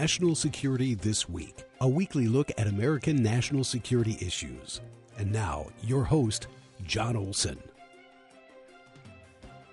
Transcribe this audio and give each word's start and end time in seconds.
National 0.00 0.34
Security 0.34 0.96
This 0.96 1.28
Week, 1.28 1.62
a 1.80 1.88
weekly 1.88 2.26
look 2.26 2.50
at 2.58 2.66
American 2.66 3.22
national 3.22 3.62
security 3.62 4.18
issues. 4.20 4.80
And 5.18 5.30
now, 5.30 5.68
your 5.84 6.02
host, 6.02 6.48
Jon 6.84 7.16
Olson. 7.16 7.62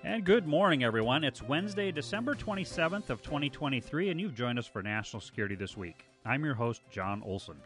And 0.04 0.24
good 0.24 0.46
morning, 0.46 0.84
everyone. 0.84 1.24
It's 1.24 1.42
Wednesday, 1.42 1.90
December 1.90 2.36
27th 2.36 3.10
of 3.10 3.20
2023, 3.22 4.10
and 4.10 4.20
you've 4.20 4.36
joined 4.36 4.60
us 4.60 4.66
for 4.68 4.80
National 4.80 5.20
Security 5.20 5.56
This 5.56 5.76
Week. 5.76 6.04
I'm 6.24 6.44
your 6.44 6.54
host, 6.54 6.82
Jon 6.88 7.20
Olson. 7.26 7.56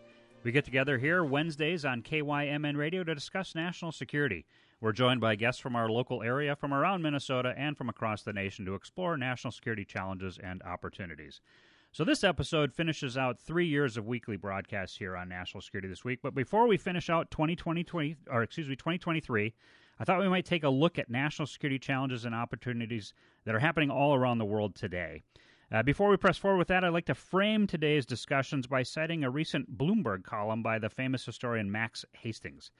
We 0.42 0.50
get 0.50 0.64
together 0.64 0.96
here 0.96 1.24
Wednesdays 1.24 1.84
on 1.84 2.00
KYMN 2.00 2.78
Radio 2.78 3.04
to 3.04 3.14
discuss 3.14 3.54
national 3.54 3.92
security. 3.92 4.46
We're 4.80 4.92
joined 4.92 5.20
by 5.20 5.34
guests 5.34 5.60
from 5.60 5.76
our 5.76 5.90
local 5.90 6.22
area, 6.22 6.56
from 6.56 6.72
around 6.72 7.02
Minnesota, 7.02 7.52
and 7.54 7.76
from 7.76 7.90
across 7.90 8.22
the 8.22 8.32
nation 8.32 8.64
to 8.64 8.74
explore 8.74 9.18
national 9.18 9.52
security 9.52 9.84
challenges 9.84 10.38
and 10.42 10.62
opportunities. 10.62 11.42
So, 11.96 12.04
this 12.04 12.24
episode 12.24 12.74
finishes 12.74 13.16
out 13.16 13.40
three 13.40 13.66
years 13.66 13.96
of 13.96 14.06
weekly 14.06 14.36
broadcasts 14.36 14.98
here 14.98 15.16
on 15.16 15.30
National 15.30 15.62
Security 15.62 15.88
this 15.88 16.04
week. 16.04 16.18
But 16.22 16.34
before 16.34 16.66
we 16.66 16.76
finish 16.76 17.08
out 17.08 17.30
2020, 17.30 18.16
or 18.30 18.42
excuse 18.42 18.68
me, 18.68 18.76
2023, 18.76 19.54
I 19.98 20.04
thought 20.04 20.20
we 20.20 20.28
might 20.28 20.44
take 20.44 20.64
a 20.64 20.68
look 20.68 20.98
at 20.98 21.08
national 21.08 21.46
security 21.46 21.78
challenges 21.78 22.26
and 22.26 22.34
opportunities 22.34 23.14
that 23.46 23.54
are 23.54 23.60
happening 23.60 23.90
all 23.90 24.14
around 24.14 24.36
the 24.36 24.44
world 24.44 24.74
today. 24.74 25.22
Uh, 25.72 25.82
before 25.82 26.10
we 26.10 26.18
press 26.18 26.36
forward 26.36 26.58
with 26.58 26.68
that, 26.68 26.84
I'd 26.84 26.90
like 26.90 27.06
to 27.06 27.14
frame 27.14 27.66
today's 27.66 28.04
discussions 28.04 28.66
by 28.66 28.82
citing 28.82 29.24
a 29.24 29.30
recent 29.30 29.78
Bloomberg 29.78 30.22
column 30.22 30.62
by 30.62 30.78
the 30.78 30.90
famous 30.90 31.24
historian 31.24 31.72
Max 31.72 32.04
Hastings. 32.12 32.72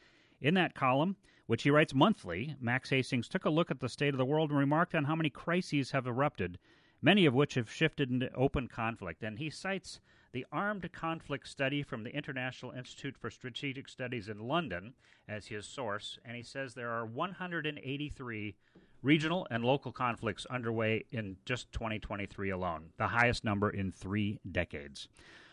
In 0.42 0.52
that 0.56 0.74
column, 0.74 1.16
which 1.46 1.62
he 1.62 1.70
writes 1.70 1.94
monthly, 1.94 2.54
Max 2.60 2.90
Hastings 2.90 3.28
took 3.28 3.46
a 3.46 3.50
look 3.50 3.70
at 3.70 3.80
the 3.80 3.88
state 3.88 4.12
of 4.12 4.18
the 4.18 4.26
world 4.26 4.50
and 4.50 4.58
remarked 4.58 4.94
on 4.94 5.04
how 5.04 5.16
many 5.16 5.30
crises 5.30 5.92
have 5.92 6.06
erupted, 6.06 6.58
many 7.02 7.26
of 7.26 7.34
which 7.34 7.54
have 7.54 7.70
shifted 7.70 8.10
into 8.10 8.32
open 8.34 8.68
conflict. 8.68 9.22
And 9.22 9.38
he 9.38 9.50
cites 9.50 10.00
the 10.32 10.46
Armed 10.52 10.90
Conflict 10.92 11.48
Study 11.48 11.82
from 11.82 12.04
the 12.04 12.14
International 12.14 12.72
Institute 12.72 13.16
for 13.16 13.30
Strategic 13.30 13.88
Studies 13.88 14.28
in 14.28 14.38
London 14.38 14.94
as 15.28 15.46
his 15.46 15.66
source, 15.66 16.18
and 16.24 16.36
he 16.36 16.42
says 16.42 16.74
there 16.74 16.90
are 16.90 17.06
183 17.06 18.54
regional 19.02 19.46
and 19.50 19.64
local 19.64 19.92
conflicts 19.92 20.46
underway 20.46 21.04
in 21.12 21.36
just 21.44 21.70
2023 21.72 22.50
alone, 22.50 22.90
the 22.98 23.06
highest 23.06 23.44
number 23.44 23.70
in 23.70 23.92
three 23.92 24.38
decades. 24.50 25.08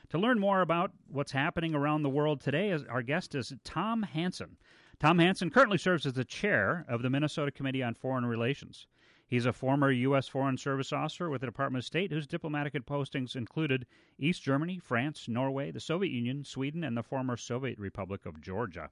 To 0.09 0.17
learn 0.17 0.39
more 0.39 0.61
about 0.61 0.91
what's 1.07 1.31
happening 1.31 1.73
around 1.73 2.03
the 2.03 2.09
world 2.09 2.41
today, 2.41 2.77
our 2.89 3.01
guest 3.01 3.35
is 3.35 3.53
Tom 3.63 4.03
Hanson. 4.03 4.57
Tom 4.99 5.19
Hanson 5.19 5.49
currently 5.49 5.77
serves 5.77 6.05
as 6.05 6.13
the 6.13 6.25
chair 6.25 6.85
of 6.87 7.01
the 7.01 7.09
Minnesota 7.09 7.51
Committee 7.51 7.83
on 7.83 7.93
Foreign 7.93 8.25
Relations. 8.25 8.87
He's 9.27 9.45
a 9.45 9.53
former 9.53 9.91
U.S. 9.91 10.27
Foreign 10.27 10.57
Service 10.57 10.93
officer 10.93 11.29
with 11.29 11.41
the 11.41 11.47
Department 11.47 11.83
of 11.83 11.87
State 11.87 12.11
whose 12.11 12.27
diplomatic 12.27 12.73
postings 12.85 13.35
included 13.35 13.85
East 14.19 14.43
Germany, 14.43 14.79
France, 14.79 15.27
Norway, 15.27 15.71
the 15.71 15.79
Soviet 15.79 16.11
Union, 16.11 16.43
Sweden, 16.43 16.83
and 16.83 16.95
the 16.95 17.03
former 17.03 17.37
Soviet 17.37 17.79
Republic 17.79 18.25
of 18.25 18.41
Georgia. 18.41 18.89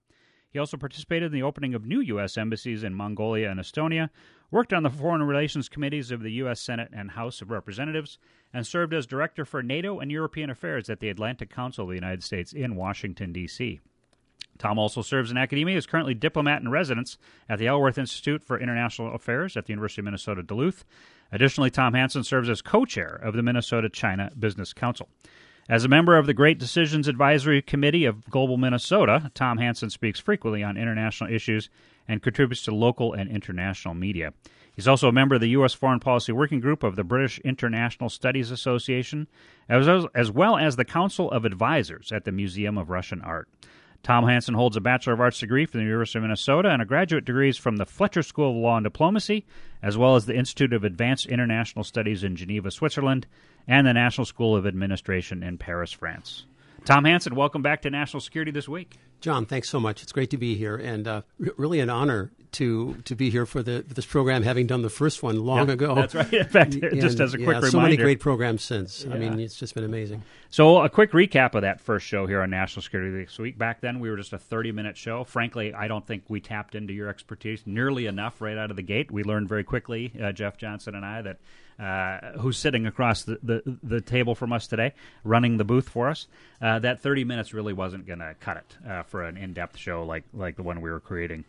He 0.52 0.60
also 0.60 0.78
participated 0.78 1.28
in 1.28 1.32
the 1.32 1.44
opening 1.44 1.73
of 1.73 1.86
new 1.86 2.02
U.S. 2.02 2.38
embassies 2.38 2.84
in 2.84 2.94
Mongolia 2.94 3.50
and 3.50 3.60
Estonia, 3.60 4.10
worked 4.50 4.73
on 4.73 4.84
the 4.84 4.90
Foreign 4.90 5.23
Relations 5.23 5.70
Committees 5.70 6.12
of 6.12 6.23
the 6.23 6.34
U.S. 6.34 6.60
Senate 6.60 6.90
and 6.92 7.12
House 7.12 7.42
of 7.42 7.52
Representatives, 7.52 8.18
and 8.54 8.68
served 8.68 8.94
as 8.94 9.06
Director 9.06 9.45
for 9.45 9.64
NATO 9.64 10.00
and 10.00 10.12
European 10.12 10.50
Affairs 10.50 10.90
at 10.90 11.00
the 11.00 11.10
Atlantic 11.10 11.50
Council 11.50 11.84
of 11.84 11.90
the 11.90 11.95
United 11.95 12.23
States 12.23 12.52
in 12.52 12.76
Washington, 12.76 13.32
D.C. 13.32 13.80
Tom 14.62 14.78
also 14.78 15.02
serves 15.02 15.31
in 15.31 15.38
academia. 15.38 15.76
is 15.76 15.88
currently 15.88 16.14
diplomat 16.14 16.62
in 16.62 16.70
residence 16.70 17.17
at 17.50 17.58
the 17.58 17.67
Alworth 17.67 17.98
Institute 17.98 18.44
for 18.44 18.59
International 18.59 19.14
Affairs 19.16 19.58
at 19.58 19.66
the 19.66 19.73
University 19.73 20.02
of 20.02 20.06
Minnesota 20.06 20.44
Duluth. 20.44 20.86
Additionally, 21.31 21.72
Tom 21.72 21.95
Hanson 21.95 22.23
serves 22.23 22.48
as 22.48 22.62
co-chair 22.62 23.20
of 23.23 23.34
the 23.34 23.42
Minnesota 23.42 23.89
China 23.89 24.30
Business 24.38 24.72
Council. 24.72 25.09
As 25.67 25.84
a 25.84 25.89
member 25.89 26.16
of 26.16 26.28
the 26.28 26.34
Great 26.34 26.59
Decisions 26.59 27.08
Advisory 27.08 27.62
Committee 27.62 28.06
of 28.06 28.30
Global 28.30 28.58
Minnesota, 28.58 29.32
Tom 29.33 29.58
Hanson 29.58 29.89
speaks 29.89 30.20
frequently 30.20 30.61
on 30.64 30.78
international 30.78 31.33
issues 31.33 31.70
and 32.08 32.22
contributes 32.22 32.64
to 32.64 32.76
local 32.76 33.14
and 33.14 33.32
international 33.32 33.95
media. 33.95 34.33
He's 34.76 34.88
also 34.88 35.08
a 35.08 35.14
member 35.14 35.36
of 35.36 35.42
the 35.42 35.49
U.S. 35.49 35.73
Foreign 35.73 35.99
Policy 35.99 36.32
Working 36.33 36.60
Group 36.60 36.83
of 36.83 36.95
the 36.95 37.04
British 37.04 37.39
International 37.39 38.10
Studies 38.10 38.52
Association, 38.52 39.28
as 39.67 40.32
well 40.32 40.58
as 40.58 40.76
the 40.76 40.86
Council 40.86 41.32
of 41.32 41.45
Advisors 41.45 42.11
at 42.11 42.26
the 42.26 42.32
Museum 42.32 42.78
of 42.78 42.89
Russian 42.89 43.22
Art. 43.22 43.49
Tom 44.04 44.26
Hanson 44.26 44.56
holds 44.56 44.76
a 44.76 44.82
Bachelor 44.82 45.14
of 45.14 45.22
Arts 45.22 45.39
degree 45.39 45.66
from 45.66 45.80
the 45.80 45.86
University 45.86 46.17
of 46.17 46.23
Minnesota 46.23 46.70
and 46.70 46.82
a 46.82 46.86
graduate 46.86 47.23
degrees 47.23 47.58
from 47.58 47.78
the 47.78 47.86
Fletcher 47.86 48.23
School 48.23 48.50
of 48.50 48.56
Law 48.56 48.78
and 48.78 48.84
Diplomacy, 48.84 49.45
as 49.84 49.98
well 49.98 50.16
as 50.16 50.26
the 50.26 50.36
Institute 50.36 50.73
of 50.73 50.84
Advanced 50.84 51.28
International 51.28 51.84
Studies 51.84 52.23
in 52.23 52.36
Geneva, 52.36 52.72
Switzerland, 52.72 53.28
and 53.67 53.86
the 53.86 53.94
National 53.94 54.26
School 54.26 54.56
of 54.56 54.66
Administration 54.66 55.44
in 55.44 55.58
Paris, 55.60 55.92
France. 55.92 56.45
Tom 56.84 57.06
Hanson, 57.06 57.36
welcome 57.36 57.61
back 57.61 57.84
to 57.84 57.92
National 57.92 58.22
Security 58.22 58.52
this 58.52 58.67
week. 58.67 58.98
Jon, 59.20 59.45
thanks 59.45 59.70
so 59.70 59.80
much. 59.80 60.02
It's 60.02 60.11
great 60.11 60.32
to 60.32 60.38
be 60.38 60.56
here, 60.56 60.76
and 60.76 61.08
uh, 61.08 61.22
really 61.38 61.80
an 61.80 61.92
honor 61.92 62.32
to 62.54 62.95
to 63.06 63.16
be 63.16 63.30
here 63.30 63.45
for 63.45 63.64
the 63.64 63.84
this 63.88 64.06
program, 64.06 64.44
having 64.44 64.67
done 64.67 64.82
the 64.82 64.89
first 64.89 65.23
one 65.23 65.45
long 65.45 65.67
yeah, 65.67 65.73
ago. 65.73 65.95
That's 65.95 66.16
right. 66.16 66.34
In 66.34 66.48
fact, 66.48 66.73
and, 66.76 67.02
just 67.02 67.20
as 67.20 67.34
a 67.34 67.38
quick 67.38 67.48
yeah, 67.48 67.54
reminder, 67.56 67.72
so 67.72 67.80
many 67.80 67.98
great 67.98 68.20
programs 68.20 68.64
since. 68.64 69.06
Yeah. 69.06 69.16
I 69.16 69.17
mean, 69.17 69.39
it's 69.39 69.56
just 69.56 69.76
been 69.76 69.84
amazing. 69.84 70.23
So, 70.50 70.82
a 70.82 70.90
quick 70.90 71.11
recap 71.11 71.56
of 71.56 71.61
that 71.61 71.82
first 71.82 72.06
show 72.06 72.28
here 72.28 72.42
on 72.42 72.50
National 72.50 72.82
Security 72.82 73.23
this 73.23 73.40
week. 73.40 73.58
Back 73.58 73.82
then, 73.82 74.00
we 74.00 74.10
were 74.10 74.17
just 74.17 74.34
a 74.34 74.38
30 74.38 74.72
minute 74.72 74.98
show. 74.98 75.23
Frankly, 75.23 75.73
I 75.73 75.88
don't 75.88 76.06
think 76.06 76.23
we 76.28 76.42
tapped 76.42 76.76
into 76.76 76.94
your 76.94 77.10
expertise 77.10 77.64
nearly 77.66 78.06
enough 78.06 78.42
right 78.42 78.58
out 78.58 78.70
of 78.70 78.76
the 78.76 78.84
gate. 78.84 79.11
We 79.11 79.23
learned 79.23 79.48
very 79.48 79.64
quickly, 79.64 80.14
uh, 80.22 80.32
Jeff 80.32 80.58
Johnson 80.58 80.95
and 80.95 81.06
I, 81.06 81.22
that 81.22 81.38
uh, 81.82 82.38
who's 82.38 82.58
sitting 82.58 82.86
across 82.86 83.23
the, 83.23 83.40
the, 83.42 83.78
the, 83.82 84.02
table 84.02 84.36
from 84.36 84.54
us 84.54 84.67
today, 84.67 84.94
running 85.23 85.58
the 85.58 85.64
booth 85.64 85.90
for 85.90 86.10
us, 86.10 86.28
uh, 86.61 86.78
that 86.78 87.02
30 87.02 87.23
minutes 87.23 87.54
really 87.54 87.73
wasn't 87.73 88.06
going 88.06 88.20
to 88.20 88.36
cut 88.40 88.58
it 88.58 88.78
uh, 88.88 89.02
for 89.04 89.23
an 89.23 89.36
in 89.36 89.54
depth 89.54 89.78
show 89.78 90.04
like, 90.04 90.23
like 90.32 90.56
the 90.58 90.64
one 90.64 90.82
we 90.82 90.92
were 90.92 91.00
creating. 91.00 91.44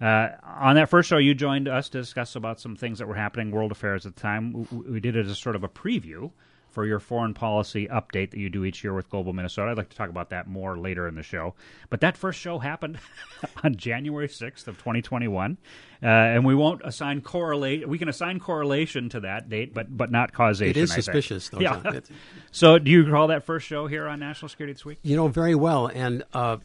Uh, 0.00 0.28
on 0.42 0.76
that 0.76 0.88
first 0.88 1.08
show, 1.08 1.18
you 1.18 1.34
joined 1.34 1.68
us 1.68 1.88
to 1.90 1.98
discuss 1.98 2.36
about 2.36 2.60
some 2.60 2.76
things 2.76 2.98
that 2.98 3.08
were 3.08 3.14
happening 3.14 3.50
world 3.50 3.72
affairs 3.72 4.06
at 4.06 4.14
the 4.14 4.20
time. 4.20 4.52
We, 4.70 4.78
we 4.92 5.00
did 5.00 5.16
it 5.16 5.26
as 5.26 5.38
sort 5.38 5.56
of 5.56 5.64
a 5.64 5.68
preview 5.68 6.30
for 6.76 6.84
your 6.84 7.00
foreign 7.00 7.32
policy 7.32 7.88
update 7.88 8.32
that 8.32 8.36
you 8.36 8.50
do 8.50 8.62
each 8.62 8.84
year 8.84 8.92
with 8.92 9.08
Global 9.08 9.32
Minnesota. 9.32 9.70
I'd 9.70 9.78
like 9.78 9.88
to 9.88 9.96
talk 9.96 10.10
about 10.10 10.28
that 10.28 10.46
more 10.46 10.76
later 10.76 11.08
in 11.08 11.14
the 11.14 11.22
show. 11.22 11.54
But 11.88 12.02
that 12.02 12.18
first 12.18 12.38
show 12.38 12.58
happened 12.58 12.98
on 13.64 13.76
January 13.76 14.28
6th 14.28 14.68
of 14.68 14.76
2021, 14.76 15.56
uh, 16.02 16.06
and 16.06 16.44
we 16.44 16.54
won't 16.54 16.82
assign 16.84 17.22
correlate. 17.22 17.88
We 17.88 17.96
can 17.96 18.10
assign 18.10 18.40
correlation 18.40 19.08
to 19.08 19.20
that 19.20 19.48
date, 19.48 19.72
but 19.72 19.96
but 19.96 20.10
not 20.10 20.34
causation. 20.34 20.76
It 20.76 20.76
is 20.76 20.92
I 20.92 20.96
suspicious, 20.96 21.48
though. 21.48 21.60
Yeah. 21.60 22.00
so, 22.50 22.78
do 22.78 22.90
you 22.90 23.04
recall 23.04 23.28
that 23.28 23.44
first 23.44 23.66
show 23.66 23.86
here 23.86 24.06
on 24.06 24.20
National 24.20 24.50
Security 24.50 24.74
this 24.74 24.84
week? 24.84 24.98
You 25.02 25.16
know 25.16 25.28
very 25.28 25.54
well, 25.54 25.86
and. 25.86 26.24
Uh, 26.34 26.58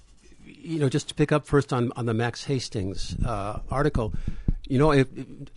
you 0.46 0.79
know, 0.79 0.90
just 0.90 1.09
to 1.09 1.16
pick 1.16 1.31
up 1.31 1.46
first 1.46 1.74
on, 1.74 1.91
on 1.96 2.06
the 2.06 2.13
Max 2.13 2.46
Hastings 2.46 3.16
uh, 3.25 3.59
article, 3.69 4.13
you 4.68 4.78
know, 4.78 4.91
if, 4.91 5.07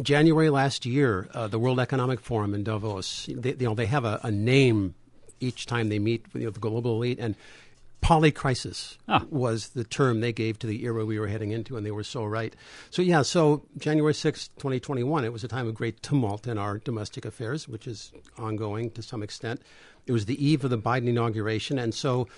January 0.03 0.50
last 0.50 0.84
year, 0.87 1.28
uh, 1.34 1.47
the 1.47 1.59
World 1.59 1.78
Economic 1.78 2.21
Forum 2.21 2.55
in 2.55 2.65
Davos, 2.65 3.28
they, 3.33 3.50
you 3.50 3.67
know, 3.67 3.75
they 3.75 3.87
have 3.87 4.05
a, 4.05 4.21
a 4.23 4.31
name 4.31 4.94
each 5.41 5.67
time 5.67 5.89
they 5.89 5.99
meet 5.99 6.25
with 6.33 6.43
you 6.43 6.49
know, 6.49 6.53
the 6.53 6.61
global 6.61 6.97
elite, 6.97 7.19
and 7.21 7.37
polycrisis 8.03 8.99
ah. 9.09 9.25
was 9.31 9.71
the 9.71 9.84
term 9.84 10.21
they 10.21 10.33
gave 10.33 10.59
to 10.59 10.67
the 10.67 10.84
era 10.84 11.06
we 11.06 11.19
were 11.19 11.28
heading 11.28 11.53
into, 11.53 11.77
and 11.77 11.87
they 11.87 11.91
were 11.91 12.05
so 12.05 12.25
right. 12.25 12.55
So, 12.91 13.03
yeah, 13.03 13.23
so 13.23 13.65
January 13.78 14.15
6, 14.15 14.49
2021, 14.59 15.25
it 15.25 15.33
was 15.33 15.43
a 15.43 15.49
time 15.49 15.67
of 15.67 15.75
great 15.75 16.03
tumult 16.03 16.47
in 16.47 16.59
our 16.59 16.78
domestic 16.78 17.25
affairs, 17.25 17.67
which 17.67 17.87
is 17.87 18.12
ongoing 18.37 18.91
to 18.93 19.03
some 19.03 19.23
extent. 19.23 19.62
It 20.06 20.12
was 20.12 20.27
the 20.27 20.44
eve 20.44 20.65
of 20.65 20.71
the 20.71 20.78
Biden 20.78 21.09
inauguration, 21.09 21.78
and 21.78 21.94
so 21.94 22.28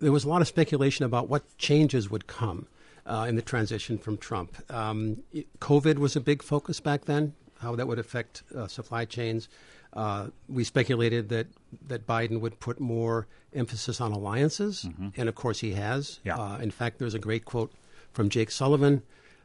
there 0.00 0.12
was 0.12 0.24
a 0.24 0.28
lot 0.28 0.42
of 0.42 0.48
speculation 0.48 1.04
about 1.04 1.28
what 1.28 1.56
changes 1.58 2.10
would 2.10 2.26
come 2.26 2.66
uh, 3.06 3.26
in 3.28 3.36
the 3.36 3.42
transition 3.42 3.98
from 3.98 4.16
Trump. 4.16 4.56
Um, 4.72 5.18
COVID 5.60 5.98
was 5.98 6.16
a 6.16 6.20
big 6.20 6.42
focus 6.42 6.80
back 6.80 7.04
then, 7.04 7.34
how 7.60 7.76
that 7.76 7.86
would 7.86 7.98
affect 7.98 8.42
uh, 8.56 8.66
supply 8.66 9.04
chains. 9.04 9.48
Uh, 9.92 10.28
we 10.48 10.64
speculated 10.64 11.28
that, 11.28 11.46
that 11.86 12.06
Biden 12.06 12.40
would 12.40 12.58
put 12.58 12.80
more 12.80 13.26
emphasis 13.54 14.00
on 14.00 14.12
alliances, 14.12 14.86
mm-hmm. 14.88 15.08
and 15.16 15.28
of 15.28 15.34
course 15.34 15.60
he 15.60 15.72
has. 15.72 16.18
Yeah. 16.24 16.36
Uh, 16.36 16.58
in 16.58 16.70
fact, 16.70 16.98
there's 16.98 17.14
a 17.14 17.18
great 17.18 17.44
quote 17.44 17.72
from 18.12 18.28
Jake 18.28 18.50
Sullivan, 18.50 19.02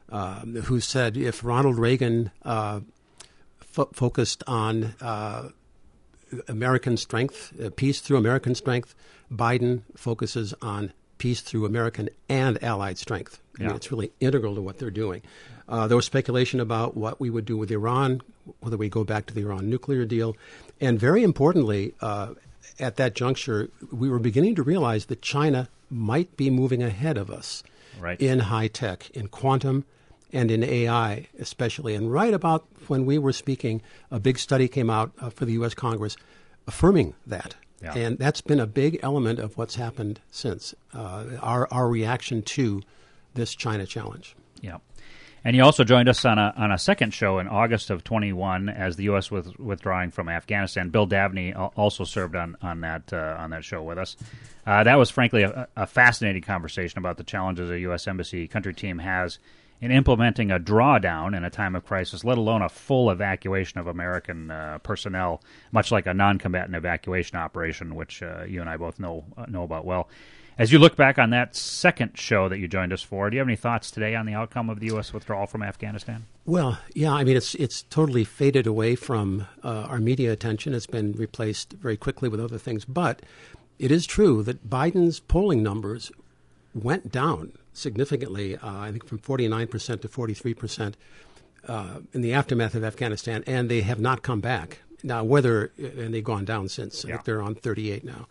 um, 0.10 0.56
who 0.64 0.80
said 0.80 1.18
if 1.18 1.44
Ronald 1.44 1.78
Reagan 1.78 2.32
uh, 2.44 2.80
fo- 3.60 3.90
focused 3.94 4.44
on 4.48 4.96
uh, 5.02 5.50
American 6.48 6.98
strength, 6.98 7.54
peace 7.76 8.02
through 8.02 8.18
American 8.18 8.56
strength, 8.56 8.96
Biden 9.32 9.82
focuses 9.96 10.54
on 10.62 10.94
peace 11.18 11.42
through 11.42 11.66
American 11.66 12.10
and 12.30 12.62
allied 12.64 12.98
strength. 12.98 13.42
I 13.60 13.64
mean, 13.64 13.76
it's 13.76 13.92
really 13.92 14.12
integral 14.20 14.56
to 14.56 14.62
what 14.62 14.80
they're 14.80 14.90
doing. 14.90 15.22
Uh, 15.68 15.86
there 15.88 15.98
was 15.98 16.06
speculation 16.06 16.60
about 16.60 16.96
what 16.98 17.20
we 17.20 17.30
would 17.30 17.46
do 17.46 17.58
with 17.58 17.70
Iran, 17.72 18.22
whether 18.62 18.78
we 18.78 18.90
go 18.90 19.04
back 19.04 19.26
to 19.28 19.34
the 19.34 19.42
Iran 19.42 19.70
nuclear 19.70 20.06
deal. 20.06 20.36
And 20.82 21.00
very 21.00 21.24
importantly, 21.24 21.94
uh, 22.02 22.34
at 22.80 22.96
that 22.96 23.14
juncture, 23.14 23.70
we 23.92 24.10
were 24.10 24.18
beginning 24.20 24.56
to 24.56 24.64
realize 24.64 25.08
that 25.08 25.22
China 25.22 25.70
might 25.90 26.36
be 26.38 26.50
moving 26.50 26.82
ahead 26.82 27.18
of 27.18 27.30
us 27.30 27.64
right. 28.00 28.20
in 28.20 28.40
high 28.40 28.68
tech, 28.68 29.10
in 29.12 29.28
quantum, 29.28 29.86
and 30.32 30.52
in 30.52 30.64
AI, 30.64 31.28
especially. 31.40 31.96
And 31.96 32.12
right 32.12 32.34
about 32.34 32.66
when 32.88 33.06
we 33.06 33.18
were 33.18 33.34
speaking, 33.34 33.82
a 34.12 34.20
big 34.20 34.38
study 34.40 34.68
came 34.68 34.90
out 34.90 35.12
uh, 35.20 35.30
for 35.30 35.46
the 35.46 35.54
U.S. 35.54 35.74
Congress 35.74 36.18
affirming 36.68 37.16
that 37.26 37.56
Yeah. 37.82 37.94
And 37.96 38.18
that's 38.18 38.42
been 38.42 38.60
a 38.60 38.68
big 38.68 39.00
element 39.02 39.40
of 39.40 39.58
what's 39.58 39.76
happened 39.76 40.20
since 40.30 40.76
uh, 40.94 41.26
our, 41.42 41.68
our 41.72 41.88
reaction 41.88 42.42
to 42.44 42.82
this 43.34 43.56
China 43.56 43.86
challenge. 43.86 44.36
Yeah. 44.62 44.78
And 45.44 45.56
you 45.56 45.64
also 45.64 45.86
joined 45.86 46.10
us 46.10 46.26
on 46.26 46.38
a 46.38 46.54
on 46.58 46.72
a 46.72 46.78
second 46.78 47.14
show 47.14 47.40
in 47.40 47.48
August 47.48 47.90
of 47.90 48.04
21 48.04 48.68
as 48.68 48.98
the 48.98 49.04
U.S. 49.04 49.32
was 49.32 49.58
withdrawing 49.58 50.12
from 50.12 50.28
Afghanistan. 50.28 50.90
Bill 50.90 51.06
Dabney 51.06 51.54
also 51.54 52.04
served 52.04 52.36
on 52.36 52.58
on 52.62 52.82
that 52.82 53.14
uh, 53.14 53.38
on 53.40 53.52
that 53.52 53.64
show 53.64 53.82
with 53.82 53.98
us. 53.98 54.18
Uh, 54.66 54.84
that 54.84 54.96
was 54.96 55.10
frankly 55.10 55.44
a, 55.44 55.68
a, 55.78 55.88
fascinating 55.88 56.42
conversation 56.42 57.00
about 57.00 57.16
the 57.16 57.24
challenges 57.24 57.70
a 57.70 57.80
U.S. 57.80 58.06
Embassy 58.08 58.48
country 58.48 58.74
team 58.74 59.00
has 59.00 59.40
in 59.82 59.92
implementing 59.92 60.52
a 60.52 60.60
drawdown 60.60 61.36
in 61.36 61.44
a 61.44 61.50
time 61.50 61.76
of 61.76 61.86
crisis, 61.86 62.24
let 62.24 62.38
alone 62.38 62.62
a 62.62 62.70
full 62.70 63.10
evacuation 63.10 63.80
of 63.80 63.88
American 63.88 64.52
uh, 64.52 64.78
personnel, 64.84 65.42
much 65.72 65.92
like 65.92 66.06
a 66.06 66.14
non-combatant 66.14 66.76
evacuation 66.76 67.38
operation, 67.38 67.96
which 67.96 68.22
uh, 68.22 68.44
you 68.44 68.60
and 68.62 68.70
I 68.70 68.78
both 68.78 69.00
know 69.00 69.24
uh, 69.38 69.46
know 69.48 69.64
about 69.64 69.86
well. 69.86 70.10
As 70.58 70.74
you 70.74 70.80
look 70.80 70.98
back 70.98 71.18
on 71.18 71.30
that 71.30 71.56
second 71.56 72.18
show 72.18 72.50
that 72.50 72.60
you 72.60 72.68
joined 72.68 72.92
us 72.92 73.02
for, 73.02 73.30
do 73.30 73.36
you 73.36 73.40
have 73.40 73.48
any 73.48 73.56
thoughts 73.56 73.90
today 73.90 74.14
on 74.14 74.26
the 74.26 74.34
outcome 74.34 74.70
of 74.70 74.82
the 74.82 74.88
U.S. 74.88 75.14
withdrawal 75.14 75.48
from 75.48 75.64
Afghanistan? 75.64 76.26
Well, 76.46 76.80
yeah, 76.94 77.14
I 77.14 77.24
mean 77.24 77.38
it's 77.38 77.56
it's 77.56 77.84
totally 77.84 78.26
faded 78.26 78.68
away 78.68 78.96
from 78.96 79.48
uh, 79.64 79.88
our 79.88 80.00
media 80.00 80.34
attention. 80.34 80.74
It's 80.74 80.86
been 80.86 81.14
replaced 81.14 81.74
very 81.74 81.96
quickly 81.96 82.28
with 82.28 82.42
other 82.42 82.58
things, 82.58 82.84
but 82.84 83.22
it 83.78 83.92
is 83.92 84.06
true 84.06 84.44
that 84.44 84.70
Biden's 84.70 85.22
polling 85.22 85.64
numbers 85.64 86.12
went 86.76 87.10
down 87.10 87.54
significantly, 87.80 88.58
uh, 88.58 88.60
I 88.78 88.92
think 88.92 89.06
from 89.06 89.20
49% 89.20 90.02
to 90.02 90.08
43% 90.08 90.94
uh, 91.68 92.00
in 92.14 92.22
the 92.22 92.34
aftermath 92.34 92.76
of 92.76 92.84
Afghanistan, 92.84 93.44
and 93.48 93.70
they 93.70 93.82
have 93.82 94.00
not 94.00 94.22
come 94.22 94.42
back. 94.42 94.80
Now, 95.04 95.24
whether, 95.24 95.72
and 95.78 96.14
they've 96.14 96.24
gone 96.24 96.46
down 96.46 96.70
since, 96.70 97.04
yeah. 97.04 97.14
I 97.14 97.18
think 97.18 97.26
they're 97.26 97.42
on 97.42 97.56
38 97.56 98.04
now. 98.04 98.28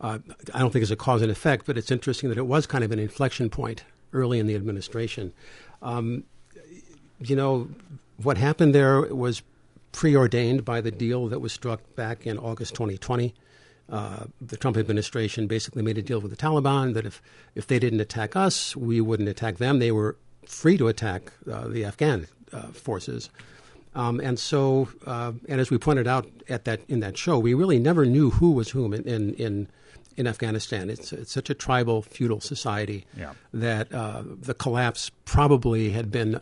Uh, 0.00 0.18
I 0.52 0.58
don't 0.58 0.72
think 0.72 0.82
it's 0.82 0.90
a 0.90 0.96
cause 0.96 1.22
and 1.22 1.30
effect, 1.30 1.66
but 1.66 1.78
it's 1.78 1.90
interesting 1.90 2.28
that 2.28 2.38
it 2.38 2.46
was 2.46 2.66
kind 2.66 2.84
of 2.84 2.92
an 2.92 2.98
inflection 2.98 3.50
point 3.50 3.84
early 4.12 4.38
in 4.38 4.46
the 4.46 4.54
administration. 4.54 5.32
Um, 5.82 6.24
you 7.18 7.34
know, 7.34 7.68
what 8.22 8.36
happened 8.36 8.74
there 8.74 9.02
was 9.02 9.42
preordained 9.92 10.64
by 10.64 10.80
the 10.80 10.90
deal 10.90 11.28
that 11.28 11.40
was 11.40 11.52
struck 11.52 11.80
back 11.96 12.26
in 12.26 12.38
August 12.38 12.74
2020 12.74 13.34
uh, 13.88 14.24
the 14.40 14.56
Trump 14.56 14.76
administration 14.76 15.46
basically 15.46 15.82
made 15.82 15.98
a 15.98 16.02
deal 16.02 16.20
with 16.20 16.30
the 16.30 16.36
Taliban 16.36 16.94
that 16.94 17.06
if, 17.06 17.22
if 17.54 17.66
they 17.66 17.78
didn't 17.78 18.00
attack 18.00 18.34
us, 18.34 18.74
we 18.76 19.00
wouldn't 19.00 19.28
attack 19.28 19.58
them. 19.58 19.78
They 19.78 19.92
were 19.92 20.16
free 20.44 20.76
to 20.78 20.88
attack 20.88 21.32
uh, 21.50 21.68
the 21.68 21.84
Afghan 21.84 22.26
uh, 22.52 22.68
forces. 22.68 23.30
Um, 23.94 24.20
and 24.20 24.38
so, 24.38 24.88
uh, 25.06 25.32
and 25.48 25.60
as 25.60 25.70
we 25.70 25.78
pointed 25.78 26.06
out 26.06 26.28
at 26.48 26.64
that 26.64 26.80
in 26.88 27.00
that 27.00 27.16
show, 27.16 27.38
we 27.38 27.54
really 27.54 27.78
never 27.78 28.04
knew 28.04 28.30
who 28.30 28.52
was 28.52 28.70
whom 28.70 28.92
in 28.92 29.02
in, 29.04 29.34
in, 29.34 29.68
in 30.16 30.26
Afghanistan. 30.26 30.90
It's, 30.90 31.12
it's 31.12 31.32
such 31.32 31.48
a 31.48 31.54
tribal, 31.54 32.02
feudal 32.02 32.40
society 32.40 33.06
yeah. 33.16 33.32
that 33.54 33.92
uh, 33.94 34.22
the 34.24 34.52
collapse 34.54 35.10
probably 35.24 35.90
had 35.90 36.10
been 36.10 36.40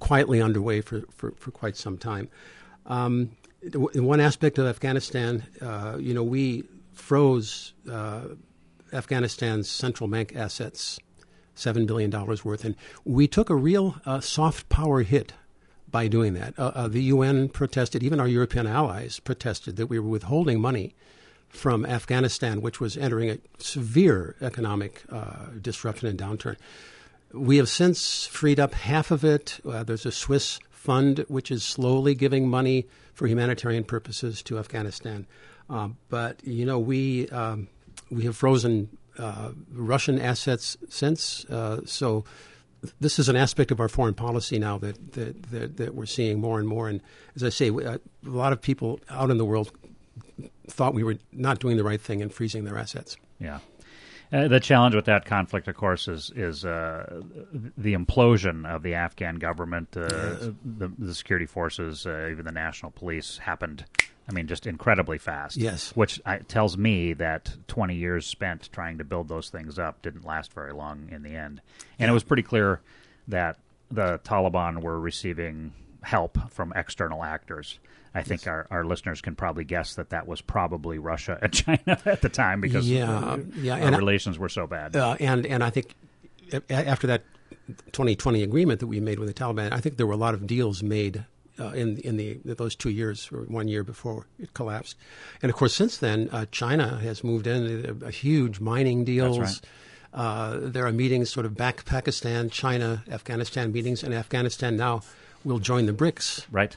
quietly 0.00 0.42
underway 0.42 0.80
for, 0.80 1.02
for, 1.10 1.30
for 1.32 1.50
quite 1.50 1.76
some 1.76 1.96
time. 1.96 2.28
Um, 2.86 3.30
in 3.72 4.04
one 4.04 4.20
aspect 4.20 4.58
of 4.58 4.66
Afghanistan, 4.66 5.44
uh, 5.60 5.96
you 5.98 6.12
know, 6.14 6.22
we 6.22 6.64
froze 6.92 7.72
uh, 7.90 8.22
Afghanistan's 8.92 9.68
central 9.68 10.08
bank 10.08 10.34
assets, 10.36 10.98
seven 11.54 11.86
billion 11.86 12.10
dollars 12.10 12.44
worth, 12.44 12.64
and 12.64 12.76
we 13.04 13.26
took 13.26 13.50
a 13.50 13.54
real 13.54 13.96
uh, 14.06 14.20
soft 14.20 14.68
power 14.68 15.02
hit 15.02 15.32
by 15.90 16.08
doing 16.08 16.34
that. 16.34 16.54
Uh, 16.58 16.72
uh, 16.74 16.88
the 16.88 17.02
UN 17.04 17.48
protested, 17.48 18.02
even 18.02 18.20
our 18.20 18.28
European 18.28 18.66
allies 18.66 19.20
protested 19.20 19.76
that 19.76 19.86
we 19.86 19.98
were 19.98 20.08
withholding 20.08 20.60
money 20.60 20.94
from 21.48 21.86
Afghanistan, 21.86 22.60
which 22.60 22.80
was 22.80 22.96
entering 22.96 23.30
a 23.30 23.38
severe 23.58 24.34
economic 24.40 25.04
uh, 25.10 25.46
disruption 25.60 26.08
and 26.08 26.18
downturn. 26.18 26.56
We 27.32 27.58
have 27.58 27.68
since 27.68 28.26
freed 28.26 28.58
up 28.58 28.74
half 28.74 29.10
of 29.10 29.24
it. 29.24 29.60
there's 29.64 30.06
a 30.06 30.12
Swiss 30.12 30.58
fund 30.84 31.24
which 31.28 31.50
is 31.50 31.64
slowly 31.64 32.14
giving 32.14 32.46
money 32.46 32.86
for 33.14 33.26
humanitarian 33.26 33.84
purposes 33.84 34.42
to 34.42 34.58
Afghanistan. 34.58 35.26
Uh, 35.70 35.88
but 36.10 36.46
you 36.46 36.66
know, 36.66 36.78
we 36.78 37.28
um, 37.30 37.68
we 38.10 38.24
have 38.24 38.36
frozen 38.36 38.90
uh, 39.18 39.50
Russian 39.72 40.20
assets 40.20 40.76
since. 40.90 41.46
Uh, 41.46 41.80
so 41.86 42.24
this 43.00 43.18
is 43.18 43.30
an 43.30 43.36
aspect 43.36 43.70
of 43.70 43.80
our 43.80 43.88
foreign 43.88 44.12
policy 44.12 44.58
now 44.58 44.76
that, 44.76 45.12
that, 45.12 45.42
that, 45.44 45.76
that 45.78 45.94
we're 45.94 46.04
seeing 46.04 46.38
more 46.38 46.58
and 46.58 46.68
more. 46.68 46.88
And 46.88 47.00
as 47.34 47.42
I 47.42 47.48
say, 47.48 47.70
uh, 47.70 47.96
a 48.26 48.28
lot 48.28 48.52
of 48.52 48.60
people 48.60 49.00
out 49.08 49.30
in 49.30 49.38
the 49.38 49.44
world 49.44 49.72
thought 50.68 50.92
we 50.92 51.02
were 51.02 51.16
not 51.32 51.60
doing 51.60 51.78
the 51.78 51.84
right 51.84 52.00
thing 52.00 52.20
in 52.20 52.28
freezing 52.28 52.64
their 52.64 52.76
assets. 52.76 53.16
Yeah. 53.38 53.60
Uh, 54.34 54.48
the 54.48 54.58
challenge 54.58 54.96
with 54.96 55.04
that 55.04 55.24
conflict, 55.24 55.68
of 55.68 55.76
course, 55.76 56.08
is 56.08 56.32
is 56.34 56.64
uh, 56.64 57.22
the 57.78 57.94
implosion 57.94 58.66
of 58.66 58.82
the 58.82 58.94
Afghan 58.94 59.36
government. 59.36 59.96
Uh, 59.96 60.08
yes. 60.10 60.50
the, 60.64 60.92
the, 60.98 61.14
security 61.14 61.46
forces, 61.46 62.04
uh, 62.04 62.28
even 62.32 62.44
the 62.44 62.50
national 62.50 62.90
police, 62.90 63.38
happened. 63.38 63.84
I 64.28 64.32
mean, 64.32 64.48
just 64.48 64.66
incredibly 64.66 65.18
fast. 65.18 65.56
Yes, 65.56 65.92
which 65.94 66.20
tells 66.48 66.76
me 66.76 67.12
that 67.12 67.54
20 67.68 67.94
years 67.94 68.26
spent 68.26 68.70
trying 68.72 68.98
to 68.98 69.04
build 69.04 69.28
those 69.28 69.50
things 69.50 69.78
up 69.78 70.02
didn't 70.02 70.24
last 70.24 70.52
very 70.52 70.72
long 70.72 71.10
in 71.12 71.22
the 71.22 71.36
end. 71.36 71.60
And 72.00 72.06
yeah. 72.06 72.10
it 72.10 72.12
was 72.12 72.24
pretty 72.24 72.42
clear 72.42 72.80
that 73.28 73.58
the 73.90 74.18
Taliban 74.24 74.82
were 74.82 74.98
receiving 74.98 75.72
help 76.04 76.38
from 76.50 76.72
external 76.74 77.24
actors. 77.24 77.78
I 78.14 78.22
think 78.22 78.42
yes. 78.42 78.48
our, 78.48 78.66
our 78.70 78.84
listeners 78.84 79.20
can 79.20 79.34
probably 79.34 79.64
guess 79.64 79.94
that 79.96 80.10
that 80.10 80.28
was 80.28 80.40
probably 80.40 80.98
Russia 80.98 81.38
and 81.42 81.52
China 81.64 81.98
at 82.06 82.22
the 82.22 82.28
time 82.28 82.60
because 82.60 82.88
yeah, 82.88 83.38
yeah, 83.56 83.76
and 83.76 83.96
relations 83.96 84.38
I, 84.38 84.40
were 84.40 84.48
so 84.48 84.66
bad. 84.66 84.94
Uh, 84.94 85.16
and 85.18 85.44
and 85.46 85.64
I 85.64 85.70
think 85.70 85.94
after 86.70 87.08
that 87.08 87.22
2020 87.92 88.42
agreement 88.42 88.80
that 88.80 88.86
we 88.86 89.00
made 89.00 89.18
with 89.18 89.28
the 89.28 89.34
Taliban, 89.34 89.72
I 89.72 89.80
think 89.80 89.96
there 89.96 90.06
were 90.06 90.12
a 90.12 90.18
lot 90.18 90.34
of 90.34 90.46
deals 90.46 90.82
made 90.82 91.24
uh, 91.58 91.68
in 91.68 91.98
in 91.98 92.16
the 92.16 92.38
those 92.44 92.76
two 92.76 92.90
years 92.90 93.28
or 93.32 93.40
one 93.42 93.66
year 93.66 93.82
before 93.82 94.26
it 94.38 94.54
collapsed. 94.54 94.96
And 95.42 95.50
of 95.50 95.56
course, 95.56 95.74
since 95.74 95.98
then, 95.98 96.28
uh, 96.30 96.46
China 96.52 96.98
has 96.98 97.24
moved 97.24 97.48
in 97.48 97.98
a, 98.02 98.06
a 98.06 98.10
huge 98.10 98.60
mining 98.60 99.04
deals. 99.04 99.38
Right. 99.38 99.60
Uh, 100.12 100.58
there 100.60 100.86
are 100.86 100.92
meetings, 100.92 101.28
sort 101.30 101.44
of 101.44 101.56
back 101.56 101.84
Pakistan, 101.84 102.48
China, 102.48 103.02
Afghanistan 103.10 103.72
meetings, 103.72 104.04
and 104.04 104.14
Afghanistan 104.14 104.76
now 104.76 105.02
will 105.44 105.58
join 105.58 105.86
the 105.86 105.92
BRICS. 105.92 106.46
Right. 106.50 106.76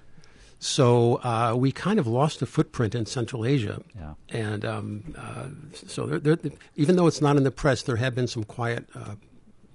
So 0.60 1.16
uh, 1.16 1.56
we 1.56 1.72
kind 1.72 2.00
of 2.00 2.08
lost 2.08 2.42
a 2.42 2.46
footprint 2.46 2.96
in 2.96 3.06
Central 3.06 3.46
Asia. 3.46 3.82
Yeah. 3.96 4.14
And 4.30 4.66
um, 4.66 5.16
uh, 5.18 5.48
so 5.88 6.08
there, 6.08 6.36
there, 6.36 6.52
even 6.76 6.96
though 6.96 7.08
it's 7.08 7.22
not 7.22 7.38
in 7.38 7.44
the 7.44 7.52
press, 7.52 7.84
there 7.84 7.98
have 7.98 8.16
been 8.16 8.28
some 8.28 8.44
quiet 8.44 8.88
uh, 8.96 9.16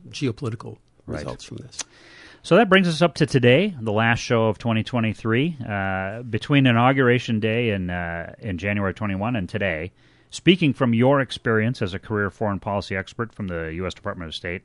geopolitical 0.09 0.79
right. 1.07 1.19
results 1.19 1.45
from 1.45 1.59
this. 1.59 1.79
So 2.45 2.57
that 2.57 2.69
brings 2.69 2.89
us 2.89 3.01
up 3.01 3.15
to 3.17 3.27
today, 3.27 3.73
the 3.81 3.93
last 3.93 4.19
show 4.19 4.47
of 4.47 4.59
2023. 4.59 5.59
Uh, 5.69 6.23
between 6.23 6.67
Inauguration 6.67 7.39
Day 7.39 7.71
in, 7.71 7.89
uh, 7.89 8.35
in 8.41 8.59
January 8.59 8.93
21 8.93 9.37
and 9.37 9.49
today, 9.49 9.93
speaking 10.31 10.73
from 10.73 10.93
your 10.93 11.21
experience 11.21 11.81
as 11.81 11.95
a 11.95 12.01
career 12.01 12.31
foreign 12.31 12.59
policy 12.59 12.97
expert 12.97 13.33
from 13.33 13.47
the 13.47 13.73
U.S. 13.77 13.95
Department 13.95 14.29
of 14.29 14.35
State, 14.35 14.63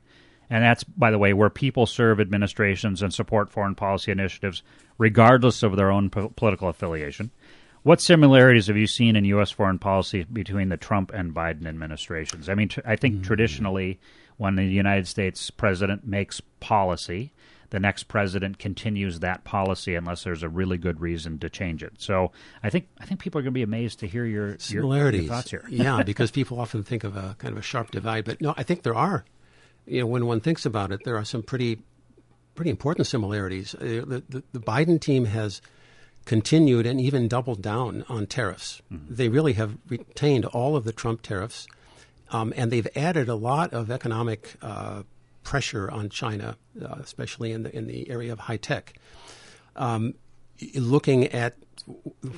and 0.50 0.64
that's, 0.64 0.84
by 0.84 1.10
the 1.10 1.18
way, 1.18 1.32
where 1.32 1.50
people 1.50 1.86
serve 1.86 2.20
administrations 2.20 3.02
and 3.02 3.12
support 3.12 3.50
foreign 3.50 3.74
policy 3.74 4.10
initiatives, 4.10 4.62
regardless 4.96 5.62
of 5.62 5.76
their 5.76 5.90
own 5.90 6.10
po- 6.10 6.32
political 6.36 6.68
affiliation. 6.68 7.30
What 7.82 8.00
similarities 8.00 8.66
have 8.66 8.76
you 8.76 8.86
seen 8.86 9.16
in 9.16 9.24
U.S. 9.26 9.50
foreign 9.50 9.78
policy 9.78 10.24
between 10.24 10.68
the 10.68 10.76
Trump 10.76 11.12
and 11.12 11.34
Biden 11.34 11.66
administrations? 11.66 12.48
I 12.48 12.54
mean, 12.54 12.68
tr- 12.68 12.80
I 12.84 12.96
think 12.96 13.16
mm-hmm. 13.16 13.24
traditionally, 13.24 14.00
when 14.36 14.56
the 14.56 14.64
United 14.64 15.06
States 15.06 15.50
president 15.50 16.06
makes 16.06 16.40
policy, 16.60 17.32
the 17.70 17.78
next 17.78 18.04
president 18.04 18.58
continues 18.58 19.20
that 19.20 19.44
policy 19.44 19.94
unless 19.94 20.24
there's 20.24 20.42
a 20.42 20.48
really 20.48 20.78
good 20.78 21.00
reason 21.00 21.38
to 21.40 21.50
change 21.50 21.82
it. 21.82 21.92
So 21.98 22.32
I 22.62 22.70
think 22.70 22.88
I 22.98 23.04
think 23.04 23.20
people 23.20 23.38
are 23.38 23.42
going 23.42 23.52
to 23.52 23.58
be 23.58 23.62
amazed 23.62 24.00
to 24.00 24.06
hear 24.06 24.24
your 24.24 24.58
similarities. 24.58 25.22
Your, 25.22 25.26
your 25.26 25.34
thoughts 25.34 25.50
here. 25.50 25.64
yeah, 25.68 26.02
because 26.06 26.30
people 26.30 26.60
often 26.60 26.82
think 26.82 27.04
of 27.04 27.16
a 27.16 27.36
kind 27.38 27.52
of 27.52 27.58
a 27.58 27.62
sharp 27.62 27.90
divide, 27.90 28.24
but 28.24 28.40
no, 28.40 28.54
I 28.56 28.62
think 28.62 28.82
there 28.82 28.94
are 28.94 29.24
you 29.88 30.00
know, 30.00 30.06
when 30.06 30.26
one 30.26 30.40
thinks 30.40 30.66
about 30.66 30.92
it, 30.92 31.00
there 31.04 31.16
are 31.16 31.24
some 31.24 31.42
pretty 31.42 31.78
pretty 32.54 32.70
important 32.70 33.06
similarities. 33.06 33.74
Uh, 33.74 34.02
the, 34.04 34.22
the, 34.28 34.42
the, 34.52 34.58
Biden 34.58 35.00
team 35.00 35.26
has 35.26 35.62
continued 36.24 36.86
and 36.86 37.00
even 37.00 37.28
doubled 37.28 37.62
down 37.62 38.04
on 38.08 38.26
tariffs. 38.26 38.82
Mm-hmm. 38.92 39.14
They 39.14 39.28
really 39.28 39.52
have 39.52 39.78
retained 39.88 40.44
all 40.44 40.74
of 40.74 40.82
the 40.82 40.92
Trump 40.92 41.22
tariffs, 41.22 41.68
um, 42.30 42.52
and 42.56 42.72
they've 42.72 42.88
added 42.96 43.28
a 43.28 43.36
lot 43.36 43.72
of 43.72 43.92
economic 43.92 44.56
uh, 44.60 45.04
pressure 45.44 45.88
on 45.88 46.08
China, 46.08 46.56
uh, 46.82 46.96
especially 46.98 47.52
in 47.52 47.62
the 47.62 47.74
in 47.74 47.86
the 47.86 48.10
area 48.10 48.32
of 48.32 48.40
high 48.40 48.56
tech. 48.56 48.94
Um, 49.76 50.14
looking 50.74 51.28
at 51.28 51.54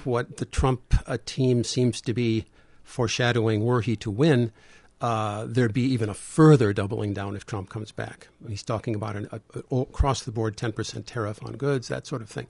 what 0.05 0.37
the 0.37 0.45
Trump 0.45 0.95
uh, 1.07 1.17
team 1.25 1.65
seems 1.65 2.01
to 2.03 2.13
be 2.13 2.45
foreshadowing, 2.85 3.65
were 3.65 3.81
he 3.81 3.97
to 3.97 4.11
win, 4.11 4.53
uh, 5.01 5.47
there'd 5.49 5.73
be 5.73 5.83
even 5.83 6.09
a 6.09 6.15
further 6.15 6.73
doubling 6.73 7.15
down 7.15 7.35
if 7.35 7.47
Trump 7.47 7.71
comes 7.71 7.91
back. 7.91 8.29
He's 8.49 8.63
talking 8.63 8.95
about 8.95 9.17
an 9.17 9.29
a, 9.33 9.41
a 9.71 9.77
across 9.81 10.23
the 10.23 10.33
board 10.33 10.57
10% 10.57 11.07
tariff 11.07 11.43
on 11.45 11.55
goods, 11.55 11.89
that 11.89 12.07
sort 12.07 12.23
of 12.23 12.29
thing. 12.29 12.47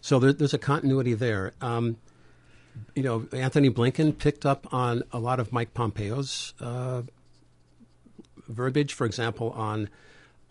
So 0.00 0.18
there, 0.18 0.32
there's 0.32 0.54
a 0.54 0.58
continuity 0.58 1.14
there. 1.14 1.54
Um, 1.60 1.96
you 2.94 3.02
know, 3.02 3.26
Antony 3.32 3.70
Blinken 3.70 4.16
picked 4.16 4.46
up 4.46 4.72
on 4.72 5.02
a 5.12 5.18
lot 5.18 5.40
of 5.40 5.52
Mike 5.52 5.74
Pompeo's 5.74 6.54
uh, 6.60 7.02
verbiage. 8.48 8.92
For 8.92 9.04
example, 9.04 9.50
on 9.50 9.88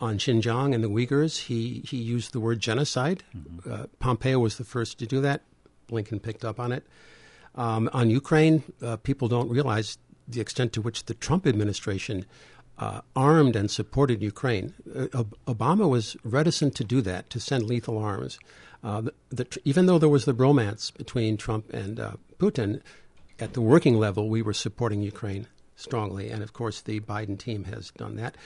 on 0.00 0.18
Xinjiang 0.18 0.74
and 0.74 0.84
the 0.84 0.90
Uyghurs, 0.90 1.44
he 1.46 1.82
he 1.86 1.96
used 1.96 2.32
the 2.32 2.40
word 2.40 2.60
genocide. 2.60 3.24
Mm-hmm. 3.34 3.72
Uh, 3.72 3.86
Pompeo 3.98 4.38
was 4.38 4.58
the 4.58 4.64
first 4.64 4.98
to 4.98 5.06
do 5.06 5.22
that. 5.22 5.42
Blinken 5.90 6.22
picked 6.22 6.44
up 6.44 6.60
on 6.60 6.72
it. 6.72 6.86
Um, 7.54 7.88
on 7.92 8.10
Ukraine, 8.10 8.62
uh, 8.82 8.96
people 8.96 9.26
don't 9.26 9.48
realize 9.48 9.98
the 10.28 10.40
extent 10.40 10.72
to 10.74 10.82
which 10.82 11.04
the 11.06 11.14
Trump 11.14 11.46
administration 11.46 12.26
uh, 12.78 13.00
armed 13.16 13.56
and 13.56 13.70
supported 13.70 14.22
Ukraine. 14.22 14.74
Uh, 14.94 15.24
Obama 15.46 15.88
was 15.88 16.16
reticent 16.22 16.74
to 16.76 16.84
do 16.84 17.00
that, 17.02 17.28
to 17.30 17.40
send 17.40 17.64
lethal 17.64 17.98
arms. 17.98 18.38
Uh, 18.84 19.00
the, 19.00 19.12
the, 19.30 19.58
even 19.64 19.86
though 19.86 19.98
there 19.98 20.08
was 20.08 20.24
the 20.24 20.34
romance 20.34 20.90
between 20.90 21.36
Trump 21.36 21.72
and 21.72 21.98
uh, 21.98 22.12
Putin, 22.38 22.80
at 23.40 23.52
the 23.52 23.60
working 23.60 23.98
level, 23.98 24.28
we 24.28 24.42
were 24.42 24.52
supporting 24.52 25.02
Ukraine 25.02 25.46
strongly. 25.76 26.30
And 26.30 26.42
of 26.42 26.52
course, 26.52 26.80
the 26.80 27.00
Biden 27.00 27.38
team 27.38 27.64
has 27.64 27.90
done 27.96 28.16
that. 28.16 28.36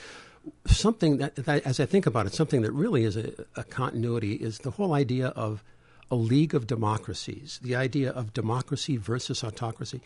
Something 0.66 1.18
that, 1.18 1.36
that 1.36 1.64
as 1.66 1.78
I 1.78 1.86
think 1.86 2.06
about 2.06 2.26
it, 2.26 2.34
something 2.34 2.62
that 2.62 2.72
really 2.72 3.04
is 3.04 3.16
a, 3.16 3.32
a 3.56 3.64
continuity 3.64 4.34
is 4.34 4.58
the 4.58 4.72
whole 4.72 4.92
idea 4.92 5.28
of 5.28 5.62
a 6.10 6.16
league 6.16 6.54
of 6.54 6.66
democracies, 6.66 7.58
the 7.62 7.74
idea 7.74 8.10
of 8.10 8.34
democracy 8.34 8.96
versus 8.96 9.42
autocracy. 9.42 10.00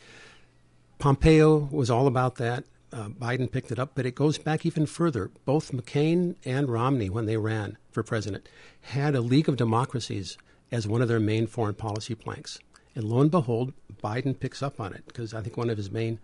Pompeo 0.99 1.69
was 1.71 1.91
all 1.91 2.07
about 2.07 2.37
that. 2.37 2.65
Uh, 2.93 3.09
Biden 3.09 3.51
picked 3.51 3.71
it 3.71 3.79
up, 3.79 3.93
but 3.95 4.07
it 4.07 4.15
goes 4.15 4.39
back 4.39 4.65
even 4.65 4.87
further. 4.87 5.31
Both 5.45 5.73
McCain 5.73 6.37
and 6.45 6.69
Romney, 6.69 7.11
when 7.11 7.27
they 7.27 7.37
ran 7.37 7.77
for 7.91 8.03
president, 8.03 8.49
had 8.81 9.15
a 9.15 9.21
League 9.21 9.49
of 9.49 9.57
Democracies 9.57 10.39
as 10.73 10.87
one 10.87 11.03
of 11.03 11.09
their 11.09 11.21
main 11.21 11.47
foreign 11.47 11.75
policy 11.75 12.15
planks. 12.15 12.59
And 12.95 13.05
lo 13.05 13.21
and 13.21 13.31
behold, 13.31 13.75
Biden 14.03 14.39
picks 14.39 14.63
up 14.63 14.81
on 14.81 14.95
it 14.95 15.05
because 15.07 15.35
I 15.35 15.43
think 15.43 15.57
one 15.57 15.69
of 15.69 15.77
his 15.77 15.91
main 15.91 16.19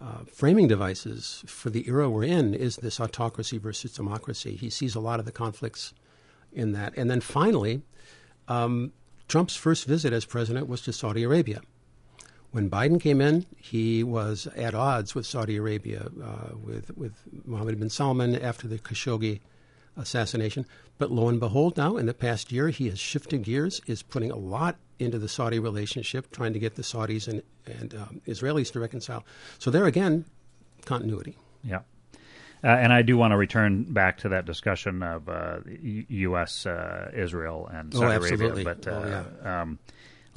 uh, 0.00 0.24
framing 0.32 0.68
devices 0.68 1.42
for 1.46 1.70
the 1.70 1.86
era 1.88 2.08
we're 2.08 2.24
in 2.24 2.54
is 2.54 2.76
this 2.76 3.00
autocracy 3.00 3.58
versus 3.58 3.92
democracy. 3.92 4.56
He 4.56 4.70
sees 4.70 4.94
a 4.94 5.00
lot 5.00 5.20
of 5.20 5.26
the 5.26 5.32
conflicts 5.32 5.92
in 6.52 6.72
that. 6.72 6.96
And 6.96 7.10
then 7.10 7.20
finally, 7.20 7.82
um, 8.48 8.92
Trump's 9.28 9.56
first 9.56 9.86
visit 9.86 10.12
as 10.12 10.24
president 10.24 10.68
was 10.68 10.82
to 10.82 10.92
Saudi 10.92 11.22
Arabia. 11.22 11.60
When 12.56 12.70
Biden 12.70 12.98
came 12.98 13.20
in, 13.20 13.44
he 13.58 14.02
was 14.02 14.46
at 14.56 14.74
odds 14.74 15.14
with 15.14 15.26
Saudi 15.26 15.56
Arabia, 15.56 16.06
uh, 16.24 16.56
with 16.56 16.96
with 16.96 17.12
Mohammed 17.44 17.78
bin 17.78 17.90
Salman 17.90 18.34
after 18.34 18.66
the 18.66 18.78
Khashoggi 18.78 19.40
assassination. 19.94 20.64
But 20.96 21.10
lo 21.10 21.28
and 21.28 21.38
behold, 21.38 21.76
now 21.76 21.98
in 21.98 22.06
the 22.06 22.14
past 22.14 22.50
year, 22.50 22.70
he 22.70 22.88
has 22.88 22.98
shifted 22.98 23.42
gears, 23.42 23.82
is 23.86 24.02
putting 24.02 24.30
a 24.30 24.36
lot 24.36 24.76
into 24.98 25.18
the 25.18 25.28
Saudi 25.28 25.58
relationship, 25.58 26.30
trying 26.32 26.54
to 26.54 26.58
get 26.58 26.76
the 26.76 26.82
Saudis 26.82 27.28
and, 27.28 27.42
and 27.66 27.94
um, 27.94 28.22
Israelis 28.26 28.72
to 28.72 28.80
reconcile. 28.80 29.22
So 29.58 29.70
there 29.70 29.84
again, 29.84 30.24
continuity. 30.86 31.36
Yeah. 31.62 31.80
Uh, 32.64 32.68
and 32.68 32.90
I 32.90 33.02
do 33.02 33.18
want 33.18 33.32
to 33.32 33.36
return 33.36 33.82
back 33.82 34.16
to 34.20 34.30
that 34.30 34.46
discussion 34.46 35.02
of 35.02 35.28
uh, 35.28 35.58
U.S., 35.82 36.64
uh, 36.64 37.10
Israel, 37.14 37.68
and 37.70 37.94
oh, 37.94 37.98
Saudi 37.98 38.14
oh, 38.14 38.34
Arabia. 38.34 38.64
But 38.64 38.88
oh, 38.88 39.26
yeah. 39.44 39.60
um, 39.60 39.78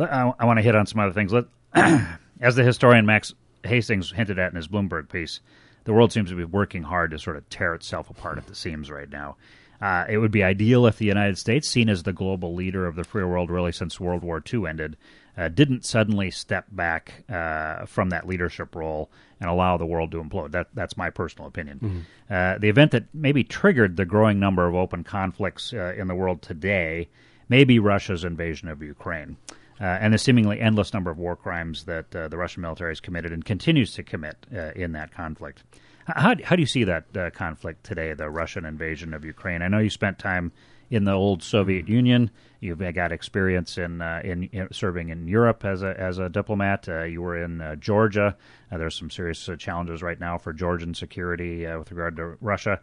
I, 0.01 0.33
I 0.37 0.43
want 0.43 0.57
to 0.57 0.63
hit 0.63 0.75
on 0.75 0.85
some 0.85 0.99
other 0.99 1.13
things. 1.13 1.31
Let, 1.31 1.45
as 2.41 2.55
the 2.55 2.63
historian 2.63 3.05
Max 3.05 3.33
Hastings 3.63 4.11
hinted 4.11 4.39
at 4.39 4.51
in 4.51 4.55
his 4.55 4.67
Bloomberg 4.67 5.09
piece, 5.09 5.39
the 5.83 5.93
world 5.93 6.11
seems 6.11 6.29
to 6.29 6.35
be 6.35 6.43
working 6.43 6.83
hard 6.83 7.11
to 7.11 7.19
sort 7.19 7.37
of 7.37 7.49
tear 7.49 7.73
itself 7.73 8.09
apart 8.09 8.37
at 8.37 8.47
the 8.47 8.55
seams 8.55 8.89
right 8.91 9.09
now. 9.09 9.37
Uh, 9.81 10.05
it 10.09 10.17
would 10.17 10.31
be 10.31 10.43
ideal 10.43 10.85
if 10.85 10.97
the 10.97 11.05
United 11.05 11.37
States, 11.37 11.69
seen 11.69 11.87
as 11.89 12.03
the 12.03 12.11
global 12.11 12.53
leader 12.53 12.85
of 12.85 12.95
the 12.95 13.03
free 13.03 13.23
world 13.23 13.49
really 13.49 13.71
since 13.71 13.99
World 13.99 14.23
War 14.23 14.43
II 14.53 14.67
ended, 14.67 14.97
uh, 15.37 15.47
didn't 15.47 15.85
suddenly 15.85 16.29
step 16.29 16.65
back 16.69 17.23
uh, 17.29 17.85
from 17.85 18.09
that 18.09 18.27
leadership 18.27 18.75
role 18.75 19.09
and 19.39 19.49
allow 19.49 19.77
the 19.77 19.85
world 19.85 20.11
to 20.11 20.21
implode. 20.21 20.51
That, 20.51 20.67
that's 20.73 20.97
my 20.97 21.09
personal 21.09 21.47
opinion. 21.47 21.79
Mm-hmm. 21.79 22.33
Uh, 22.33 22.57
the 22.57 22.67
event 22.67 22.91
that 22.91 23.05
maybe 23.13 23.45
triggered 23.45 23.95
the 23.95 24.05
growing 24.05 24.37
number 24.37 24.67
of 24.67 24.75
open 24.75 25.05
conflicts 25.05 25.73
uh, 25.73 25.93
in 25.97 26.07
the 26.07 26.15
world 26.15 26.41
today 26.41 27.07
may 27.47 27.63
be 27.63 27.79
Russia's 27.79 28.25
invasion 28.25 28.67
of 28.67 28.83
Ukraine 28.83 29.37
uh, 29.79 29.83
and 29.83 30.13
the 30.13 30.17
seemingly 30.17 30.59
endless 30.59 30.93
number 30.93 31.09
of 31.09 31.17
war 31.17 31.35
crimes 31.35 31.85
that 31.85 32.13
uh, 32.15 32.27
the 32.27 32.37
Russian 32.37 32.61
military 32.61 32.91
has 32.91 32.99
committed 32.99 33.31
and 33.31 33.45
continues 33.45 33.93
to 33.93 34.03
commit 34.03 34.45
uh, 34.53 34.71
in 34.75 34.91
that 34.91 35.11
conflict. 35.11 35.63
How, 36.05 36.35
how 36.43 36.55
do 36.55 36.61
you 36.61 36.67
see 36.67 36.83
that 36.83 37.05
uh, 37.15 37.29
conflict 37.29 37.85
today, 37.85 38.13
the 38.13 38.29
Russian 38.29 38.65
invasion 38.65 39.13
of 39.13 39.23
Ukraine? 39.23 39.61
I 39.61 39.67
know 39.67 39.79
you 39.79 39.89
spent 39.89 40.19
time 40.19 40.51
in 40.89 41.05
the 41.05 41.13
old 41.13 41.43
Soviet 41.43 41.87
Union. 41.87 42.31
You've 42.59 42.79
got 42.93 43.11
experience 43.11 43.77
in, 43.77 44.01
uh, 44.01 44.21
in, 44.23 44.43
in 44.45 44.73
serving 44.73 45.09
in 45.09 45.27
Europe 45.27 45.63
as 45.63 45.83
a 45.83 45.97
as 45.97 46.17
a 46.17 46.27
diplomat. 46.27 46.89
Uh, 46.89 47.03
you 47.03 47.21
were 47.21 47.41
in 47.41 47.77
Georgia. 47.79 48.35
there's 48.71 48.95
some 48.95 49.11
serious 49.11 49.47
challenges 49.59 50.01
right 50.01 50.19
now 50.19 50.37
for 50.37 50.51
Georgian 50.51 50.93
security 50.93 51.65
with 51.77 51.91
regard 51.91 52.17
to 52.17 52.37
Russia. 52.41 52.81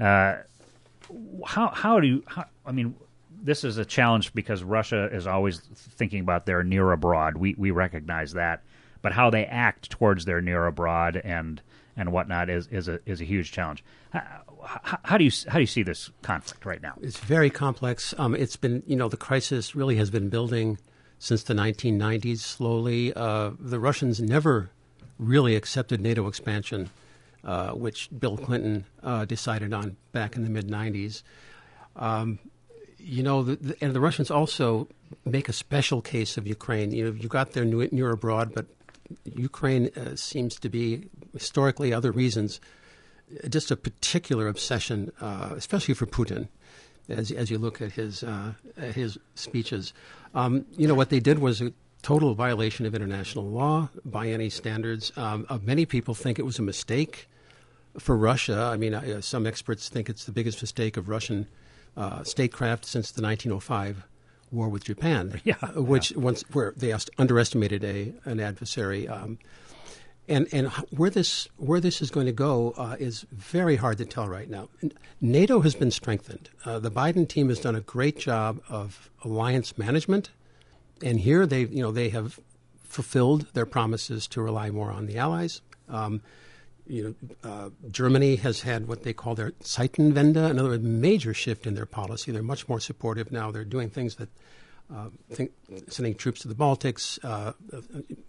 how 0.00 0.40
how 1.46 2.00
do 2.00 2.06
you? 2.06 2.24
How, 2.26 2.46
I 2.66 2.72
mean, 2.72 2.96
this 3.42 3.64
is 3.64 3.76
a 3.76 3.84
challenge 3.84 4.32
because 4.32 4.62
Russia 4.62 5.08
is 5.12 5.26
always 5.26 5.58
thinking 5.60 6.20
about 6.20 6.46
their 6.46 6.62
near 6.62 6.92
abroad. 6.92 7.36
We 7.36 7.54
we 7.58 7.70
recognize 7.70 8.32
that, 8.32 8.62
but 9.02 9.12
how 9.12 9.30
they 9.30 9.44
act 9.44 9.90
towards 9.90 10.24
their 10.24 10.40
near 10.40 10.66
abroad 10.66 11.20
and 11.22 11.60
and 11.96 12.12
whatnot 12.12 12.48
is 12.48 12.68
is 12.68 12.88
a 12.88 13.00
is 13.04 13.20
a 13.20 13.24
huge 13.24 13.52
challenge. 13.52 13.84
How, 14.12 14.98
how, 15.02 15.18
do 15.18 15.24
you 15.24 15.30
how 15.48 15.54
do 15.54 15.60
you 15.60 15.66
see 15.66 15.82
this 15.82 16.10
conflict 16.22 16.64
right 16.64 16.80
now? 16.80 16.94
It's 17.02 17.18
very 17.18 17.50
complex. 17.50 18.14
Um, 18.16 18.34
it's 18.34 18.56
been 18.56 18.82
you 18.86 18.96
know 18.96 19.08
the 19.08 19.16
crisis 19.16 19.74
really 19.74 19.96
has 19.96 20.10
been 20.10 20.28
building 20.28 20.78
since 21.18 21.42
the 21.42 21.54
1990s. 21.54 22.38
Slowly, 22.38 23.12
uh, 23.14 23.50
the 23.58 23.80
Russians 23.80 24.20
never 24.20 24.70
really 25.18 25.56
accepted 25.56 26.00
NATO 26.00 26.26
expansion, 26.28 26.90
uh, 27.44 27.72
which 27.72 28.08
Bill 28.16 28.36
Clinton 28.36 28.84
uh, 29.02 29.24
decided 29.24 29.72
on 29.72 29.96
back 30.12 30.36
in 30.36 30.44
the 30.44 30.50
mid 30.50 30.68
90s. 30.68 31.22
Um, 31.96 32.38
you 33.02 33.22
know, 33.22 33.42
the, 33.42 33.56
the, 33.56 33.84
and 33.84 33.94
the 33.94 34.00
Russians 34.00 34.30
also 34.30 34.88
make 35.24 35.48
a 35.48 35.52
special 35.52 36.00
case 36.00 36.36
of 36.36 36.46
Ukraine. 36.46 36.92
You 36.92 37.04
know, 37.04 37.12
you 37.12 37.28
got 37.28 37.52
there 37.52 37.64
near, 37.64 38.10
abroad, 38.10 38.52
but 38.54 38.66
Ukraine 39.24 39.90
uh, 39.96 40.16
seems 40.16 40.58
to 40.60 40.68
be 40.68 41.08
historically 41.32 41.92
other 41.92 42.12
reasons 42.12 42.60
just 43.48 43.70
a 43.70 43.76
particular 43.76 44.48
obsession, 44.48 45.12
uh, 45.20 45.50
especially 45.56 45.94
for 45.94 46.06
Putin. 46.06 46.48
As 47.08 47.30
as 47.32 47.50
you 47.50 47.58
look 47.58 47.82
at 47.82 47.92
his 47.92 48.22
uh, 48.22 48.52
his 48.76 49.18
speeches, 49.34 49.92
um, 50.34 50.64
you 50.76 50.86
know 50.86 50.94
what 50.94 51.10
they 51.10 51.18
did 51.18 51.40
was 51.40 51.60
a 51.60 51.72
total 52.02 52.34
violation 52.34 52.86
of 52.86 52.94
international 52.94 53.44
law 53.44 53.88
by 54.04 54.28
any 54.28 54.48
standards. 54.48 55.12
Um, 55.16 55.46
many 55.62 55.84
people 55.84 56.14
think 56.14 56.38
it 56.38 56.44
was 56.44 56.58
a 56.58 56.62
mistake 56.62 57.28
for 57.98 58.16
Russia. 58.16 58.70
I 58.72 58.76
mean, 58.76 58.94
uh, 58.94 59.20
some 59.20 59.46
experts 59.46 59.88
think 59.88 60.08
it's 60.08 60.24
the 60.24 60.32
biggest 60.32 60.62
mistake 60.62 60.96
of 60.96 61.08
Russian 61.08 61.48
uh, 61.96 62.24
statecraft 62.24 62.84
since 62.84 63.10
the 63.10 63.22
1905 63.22 64.06
war 64.50 64.68
with 64.68 64.84
Japan, 64.84 65.40
yeah, 65.44 65.56
which 65.74 66.12
yeah. 66.12 66.18
once 66.18 66.42
where 66.52 66.72
they 66.76 66.94
underestimated 67.18 67.84
a 67.84 68.12
an 68.24 68.40
adversary. 68.40 69.08
Um, 69.08 69.38
and 70.28 70.46
and 70.52 70.68
where 70.90 71.10
this 71.10 71.48
where 71.56 71.80
this 71.80 72.00
is 72.00 72.10
going 72.10 72.26
to 72.26 72.32
go 72.32 72.74
uh, 72.76 72.96
is 72.98 73.26
very 73.32 73.76
hard 73.76 73.98
to 73.98 74.04
tell 74.04 74.28
right 74.28 74.48
now. 74.48 74.68
NATO 75.20 75.60
has 75.60 75.74
been 75.74 75.90
strengthened. 75.90 76.48
Uh, 76.64 76.78
the 76.78 76.90
Biden 76.90 77.28
team 77.28 77.48
has 77.48 77.58
done 77.58 77.74
a 77.74 77.80
great 77.80 78.18
job 78.18 78.60
of 78.68 79.10
alliance 79.24 79.76
management, 79.76 80.30
and 81.02 81.20
here 81.20 81.44
they 81.46 81.62
you 81.62 81.82
know 81.82 81.90
they 81.90 82.10
have 82.10 82.38
fulfilled 82.84 83.46
their 83.54 83.66
promises 83.66 84.28
to 84.28 84.42
rely 84.42 84.70
more 84.70 84.92
on 84.92 85.06
the 85.06 85.18
allies. 85.18 85.60
Um, 85.88 86.20
you 86.86 87.16
know, 87.44 87.50
uh, 87.50 87.70
Germany 87.90 88.36
has 88.36 88.62
had 88.62 88.88
what 88.88 89.02
they 89.02 89.12
call 89.12 89.34
their 89.34 89.52
Zeitenwende, 89.62 90.50
another 90.50 90.78
major 90.78 91.32
shift 91.32 91.66
in 91.66 91.74
their 91.74 91.86
policy. 91.86 92.32
They're 92.32 92.42
much 92.42 92.68
more 92.68 92.80
supportive 92.80 93.30
now. 93.30 93.50
They're 93.50 93.64
doing 93.64 93.88
things 93.88 94.16
that 94.16 94.28
uh, 94.94 95.08
think, 95.30 95.52
sending 95.88 96.14
troops 96.14 96.42
to 96.42 96.48
the 96.48 96.54
Baltics, 96.54 97.18
uh, 97.24 97.52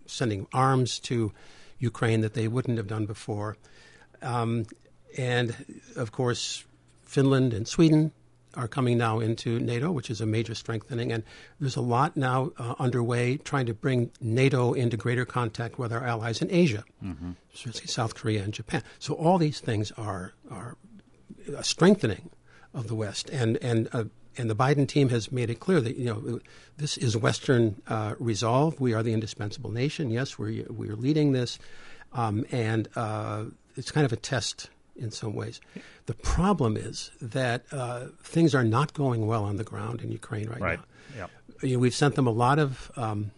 sending 0.06 0.48
arms 0.54 1.00
to 1.00 1.32
Ukraine 1.80 2.22
that 2.22 2.36
they 2.36 2.48
wouldn't 2.48 2.78
have 2.78 2.88
done 2.88 3.06
before. 3.06 3.58
Um, 4.22 4.66
and 5.18 5.82
of 5.96 6.12
course, 6.12 6.64
Finland 7.04 7.54
and 7.54 7.68
Sweden 7.68 8.12
are 8.56 8.68
coming 8.68 8.98
now 8.98 9.20
into 9.20 9.60
NATO, 9.60 9.92
which 9.92 10.10
is 10.10 10.22
a 10.22 10.26
major 10.26 10.56
strengthening. 10.56 11.12
And 11.12 11.24
there's 11.60 11.76
a 11.76 11.82
lot 11.82 12.16
now 12.16 12.52
uh, 12.58 12.76
underway 12.80 13.38
trying 13.38 13.66
to 13.68 13.74
bring 13.74 14.12
NATO 14.22 14.74
into 14.74 14.98
greater 14.98 15.26
contact 15.26 15.80
with 15.80 15.92
our 15.92 16.04
allies 16.04 16.42
in 16.42 16.52
Asia, 16.52 16.84
mm-hmm. 17.04 17.32
especially 17.54 17.88
South 17.88 18.16
Korea 18.16 18.44
and 18.44 18.54
Japan. 18.54 18.84
So 19.00 19.14
all 19.14 19.38
these 19.38 19.60
things 19.60 19.92
are 19.94 20.34
are 20.50 20.78
a 21.56 21.64
strengthening 21.64 22.30
of 22.74 22.88
the 22.88 22.96
West, 22.96 23.30
and 23.30 23.58
and 23.58 23.90
uh, 23.94 24.06
and 24.38 24.50
the 24.50 24.56
Biden 24.56 24.88
team 24.88 25.10
has 25.10 25.32
made 25.32 25.50
it 25.50 25.60
clear 25.60 25.82
that 25.82 25.98
you 25.98 26.06
know 26.06 26.40
this 26.78 26.98
is 26.98 27.16
Western 27.16 27.82
uh, 27.88 28.16
resolve. 28.20 28.80
We 28.80 28.94
are 28.94 29.04
the 29.04 29.14
indispensable 29.14 29.72
nation. 29.72 30.10
Yes, 30.10 30.40
we're 30.40 30.66
we're 30.70 30.96
leading 30.96 31.34
this, 31.34 31.60
um, 32.14 32.46
and 32.52 32.88
uh, 32.96 33.46
it's 33.76 33.92
kind 33.92 34.06
of 34.06 34.14
a 34.14 34.18
test 34.18 34.70
in 34.96 35.12
some 35.12 35.34
ways. 35.34 35.60
The 36.06 36.14
problem 36.14 36.78
is 36.78 37.12
that 37.22 37.66
uh, 37.72 38.08
things 38.22 38.54
are 38.54 38.64
not 38.64 38.94
going 38.94 39.26
well 39.26 39.44
on 39.44 39.58
the 39.58 39.64
ground 39.64 40.02
in 40.02 40.12
Ukraine 40.12 40.50
right, 40.50 40.62
right. 40.62 40.80
now. 40.80 40.86
Yep. 41.18 41.32
You 41.64 41.74
know, 41.74 41.80
we've 41.80 41.96
sent 41.96 42.16
them 42.16 42.28
a 42.28 42.32
lot 42.32 42.60
of 42.60 42.92
um, 42.96 43.32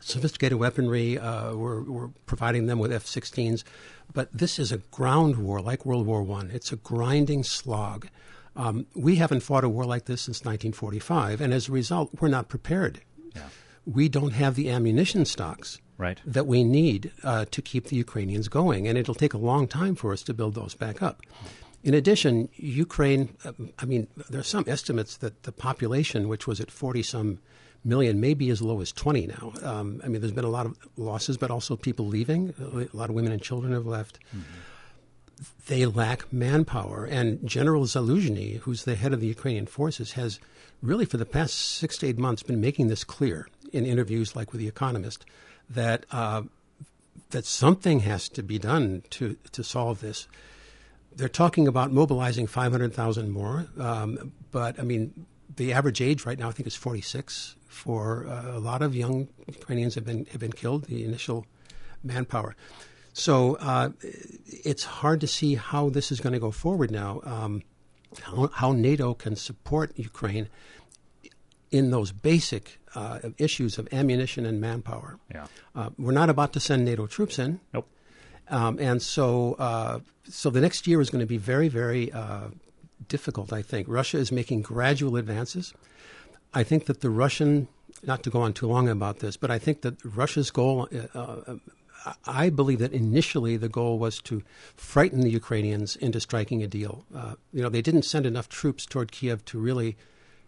sophisticated 0.00 0.58
weaponry. 0.58 1.18
Uh, 1.18 1.54
we're, 1.54 1.82
we're 1.82 2.08
providing 2.26 2.66
them 2.66 2.78
with 2.78 2.92
F-16s, 2.92 3.64
but 4.12 4.32
this 4.32 4.58
is 4.58 4.72
a 4.72 4.78
ground 4.78 5.36
war 5.36 5.60
like 5.60 5.84
World 5.84 6.06
War 6.06 6.22
One. 6.22 6.50
It's 6.50 6.72
a 6.72 6.76
grinding 6.76 7.42
slog. 7.44 8.08
Um, 8.54 8.86
we 8.94 9.16
haven't 9.16 9.40
fought 9.40 9.64
a 9.64 9.68
war 9.68 9.84
like 9.84 10.06
this 10.06 10.22
since 10.22 10.38
1945, 10.40 11.40
and 11.40 11.52
as 11.52 11.68
a 11.68 11.72
result, 11.72 12.10
we're 12.20 12.28
not 12.28 12.48
prepared. 12.48 13.02
Yeah. 13.34 13.48
We 13.84 14.08
don't 14.08 14.32
have 14.32 14.54
the 14.54 14.70
ammunition 14.70 15.26
stocks 15.26 15.78
Right. 15.98 16.20
that 16.26 16.46
we 16.46 16.62
need 16.62 17.10
uh, 17.22 17.46
to 17.50 17.62
keep 17.62 17.86
the 17.86 17.96
Ukrainians 17.96 18.48
going, 18.48 18.86
and 18.86 18.98
it'll 18.98 19.14
take 19.14 19.32
a 19.32 19.38
long 19.38 19.66
time 19.66 19.94
for 19.94 20.12
us 20.12 20.22
to 20.24 20.34
build 20.34 20.54
those 20.54 20.74
back 20.74 21.00
up. 21.02 21.22
In 21.82 21.94
addition, 21.94 22.48
Ukraine, 22.56 23.34
uh, 23.44 23.52
I 23.78 23.86
mean, 23.86 24.08
there 24.28 24.40
are 24.40 24.44
some 24.44 24.64
estimates 24.66 25.16
that 25.18 25.44
the 25.44 25.52
population, 25.52 26.28
which 26.28 26.46
was 26.46 26.60
at 26.60 26.70
40 26.70 27.02
some 27.02 27.38
million, 27.84 28.20
may 28.20 28.34
be 28.34 28.50
as 28.50 28.60
low 28.60 28.80
as 28.80 28.92
20 28.92 29.28
now. 29.28 29.52
Um, 29.62 30.00
I 30.04 30.08
mean, 30.08 30.20
there's 30.20 30.32
been 30.32 30.44
a 30.44 30.50
lot 30.50 30.66
of 30.66 30.76
losses, 30.96 31.36
but 31.36 31.50
also 31.50 31.76
people 31.76 32.06
leaving. 32.06 32.52
A 32.58 32.96
lot 32.96 33.08
of 33.08 33.14
women 33.14 33.32
and 33.32 33.40
children 33.40 33.72
have 33.72 33.86
left. 33.86 34.18
They 35.66 35.86
lack 35.86 36.32
manpower. 36.32 37.04
And 37.04 37.46
General 37.46 37.84
Zaluzhny, 37.84 38.58
who's 38.58 38.84
the 38.84 38.96
head 38.96 39.12
of 39.12 39.20
the 39.20 39.28
Ukrainian 39.28 39.66
forces, 39.66 40.12
has 40.12 40.40
really, 40.82 41.04
for 41.04 41.18
the 41.18 41.26
past 41.26 41.54
six 41.54 41.98
to 41.98 42.06
eight 42.08 42.18
months, 42.18 42.42
been 42.42 42.60
making 42.60 42.88
this 42.88 43.04
clear 43.04 43.48
in 43.72 43.86
interviews 43.86 44.34
like 44.34 44.52
with 44.52 44.60
The 44.60 44.68
Economist 44.68 45.24
that 45.70 46.06
uh, 46.10 46.42
that 47.30 47.44
something 47.44 48.00
has 48.00 48.28
to 48.30 48.42
be 48.42 48.58
done 48.58 49.02
to 49.10 49.36
to 49.52 49.64
solve 49.64 50.00
this. 50.00 50.28
They're 51.14 51.28
talking 51.28 51.66
about 51.66 51.92
mobilizing 51.92 52.46
500,000 52.46 53.30
more, 53.30 53.66
um, 53.78 54.32
but 54.50 54.78
I 54.78 54.82
mean, 54.82 55.26
the 55.56 55.72
average 55.72 56.02
age 56.02 56.26
right 56.26 56.38
now 56.38 56.48
I 56.48 56.52
think 56.52 56.66
is 56.66 56.76
46. 56.76 57.56
For 57.68 58.26
uh, 58.26 58.56
a 58.56 58.60
lot 58.60 58.80
of 58.82 58.94
young 58.94 59.28
Ukrainians 59.46 59.94
have 59.96 60.04
been 60.04 60.26
have 60.32 60.40
been 60.40 60.52
killed. 60.52 60.84
The 60.84 61.04
initial 61.04 61.46
manpower. 62.02 62.54
So 63.12 63.56
uh, 63.56 63.90
it's 64.46 64.84
hard 64.84 65.20
to 65.22 65.26
see 65.26 65.54
how 65.54 65.88
this 65.88 66.12
is 66.12 66.20
going 66.20 66.34
to 66.34 66.38
go 66.38 66.50
forward 66.50 66.90
now. 66.90 67.20
Um, 67.24 67.62
how, 68.22 68.50
how 68.52 68.72
NATO 68.72 69.14
can 69.14 69.36
support 69.36 69.92
Ukraine 69.96 70.48
in 71.70 71.90
those 71.90 72.12
basic 72.12 72.78
uh, 72.94 73.18
issues 73.38 73.78
of 73.78 73.88
ammunition 73.92 74.46
and 74.46 74.60
manpower. 74.60 75.18
Yeah. 75.32 75.46
Uh, 75.74 75.90
we're 75.98 76.12
not 76.12 76.30
about 76.30 76.52
to 76.54 76.60
send 76.60 76.84
NATO 76.84 77.06
troops 77.06 77.38
in, 77.38 77.60
Nope. 77.74 77.88
um, 78.48 78.78
and 78.78 79.02
so 79.02 79.54
uh, 79.58 80.00
so 80.28 80.50
the 80.50 80.60
next 80.60 80.86
year 80.86 81.00
is 81.00 81.10
going 81.10 81.20
to 81.20 81.26
be 81.26 81.38
very 81.38 81.68
very 81.68 82.12
uh, 82.12 82.48
difficult. 83.08 83.52
I 83.52 83.62
think 83.62 83.86
Russia 83.88 84.18
is 84.18 84.32
making 84.32 84.62
gradual 84.62 85.16
advances. 85.16 85.74
I 86.54 86.62
think 86.62 86.86
that 86.86 87.00
the 87.00 87.10
Russian, 87.10 87.68
not 88.02 88.22
to 88.22 88.30
go 88.30 88.40
on 88.40 88.52
too 88.54 88.66
long 88.66 88.88
about 88.88 89.18
this, 89.18 89.36
but 89.36 89.50
I 89.50 89.58
think 89.58 89.82
that 89.82 90.02
Russia's 90.04 90.50
goal. 90.50 90.88
Uh, 91.14 91.18
uh, 91.18 91.56
I 92.24 92.50
believe 92.50 92.78
that 92.78 92.92
initially 92.92 93.56
the 93.56 93.68
goal 93.68 93.98
was 93.98 94.20
to 94.22 94.42
frighten 94.76 95.22
the 95.22 95.30
Ukrainians 95.30 95.96
into 95.96 96.20
striking 96.20 96.62
a 96.62 96.68
deal. 96.68 97.04
Uh, 97.12 97.34
you 97.52 97.60
know, 97.62 97.68
they 97.68 97.82
didn't 97.82 98.04
send 98.04 98.26
enough 98.26 98.48
troops 98.48 98.86
toward 98.86 99.10
Kiev 99.10 99.44
to 99.46 99.58
really 99.58 99.96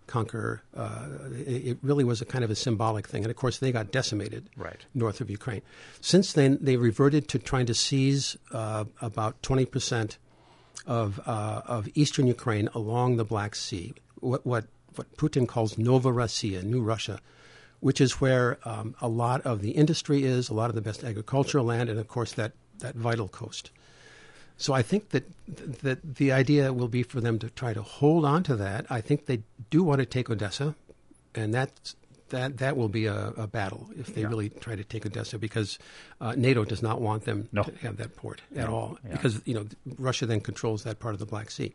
conquer. 0.09 0.63
Uh, 0.77 1.07
it, 1.47 1.67
it 1.71 1.79
really 1.83 2.05
was 2.05 2.21
a 2.21 2.25
kind 2.25 2.45
of 2.45 2.51
a 2.51 2.57
symbolic 2.57 3.07
thing, 3.07 3.23
and 3.25 3.31
of 3.31 3.37
course 3.37 3.59
they 3.59 3.71
got 3.71 3.93
decimated 3.93 4.49
Right. 4.57 4.85
north 4.95 5.21
of 5.21 5.31
Ukraine. 5.31 5.63
Since 6.01 6.33
then, 6.33 6.59
they 6.61 6.77
reverted 6.77 7.29
to 7.29 7.39
trying 7.39 7.67
to 7.67 7.75
seize 7.75 8.37
uh, 8.53 8.85
about 9.01 9.41
twenty 9.43 9.67
percent 9.67 10.19
of 10.87 11.21
uh, 11.27 11.63
of 11.67 11.89
eastern 11.95 12.27
Ukraine 12.27 12.69
along 12.75 13.17
the 13.17 13.25
Black 13.25 13.55
Sea. 13.55 13.95
What 14.21 14.45
what 14.45 14.65
what 14.97 15.17
Putin 15.17 15.47
calls 15.47 15.79
Nova 15.79 16.11
Russia, 16.11 16.63
New 16.63 16.83
Russia, 16.83 17.21
which 17.81 18.01
is 18.01 18.21
where 18.21 18.59
um, 18.65 18.97
a 19.01 19.09
lot 19.09 19.41
of 19.43 19.63
the 19.63 19.71
industry 19.83 20.25
is, 20.25 20.49
a 20.49 20.55
lot 20.55 20.71
of 20.71 20.75
the 20.75 20.83
best 20.83 21.05
agricultural 21.05 21.65
land, 21.65 21.89
and 21.89 21.99
of 22.01 22.09
course 22.09 22.33
that 22.33 22.53
that 22.81 22.95
vital 22.97 23.29
coast. 23.29 23.71
So 24.61 24.73
I 24.73 24.83
think 24.83 25.11
that 25.11 25.25
that 25.83 26.17
the 26.17 26.33
idea 26.33 26.73
will 26.73 26.89
be 26.89 27.05
for 27.05 27.21
them 27.21 27.39
to 27.39 27.49
try 27.51 27.73
to 27.75 27.83
hold 27.83 28.25
on 28.25 28.43
to 28.45 28.57
that. 28.57 28.87
I 28.91 29.01
think 29.01 29.27
they 29.27 29.43
do 29.71 29.83
want 29.83 29.99
to 30.01 30.07
take 30.07 30.31
Odessa, 30.31 30.75
and 31.35 31.53
that's 31.55 31.97
that 32.31 32.59
that 32.59 32.77
will 32.77 32.89
be 32.91 33.07
a, 33.07 33.29
a 33.39 33.47
battle 33.47 33.89
if 33.99 34.15
they 34.15 34.21
Yeah. 34.23 34.29
really 34.29 34.51
try 34.51 34.77
to 34.77 34.85
take 34.85 35.07
Odessa 35.07 35.39
because 35.39 35.79
uh, 36.21 36.35
NATO 36.37 36.65
does 36.65 36.83
not 36.83 37.01
want 37.01 37.25
them 37.25 37.49
No. 37.53 37.63
to 37.63 37.73
have 37.87 37.97
that 37.97 38.17
port 38.17 38.43
at 38.55 38.69
No. 38.69 38.75
all 38.75 38.99
Yeah. 39.05 39.13
because 39.13 39.41
you 39.47 39.55
know 39.55 39.67
Russia 39.99 40.27
then 40.27 40.41
controls 40.41 40.83
that 40.85 40.99
part 40.99 41.15
of 41.15 41.21
the 41.21 41.27
Black 41.27 41.51
Sea. 41.51 41.73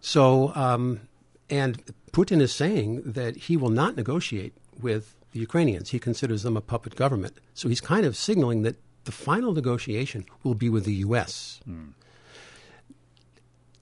So 0.00 0.52
um, 0.56 1.00
and 1.48 1.82
Putin 2.12 2.40
is 2.40 2.52
saying 2.52 3.02
that 3.04 3.36
he 3.36 3.56
will 3.56 3.70
not 3.70 3.96
negotiate 3.96 4.52
with 4.80 5.14
the 5.32 5.38
Ukrainians. 5.40 5.90
He 5.90 5.98
considers 6.00 6.42
them 6.42 6.56
a 6.56 6.60
puppet 6.60 6.96
government. 6.96 7.34
So 7.54 7.68
he's 7.68 7.80
kind 7.80 8.04
of 8.04 8.16
signaling 8.16 8.62
that 8.62 8.76
the 9.04 9.12
final 9.12 9.52
negotiation 9.52 10.24
will 10.42 10.54
be 10.54 10.68
with 10.68 10.84
the 10.84 10.94
U.S. 11.06 11.60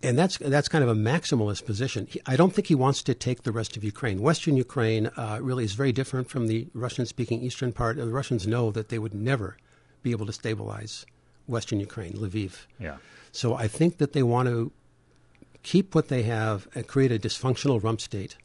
And 0.01 0.17
that's 0.17 0.39
that's 0.39 0.69
kind 0.69 0.85
of 0.85 0.91
a 0.91 0.95
maximalist 0.95 1.65
position. 1.67 2.07
He, 2.09 2.21
I 2.25 2.37
don't 2.37 2.55
think 2.55 2.69
he 2.69 2.75
wants 2.77 3.03
to 3.03 3.15
take 3.15 3.43
the 3.43 3.51
rest 3.51 3.77
of 3.77 3.83
Ukraine. 3.83 4.21
Western 4.23 4.57
Ukraine 4.57 5.09
uh, 5.17 5.41
really 5.43 5.65
is 5.65 5.73
very 5.73 5.91
different 5.91 6.31
from 6.31 6.47
the 6.47 6.69
Russian-speaking 6.73 7.43
eastern 7.43 7.73
part. 7.73 7.97
The 7.97 8.07
Russians 8.07 8.47
know 8.47 8.71
that 8.71 8.91
they 8.91 8.99
would 9.01 9.15
never 9.15 9.57
be 10.03 10.13
able 10.13 10.27
to 10.27 10.33
stabilize 10.33 11.05
Western 11.49 11.81
Ukraine, 11.81 12.13
Lviv. 12.13 12.67
Yeah. 12.79 12.99
So 13.33 13.55
I 13.55 13.67
think 13.67 13.99
that 13.99 14.13
they 14.13 14.23
want 14.23 14.49
to 14.49 14.71
keep 15.63 15.95
what 15.95 16.09
they 16.09 16.23
have 16.23 16.69
and 16.75 16.87
create 16.87 17.11
a 17.11 17.19
dysfunctional 17.19 17.83
rump 17.83 18.01
state, 18.01 18.37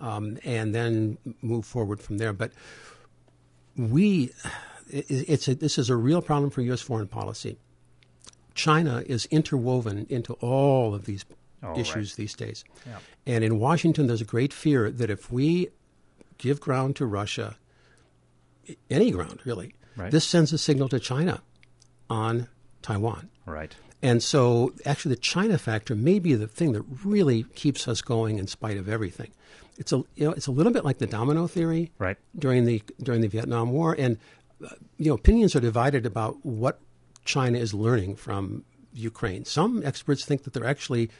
um, 0.00 0.38
and 0.44 0.74
then 0.74 1.18
move 1.40 1.64
forward 1.64 2.00
from 2.00 2.18
there. 2.18 2.32
But 2.32 2.50
we, 3.76 4.32
it, 4.90 5.06
it's 5.08 5.48
a, 5.48 5.54
this 5.54 5.78
is 5.78 5.88
a 5.88 5.96
real 5.96 6.20
problem 6.20 6.50
for 6.50 6.62
U.S. 6.62 6.80
foreign 6.80 7.08
policy. 7.08 7.58
China 8.56 9.04
is 9.06 9.26
interwoven 9.26 10.06
into 10.08 10.32
all 10.34 10.94
of 10.94 11.04
these 11.04 11.24
Oh, 11.62 11.72
issues 11.78 12.12
right. 12.12 12.16
these 12.16 12.34
days. 12.34 12.64
Yeah. 12.86 12.98
And 13.26 13.42
in 13.42 13.58
Washington, 13.58 14.06
there's 14.08 14.20
a 14.20 14.26
great 14.26 14.52
fear 14.52 14.90
that 14.90 15.08
if 15.10 15.32
we 15.32 15.68
give 16.38 16.60
ground 16.60 16.96
to 16.96 17.06
Russia, 17.06 17.56
any 18.90 19.10
ground 19.10 19.40
really, 19.44 19.74
Right. 19.96 20.10
this 20.10 20.24
sends 20.26 20.52
a 20.52 20.58
signal 20.58 20.88
to 20.90 21.00
China 21.00 21.42
on 22.10 22.48
Taiwan. 22.82 23.30
Right. 23.46 23.74
And 24.02 24.22
so, 24.22 24.74
actually, 24.84 25.14
the 25.14 25.20
China 25.22 25.56
factor 25.56 25.94
may 25.96 26.18
be 26.18 26.34
the 26.34 26.46
thing 26.46 26.72
that 26.72 26.82
really 27.04 27.44
keeps 27.54 27.88
us 27.88 28.02
going 28.02 28.38
in 28.38 28.46
spite 28.46 28.76
of 28.76 28.88
everything. 28.88 29.30
It's 29.78 29.92
a 29.92 29.96
you 30.14 30.26
know 30.26 30.32
it's 30.32 30.46
a 30.46 30.52
little 30.52 30.72
bit 30.72 30.84
like 30.84 30.98
the 30.98 31.06
domino 31.06 31.46
theory 31.46 31.90
Right. 31.98 32.18
during 32.38 32.64
the 32.66 32.82
during 33.02 33.22
the 33.22 33.28
Vietnam 33.28 33.72
War, 33.72 33.96
and 33.98 34.18
uh, 34.64 34.68
you 34.98 35.06
know 35.08 35.14
opinions 35.14 35.56
are 35.56 35.60
divided 35.60 36.04
about 36.06 36.44
what 36.44 36.80
China 37.26 37.58
is 37.58 37.74
learning 37.74 38.16
from 38.16 38.64
Ukraine. 38.92 39.44
Some 39.44 39.82
experts 39.84 40.24
think 40.24 40.44
that 40.44 40.52
they're 40.52 40.66
actually 40.66 41.10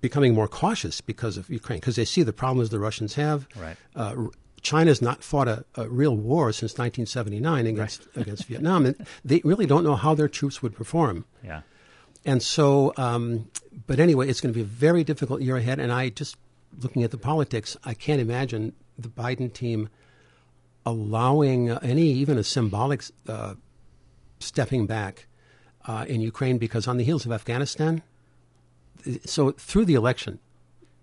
becoming 0.00 0.34
more 0.34 0.48
cautious 0.48 1.00
because 1.00 1.36
of 1.36 1.50
Ukraine 1.50 1.80
because 1.80 1.96
they 1.96 2.04
see 2.04 2.22
the 2.22 2.32
problems 2.32 2.70
the 2.70 2.78
Russians 2.78 3.14
have. 3.14 3.48
Right. 3.56 3.76
Uh, 3.96 4.26
China's 4.62 5.00
not 5.00 5.24
fought 5.24 5.48
a, 5.48 5.64
a 5.74 5.88
real 5.88 6.16
war 6.16 6.52
since 6.52 6.72
1979 6.72 7.66
against 7.66 8.06
against 8.14 8.44
Vietnam, 8.44 8.86
and 8.86 9.06
they 9.24 9.40
really 9.42 9.66
don't 9.66 9.84
know 9.84 9.96
how 9.96 10.14
their 10.14 10.28
troops 10.28 10.62
would 10.62 10.74
perform. 10.74 11.24
Yeah. 11.42 11.62
And 12.24 12.42
so, 12.42 12.92
um, 12.96 13.48
but 13.86 13.98
anyway, 13.98 14.28
it's 14.28 14.40
going 14.40 14.52
to 14.52 14.56
be 14.56 14.62
a 14.62 14.68
very 14.68 15.04
difficult 15.04 15.40
year 15.40 15.56
ahead. 15.56 15.78
And 15.78 15.90
I 15.90 16.10
just, 16.10 16.36
looking 16.82 17.02
at 17.02 17.10
the 17.10 17.18
politics, 17.18 17.76
I 17.84 17.94
can't 17.94 18.20
imagine 18.20 18.74
the 18.98 19.08
Biden 19.08 19.52
team 19.52 19.88
allowing 20.84 21.70
any, 21.70 22.08
even 22.12 22.36
a 22.36 22.44
symbolic 22.44 23.04
uh, 23.26 23.54
stepping 24.38 24.86
back 24.86 25.26
uh, 25.86 26.04
in 26.08 26.20
Ukraine 26.20 26.58
because 26.58 26.86
on 26.88 26.96
the 26.98 27.04
heels 27.04 27.24
of 27.26 27.32
Afghanistan, 27.32 28.02
so 29.24 29.52
through 29.52 29.84
the 29.86 29.94
election, 29.94 30.38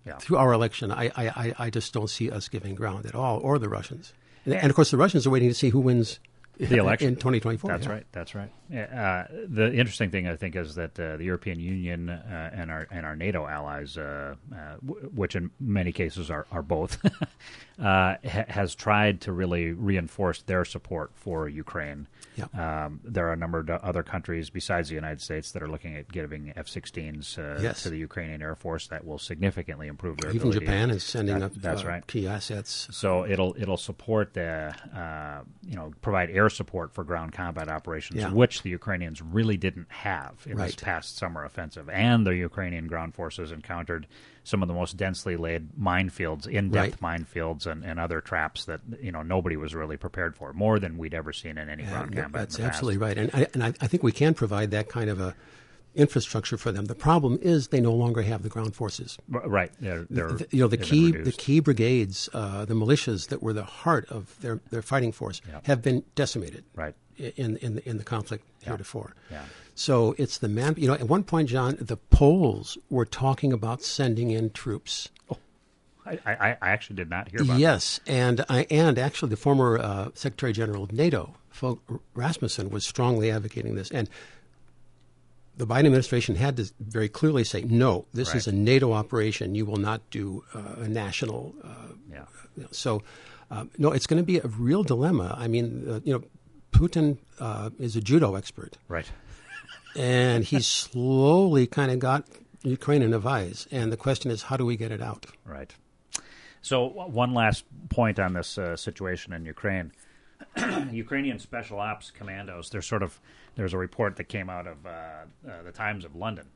Yeah. 0.06 0.16
through 0.18 0.36
our 0.38 0.52
election, 0.52 0.90
I, 0.92 1.06
I, 1.16 1.28
I- 1.28 1.54
I 1.58 1.70
just 1.70 1.92
don't 1.92 2.08
see 2.08 2.30
us 2.30 2.48
giving 2.48 2.74
ground 2.74 3.06
at 3.06 3.14
all, 3.14 3.38
or 3.40 3.58
the 3.58 3.68
Russians. 3.68 4.12
And, 4.44 4.54
and 4.54 4.70
of 4.70 4.76
course, 4.76 4.90
the 4.90 4.96
Russians 4.96 5.26
are 5.26 5.30
waiting 5.30 5.48
to 5.48 5.54
see 5.54 5.70
who 5.70 5.80
wins 5.80 6.20
The 6.58 6.76
election 6.76 7.08
in 7.08 7.14
2024. 7.16 7.70
That's 7.70 7.86
yeah. 7.86 7.92
right. 7.92 8.06
That's 8.12 8.34
right. 8.34 8.50
Uh, 8.70 9.24
the 9.48 9.72
interesting 9.72 10.10
thing, 10.10 10.26
I 10.28 10.36
think, 10.36 10.54
is 10.56 10.74
that 10.74 10.98
uh, 10.98 11.16
the 11.16 11.24
European 11.24 11.60
Union 11.60 12.08
uh, 12.10 12.50
and 12.52 12.70
our 12.70 12.86
and 12.90 13.06
our 13.06 13.16
NATO 13.16 13.46
allies, 13.46 13.96
uh, 13.96 14.34
uh, 14.52 14.56
w- 14.86 15.06
which 15.14 15.34
in 15.36 15.50
many 15.60 15.92
cases 15.92 16.30
are 16.30 16.46
are 16.52 16.62
both, 16.62 16.98
uh, 17.78 18.16
ha- 18.24 18.44
has 18.48 18.74
tried 18.74 19.20
to 19.22 19.32
really 19.32 19.72
reinforce 19.72 20.42
their 20.42 20.64
support 20.64 21.12
for 21.14 21.48
Ukraine. 21.48 22.08
Yeah. 22.36 22.84
Um, 22.86 23.00
there 23.04 23.28
are 23.28 23.32
a 23.32 23.36
number 23.36 23.58
of 23.58 23.68
other 23.70 24.02
countries 24.02 24.48
besides 24.50 24.88
the 24.90 24.94
United 24.94 25.20
States 25.20 25.52
that 25.52 25.62
are 25.62 25.66
looking 25.68 25.96
at 25.96 26.10
giving 26.12 26.52
F-16s 26.54 27.36
uh, 27.38 27.60
Yes. 27.60 27.82
to 27.82 27.90
the 27.90 27.98
Ukrainian 27.98 28.42
Air 28.42 28.54
Force 28.54 28.86
that 28.88 29.04
will 29.04 29.18
significantly 29.18 29.88
improve 29.88 30.18
their 30.18 30.30
Even 30.30 30.48
ability. 30.48 30.60
Japan 30.66 30.90
is 30.90 31.02
sending 31.02 31.40
That- 31.40 31.46
up 31.46 31.54
that's 31.54 31.84
right. 31.84 32.06
key 32.06 32.28
assets. 32.28 32.86
So 32.92 33.24
it'll 33.26 33.56
it'll 33.58 33.76
support 33.76 34.34
the 34.34 34.72
uh, 34.94 35.40
you 35.66 35.74
know 35.76 35.92
provide 36.00 36.30
air 36.30 36.38
air 36.38 36.48
support 36.48 36.94
for 36.94 37.02
ground 37.02 37.32
combat 37.32 37.68
operations, 37.68 38.20
Yeah. 38.20 38.30
which 38.32 38.57
the 38.62 38.70
Ukrainians 38.70 39.22
really 39.22 39.56
didn't 39.56 39.90
have 39.90 40.46
in 40.46 40.56
this 40.56 40.74
past 40.74 41.16
summer 41.16 41.44
offensive. 41.44 41.88
And 41.88 42.26
the 42.26 42.34
Ukrainian 42.34 42.86
ground 42.86 43.14
forces 43.14 43.52
encountered 43.52 44.06
some 44.44 44.62
of 44.62 44.68
the 44.68 44.74
most 44.74 44.96
densely 44.96 45.36
laid 45.36 45.72
minefields, 45.78 46.46
in-depth 46.46 47.00
minefields, 47.00 47.66
and, 47.66 47.84
and 47.84 48.00
other 48.00 48.20
traps 48.20 48.64
that 48.64 48.80
you 49.00 49.12
know 49.12 49.22
nobody 49.22 49.56
was 49.56 49.74
really 49.74 49.96
prepared 49.96 50.34
for, 50.36 50.52
more 50.52 50.78
than 50.78 50.96
we'd 50.96 51.14
ever 51.14 51.32
seen 51.32 51.58
in 51.58 51.68
any 51.68 51.84
ground 51.84 52.14
Yeah, 52.14 52.22
combat. 52.22 52.40
That's 52.42 52.58
in 52.58 52.64
absolutely 52.64 52.98
right, 52.98 53.18
and 53.18 53.30
I, 53.34 53.46
and 53.52 53.62
I, 53.62 53.74
I 53.80 53.86
think 53.86 54.02
we 54.02 54.12
can 54.12 54.34
provide 54.34 54.70
that 54.70 54.88
kind 54.88 55.10
of 55.10 55.20
a 55.20 55.34
infrastructure 55.94 56.56
for 56.56 56.70
them. 56.72 56.84
The 56.86 56.94
problem 56.94 57.38
is 57.42 57.68
they 57.68 57.80
no 57.80 57.92
longer 57.92 58.22
have 58.22 58.42
the 58.42 58.48
ground 58.48 58.74
forces. 58.74 59.18
Right, 59.28 59.72
they're, 59.80 60.06
they're 60.10 60.32
The- 60.32 60.46
you 60.50 60.60
know 60.62 60.68
the 60.68 60.76
key 60.76 61.10
the 61.12 61.32
key 61.32 61.60
brigades, 61.60 62.28
uh, 62.32 62.64
the 62.64 62.74
militias 62.74 63.28
that 63.28 63.42
were 63.42 63.52
the 63.52 63.64
heart 63.64 64.06
of 64.10 64.38
their, 64.40 64.60
their 64.70 64.82
fighting 64.82 65.12
force, 65.12 65.40
Yeah. 65.48 65.60
have 65.64 65.82
been 65.82 66.04
decimated. 66.14 66.64
Right. 66.74 66.94
In 67.18 67.56
in 67.56 67.74
the, 67.76 67.88
in 67.88 67.98
the 67.98 68.04
conflict 68.04 68.44
heretofore. 68.62 69.14
Yeah. 69.30 69.42
So 69.74 70.14
it's 70.18 70.38
the 70.38 70.48
man. 70.48 70.74
You 70.76 70.86
know, 70.88 70.94
at 70.94 71.08
one 71.08 71.24
point, 71.24 71.48
Jon, 71.48 71.76
the 71.80 71.96
Poles 71.96 72.78
were 72.90 73.04
talking 73.04 73.52
about 73.52 73.82
sending 73.82 74.30
in 74.30 74.50
troops. 74.50 75.08
I, 76.06 76.18
I, 76.24 76.32
I 76.62 76.68
actually 76.70 76.96
did 76.96 77.10
not 77.10 77.28
hear 77.28 77.42
about 77.42 77.58
Yes, 77.58 78.00
and 78.06 78.44
I, 78.48 78.66
and 78.70 78.98
actually, 78.98 79.28
the 79.28 79.36
former 79.36 79.78
uh, 79.78 80.08
Secretary 80.14 80.52
General 80.54 80.84
of 80.84 80.92
NATO, 80.92 81.34
Fogh 81.50 81.80
Rasmussen, 82.14 82.70
was 82.70 82.86
strongly 82.86 83.30
advocating 83.30 83.74
this, 83.74 83.90
and 83.90 84.08
the 85.58 85.66
Biden 85.66 85.86
administration 85.86 86.36
had 86.36 86.56
to 86.56 86.70
very 86.80 87.08
clearly 87.08 87.44
say, 87.44 87.62
"No, 87.62 88.06
this 88.14 88.34
is 88.34 88.46
a 88.46 88.52
NATO 88.52 88.92
operation. 88.92 89.54
You 89.54 89.66
will 89.66 89.76
not 89.76 90.08
do 90.10 90.44
uh, 90.54 90.82
a 90.86 90.88
national." 90.88 91.54
Uh. 91.62 91.68
Yeah. 92.10 92.24
you 92.56 92.62
know, 92.62 92.68
so, 92.70 93.02
um, 93.50 93.70
no, 93.76 93.92
it's 93.92 94.06
going 94.06 94.22
to 94.22 94.26
be 94.26 94.38
a 94.38 94.46
real 94.46 94.82
dilemma. 94.82 95.34
I 95.38 95.46
mean, 95.48 95.66
uh, 95.88 96.00
you 96.04 96.12
know, 96.14 96.22
Putin 96.72 97.18
uh, 97.40 97.70
is 97.78 97.96
a 97.96 98.00
judo 98.00 98.34
expert, 98.34 98.78
Right. 98.88 99.10
and 99.96 100.44
he 100.44 100.60
slowly 100.60 101.66
kind 101.66 101.90
of 101.90 101.98
got 101.98 102.24
Ukraine 102.62 103.02
in 103.02 103.12
a 103.12 103.18
vise. 103.18 103.66
And 103.70 103.92
the 103.92 103.96
question 103.96 104.30
is, 104.30 104.42
how 104.42 104.56
do 104.56 104.64
we 104.64 104.76
get 104.76 104.90
it 104.92 105.02
out? 105.02 105.26
Right. 105.44 105.74
So 106.62 106.86
one 106.86 107.34
last 107.34 107.64
point 107.88 108.18
on 108.18 108.32
this 108.34 108.58
uh, 108.58 108.76
situation 108.76 109.32
in 109.32 109.44
Ukraine. 109.44 109.92
Ukrainian 110.92 111.38
special 111.38 111.80
ops 111.80 112.10
commandos. 112.10 112.70
There's 112.70 112.86
sort 112.86 113.02
of 113.02 113.20
there's 113.58 113.74
a 113.74 113.78
report 113.78 114.14
that 114.16 114.28
came 114.28 114.48
out 114.48 114.68
of 114.68 114.86
uh, 114.86 114.90
uh, 114.90 115.62
the 115.64 115.72
Times 115.72 116.04
of 116.04 116.14
London 116.14 116.46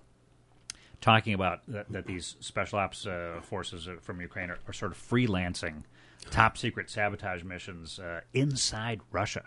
talking 1.00 1.34
about 1.34 1.60
that, 1.66 1.90
that 1.90 2.06
these 2.06 2.36
special 2.38 2.78
ops 2.78 3.08
uh, 3.08 3.40
forces 3.42 3.88
from 4.02 4.20
Ukraine 4.20 4.50
are, 4.50 4.58
are 4.68 4.72
sort 4.72 4.92
of 4.92 4.98
freelancing 4.98 5.82
top 6.30 6.56
secret 6.56 6.88
sabotage 6.88 7.42
missions 7.42 7.98
inside 8.32 9.00
Russia, 9.10 9.42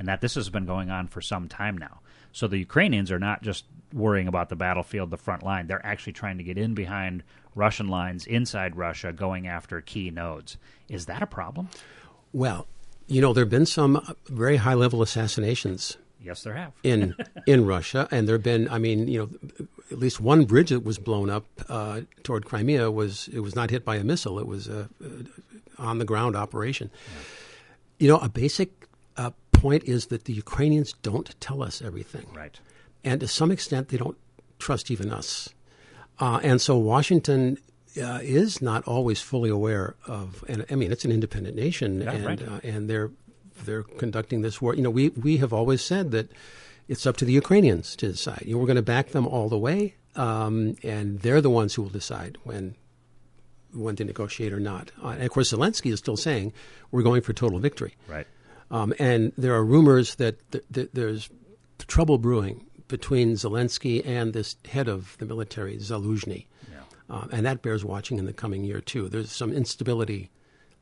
and 0.00 0.08
that 0.08 0.20
this 0.20 0.34
has 0.34 0.50
been 0.50 0.66
going 0.66 0.90
on 0.90 1.06
for 1.06 1.20
some 1.20 1.46
time 1.46 1.78
now. 1.78 2.00
So 2.32 2.48
the 2.48 2.58
Ukrainians 2.58 3.12
are 3.12 3.20
not 3.20 3.40
just 3.40 3.66
worrying 3.94 4.26
about 4.26 4.48
the 4.48 4.56
battlefield, 4.56 5.10
the 5.10 5.16
front 5.16 5.44
line. 5.44 5.68
They're 5.68 5.86
actually 5.86 6.14
trying 6.14 6.38
to 6.38 6.44
get 6.44 6.58
in 6.58 6.74
behind 6.74 7.22
Russian 7.54 7.86
lines 7.86 8.26
inside 8.26 8.74
Russia, 8.74 9.12
going 9.12 9.46
after 9.46 9.80
key 9.80 10.10
nodes. 10.10 10.56
Is 10.88 11.06
that 11.06 11.22
a 11.22 11.26
problem? 11.26 11.68
Well, 12.32 12.66
you 13.06 13.20
know, 13.20 13.32
there 13.32 13.44
have 13.44 13.50
been 13.50 13.64
some 13.64 14.16
very 14.26 14.56
high 14.56 14.74
level 14.74 15.02
assassinations 15.02 15.96
Yes, 16.26 16.42
there 16.42 16.54
have. 16.54 16.72
in 16.82 17.14
in 17.46 17.64
Russia, 17.66 18.08
and 18.10 18.26
there 18.28 18.34
have 18.34 18.42
been. 18.42 18.68
I 18.68 18.78
mean, 18.78 19.08
you 19.08 19.18
know, 19.20 19.66
at 19.92 19.98
least 19.98 20.20
one 20.20 20.44
bridge 20.44 20.70
that 20.70 20.84
was 20.84 20.98
blown 20.98 21.30
up 21.30 21.46
uh, 21.68 22.00
toward 22.24 22.44
Crimea 22.44 22.90
was 22.90 23.28
it 23.32 23.40
was 23.40 23.54
not 23.54 23.70
hit 23.70 23.84
by 23.84 23.96
a 23.96 24.04
missile; 24.04 24.38
it 24.38 24.46
was 24.46 24.66
a, 24.68 24.88
on 25.78 25.98
the 25.98 26.04
ground 26.04 26.34
operation. 26.36 26.90
You 27.98 28.08
know, 28.08 28.18
a 28.18 28.28
basic 28.28 28.70
uh, 29.16 29.30
point 29.52 29.84
is 29.84 30.06
that 30.06 30.24
the 30.24 30.32
Ukrainians 30.32 30.92
don't 31.02 31.34
tell 31.40 31.62
us 31.62 31.80
everything, 31.80 32.26
Right. 32.34 32.58
and 33.04 33.20
to 33.20 33.28
some 33.28 33.50
extent, 33.50 33.88
they 33.88 33.96
don't 33.96 34.18
trust 34.58 34.90
even 34.90 35.10
us. 35.10 35.48
Uh, 36.18 36.40
and 36.42 36.60
so 36.60 36.76
Washington 36.76 37.58
uh, 38.02 38.20
is 38.22 38.60
not 38.62 38.84
always 38.84 39.20
fully 39.20 39.50
aware 39.50 39.94
of. 40.06 40.44
And 40.48 40.66
I 40.70 40.74
mean, 40.74 40.92
it's 40.92 41.04
an 41.04 41.12
independent 41.12 41.56
nation, 41.56 42.00
Yeah, 42.02 42.12
and 42.12 42.24
right. 42.26 42.42
uh, 42.42 42.60
and 42.62 42.88
they're 42.90 43.10
they're 43.64 43.82
conducting 43.82 44.42
this 44.42 44.60
war. 44.60 44.74
You 44.74 44.82
know, 44.82 44.90
we 44.90 45.08
we 45.10 45.38
have 45.38 45.52
always 45.52 45.82
said 45.82 46.10
that 46.10 46.30
it's 46.88 47.06
up 47.06 47.16
to 47.18 47.24
the 47.24 47.32
Ukrainians 47.32 47.96
to 47.96 48.08
decide. 48.08 48.42
You 48.44 48.54
know, 48.54 48.58
we're 48.60 48.66
going 48.66 48.76
to 48.76 48.82
back 48.82 49.08
them 49.08 49.26
all 49.26 49.48
the 49.48 49.58
way, 49.58 49.94
um, 50.14 50.76
and 50.82 51.20
they're 51.20 51.40
the 51.40 51.50
ones 51.50 51.74
who 51.74 51.82
will 51.82 51.90
decide 51.90 52.38
when 52.44 52.74
when 53.72 53.96
to 53.96 54.04
negotiate 54.04 54.52
or 54.52 54.60
not. 54.60 54.90
Uh, 55.02 55.08
and 55.08 55.22
of 55.22 55.30
course, 55.30 55.52
Zelensky 55.52 55.92
is 55.92 55.98
still 55.98 56.16
saying 56.16 56.52
we're 56.90 57.02
going 57.02 57.22
for 57.22 57.32
total 57.32 57.58
victory. 57.58 57.94
Right. 58.08 58.26
Um, 58.70 58.94
and 58.98 59.32
there 59.36 59.54
are 59.54 59.64
rumors 59.64 60.16
that 60.16 60.50
th- 60.50 60.64
th- 60.72 60.90
there's 60.92 61.28
trouble 61.86 62.18
brewing 62.18 62.64
between 62.88 63.34
Zelensky 63.34 64.04
and 64.06 64.32
this 64.32 64.56
head 64.64 64.88
of 64.88 65.16
the 65.18 65.26
military, 65.26 65.76
Zaluzhny. 65.76 66.46
Yeah. 66.70 66.78
Um, 67.10 67.28
and 67.32 67.46
that 67.46 67.62
bears 67.62 67.84
watching 67.84 68.18
in 68.18 68.26
the 68.26 68.32
coming 68.32 68.64
year, 68.64 68.80
too. 68.80 69.08
There's 69.08 69.30
some 69.30 69.52
instability 69.52 70.30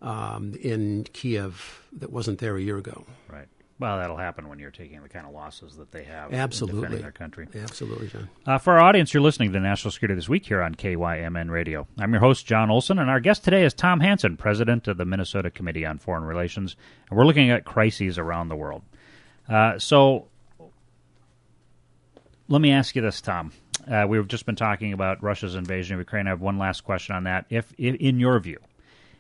um, 0.04 0.54
in 0.60 1.04
Kiev 1.12 1.82
that 1.92 2.12
wasn't 2.12 2.38
there 2.38 2.56
a 2.56 2.60
year 2.60 2.76
ago. 2.76 3.04
Right. 3.28 3.48
Well, 3.80 3.98
that'll 3.98 4.16
happen 4.16 4.48
when 4.48 4.60
you're 4.60 4.70
taking 4.70 5.02
the 5.02 5.08
kind 5.08 5.26
of 5.26 5.32
losses 5.32 5.76
that 5.76 5.90
they 5.90 6.04
have 6.04 6.32
Absolutely. 6.32 6.80
defending 6.82 7.02
their 7.02 7.10
country. 7.10 7.48
Absolutely, 7.60 8.06
Jon. 8.06 8.28
Uh, 8.46 8.58
for 8.58 8.74
our 8.74 8.80
audience, 8.80 9.12
you're 9.12 9.22
listening 9.22 9.52
to 9.52 9.58
National 9.58 9.90
Security 9.90 10.14
This 10.14 10.28
Week 10.28 10.46
here 10.46 10.62
on 10.62 10.76
KYMN 10.76 11.50
Radio. 11.50 11.88
I'm 11.98 12.12
your 12.12 12.20
host, 12.20 12.46
Jon 12.46 12.70
Olson, 12.70 13.00
and 13.00 13.10
our 13.10 13.18
guest 13.18 13.42
today 13.42 13.64
is 13.64 13.74
Tom 13.74 13.98
Hanson, 13.98 14.36
president 14.36 14.86
of 14.86 14.96
the 14.96 15.04
Minnesota 15.04 15.50
Committee 15.50 15.84
on 15.84 15.98
Foreign 15.98 16.22
Relations. 16.22 16.76
And 17.10 17.18
we're 17.18 17.26
looking 17.26 17.50
at 17.50 17.64
crises 17.64 18.16
around 18.16 18.48
the 18.48 18.56
world. 18.56 18.82
Uh, 19.48 19.78
so 19.80 20.28
let 22.48 22.60
me 22.60 22.70
ask 22.70 22.94
you 22.94 23.02
this, 23.02 23.20
Tom. 23.20 23.52
Uh, 23.90 24.06
we've 24.08 24.28
just 24.28 24.46
been 24.46 24.56
talking 24.56 24.92
about 24.92 25.22
Russia's 25.22 25.56
invasion 25.56 25.94
of 25.94 26.00
Ukraine. 26.00 26.28
I 26.28 26.30
have 26.30 26.40
one 26.40 26.58
last 26.58 26.84
question 26.84 27.16
on 27.16 27.24
that. 27.24 27.46
If, 27.50 27.72
if 27.76 27.96
in 27.96 28.20
your 28.20 28.38
view, 28.38 28.58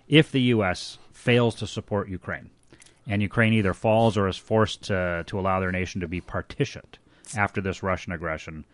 if 0.08 0.30
the 0.30 0.40
U.S. 0.42 0.98
fails 1.12 1.54
to 1.56 1.66
support 1.66 2.08
Ukraine, 2.08 2.50
and 3.06 3.20
Ukraine 3.22 3.52
either 3.54 3.74
falls 3.74 4.16
or 4.16 4.28
is 4.28 4.36
forced 4.36 4.82
to, 4.84 5.24
to 5.26 5.38
allow 5.38 5.60
their 5.60 5.72
nation 5.72 6.00
to 6.00 6.08
be 6.08 6.20
partitioned 6.20 6.98
after 7.36 7.60
this 7.60 7.82
Russian 7.82 8.12
aggression. 8.12 8.64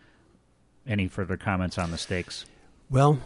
Any 0.87 1.07
further 1.07 1.37
comments 1.37 1.77
on 1.77 1.91
the 1.91 1.97
stakes? 1.97 2.45
Well, 2.89 3.19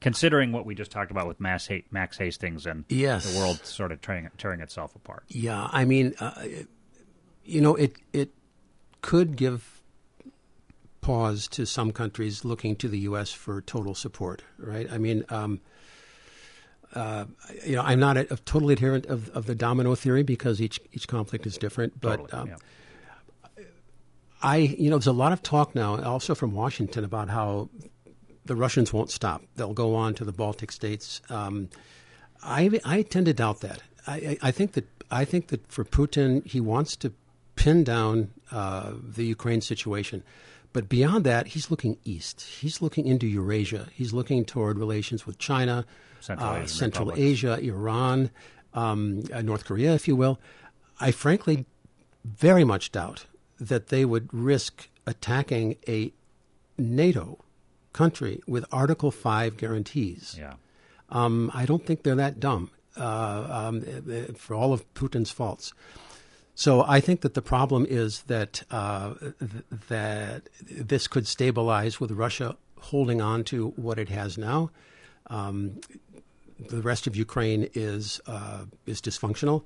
Considering 0.00 0.50
what 0.50 0.64
we 0.64 0.74
just 0.74 0.90
talked 0.90 1.10
about 1.10 1.28
with 1.28 1.38
Mass 1.40 1.66
Ha- 1.68 1.84
Max 1.90 2.16
Hastings 2.16 2.64
and 2.64 2.86
Yes. 2.88 3.30
the 3.30 3.38
world 3.38 3.58
sort 3.66 3.92
of 3.92 4.00
tearing, 4.00 4.30
tearing 4.38 4.60
itself 4.60 4.96
apart. 4.96 5.24
yeah, 5.28 5.68
I 5.70 5.84
mean, 5.84 6.14
uh, 6.18 6.42
you 7.44 7.60
know, 7.60 7.74
it 7.76 7.96
it 8.14 8.30
could 9.02 9.36
give 9.36 9.82
pause 11.02 11.46
to 11.48 11.66
some 11.66 11.92
countries 11.92 12.44
looking 12.46 12.76
to 12.76 12.88
the 12.88 13.00
U.S. 13.00 13.30
for 13.30 13.60
total 13.60 13.94
support, 13.94 14.42
right? 14.58 14.90
I 14.90 14.96
mean, 14.96 15.24
um, 15.28 15.60
uh, 16.94 17.24
you 17.64 17.76
know, 17.76 17.82
I'm 17.82 18.00
not 18.00 18.16
a, 18.16 18.32
a 18.32 18.36
total 18.38 18.70
adherent 18.70 19.06
of, 19.06 19.28
of 19.30 19.46
the 19.46 19.54
domino 19.54 19.94
theory 19.94 20.22
because 20.22 20.60
each 20.60 20.80
each 20.92 21.06
conflict 21.06 21.46
is 21.46 21.56
different, 21.56 22.00
but 22.00 22.16
Totally, 22.16 22.32
um, 22.32 22.48
yeah. 22.48 23.64
I, 24.42 24.56
you 24.56 24.88
know, 24.88 24.96
there's 24.96 25.06
a 25.06 25.12
lot 25.12 25.32
of 25.32 25.42
talk 25.42 25.74
now, 25.74 26.02
also 26.02 26.34
from 26.34 26.52
Washington, 26.52 27.04
about 27.04 27.28
how 27.28 27.68
the 28.46 28.56
Russians 28.56 28.92
won't 28.92 29.10
stop. 29.10 29.42
They'll 29.56 29.74
go 29.74 29.94
on 29.94 30.14
to 30.14 30.24
the 30.24 30.32
Baltic 30.32 30.72
states. 30.72 31.20
Um, 31.28 31.68
I, 32.42 32.80
I 32.84 33.02
tend 33.02 33.26
to 33.26 33.34
doubt 33.34 33.60
that. 33.60 33.82
I, 34.06 34.14
I, 34.14 34.38
I 34.42 34.50
think 34.50 34.72
that 34.72 34.86
I 35.10 35.24
think 35.24 35.48
that 35.48 35.70
for 35.70 35.84
Putin, 35.84 36.46
he 36.46 36.60
wants 36.60 36.96
to 36.96 37.12
pin 37.54 37.84
down 37.84 38.30
uh, 38.50 38.92
the 39.02 39.24
Ukraine 39.24 39.60
situation, 39.60 40.22
but 40.72 40.88
beyond 40.88 41.24
that, 41.24 41.48
he's 41.48 41.70
looking 41.70 41.98
east. 42.04 42.40
He's 42.40 42.80
looking 42.80 43.06
into 43.06 43.26
Eurasia. 43.26 43.88
He's 43.92 44.12
looking 44.12 44.44
toward 44.44 44.78
relations 44.78 45.26
with 45.26 45.36
China, 45.38 45.84
Central 46.20 46.50
uh, 46.50 46.56
Asian 46.56 46.68
Central. 46.68 47.12
Asia, 47.16 47.58
Iran, 47.60 48.30
um, 48.74 49.22
uh, 49.32 49.42
North 49.42 49.64
Korea, 49.64 49.94
if 49.94 50.06
you 50.06 50.16
will. 50.16 50.38
I 51.00 51.10
frankly 51.10 51.66
very 52.24 52.64
much 52.64 52.92
doubt 52.92 53.26
that 53.58 53.88
they 53.88 54.04
would 54.04 54.32
risk 54.32 54.88
attacking 55.06 55.76
a 55.88 56.12
NATO 56.78 57.38
country 57.92 58.40
with 58.46 58.64
Article 58.70 59.10
5 59.10 59.56
guarantees. 59.56 60.36
Yeah. 60.38 60.54
Um, 61.08 61.50
I 61.54 61.66
don't 61.66 61.84
think 61.84 62.02
they're 62.02 62.14
that 62.14 62.38
dumb 62.38 62.70
uh, 62.96 63.46
um, 63.50 63.84
uh, 64.08 64.32
for 64.34 64.54
all 64.54 64.72
of 64.72 64.92
Putin's 64.94 65.30
faults. 65.30 65.72
So 66.54 66.84
I 66.86 67.00
think 67.00 67.22
that 67.22 67.34
the 67.34 67.42
problem 67.42 67.86
is 67.88 68.22
that 68.22 68.62
uh, 68.70 69.14
th- 69.14 69.64
that 69.88 70.48
this 70.60 71.08
could 71.08 71.26
stabilize 71.26 72.00
with 72.00 72.10
Russia 72.10 72.56
holding 72.78 73.20
on 73.20 73.44
to 73.44 73.68
what 73.76 73.98
it 73.98 74.08
has 74.10 74.36
now. 74.36 74.70
Um, 75.28 75.80
the 76.68 76.82
rest 76.82 77.06
of 77.06 77.16
Ukraine 77.16 77.68
is 77.74 78.20
uh, 78.26 78.64
is 78.86 79.00
dysfunctional, 79.00 79.64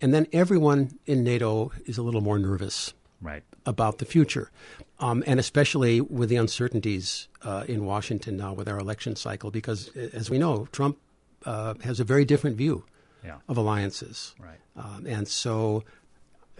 and 0.00 0.12
then 0.14 0.26
everyone 0.32 0.98
in 1.06 1.22
NATO 1.24 1.72
is 1.86 1.98
a 1.98 2.02
little 2.02 2.20
more 2.20 2.38
nervous 2.38 2.94
Right. 3.20 3.44
about 3.66 3.98
the 3.98 4.04
future, 4.04 4.50
um, 4.98 5.22
and 5.26 5.38
especially 5.38 6.00
with 6.00 6.28
the 6.28 6.36
uncertainties 6.36 7.28
uh, 7.42 7.64
in 7.68 7.84
Washington 7.84 8.36
now 8.36 8.52
with 8.52 8.68
our 8.68 8.78
election 8.78 9.14
cycle, 9.16 9.50
because 9.52 9.90
as 10.12 10.28
we 10.28 10.38
know, 10.38 10.66
Trump 10.72 10.98
uh, 11.44 11.74
has 11.84 12.00
a 12.00 12.04
very 12.04 12.24
different 12.24 12.56
view 12.56 12.84
Yeah. 13.24 13.38
of 13.48 13.56
alliances, 13.56 14.34
Right. 14.40 14.58
um, 14.76 15.06
and 15.06 15.28
so 15.28 15.84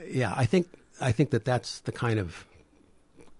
yeah, 0.09 0.33
I 0.37 0.47
think 0.47 0.67
I 1.01 1.11
think 1.13 1.31
that 1.31 1.45
that's 1.45 1.81
the 1.81 1.93
kind 1.93 2.19
of 2.21 2.47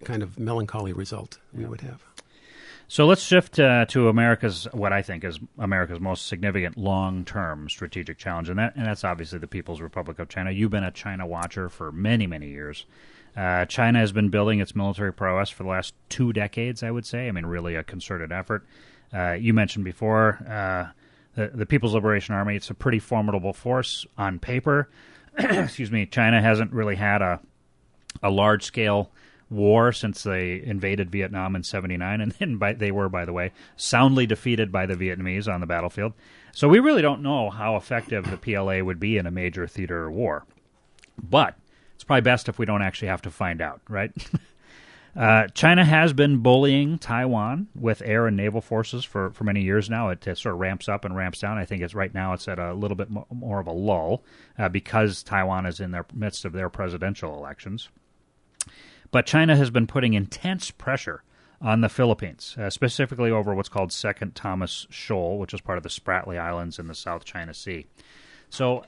kind 0.03 0.21
of 0.23 0.37
melancholy 0.37 0.91
result 0.91 1.37
we 1.53 1.63
would 1.65 1.81
have. 1.81 2.01
So 2.87 3.05
let's 3.05 3.23
shift 3.23 3.59
uh, 3.59 3.85
to 3.87 4.09
America's 4.09 4.67
what 4.71 4.93
I 4.93 5.01
think 5.01 5.23
is 5.23 5.39
America's 5.57 5.99
most 5.99 6.27
significant 6.27 6.77
long-term 6.77 7.69
strategic 7.69 8.17
challenge, 8.17 8.49
and 8.49 8.59
that 8.59 8.75
and 8.75 8.85
that's 8.85 9.03
obviously 9.03 9.39
the 9.39 9.47
People's 9.47 9.81
Republic 9.81 10.19
of 10.19 10.29
China. 10.29 10.51
You've 10.51 10.71
been 10.71 10.83
a 10.83 10.91
China 10.91 11.25
watcher 11.25 11.69
for 11.69 11.91
many 11.91 12.27
many 12.27 12.49
years. 12.49 12.85
Uh, 13.35 13.65
China 13.65 13.99
has 13.99 14.11
been 14.11 14.29
building 14.29 14.59
its 14.59 14.75
military 14.75 15.11
prowess 15.11 15.49
for 15.49 15.63
the 15.63 15.69
last 15.69 15.95
two 16.09 16.33
decades, 16.33 16.83
I 16.83 16.91
would 16.91 17.05
say. 17.05 17.27
I 17.27 17.31
mean, 17.31 17.47
really 17.47 17.75
a 17.75 17.83
concerted 17.83 18.31
effort. 18.31 18.63
Uh, 19.11 19.31
you 19.31 19.55
mentioned 19.55 19.85
before 19.85 20.37
uh, 20.47 20.91
the, 21.35 21.47
the 21.47 21.65
People's 21.65 21.95
Liberation 21.95 22.35
Army. 22.35 22.55
It's 22.55 22.69
a 22.69 22.75
pretty 22.75 22.99
formidable 22.99 23.53
force 23.53 24.05
on 24.19 24.37
paper. 24.37 24.87
Excuse 25.37 25.91
me. 25.91 26.05
China 26.05 26.41
hasn't 26.41 26.71
really 26.71 26.95
had 26.95 27.23
a 27.23 27.39
a 28.21 28.29
large 28.29 28.63
scale 28.63 29.11
war 29.53 29.91
since 29.91 30.23
they 30.23 30.61
invaded 30.61 31.11
Vietnam 31.11 31.55
in 31.55 31.63
79 31.63 32.21
and 32.21 32.31
then 32.33 32.57
by, 32.57 32.73
they 32.73 32.91
were 32.91 33.09
by 33.09 33.25
the 33.25 33.33
way 33.33 33.51
soundly 33.75 34.25
defeated 34.25 34.71
by 34.71 34.85
the 34.85 34.95
Vietnamese 34.95 35.51
on 35.51 35.61
the 35.61 35.67
battlefield. 35.67 36.13
So 36.51 36.67
we 36.67 36.79
really 36.79 37.01
don't 37.01 37.21
know 37.21 37.49
how 37.49 37.75
effective 37.75 38.29
the 38.29 38.37
PLA 38.37 38.83
would 38.83 38.99
be 38.99 39.17
in 39.17 39.25
a 39.25 39.31
major 39.31 39.67
theater 39.67 40.11
war. 40.11 40.45
But 41.21 41.55
it's 41.95 42.03
probably 42.03 42.21
best 42.21 42.49
if 42.49 42.59
we 42.59 42.65
don't 42.65 42.81
actually 42.81 43.07
have 43.07 43.21
to 43.23 43.31
find 43.31 43.61
out, 43.61 43.81
right? 43.87 44.11
Uh, 45.15 45.47
China 45.49 45.85
has 45.85 46.11
been 46.11 46.37
bullying 46.37 46.97
Taiwan 46.97 47.67
with 47.75 48.01
air 48.03 48.25
and 48.25 48.35
naval 48.35 48.61
forces 48.61 49.05
for, 49.05 49.29
for 49.31 49.43
many 49.43 49.61
years 49.61 49.87
now. 49.87 50.09
It, 50.09 50.25
it, 50.25 50.39
sort 50.39 50.55
of 50.55 50.59
ramps 50.59 50.89
up 50.89 51.05
and 51.05 51.15
ramps 51.15 51.39
down. 51.39 51.59
I 51.59 51.65
think 51.65 51.83
it's 51.83 51.93
right 51.93 52.11
now 52.11 52.33
it's 52.33 52.47
at 52.47 52.57
a 52.57 52.73
little 52.73 52.97
bit 52.97 53.09
more 53.29 53.59
of 53.59 53.67
a 53.67 53.71
lull 53.71 54.23
uh, 54.57 54.69
because 54.69 55.21
Taiwan 55.21 55.67
is 55.67 55.79
in 55.79 55.91
the 55.91 56.03
midst 56.13 56.45
of 56.45 56.53
their 56.53 56.67
presidential 56.67 57.35
elections. 57.35 57.89
But 59.13 59.27
China 59.27 59.55
has 59.55 59.69
been 59.69 59.85
putting 59.85 60.15
intense 60.15 60.71
pressure 60.71 61.21
on 61.61 61.81
the 61.81 61.87
Philippines, 61.87 62.55
uh, 62.59 62.71
specifically 62.71 63.29
over 63.29 63.53
what's 63.53 63.69
called 63.69 63.93
Second 63.93 64.33
Thomas 64.33 64.87
Shoal, 64.89 65.37
which 65.37 65.53
is 65.53 65.61
part 65.61 65.77
of 65.77 65.83
the 65.83 65.89
Spratly 65.89 66.39
Islands 66.39 66.79
in 66.79 66.87
the 66.87 66.95
South 66.95 67.23
China 67.23 67.53
Sea. 67.53 67.85
So 68.49 68.83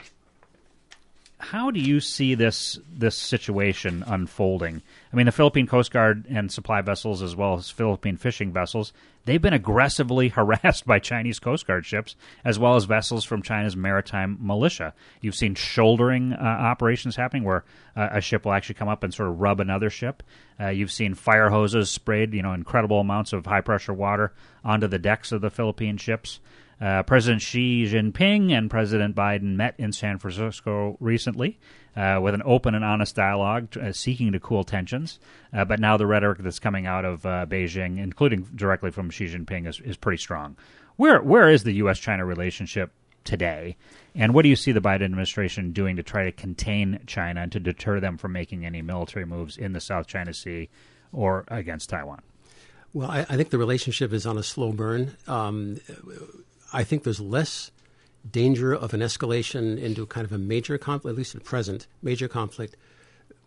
how 1.37 1.69
do 1.69 1.79
you 1.79 1.99
see 1.99 2.33
this 2.33 2.79
this 2.91 3.15
situation 3.15 4.03
unfolding? 4.07 4.81
I 5.13 5.15
mean, 5.15 5.27
the 5.27 5.31
Philippine 5.31 5.67
Coast 5.67 5.91
Guard 5.91 6.25
and 6.27 6.51
supply 6.51 6.81
vessels, 6.81 7.21
as 7.21 7.35
well 7.35 7.53
as 7.53 7.69
Philippine 7.69 8.17
fishing 8.17 8.51
vessels, 8.51 8.93
they've 9.25 9.41
been 9.41 9.53
aggressively 9.53 10.29
harassed 10.35 10.85
by 10.85 10.99
Chinese 10.99 11.39
Coast 11.39 11.67
Guard 11.67 11.85
ships, 11.85 12.15
as 12.43 12.57
well 12.57 12.75
as 12.75 12.85
vessels 12.85 13.25
from 13.25 13.41
China's 13.41 13.75
maritime 13.75 14.37
militia. 14.39 14.93
You've 15.21 15.35
seen 15.35 15.55
shouldering 15.55 16.33
uh, 16.33 16.41
operations 16.41 17.15
happening, 17.15 17.43
where 17.43 17.65
uh, 17.95 18.09
a 18.11 18.21
ship 18.21 18.45
will 18.45 18.53
actually 18.53 18.75
come 18.75 18.89
up 18.89 19.03
and 19.03 19.13
sort 19.13 19.29
of 19.29 19.39
rub 19.39 19.59
another 19.59 19.89
ship. 19.89 20.23
Uh, 20.59 20.69
you've 20.69 20.91
seen 20.91 21.13
fire 21.13 21.49
hoses 21.49 21.89
sprayed, 21.89 22.33
you 22.33 22.41
know, 22.41 22.53
incredible 22.53 22.99
amounts 22.99 23.33
of 23.33 23.45
high 23.45 23.61
pressure 23.61 23.93
water 23.93 24.33
onto 24.63 24.87
the 24.87 24.99
decks 24.99 25.31
of 25.31 25.41
the 25.41 25.49
Philippine 25.49 25.97
ships. 25.97 26.39
Uh, 26.79 27.03
President 27.03 27.41
Xi 27.41 27.85
Jinping 27.85 28.51
and 28.51 28.69
President 28.69 29.15
Biden 29.15 29.55
met 29.55 29.75
in 29.77 29.93
San 29.93 30.19
Francisco 30.19 30.97
recently 30.99 31.57
uh, 31.95 32.19
with 32.21 32.33
an 32.33 32.41
open 32.45 32.75
and 32.75 32.83
honest 32.83 33.15
dialogue 33.15 33.75
uh, 33.77 33.91
seeking 33.91 34.31
to 34.31 34.39
cool 34.39 34.63
tensions. 34.63 35.19
Uh, 35.53 35.65
but 35.65 35.79
now 35.79 35.97
the 35.97 36.07
rhetoric 36.07 36.39
that's 36.39 36.59
coming 36.59 36.85
out 36.85 37.05
of 37.05 37.25
uh, 37.25 37.45
Beijing, 37.47 37.97
including 37.97 38.43
directly 38.55 38.91
from 38.91 39.09
Xi 39.09 39.25
Jinping, 39.25 39.67
is, 39.67 39.79
is 39.81 39.97
pretty 39.97 40.21
strong. 40.21 40.55
Where 40.97 41.21
where 41.21 41.49
is 41.49 41.63
the 41.63 41.73
U.S. 41.73 41.99
China 41.99 42.25
relationship 42.25 42.91
today? 43.23 43.75
And 44.13 44.33
what 44.33 44.43
do 44.43 44.49
you 44.49 44.55
see 44.55 44.71
the 44.71 44.81
Biden 44.81 45.03
administration 45.03 45.73
doing 45.73 45.97
to 45.97 46.03
try 46.03 46.23
to 46.23 46.31
contain 46.31 47.01
China 47.05 47.41
and 47.41 47.51
to 47.51 47.59
deter 47.59 47.99
them 47.99 48.17
from 48.17 48.31
making 48.31 48.65
any 48.65 48.81
military 48.81 49.25
moves 49.25 49.57
in 49.57 49.73
the 49.73 49.81
South 49.81 50.07
China 50.07 50.33
Sea 50.33 50.69
or 51.11 51.43
against 51.49 51.89
Taiwan? 51.89 52.21
Well, 52.93 53.11
I, 53.11 53.21
I 53.21 53.35
think 53.35 53.49
the 53.49 53.57
relationship 53.57 54.13
is 54.13 54.25
on 54.25 54.37
a 54.37 54.43
slow 54.43 54.71
burn. 54.71 55.17
Um, 55.27 55.81
I 56.71 56.85
think 56.85 57.03
there's 57.03 57.19
less 57.19 57.71
danger 58.29 58.73
of 58.73 58.93
an 58.93 59.01
escalation 59.01 59.77
into 59.77 60.05
kind 60.05 60.25
of 60.25 60.31
a 60.31 60.37
major 60.37 60.77
conflict, 60.77 61.13
at 61.13 61.17
least 61.17 61.35
at 61.35 61.43
present, 61.43 61.87
major 62.01 62.27
conflict, 62.27 62.75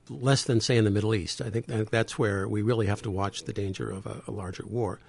less 0.08 0.44
than, 0.44 0.60
say, 0.60 0.76
in 0.76 0.84
the 0.84 0.90
Middle 0.90 1.14
East. 1.14 1.40
I 1.42 1.50
think, 1.50 1.66
that's 1.66 2.18
where 2.18 2.48
we 2.48 2.62
really 2.62 2.86
have 2.86 3.02
to 3.02 3.10
watch 3.10 3.44
the 3.44 3.52
danger 3.52 3.90
of 3.90 4.06
a, 4.06 4.22
a 4.26 4.30
larger 4.30 4.64
war. 4.66 5.00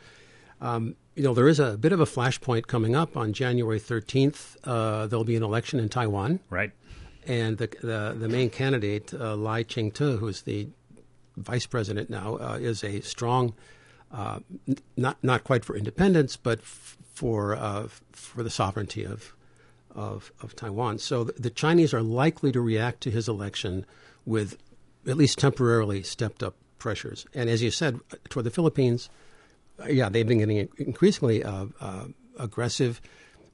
Um, 0.62 0.95
you 1.15 1.23
know, 1.23 1.34
there 1.34 1.47
is 1.47 1.60
a 1.60 1.77
bit 1.77 1.91
of 1.91 1.99
a 1.99 2.05
flashpoint 2.05 2.67
coming 2.67 2.95
up 2.95 3.15
on 3.15 3.34
January 3.34 3.79
13th. 3.79 4.58
Uh, 4.63 5.08
there'll 5.08 5.23
be 5.23 5.36
an 5.36 5.43
election 5.43 5.79
in 5.79 5.89
Taiwan. 5.89 6.39
Right. 6.49 6.71
And 7.25 7.58
the, 7.58 7.67
the, 7.82 8.15
the 8.17 8.27
main 8.27 8.49
candidate, 8.49 9.13
uh, 9.13 9.36
Lai 9.36 9.63
Ching-te, 9.63 10.17
who's 10.17 10.41
the 10.41 10.67
vice 11.38 11.65
president 11.65 12.10
now, 12.10 12.36
uh, 12.38 12.58
is 12.60 12.84
a 12.84 13.01
strong, 13.01 13.53
uh, 14.12 14.39
n- 14.67 14.77
not, 14.97 15.17
not 15.23 15.43
quite 15.43 15.63
for 15.63 15.75
independence, 15.75 16.36
but 16.36 16.60
f- 16.60 16.97
for 17.13 17.53
uh, 17.53 17.88
for 18.13 18.43
the 18.43 18.49
sovereignty 18.49 19.03
of, 19.03 19.34
of 19.99 20.31
of 20.41 20.55
Taiwan. 20.55 20.97
So 20.97 21.25
the, 21.25 21.49
Chinese 21.49 21.93
are 21.93 22.01
likely 22.01 22.51
to 22.53 22.62
react 22.62 23.01
to 23.01 23.12
his 23.12 23.27
election 23.27 23.85
with 24.25 24.57
at 25.05 25.17
least 25.17 25.38
temporarily 25.38 26.03
stepped 26.03 26.41
up 26.41 26.55
pressures. 26.77 27.25
And 27.33 27.49
as 27.49 27.62
you 27.62 27.69
said, 27.69 27.99
toward 28.29 28.45
the 28.45 28.51
Philippines, 28.51 29.09
yeah, 29.89 30.07
they've 30.07 30.27
been 30.27 30.38
getting 30.39 30.69
increasingly 30.77 31.43
uh, 31.43 31.65
uh, 31.81 32.05
aggressive. 32.38 33.01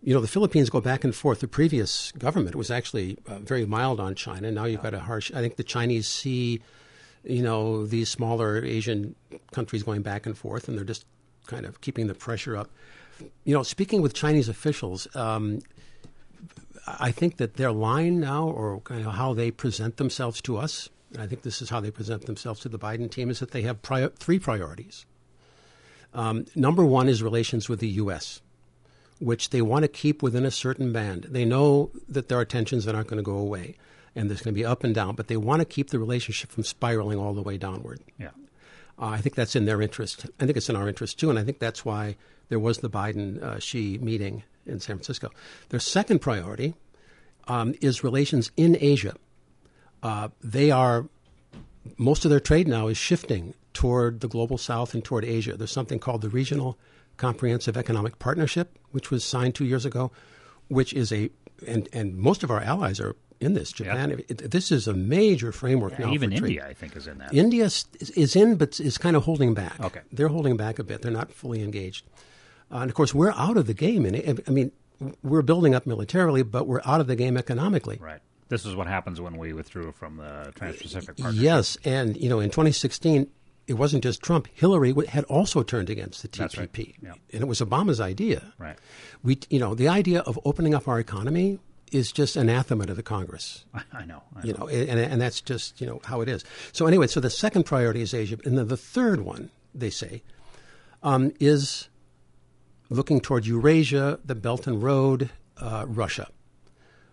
You 0.04 0.14
know, 0.14 0.22
the 0.22 0.28
Philippines 0.28 0.70
go 0.70 0.82
back 0.82 1.04
and 1.04 1.16
forth. 1.16 1.40
The 1.40 1.48
previous 1.48 2.12
government 2.12 2.56
was 2.56 2.70
actually 2.70 3.18
uh, 3.28 3.40
very 3.40 3.66
mild 3.66 4.00
on 4.00 4.14
China. 4.14 4.52
Now 4.52 4.66
you've 4.66 4.84
got 4.84 4.94
a 4.94 5.00
harsh. 5.00 5.32
I 5.34 5.42
think 5.42 5.56
the 5.56 5.64
Chinese 5.64 6.08
see, 6.08 6.62
you 7.24 7.42
know, 7.42 7.88
these 7.88 8.10
smaller 8.10 8.64
Asian 8.64 9.16
countries 9.52 9.82
going 9.82 10.04
back 10.04 10.28
and 10.28 10.38
forth, 10.38 10.68
and 10.68 10.78
they're 10.78 10.86
just 10.86 11.06
kind 11.48 11.66
of 11.66 11.82
keeping 11.82 12.06
the 12.06 12.14
pressure 12.14 12.56
up 12.56 12.70
you 13.44 13.54
know, 13.54 13.64
speaking 13.64 14.02
with 14.02 14.14
Chinese 14.14 14.50
officials, 14.50 15.08
um, 15.16 15.60
I 16.88 17.12
think 17.12 17.38
that 17.38 17.56
their 17.56 17.72
line 17.72 18.20
now, 18.20 18.48
or 18.48 18.80
kind 18.82 19.06
of 19.06 19.14
how 19.14 19.34
they 19.34 19.52
present 19.52 19.98
themselves 19.98 20.42
to 20.42 20.58
us, 20.58 20.90
and 21.14 21.22
I 21.22 21.28
think 21.28 21.42
this 21.42 21.62
is 21.62 21.70
how 21.70 21.80
they 21.80 21.92
present 21.92 22.26
themselves 22.26 22.60
to 22.62 22.70
the 22.70 22.80
Biden 22.80 23.10
team, 23.10 23.30
is 23.30 23.40
that 23.40 23.52
they 23.52 23.64
have 23.64 23.82
pri- 23.82 24.10
three 24.18 24.40
priorities. 24.40 25.06
Um, 26.14 26.46
number 26.56 26.86
one 26.86 27.10
is 27.10 27.24
relations 27.24 27.68
with 27.68 27.80
the 27.80 27.90
U.S., 27.90 28.42
which 29.20 29.50
they 29.50 29.62
want 29.62 29.84
to 29.84 29.88
keep 29.90 30.22
within 30.22 30.46
a 30.46 30.52
certain 30.52 30.94
band. 30.94 31.28
They 31.30 31.46
know 31.46 31.92
that 32.08 32.30
there 32.30 32.40
are 32.40 32.46
tensions 32.46 32.86
that 32.86 32.96
aren't 32.96 33.08
going 33.08 33.18
to 33.18 33.24
go 33.24 33.38
away, 33.38 33.76
and 34.16 34.30
there's 34.30 34.42
going 34.42 34.54
to 34.54 34.60
be 34.60 34.66
up 34.66 34.84
and 34.84 34.94
down, 34.94 35.16
but 35.16 35.28
they 35.28 35.38
want 35.38 35.62
to 35.62 35.66
keep 35.66 35.90
the 35.90 36.00
relationship 36.00 36.52
from 36.52 36.64
spiraling 36.64 37.18
all 37.18 37.34
the 37.34 37.42
way 37.42 37.58
downward. 37.58 38.02
Yeah. 38.18 38.30
Uh, 38.98 39.08
I 39.08 39.18
think 39.18 39.36
that's 39.36 39.56
in 39.56 39.66
their 39.66 39.82
interest. 39.82 40.26
I 40.40 40.46
think 40.46 40.58
it's 40.58 40.70
in 40.70 40.76
our 40.76 40.88
interest 40.88 41.20
too, 41.20 41.30
and 41.30 41.40
I 41.40 41.44
think 41.44 41.60
that's 41.60 41.84
why 41.84 42.16
there 42.50 42.60
was 42.60 42.78
the 42.78 42.90
Biden 42.90 43.42
uh, 43.42 43.60
Xi 43.60 43.98
meeting 43.98 44.44
in 44.66 44.80
San 44.80 44.98
Francisco. 44.98 45.30
Their 45.70 45.80
second 45.80 46.20
priority 46.20 46.76
um, 47.48 47.76
is 47.82 48.04
relations 48.04 48.52
in 48.58 48.78
Asia. 48.80 49.16
Uh, 50.04 50.30
they 50.44 50.72
are 50.72 51.08
most 51.98 52.26
of 52.26 52.32
their 52.32 52.40
trade 52.40 52.68
now 52.68 52.88
is 52.88 52.98
shifting 52.98 53.54
toward 53.74 54.22
the 54.22 54.28
global 54.28 54.58
south 54.58 54.94
and 54.94 55.04
toward 55.04 55.24
Asia. 55.24 55.56
There's 55.56 55.72
something 55.72 56.00
called 56.00 56.22
the 56.22 56.30
Regional 56.30 56.78
Comprehensive 57.18 57.78
Economic 57.78 58.20
Partnership, 58.20 58.78
which 58.92 59.12
was 59.12 59.24
signed 59.24 59.56
two 59.56 59.66
years 59.66 59.86
ago, 59.86 60.12
which 60.68 60.94
is 60.94 61.12
a 61.12 61.30
and 61.66 61.88
and 61.94 62.18
most 62.18 62.44
of 62.44 62.52
our 62.52 62.62
allies 62.62 63.00
are 63.00 63.16
in 63.40 63.54
this. 63.54 63.72
Japan, 63.72 64.10
yep. 64.12 64.20
it, 64.28 64.52
this 64.52 64.72
is 64.72 64.88
a 64.88 64.94
major 64.94 65.52
framework 65.52 65.94
yeah, 65.94 66.06
now. 66.06 66.14
Even 66.14 66.32
India, 66.34 66.62
trade. 66.62 66.70
I 66.70 66.74
think, 66.74 66.96
is 66.96 67.08
in 67.08 67.18
that. 67.20 67.34
India 67.34 67.66
is, 67.66 67.86
is 68.16 68.36
in, 68.36 68.56
but 68.56 68.80
is 68.80 68.98
kind 68.98 69.16
of 69.16 69.24
holding 69.24 69.54
back. 69.54 69.80
Okay, 69.80 70.02
they're 70.12 70.30
holding 70.30 70.58
back 70.58 70.80
a 70.80 70.84
bit. 70.84 71.02
They're 71.02 71.12
not 71.12 71.32
fully 71.32 71.62
engaged. 71.62 72.06
Uh, 72.72 72.78
and 72.78 72.90
of 72.90 72.96
course, 72.96 73.14
we're 73.14 73.32
out 73.32 73.58
of 73.58 73.68
the 73.68 73.74
game. 73.74 74.06
And 74.06 74.42
I 74.48 74.52
mean, 74.52 74.72
we're 75.24 75.42
building 75.42 75.76
up 75.76 75.86
militarily, 75.86 76.44
but 76.44 76.68
we're 76.68 76.82
out 76.86 77.02
of 77.02 77.08
the 77.08 77.16
game 77.16 77.38
economically. 77.38 77.98
Right. 78.02 78.22
This 78.48 78.66
is 78.66 78.76
what 78.76 78.88
happens 78.88 79.20
when 79.20 79.38
we 79.38 79.54
withdrew 79.54 79.92
from 79.92 80.18
the 80.18 80.52
Trans-Pacific 80.56 81.18
Partnership. 81.18 81.44
Yes, 81.44 81.78
and 81.84 82.16
you 82.16 82.30
know, 82.30 82.40
in 82.40 82.50
2016, 82.50 83.28
it 83.68 83.74
wasn't 83.74 84.04
just 84.04 84.22
Trump. 84.22 84.48
Hillary 84.54 84.94
had 85.08 85.24
also 85.26 85.64
turned 85.64 85.90
against 85.90 86.22
the 86.22 86.28
TPP, 86.28 86.78
right. 86.78 86.96
yeah. 87.02 87.14
and 87.34 87.42
it 87.42 87.48
was 87.48 87.60
Obama's 87.60 88.00
idea. 88.00 88.54
Right. 88.60 88.78
We, 89.24 89.40
you 89.50 89.60
know, 89.60 89.74
the 89.74 89.88
idea 89.88 90.20
of 90.22 90.40
opening 90.46 90.76
up 90.76 90.88
our 90.88 91.00
economy 91.00 91.60
is 91.92 92.12
just 92.12 92.36
anathema 92.36 92.86
to 92.86 92.94
the 92.94 93.04
Congress. 93.04 93.66
I 93.74 94.06
know. 94.06 94.22
I 94.36 94.40
know. 94.40 94.44
You 94.44 94.54
know, 94.54 94.68
and, 94.68 95.00
and 95.00 95.22
that's 95.22 95.42
just 95.42 95.82
you 95.82 95.88
know 95.88 96.00
how 96.04 96.22
it 96.22 96.30
is. 96.30 96.44
So 96.72 96.86
anyway, 96.86 97.08
so 97.08 97.20
the 97.20 97.32
second 97.32 97.64
priority 97.64 98.02
is 98.02 98.14
Asia, 98.14 98.38
and 98.46 98.58
then 98.58 98.68
the 98.68 98.78
third 98.78 99.22
one 99.22 99.50
they 99.74 99.90
say 99.90 100.22
um, 101.02 101.32
is 101.40 101.90
looking 102.90 103.20
toward 103.20 103.46
Eurasia, 103.46 104.20
the 104.24 104.36
Belt 104.36 104.68
and 104.68 104.82
Road, 104.82 105.30
uh, 105.58 105.86
Russia, 105.88 106.30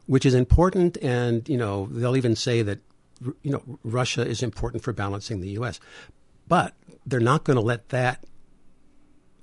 which 0.06 0.26
is 0.26 0.34
important. 0.34 0.98
And, 0.98 1.48
you 1.48 1.56
know, 1.56 1.86
they'll 1.90 2.16
even 2.16 2.36
say 2.36 2.62
that, 2.62 2.80
you 3.42 3.52
know, 3.52 3.78
Russia 3.84 4.26
is 4.26 4.42
important 4.42 4.82
for 4.82 4.92
balancing 4.92 5.40
the 5.40 5.50
U.S. 5.50 5.80
But 6.48 6.74
they're 7.06 7.20
not 7.20 7.44
going 7.44 7.56
to 7.56 7.62
let 7.62 7.90
that 7.90 8.24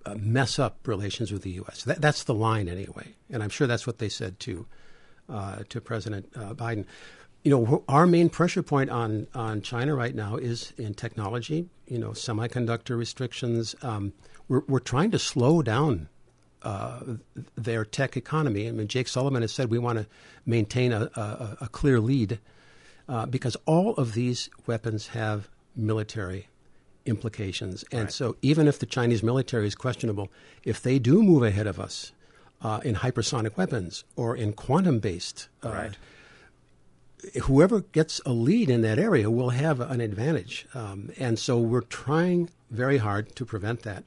uh, 0.06 0.16
mess 0.16 0.60
up 0.60 0.88
relations 0.88 1.32
with 1.32 1.44
the 1.44 1.52
U.S. 1.52 1.84
That, 1.84 2.02
that's 2.02 2.24
the 2.24 2.34
line 2.34 2.68
anyway. 2.68 3.16
And 3.30 3.42
I'm 3.44 3.50
sure 3.50 3.68
that's 3.68 3.88
what 3.88 4.00
they 4.00 4.10
said 4.10 4.40
to, 4.42 4.66
uh, 5.28 5.64
to 5.70 5.82
President 5.82 6.30
uh, 6.36 6.54
Biden. 6.54 6.86
you 7.44 7.52
know, 7.52 7.84
our 7.88 8.06
main 8.06 8.30
pressure 8.30 8.64
point 8.64 8.90
on, 8.90 9.28
on 9.34 9.62
China 9.62 9.96
right 9.96 10.16
now 10.16 10.36
is 10.36 10.74
in 10.78 10.94
technology, 10.94 11.70
you 11.88 11.98
know, 11.98 12.10
semiconductor 12.10 12.98
restrictions. 12.98 13.76
Um, 13.82 14.14
we're, 14.48 14.64
we're 14.68 14.80
trying 14.80 15.12
to 15.12 15.20
slow 15.20 15.62
down 15.62 16.10
uh, 16.64 17.00
their 17.56 17.86
tech 17.86 18.18
economy. 18.18 18.68
I 18.68 18.72
mean, 18.72 18.88
Jake 18.88 19.08
Sullivan 19.08 19.42
has 19.42 19.52
said 19.52 19.70
we 19.70 19.80
want 19.80 20.00
to 20.00 20.08
maintain 20.46 20.92
a, 20.92 21.10
a, 21.16 21.58
a 21.62 21.68
clear 21.70 22.00
lead 22.00 22.40
uh, 23.08 23.26
because 23.26 23.56
all 23.66 23.94
of 23.96 24.14
these 24.14 24.50
weapons 24.68 25.08
have 25.08 25.50
military 25.76 26.48
implications. 27.06 27.84
And 27.92 28.04
right. 28.04 28.12
so, 28.12 28.36
even 28.42 28.68
if 28.68 28.80
the 28.80 28.86
Chinese 28.86 29.24
military 29.24 29.68
is 29.68 29.76
questionable, 29.76 30.30
if 30.64 30.82
they 30.82 31.00
do 31.00 31.24
move 31.24 31.44
ahead 31.44 31.68
of 31.68 31.80
us 31.80 32.12
uh, 32.62 32.82
in 32.84 32.96
hypersonic 32.96 33.58
weapons 33.58 34.04
or 34.16 34.36
in 34.36 34.54
quantum 34.54 35.00
based 35.00 35.48
uh, 35.64 35.70
right 35.70 35.98
whoever 37.44 37.82
gets 37.82 38.22
a 38.26 38.32
lead 38.32 38.70
in 38.70 38.82
that 38.82 39.00
area 39.00 39.30
will 39.30 39.50
have 39.50 39.80
an 39.80 40.02
advantage. 40.02 40.66
Um, 40.74 41.12
and 41.20 41.38
so 41.38 41.58
we're 41.58 41.82
trying 41.82 42.50
very 42.72 42.98
hard 42.98 43.36
to 43.36 43.46
prevent 43.46 43.84
that. 43.84 44.04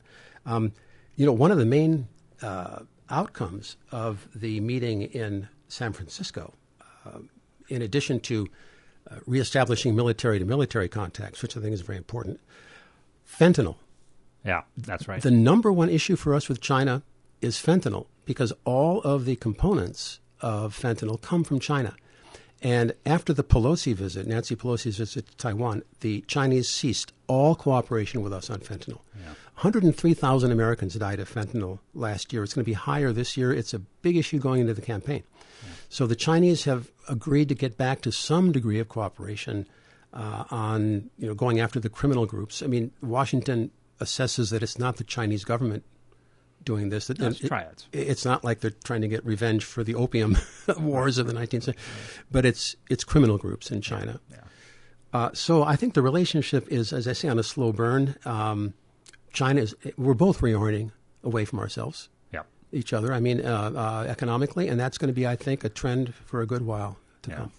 Um, 0.46 0.72
you 1.16 1.26
know, 1.26 1.32
one 1.32 1.50
of 1.50 1.58
the 1.58 1.66
main 1.66 2.08
uh, 2.42 2.80
outcomes 3.10 3.76
of 3.90 4.28
the 4.34 4.60
meeting 4.60 5.02
in 5.02 5.48
San 5.68 5.92
Francisco, 5.92 6.54
uh, 7.06 7.18
in 7.68 7.82
addition 7.82 8.20
to 8.20 8.48
uh, 9.10 9.16
reestablishing 9.26 9.94
military 9.94 10.38
to 10.38 10.44
military 10.44 10.88
contacts, 10.88 11.42
which 11.42 11.56
I 11.56 11.60
think 11.60 11.72
is 11.72 11.80
very 11.80 11.98
important, 11.98 12.40
fentanyl. 13.26 13.76
Yeah, 14.44 14.62
that's 14.76 15.06
right. 15.08 15.22
The 15.22 15.30
number 15.30 15.72
one 15.72 15.88
issue 15.88 16.16
for 16.16 16.34
us 16.34 16.48
with 16.48 16.60
China 16.60 17.02
is 17.40 17.56
fentanyl 17.56 18.06
because 18.24 18.52
all 18.64 19.00
of 19.02 19.24
the 19.24 19.36
components 19.36 20.20
of 20.40 20.76
fentanyl 20.78 21.20
come 21.20 21.44
from 21.44 21.60
China. 21.60 21.94
And 22.60 22.94
after 23.04 23.32
the 23.32 23.42
Pelosi 23.42 23.92
visit, 23.92 24.26
Nancy 24.26 24.54
Pelosi's 24.54 24.98
visit 24.98 25.26
to 25.26 25.36
Taiwan, 25.36 25.82
the 26.00 26.20
Chinese 26.22 26.68
ceased 26.68 27.12
all 27.26 27.56
cooperation 27.56 28.22
with 28.22 28.32
us 28.32 28.50
on 28.50 28.60
fentanyl. 28.60 29.00
Yeah. 29.18 29.34
103,000 29.54 30.50
Americans 30.50 30.94
died 30.94 31.20
of 31.20 31.32
fentanyl 31.32 31.78
last 31.94 32.32
year. 32.32 32.42
It's 32.42 32.54
going 32.54 32.64
to 32.64 32.70
be 32.70 32.74
higher 32.74 33.12
this 33.12 33.36
year. 33.36 33.52
It's 33.52 33.74
a 33.74 33.78
big 33.78 34.16
issue 34.16 34.38
going 34.38 34.60
into 34.60 34.74
the 34.74 34.82
campaign. 34.82 35.22
Yeah. 35.62 35.68
So 35.88 36.06
the 36.06 36.16
Chinese 36.16 36.64
have 36.64 36.90
agreed 37.08 37.48
to 37.50 37.54
get 37.54 37.76
back 37.76 38.00
to 38.02 38.12
some 38.12 38.50
degree 38.50 38.78
of 38.78 38.88
cooperation 38.88 39.66
uh, 40.12 40.44
on 40.50 41.10
you 41.18 41.26
know 41.26 41.34
going 41.34 41.60
after 41.60 41.80
the 41.80 41.88
criminal 41.88 42.26
groups. 42.26 42.62
I 42.62 42.66
mean, 42.66 42.92
Washington 43.02 43.70
assesses 44.00 44.50
that 44.50 44.62
it's 44.62 44.78
not 44.78 44.96
the 44.96 45.04
Chinese 45.04 45.44
government 45.44 45.84
doing 46.64 46.88
this. 46.88 47.08
No, 47.10 47.28
it's 47.28 47.38
triads. 47.38 47.88
It, 47.92 48.08
it's 48.08 48.24
not 48.24 48.44
like 48.44 48.60
they're 48.60 48.72
trying 48.84 49.02
to 49.02 49.08
get 49.08 49.24
revenge 49.24 49.64
for 49.64 49.84
the 49.84 49.94
opium 49.94 50.36
wars 50.78 51.18
of 51.18 51.26
the 51.26 51.32
19th 51.32 51.64
century, 51.64 51.82
but 52.30 52.44
it's 52.44 52.76
it's 52.90 53.04
criminal 53.04 53.38
groups 53.38 53.70
in 53.70 53.80
China. 53.80 54.20
Yeah. 54.30 54.36
Uh, 55.12 55.30
so 55.34 55.62
I 55.62 55.76
think 55.76 55.94
the 55.94 56.02
relationship 56.02 56.66
is, 56.68 56.92
as 56.92 57.06
I 57.06 57.12
say, 57.12 57.28
on 57.28 57.38
a 57.38 57.42
slow 57.42 57.72
burn. 57.72 58.16
Um, 58.24 58.72
China 59.32 59.62
is 59.62 59.74
we're 59.96 60.14
both 60.14 60.40
reorienting 60.40 60.90
away 61.24 61.44
from 61.44 61.58
ourselves, 61.58 62.08
yeah. 62.32 62.42
each 62.72 62.92
other. 62.92 63.12
I 63.12 63.20
mean, 63.20 63.44
uh, 63.44 63.72
uh, 63.74 64.06
economically, 64.08 64.68
and 64.68 64.78
that's 64.78 64.98
going 64.98 65.08
to 65.08 65.14
be, 65.14 65.26
I 65.26 65.36
think, 65.36 65.64
a 65.64 65.68
trend 65.68 66.14
for 66.14 66.40
a 66.40 66.46
good 66.46 66.62
while 66.62 66.98
to 67.22 67.30
yeah. 67.30 67.36
come. 67.36 67.52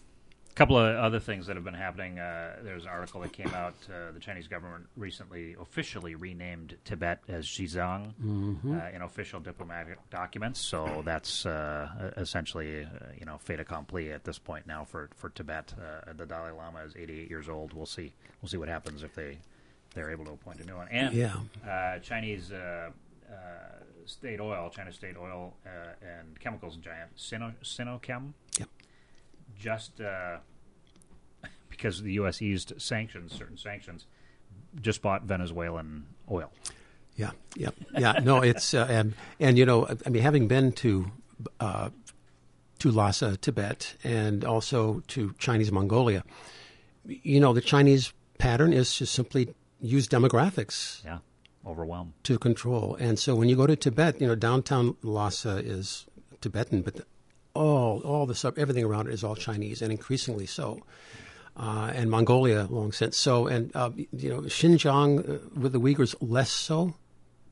A 0.51 0.55
couple 0.55 0.77
of 0.77 0.95
other 0.97 1.19
things 1.19 1.47
that 1.47 1.55
have 1.55 1.65
been 1.65 1.73
happening. 1.73 2.19
Uh, 2.19 2.57
there's 2.62 2.83
an 2.83 2.89
article 2.89 3.21
that 3.21 3.33
came 3.33 3.51
out. 3.55 3.73
Uh, 3.89 4.12
the 4.12 4.19
Chinese 4.19 4.47
government 4.47 4.86
recently 4.95 5.55
officially 5.59 6.13
renamed 6.13 6.77
Tibet 6.86 7.23
as 7.27 7.47
Xizang 7.47 8.13
mm-hmm. 8.23 8.79
uh, 8.79 8.89
in 8.93 9.01
official 9.01 9.39
diplomatic 9.39 9.97
documents. 10.12 10.59
So 10.59 11.01
that's 11.03 11.47
uh, 11.47 12.12
essentially, 12.17 12.83
uh, 12.83 12.88
you 13.19 13.25
know, 13.25 13.39
fait 13.39 13.59
accompli 13.59 14.12
at 14.12 14.25
this 14.25 14.38
point 14.38 14.67
now 14.67 14.86
for 14.86 15.09
for 15.15 15.29
Tibet. 15.29 15.73
Uh, 15.75 16.13
the 16.13 16.27
Dalai 16.27 16.51
Lama 16.51 16.81
is 16.86 16.93
88 16.95 17.31
years 17.31 17.49
old. 17.49 17.73
We'll 17.73 17.88
see. 17.88 18.13
We'll 18.39 18.49
see 18.49 18.57
what 18.57 18.69
happens 18.69 19.01
if 19.01 19.15
they 19.15 19.39
they're 19.93 20.12
able 20.12 20.25
to 20.25 20.32
appoint 20.32 20.60
a 20.60 20.65
new 20.65 20.75
one. 20.75 20.88
And 20.89 21.13
yeah. 21.13 21.99
Chinese. 22.01 22.51
state 24.06 24.41
oil, 24.41 24.69
China 24.69 24.91
State 24.91 25.15
Oil 25.17 25.53
and 26.01 26.38
Chemicals 26.39 26.75
Giant 26.75 27.12
Sino, 27.15 27.53
Sinochem, 27.63 28.34
yep 28.60 28.67
just 29.60 30.01
uh, 30.01 30.38
because 31.69 32.01
the 32.01 32.13
U.S. 32.13 32.41
eased 32.41 32.73
sanctions, 32.77 33.34
certain 33.34 33.58
sanctions, 33.58 34.06
just 34.82 35.01
bought 35.01 35.23
Venezuelan 35.23 36.06
oil. 36.29 36.51
Yeah, 37.15 37.32
yeah, 37.56 37.69
yeah. 37.97 38.13
No, 38.23 38.41
it's 38.41 38.73
uh, 38.73 38.88
and 38.89 39.13
and 39.39 39.58
you 39.58 39.65
know, 39.65 39.88
I 40.06 40.10
mean, 40.10 40.23
having 40.23 40.47
been 40.47 40.71
to 40.73 41.12
uh, 41.60 41.89
to 42.79 42.91
Lhasa, 42.91 43.38
Tibet, 43.38 43.95
and 44.03 44.43
also 44.43 45.03
to 45.10 45.34
Chinese 45.38 45.71
Mongolia, 45.71 46.23
you 47.06 47.39
know, 47.39 47.53
the 47.53 47.62
Chinese 47.62 48.13
pattern 48.39 48.73
is 48.73 48.95
to 48.97 49.06
simply 49.06 49.53
use 49.84 50.08
demographics. 50.08 51.04
Yeah, 51.04 51.19
overwhelm 51.65 52.13
to 52.24 52.39
control. 52.39 52.96
And 53.00 53.19
so 53.19 53.36
when 53.36 53.50
you 53.50 53.56
go 53.56 53.67
to 53.67 53.76
Tibet, 53.76 54.19
you 54.19 54.28
know, 54.28 54.36
downtown 54.36 54.96
Lhasa 55.04 55.58
is 55.58 56.06
Tibetan, 56.41 56.82
but 56.82 57.02
all 57.54 58.00
all 58.02 58.26
the 58.26 58.36
sub 58.36 58.58
everything 58.58 58.84
around 58.84 59.08
it 59.08 59.13
is 59.13 59.24
all 59.24 59.36
Chinese, 59.36 59.82
and 59.82 59.91
increasingly 59.91 60.46
so. 60.46 60.82
Uh, 61.56 61.91
and 61.93 62.10
Mongolia 62.10 62.65
long 62.72 62.91
since 62.91 63.15
so, 63.15 63.46
and 63.46 63.72
uh, 63.76 63.91
you 63.96 64.30
know 64.30 64.41
Xinjiang 64.41 65.19
uh, 65.19 65.60
with 65.60 65.74
the 65.74 65.80
Uyghurs 65.80 66.15
less 66.19 66.50
so. 66.50 66.96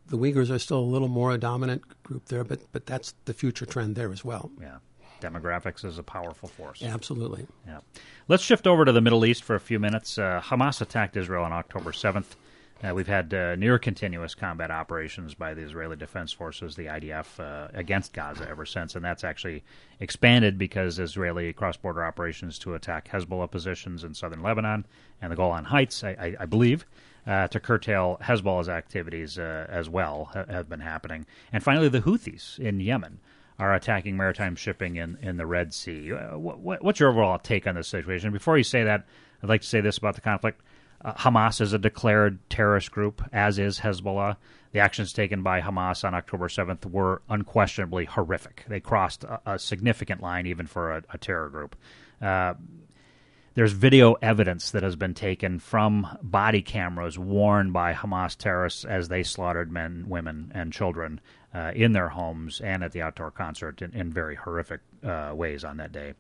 The 0.08 0.18
Uyghurs 0.18 0.50
are 0.50 0.58
still 0.58 0.80
a 0.80 0.92
little 0.94 1.08
more 1.08 1.32
a 1.32 1.38
dominant 1.38 1.84
group 2.02 2.26
there, 2.26 2.44
but 2.44 2.62
but 2.72 2.88
that's 2.88 3.14
the 3.26 3.34
future 3.34 3.68
trend 3.68 3.96
there 3.96 4.12
as 4.12 4.26
well. 4.26 4.50
Yeah, 4.60 4.78
demographics 5.22 5.86
is 5.86 5.98
a 5.98 6.04
powerful 6.04 6.50
force. 6.50 6.84
Absolutely. 6.84 7.48
Yeah. 7.68 7.80
Let's 8.28 8.44
shift 8.44 8.68
over 8.68 8.86
to 8.86 8.92
the 8.92 9.02
Middle 9.02 9.26
East 9.26 9.44
for 9.44 9.56
a 9.56 9.60
few 9.60 9.80
minutes. 9.80 10.18
Uh, 10.18 10.42
Hamas 10.44 10.82
attacked 10.82 11.16
Israel 11.16 11.44
on 11.44 11.54
October 11.54 11.94
seventh. 11.94 12.36
Uh, 12.84 12.96
we've 12.96 13.08
had 13.08 13.32
uh, 13.34 13.56
near 13.56 13.78
continuous 13.78 14.34
combat 14.34 14.72
operations 14.72 15.36
by 15.36 15.54
the 15.54 15.62
Israeli 15.62 15.96
Defense 15.96 16.32
Forces, 16.32 16.76
the 16.76 16.88
IDF, 16.88 17.40
uh, 17.40 17.68
against 17.76 18.12
Gaza 18.12 18.48
ever 18.50 18.66
since, 18.66 18.96
and 18.96 19.06
that's 19.06 19.24
actually 19.24 19.64
expanded 20.00 20.58
because 20.58 20.98
Israeli 20.98 21.54
cross-border 21.54 22.04
operations 22.04 22.58
to 22.60 22.74
attack 22.74 23.08
Hezbollah 23.10 23.52
positions 23.52 24.04
in 24.04 24.16
southern 24.16 24.42
Lebanon 24.42 24.88
and 25.22 25.32
the 25.32 25.36
Golan 25.36 25.66
Heights, 25.66 26.04
I, 26.04 26.10
I, 26.10 26.36
I 26.40 26.46
believe, 26.46 26.86
uh, 27.28 27.48
to 27.50 27.60
curtail 27.60 28.18
Hezbollah's 28.20 28.70
activities 28.70 29.38
uh, 29.38 29.68
as 29.70 29.88
well 29.88 30.32
ha- 30.34 30.46
have 30.50 30.68
been 30.68 30.80
happening. 30.80 31.28
And 31.54 31.64
finally, 31.64 31.88
the 31.88 32.02
Houthis 32.02 32.58
in 32.58 32.80
Yemen 32.80 33.20
are 33.62 33.76
attacking 33.76 34.18
maritime 34.18 34.56
shipping 34.56 34.96
in, 34.96 35.20
in 35.22 35.38
the 35.38 35.46
Red 35.46 35.72
Sea. 35.72 36.14
Uh, 36.14 36.36
what, 36.36 36.84
what's 36.84 37.00
your 37.00 37.10
overall 37.12 37.38
take 37.38 37.68
on 37.68 37.76
this 37.76 37.88
situation? 37.88 38.32
Before 38.32 38.58
you 38.58 38.64
say 38.64 38.86
that, 38.86 39.06
I'd 39.44 39.50
like 39.50 39.62
to 39.62 39.68
say 39.68 39.82
this 39.82 40.00
about 40.00 40.16
the 40.16 40.22
conflict. 40.22 40.62
Uh, 41.06 41.14
Hamas 41.14 41.62
is 41.62 41.72
a 41.72 41.78
declared 41.78 42.40
terrorist 42.50 42.92
group, 42.92 43.22
as 43.32 43.60
is 43.60 43.80
Hezbollah. 43.80 44.38
The 44.72 44.80
actions 44.80 45.14
taken 45.14 45.44
by 45.44 45.62
Hamas 45.62 46.04
on 46.04 46.16
October 46.16 46.48
7th 46.48 46.90
were 46.90 47.22
unquestionably 47.30 48.06
horrific. 48.06 48.66
They 48.68 48.80
crossed 48.80 49.26
a, 49.26 49.40
a 49.46 49.60
significant 49.60 50.24
line, 50.24 50.48
even 50.48 50.66
for 50.66 50.94
a, 50.98 51.04
a 51.12 51.20
terror 51.20 51.50
group. 51.50 51.76
Uh, 52.20 52.56
there's 53.54 53.74
video 53.74 54.14
evidence 54.14 54.72
that 54.72 54.82
has 54.82 54.96
been 54.96 55.14
taken 55.14 55.60
from 55.60 56.08
body 56.24 56.64
cameras 56.64 57.20
worn 57.20 57.72
by 57.72 57.94
Hamas 57.94 58.36
terrorists 58.36 58.86
as 58.86 59.08
they 59.08 59.22
slaughtered 59.22 59.72
men, 59.72 60.06
women, 60.08 60.52
and 60.56 60.74
children 60.74 61.22
uh, 61.54 61.72
in 61.76 61.92
their 61.92 62.10
homes 62.10 62.62
and 62.62 62.84
at 62.84 62.92
the 62.92 63.02
outdoor 63.02 63.32
concert 63.32 63.82
in, 63.82 63.94
in 63.94 64.12
very 64.12 64.36
horrific 64.36 64.82
uh, 65.04 65.32
ways 65.34 65.64
on 65.64 65.78
that 65.78 65.92
day. 65.92 66.14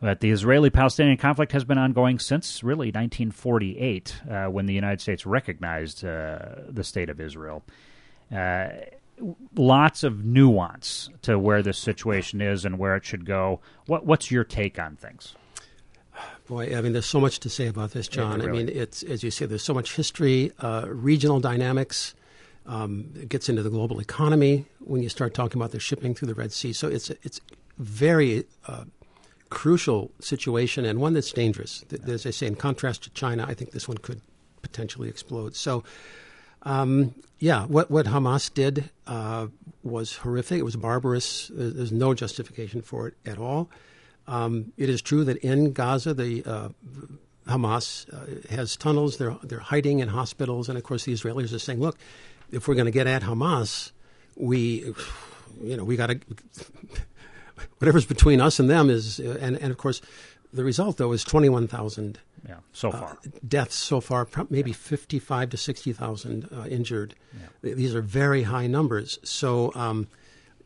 But 0.00 0.20
the 0.20 0.30
Israeli 0.30 0.70
Palestinian 0.70 1.16
conflict 1.16 1.52
has 1.52 1.64
been 1.64 1.78
ongoing 1.78 2.18
since 2.20 2.62
really 2.62 2.88
1948, 2.88 4.22
uh, 4.30 4.46
when 4.46 4.66
the 4.66 4.74
United 4.74 5.00
States 5.00 5.26
recognized 5.26 6.04
uh, 6.04 6.38
the 6.68 6.84
state 6.84 7.10
of 7.10 7.20
Israel. 7.20 7.64
Uh, 8.34 8.68
lots 9.56 10.04
of 10.04 10.24
nuance 10.24 11.10
to 11.22 11.38
where 11.38 11.62
this 11.62 11.78
situation 11.78 12.40
is 12.40 12.64
and 12.64 12.78
where 12.78 12.94
it 12.94 13.04
should 13.04 13.24
go. 13.24 13.60
What, 13.86 14.06
what's 14.06 14.30
your 14.30 14.44
take 14.44 14.78
on 14.78 14.94
things? 14.94 15.34
Boy, 16.46 16.76
I 16.76 16.80
mean, 16.80 16.92
there's 16.92 17.06
so 17.06 17.20
much 17.20 17.40
to 17.40 17.50
say 17.50 17.66
about 17.66 17.90
this, 17.90 18.08
Jon. 18.08 18.40
really. 18.40 18.48
I 18.48 18.64
mean, 18.64 18.68
it's 18.68 19.02
as 19.02 19.22
you 19.22 19.30
say, 19.30 19.46
there's 19.46 19.62
so 19.62 19.74
much 19.74 19.94
history, 19.94 20.52
uh, 20.60 20.86
regional 20.88 21.40
dynamics. 21.40 22.14
Um, 22.68 23.12
it 23.16 23.28
gets 23.28 23.48
into 23.48 23.62
the 23.62 23.70
global 23.70 23.98
economy 23.98 24.66
when 24.78 25.02
you 25.02 25.08
start 25.08 25.34
talking 25.34 25.60
about 25.60 25.72
the 25.72 25.80
shipping 25.80 26.14
through 26.14 26.28
the 26.28 26.34
Red 26.34 26.52
Sea. 26.52 26.72
So 26.72 26.86
it's 26.86 27.10
it's 27.10 27.40
very 27.78 28.44
uh, 28.66 28.84
crucial 29.50 30.10
situation 30.20 30.84
and 30.84 31.00
one 31.00 31.14
that's 31.14 31.32
dangerous. 31.32 31.84
As 32.06 32.26
I 32.26 32.30
say, 32.30 32.46
in 32.46 32.56
contrast 32.56 33.04
to 33.04 33.10
China, 33.10 33.44
I 33.48 33.54
think 33.54 33.72
this 33.72 33.88
one 33.88 33.98
could 33.98 34.20
potentially 34.62 35.08
explode. 35.08 35.56
So, 35.56 35.84
um, 36.62 37.14
yeah, 37.38 37.64
what, 37.66 37.90
what 37.90 38.06
Hamas 38.06 38.52
did 38.52 38.90
uh, 39.06 39.46
was 39.82 40.16
horrific. 40.16 40.58
It 40.58 40.64
was 40.64 40.76
barbarous. 40.76 41.50
There's 41.54 41.92
no 41.92 42.14
justification 42.14 42.82
for 42.82 43.08
it 43.08 43.14
at 43.24 43.38
all. 43.38 43.70
Um, 44.26 44.72
it 44.76 44.90
is 44.90 45.00
true 45.00 45.24
that 45.24 45.38
in 45.38 45.72
Gaza, 45.72 46.12
the 46.12 46.44
uh, 46.44 46.68
Hamas 47.46 48.12
uh, 48.12 48.54
has 48.54 48.76
tunnels. 48.76 49.16
They're 49.16 49.36
they're 49.42 49.58
hiding 49.58 50.00
in 50.00 50.08
hospitals, 50.08 50.68
and 50.68 50.76
of 50.76 50.84
course, 50.84 51.04
the 51.04 51.14
Israelis 51.14 51.54
are 51.54 51.58
saying, 51.58 51.80
"Look, 51.80 51.96
if 52.50 52.68
we're 52.68 52.74
going 52.74 52.86
to 52.86 52.92
get 52.92 53.06
at 53.06 53.22
Hamas, 53.22 53.92
we, 54.36 54.94
you 55.62 55.76
know, 55.76 55.84
we 55.84 55.96
got 55.96 56.06
to 56.06 56.20
whatever's 57.78 58.06
between 58.06 58.40
us 58.40 58.58
and 58.58 58.68
them 58.70 58.90
is, 58.90 59.18
and, 59.18 59.56
and 59.56 59.70
of 59.70 59.78
course, 59.78 60.00
The 60.52 60.64
result, 60.64 60.96
though, 60.96 61.12
is 61.12 61.24
21,000 61.24 62.18
yeah, 62.48 62.56
so 62.72 62.90
far. 62.90 63.10
Uh, 63.10 63.30
deaths 63.46 63.74
so 63.74 64.00
far, 64.00 64.26
maybe 64.48 64.72
55 64.72 65.50
to 65.50 65.56
60,000 65.56 66.48
uh, 66.50 66.64
injured. 66.68 67.14
Yeah. 67.62 67.74
These 67.74 67.94
are 67.94 68.00
very 68.00 68.44
high 68.44 68.66
numbers. 68.66 69.18
So 69.22 69.72
um, 69.74 70.08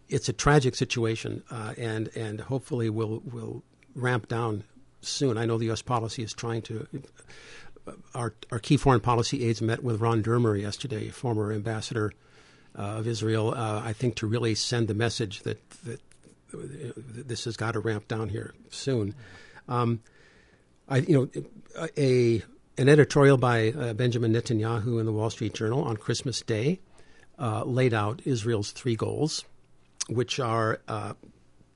it's 0.08 0.28
a 0.28 0.32
tragic 0.32 0.76
situation, 0.76 1.42
uh, 1.50 1.74
and 1.76 2.10
and 2.14 2.40
hopefully 2.42 2.90
we'll 2.90 3.22
will 3.24 3.64
ramp 3.94 4.28
down 4.28 4.64
soon. 5.00 5.36
I 5.36 5.46
know 5.46 5.58
the 5.58 5.64
U.S. 5.66 5.82
policy 5.82 6.22
is 6.22 6.32
trying 6.32 6.62
to. 6.62 6.86
Our 8.14 8.34
our 8.50 8.58
key 8.58 8.76
foreign 8.76 9.00
policy 9.00 9.44
aides 9.46 9.60
met 9.60 9.82
with 9.82 10.00
Ron 10.00 10.22
Dermer 10.22 10.60
yesterday, 10.60 11.08
former 11.08 11.52
ambassador 11.52 12.12
uh, 12.78 12.82
of 12.82 13.06
Israel. 13.06 13.52
Uh, 13.54 13.82
I 13.84 13.92
think 13.92 14.16
to 14.16 14.26
really 14.26 14.54
send 14.54 14.88
the 14.88 14.94
message 14.94 15.42
that 15.42 15.58
that 15.84 16.00
this 16.52 17.44
has 17.44 17.56
got 17.56 17.72
to 17.72 17.80
ramp 17.80 18.08
down 18.08 18.28
here 18.28 18.54
soon. 18.70 19.14
Um, 19.68 20.00
I 20.88 20.98
you 20.98 21.30
know 21.34 21.88
a 21.96 22.42
an 22.78 22.88
editorial 22.88 23.36
by 23.36 23.72
uh, 23.72 23.92
Benjamin 23.94 24.32
Netanyahu 24.32 24.98
in 24.98 25.06
the 25.06 25.12
Wall 25.12 25.30
Street 25.30 25.54
Journal 25.54 25.82
on 25.82 25.96
Christmas 25.96 26.40
Day 26.42 26.80
uh, 27.38 27.64
laid 27.64 27.92
out 27.94 28.22
Israel's 28.24 28.72
three 28.72 28.96
goals, 28.96 29.44
which 30.08 30.40
are 30.40 30.80
uh, 30.88 31.14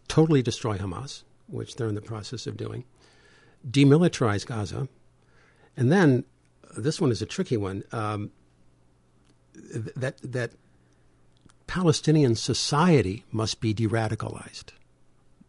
totally 0.08 0.42
destroy 0.42 0.78
Hamas, 0.78 1.22
which 1.48 1.76
they're 1.76 1.88
in 1.88 1.94
the 1.94 2.00
process 2.00 2.46
of 2.46 2.56
doing, 2.56 2.84
demilitarize 3.68 4.46
Gaza, 4.46 4.88
and 5.76 5.92
then 5.92 6.24
this 6.76 7.00
one 7.00 7.10
is 7.10 7.22
a 7.22 7.26
tricky 7.26 7.56
one. 7.56 7.84
Um, 7.92 8.30
that 9.96 10.18
that 10.22 10.52
Palestinian 11.66 12.34
society 12.34 13.24
must 13.32 13.60
be 13.60 13.72
de-radicalized. 13.72 14.72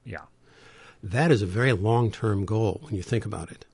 Yeah, 0.04 0.26
that 1.04 1.32
is 1.32 1.42
a 1.42 1.46
very 1.46 1.74
long-term 1.74 2.46
goal 2.46 2.80
when 2.84 2.96
you 2.96 3.04
think 3.04 3.26
about 3.26 3.52
it. 3.52 3.66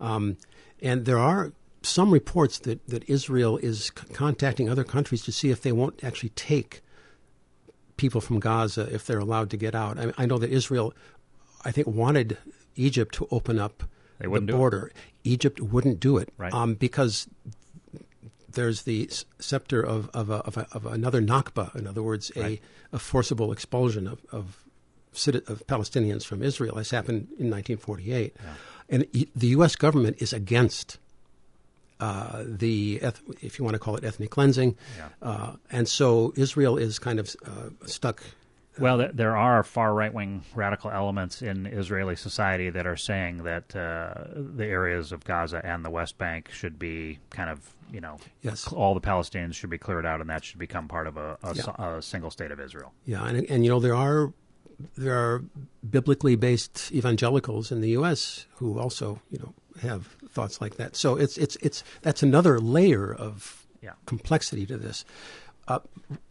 Um, 0.00 0.36
and 0.80 1.04
there 1.04 1.18
are 1.18 1.52
some 1.82 2.10
reports 2.10 2.58
that, 2.60 2.86
that 2.88 3.08
Israel 3.08 3.56
is 3.58 3.86
c- 3.86 4.14
contacting 4.14 4.68
other 4.68 4.84
countries 4.84 5.22
to 5.22 5.32
see 5.32 5.50
if 5.50 5.62
they 5.62 5.72
won't 5.72 6.02
actually 6.02 6.30
take 6.30 6.80
people 7.96 8.20
from 8.20 8.40
Gaza 8.40 8.92
if 8.92 9.06
they're 9.06 9.18
allowed 9.18 9.50
to 9.50 9.56
get 9.56 9.74
out. 9.74 9.98
I, 9.98 10.12
I 10.16 10.26
know 10.26 10.38
that 10.38 10.50
Israel, 10.50 10.94
I 11.64 11.70
think, 11.70 11.86
wanted 11.86 12.38
Egypt 12.74 13.14
to 13.16 13.28
open 13.30 13.58
up 13.58 13.84
the 14.22 14.40
border. 14.40 14.92
Egypt 15.24 15.60
wouldn't 15.60 16.00
do 16.00 16.18
it 16.18 16.30
right. 16.36 16.52
um, 16.52 16.74
because 16.74 17.28
there's 18.52 18.82
the 18.82 19.08
scepter 19.38 19.80
of, 19.80 20.10
of, 20.14 20.30
a, 20.30 20.36
of, 20.36 20.56
a, 20.56 20.66
of, 20.72 20.86
another 20.86 21.22
Nakba, 21.22 21.74
in 21.74 21.86
other 21.86 22.02
words, 22.02 22.30
a, 22.36 22.40
right. 22.40 22.62
a 22.92 22.98
forcible 22.98 23.52
expulsion 23.52 24.06
of, 24.06 24.20
of, 24.30 24.64
of, 25.26 25.66
Palestinians 25.66 26.24
from 26.24 26.42
Israel, 26.42 26.78
as 26.78 26.90
happened 26.90 27.28
in 27.38 27.50
1948. 27.50 28.36
Yeah. 28.36 28.54
And 28.88 29.06
the 29.34 29.46
U.S. 29.48 29.76
government 29.76 30.20
is 30.20 30.32
against 30.32 30.98
uh, 32.00 32.42
the, 32.44 33.00
if 33.40 33.58
you 33.58 33.64
want 33.64 33.74
to 33.74 33.78
call 33.78 33.96
it 33.96 34.04
ethnic 34.04 34.30
cleansing. 34.30 34.76
Yeah. 34.96 35.08
Uh, 35.22 35.52
and 35.70 35.88
so 35.88 36.32
Israel 36.36 36.76
is 36.76 36.98
kind 36.98 37.20
of 37.20 37.34
uh, 37.46 37.86
stuck. 37.86 38.22
Well, 38.78 39.10
there 39.12 39.36
are 39.36 39.62
far 39.62 39.92
right 39.92 40.12
wing 40.12 40.44
radical 40.54 40.90
elements 40.90 41.42
in 41.42 41.66
Israeli 41.66 42.16
society 42.16 42.70
that 42.70 42.86
are 42.86 42.96
saying 42.96 43.44
that 43.44 43.76
uh, 43.76 44.24
the 44.34 44.64
areas 44.64 45.12
of 45.12 45.24
Gaza 45.24 45.60
and 45.64 45.84
the 45.84 45.90
West 45.90 46.16
Bank 46.16 46.50
should 46.50 46.78
be 46.78 47.18
kind 47.30 47.50
of, 47.50 47.76
you 47.92 48.00
know, 48.00 48.18
yes. 48.40 48.72
all 48.72 48.94
the 48.94 49.00
Palestinians 49.00 49.54
should 49.54 49.70
be 49.70 49.78
cleared 49.78 50.06
out 50.06 50.20
and 50.20 50.30
that 50.30 50.44
should 50.44 50.58
become 50.58 50.88
part 50.88 51.06
of 51.06 51.18
a, 51.18 51.36
a, 51.42 51.54
yeah. 51.54 51.96
a 51.96 52.02
single 52.02 52.30
state 52.30 52.50
of 52.50 52.60
Israel. 52.60 52.92
Yeah, 53.04 53.26
and, 53.26 53.44
and, 53.50 53.64
you 53.64 53.70
know, 53.70 53.80
there 53.80 53.94
are 53.94 54.32
there 54.96 55.16
are 55.16 55.44
biblically 55.88 56.34
based 56.34 56.90
evangelicals 56.92 57.70
in 57.70 57.80
the 57.80 57.90
U.S. 57.90 58.46
who 58.56 58.78
also, 58.78 59.20
you 59.30 59.38
know, 59.38 59.54
have 59.80 60.16
thoughts 60.30 60.60
like 60.60 60.76
that. 60.76 60.96
So 60.96 61.16
it's 61.16 61.36
it's 61.38 61.56
it's 61.56 61.84
that's 62.00 62.22
another 62.22 62.58
layer 62.58 63.14
of 63.14 63.66
yeah. 63.82 63.92
complexity 64.06 64.66
to 64.66 64.76
this. 64.76 65.04
Uh, 65.68 65.78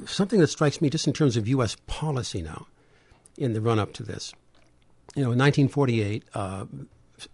something 0.05 0.39
that 0.39 0.47
strikes 0.47 0.81
me 0.81 0.89
just 0.89 1.07
in 1.07 1.13
terms 1.13 1.37
of 1.37 1.47
U.S. 1.47 1.77
policy 1.87 2.41
now, 2.41 2.67
in 3.37 3.53
the 3.53 3.61
run 3.61 3.79
up 3.79 3.93
to 3.93 4.03
this, 4.03 4.33
you 5.15 5.23
know, 5.23 5.31
in 5.31 5.39
1948, 5.39 6.23
uh, 6.33 6.65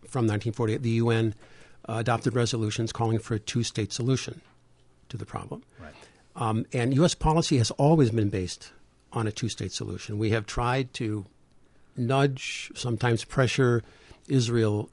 from 0.08 0.26
1948, 0.26 0.82
the 0.82 0.90
UN 0.92 1.36
uh, 1.88 1.96
adopted 1.98 2.36
resolutions 2.36 2.92
calling 2.92 3.20
for 3.20 3.36
a 3.36 3.40
two 3.40 3.64
state 3.64 3.92
solution 3.92 4.42
to 5.10 5.18
the 5.18 5.26
problem. 5.26 5.64
Right. 5.80 5.94
Um, 6.36 6.66
and 6.74 6.94
U.S. 6.96 7.16
policy 7.16 7.58
has 7.58 7.72
always 7.72 8.12
been 8.12 8.30
based 8.30 8.72
on 9.14 9.28
a 9.28 9.32
two 9.32 9.50
state 9.50 9.72
solution. 9.72 10.18
We 10.18 10.32
have 10.32 10.46
tried 10.46 10.94
to 10.96 11.26
nudge, 11.96 12.72
sometimes 12.76 13.24
pressure 13.24 13.84
Israel 14.28 14.90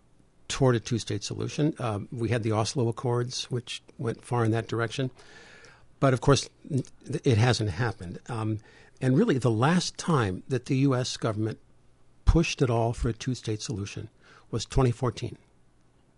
toward 0.49 0.77
a 0.77 0.81
two 0.81 0.99
state 0.99 1.25
solution. 1.25 1.75
Uh, 1.79 2.01
we 2.13 2.29
had 2.29 2.43
the 2.43 2.53
Oslo 2.53 2.89
Accords, 2.89 3.51
which 3.51 3.83
went 3.99 4.25
far 4.25 4.45
in 4.45 4.51
that 4.53 4.69
direction. 4.69 5.11
But 6.05 6.13
of 6.13 6.21
course, 6.21 6.51
it 7.25 7.39
hasn't 7.39 7.71
happened. 7.71 8.19
Um, 8.29 8.59
and 9.01 9.17
really, 9.17 9.39
the 9.39 9.51
last 9.51 9.97
time 9.97 10.43
that 10.49 10.67
the 10.67 10.77
U.S. 10.89 11.17
government 11.17 11.59
pushed 12.27 12.61
at 12.61 12.69
all 12.69 12.93
for 12.93 13.09
a 13.09 13.15
two 13.15 13.35
state 13.35 13.63
solution 13.63 14.11
was 14.51 14.67
2014 14.67 15.39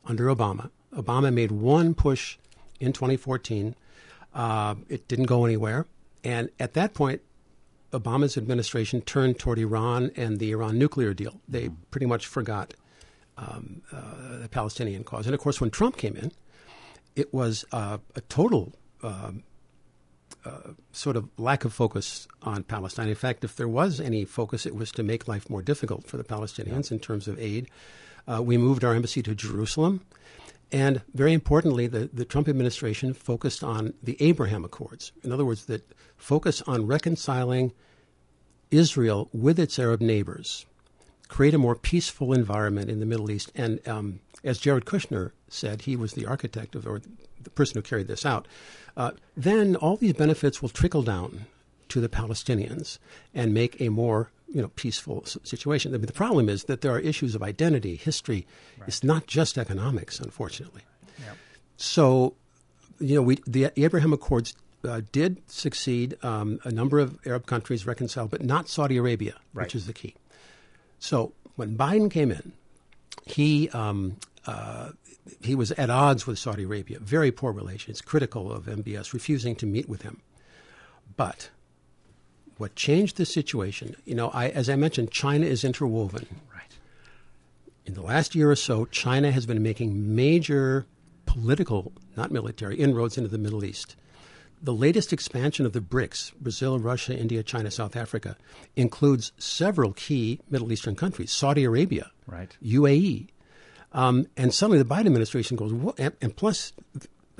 under 0.04 0.24
Obama. 0.26 0.70
Obama 0.92 1.32
made 1.32 1.52
one 1.52 1.94
push 1.94 2.36
in 2.80 2.92
2014. 2.92 3.76
Uh, 4.34 4.74
it 4.88 5.06
didn't 5.06 5.26
go 5.26 5.44
anywhere. 5.44 5.86
And 6.24 6.50
at 6.58 6.74
that 6.74 6.92
point, 6.92 7.20
Obama's 7.92 8.36
administration 8.36 9.02
turned 9.02 9.38
toward 9.38 9.60
Iran 9.60 10.10
and 10.16 10.40
the 10.40 10.50
Iran 10.50 10.80
nuclear 10.80 11.14
deal. 11.14 11.40
They 11.48 11.68
pretty 11.92 12.06
much 12.06 12.26
forgot 12.26 12.74
um, 13.38 13.82
uh, 13.92 14.38
the 14.38 14.48
Palestinian 14.48 15.04
cause. 15.04 15.26
And 15.26 15.34
of 15.36 15.40
course, 15.40 15.60
when 15.60 15.70
Trump 15.70 15.96
came 15.96 16.16
in, 16.16 16.32
it 17.14 17.32
was 17.32 17.64
uh, 17.70 17.98
a 18.16 18.20
total 18.22 18.72
um, 19.04 19.44
uh, 20.46 20.70
sort 20.92 21.16
of 21.16 21.28
lack 21.38 21.64
of 21.64 21.72
focus 21.72 22.28
on 22.42 22.62
Palestine. 22.62 23.08
In 23.08 23.14
fact, 23.14 23.44
if 23.44 23.56
there 23.56 23.68
was 23.68 24.00
any 24.00 24.24
focus, 24.24 24.66
it 24.66 24.74
was 24.74 24.92
to 24.92 25.02
make 25.02 25.26
life 25.26 25.50
more 25.50 25.62
difficult 25.62 26.06
for 26.06 26.16
the 26.16 26.24
Palestinians 26.24 26.90
in 26.90 26.98
terms 27.00 27.26
of 27.26 27.38
aid. 27.38 27.68
Uh, 28.28 28.42
we 28.42 28.56
moved 28.56 28.84
our 28.84 28.94
embassy 28.94 29.22
to 29.22 29.34
Jerusalem. 29.34 30.02
And 30.72 31.02
very 31.14 31.32
importantly, 31.32 31.86
the, 31.86 32.10
the 32.12 32.24
Trump 32.24 32.48
administration 32.48 33.14
focused 33.14 33.62
on 33.62 33.94
the 34.02 34.16
Abraham 34.20 34.64
Accords. 34.64 35.12
In 35.22 35.32
other 35.32 35.44
words, 35.44 35.66
that 35.66 35.92
focus 36.16 36.62
on 36.66 36.86
reconciling 36.86 37.72
Israel 38.70 39.28
with 39.32 39.58
its 39.58 39.78
Arab 39.78 40.00
neighbors 40.00 40.66
create 41.28 41.54
a 41.54 41.58
more 41.58 41.74
peaceful 41.74 42.32
environment 42.32 42.90
in 42.90 43.00
the 43.00 43.06
Middle 43.06 43.30
East. 43.30 43.50
And 43.54 43.80
um, 43.88 44.20
as 44.44 44.58
Jared 44.58 44.84
Kushner 44.84 45.32
said, 45.48 45.82
he 45.82 45.96
was 45.96 46.12
the 46.12 46.26
architect 46.26 46.74
of, 46.74 46.86
or 46.86 47.00
the 47.46 47.50
person 47.50 47.76
who 47.76 47.82
carried 47.82 48.06
this 48.06 48.26
out. 48.26 48.46
Uh, 48.96 49.12
then 49.36 49.76
all 49.76 49.96
these 49.96 50.14
benefits 50.14 50.60
will 50.60 50.68
trickle 50.68 51.02
down 51.02 51.46
to 51.88 52.00
the 52.00 52.08
Palestinians 52.08 52.98
and 53.34 53.54
make 53.54 53.80
a 53.80 53.88
more 53.88 54.30
you 54.48 54.62
know 54.62 54.68
peaceful 54.68 55.24
situation. 55.24 55.94
I 55.94 55.98
mean, 55.98 56.06
the 56.06 56.12
problem 56.12 56.48
is 56.48 56.64
that 56.64 56.80
there 56.80 56.92
are 56.92 57.00
issues 57.00 57.34
of 57.34 57.42
identity, 57.42 57.96
history. 57.96 58.46
Right. 58.78 58.88
It's 58.88 59.02
not 59.02 59.26
just 59.26 59.58
economics, 59.58 60.20
unfortunately. 60.20 60.82
Yep. 61.18 61.36
So, 61.76 62.34
you 62.98 63.16
know, 63.16 63.22
we 63.22 63.38
the 63.46 63.70
Abraham 63.76 64.12
Accords 64.12 64.54
uh, 64.84 65.02
did 65.12 65.42
succeed. 65.50 66.16
Um, 66.22 66.58
a 66.64 66.70
number 66.70 66.98
of 66.98 67.18
Arab 67.26 67.46
countries 67.46 67.86
reconciled, 67.86 68.30
but 68.30 68.44
not 68.44 68.68
Saudi 68.68 68.96
Arabia, 68.96 69.34
right. 69.52 69.64
which 69.64 69.74
is 69.74 69.86
the 69.86 69.92
key. 69.92 70.14
So 70.98 71.32
when 71.56 71.76
Biden 71.76 72.10
came 72.10 72.30
in, 72.30 72.52
he 73.24 73.68
um, 73.70 74.16
uh, 74.46 74.90
he 75.40 75.54
was 75.54 75.72
at 75.72 75.90
odds 75.90 76.26
with 76.26 76.38
Saudi 76.38 76.64
Arabia, 76.64 76.98
very 77.00 77.30
poor 77.30 77.52
relations, 77.52 78.00
critical 78.00 78.52
of 78.52 78.66
MBS, 78.66 79.12
refusing 79.12 79.56
to 79.56 79.66
meet 79.66 79.88
with 79.88 80.02
him. 80.02 80.20
But 81.16 81.50
what 82.58 82.74
changed 82.74 83.16
the 83.16 83.26
situation, 83.26 83.96
you 84.04 84.14
know, 84.14 84.30
I, 84.30 84.48
as 84.48 84.68
I 84.68 84.76
mentioned, 84.76 85.10
China 85.10 85.46
is 85.46 85.64
interwoven. 85.64 86.26
Right. 86.54 86.76
In 87.84 87.94
the 87.94 88.02
last 88.02 88.34
year 88.34 88.50
or 88.50 88.56
so, 88.56 88.86
China 88.86 89.30
has 89.30 89.46
been 89.46 89.62
making 89.62 90.14
major 90.14 90.86
political, 91.26 91.92
not 92.16 92.30
military, 92.30 92.76
inroads 92.76 93.18
into 93.18 93.28
the 93.28 93.38
Middle 93.38 93.64
East. 93.64 93.96
The 94.62 94.72
latest 94.72 95.12
expansion 95.12 95.66
of 95.66 95.74
the 95.74 95.82
BRICS, 95.82 96.32
Brazil, 96.40 96.78
Russia, 96.78 97.16
India, 97.16 97.42
China, 97.42 97.70
South 97.70 97.94
Africa, 97.94 98.36
includes 98.74 99.32
several 99.36 99.92
key 99.92 100.40
Middle 100.48 100.72
Eastern 100.72 100.96
countries, 100.96 101.30
Saudi 101.30 101.64
Arabia, 101.64 102.10
right. 102.26 102.56
UAE. 102.64 103.28
Um, 103.92 104.26
and 104.36 104.52
suddenly 104.52 104.78
the 104.82 104.88
Biden 104.88 105.06
administration 105.06 105.56
goes, 105.56 105.72
and, 105.98 106.12
and, 106.20 106.36
plus, 106.36 106.72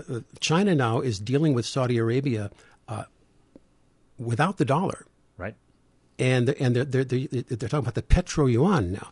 uh, 0.09 0.20
China 0.40 0.74
now 0.74 1.01
is 1.01 1.18
dealing 1.18 1.55
with 1.55 1.66
Saudi 1.66 1.99
Arabia 1.99 2.51
uh, 2.88 3.05
without 4.18 4.57
the 4.57 4.64
dollar. 4.64 5.07
Right. 5.36 5.55
And, 6.18 6.51
and 6.51 6.74
they're, 6.74 6.84
they're, 6.84 7.05
they're, 7.05 7.26
they're 7.26 7.68
talking 7.68 7.80
about 7.80 7.94
the 7.94 8.03
petro 8.03 8.47
yuan 8.47 8.92
now. 8.92 9.11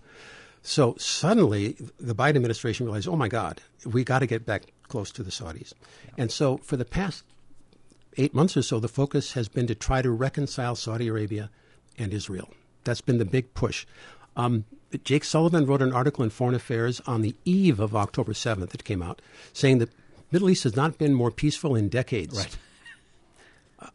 So 0.62 0.94
suddenly, 0.98 1.76
the 2.00 2.14
Biden 2.14 2.36
administration 2.36 2.86
realized, 2.86 3.06
oh 3.06 3.16
my 3.16 3.28
God, 3.28 3.60
we 3.84 4.02
got 4.02 4.20
to 4.20 4.26
get 4.26 4.46
back 4.46 4.72
close 4.88 5.10
to 5.12 5.22
the 5.22 5.30
Saudis. 5.30 5.74
Yeah. 6.06 6.10
And 6.16 6.32
so, 6.32 6.56
for 6.56 6.78
the 6.78 6.86
past 6.86 7.24
eight 8.16 8.34
months 8.34 8.56
or 8.56 8.62
so, 8.62 8.80
the 8.80 8.88
focus 8.88 9.32
has 9.34 9.48
been 9.48 9.66
to 9.66 9.74
try 9.74 10.00
to 10.00 10.10
reconcile 10.10 10.74
Saudi 10.74 11.08
Arabia 11.08 11.50
and 11.98 12.14
Israel. 12.14 12.48
That's 12.84 13.02
been 13.02 13.18
the 13.18 13.26
big 13.26 13.52
push. 13.52 13.86
Um, 14.36 14.64
Jake 14.98 15.24
Sullivan 15.24 15.66
wrote 15.66 15.82
an 15.82 15.92
article 15.92 16.22
in 16.22 16.30
Foreign 16.30 16.54
Affairs 16.54 17.00
on 17.06 17.22
the 17.22 17.34
eve 17.44 17.80
of 17.80 17.96
October 17.96 18.32
7th. 18.32 18.74
It 18.74 18.84
came 18.84 19.02
out 19.02 19.20
saying 19.52 19.78
that 19.78 19.90
Middle 20.30 20.50
East 20.50 20.64
has 20.64 20.76
not 20.76 20.98
been 20.98 21.14
more 21.14 21.30
peaceful 21.30 21.74
in 21.74 21.88
decades. 21.88 22.36
Right. 22.36 22.56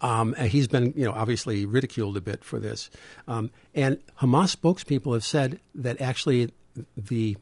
Um, 0.02 0.36
and 0.38 0.50
he's 0.50 0.68
been, 0.68 0.94
you 0.96 1.06
know, 1.06 1.12
obviously 1.12 1.66
ridiculed 1.66 2.16
a 2.18 2.22
bit 2.22 2.44
for 2.44 2.60
this. 2.60 2.90
Um, 3.28 3.50
and 3.74 3.98
Hamas 4.22 4.56
spokespeople 4.56 5.14
have 5.14 5.26
said 5.26 5.60
that 5.76 6.00
actually 6.02 6.52
the 6.96 7.38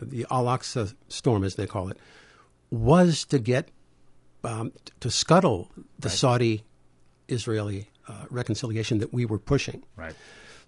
the 0.00 0.26
Al 0.32 0.46
Aqsa 0.46 0.94
storm, 1.08 1.44
as 1.44 1.54
they 1.54 1.66
call 1.66 1.88
it, 1.88 1.96
was 2.70 3.24
to 3.26 3.38
get 3.38 3.68
um, 4.42 4.72
to 4.98 5.10
scuttle 5.10 5.70
the 5.98 6.08
Right. 6.08 6.12
Saudi 6.18 6.64
Israeli 7.28 7.88
uh, 8.08 8.24
reconciliation 8.28 8.98
that 8.98 9.12
we 9.12 9.24
were 9.24 9.38
pushing. 9.38 9.84
Right. 9.96 10.16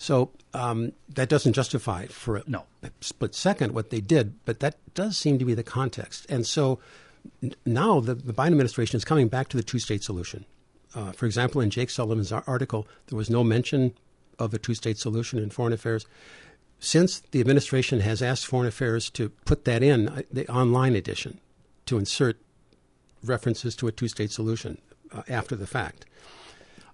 So 0.04 0.32
um, 0.52 0.92
that 1.08 1.30
doesn't 1.30 1.54
justify 1.54 2.02
it 2.02 2.12
for 2.12 2.36
a 2.36 2.42
No. 2.46 2.64
split 3.00 3.34
second 3.34 3.72
what 3.72 3.88
they 3.88 4.02
did, 4.02 4.34
but 4.44 4.60
that 4.60 4.76
does 4.92 5.16
seem 5.16 5.38
to 5.38 5.46
be 5.46 5.54
the 5.54 5.62
context. 5.62 6.26
And 6.28 6.46
so 6.46 6.78
n- 7.42 7.54
now 7.64 8.00
the, 8.00 8.14
the 8.14 8.34
Biden 8.34 8.48
administration 8.48 8.98
is 8.98 9.04
coming 9.06 9.28
back 9.28 9.48
to 9.48 9.56
the 9.56 9.62
two 9.62 9.78
state 9.78 10.02
solution. 10.02 10.44
Uh, 10.94 11.12
for 11.12 11.24
example, 11.24 11.62
in 11.62 11.70
Jake 11.70 11.88
Sullivan's 11.88 12.32
article, 12.32 12.86
there 13.06 13.16
was 13.16 13.30
no 13.30 13.42
mention 13.42 13.94
of 14.38 14.52
a 14.52 14.58
two 14.58 14.74
state 14.74 14.98
solution 14.98 15.38
in 15.38 15.48
Foreign 15.48 15.72
Affairs. 15.72 16.04
Since 16.80 17.20
the 17.30 17.40
administration 17.40 18.00
has 18.00 18.20
asked 18.20 18.44
Foreign 18.44 18.68
Affairs 18.68 19.08
to 19.12 19.30
put 19.46 19.64
that 19.64 19.82
in 19.82 20.10
uh, 20.10 20.20
the 20.30 20.46
online 20.48 20.94
edition 20.96 21.40
to 21.86 21.96
insert 21.96 22.36
references 23.22 23.74
to 23.76 23.86
a 23.86 23.92
two 23.92 24.08
state 24.08 24.32
solution 24.32 24.76
uh, 25.12 25.22
after 25.30 25.56
the 25.56 25.66
fact. 25.66 26.04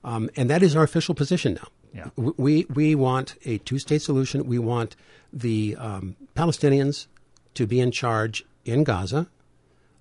Um, 0.05 0.31
and 0.37 0.49
that 0.49 0.63
is 0.63 0.77
our 0.77 0.85
official 0.85 1.17
position 1.17 1.55
now. 1.55 1.67
Yeah. 1.95 2.09
We, 2.17 2.67
we 2.73 2.95
want 2.95 3.35
a 3.45 3.59
two 3.59 3.79
state 3.79 4.03
solution. 4.03 4.47
We 4.47 4.59
want 4.59 4.97
the 5.33 5.77
um, 5.77 6.17
Palestinians 6.37 7.07
to 7.55 7.67
be 7.67 7.81
in 7.81 7.91
charge 7.91 8.45
in 8.65 8.85
Gaza. 8.85 9.29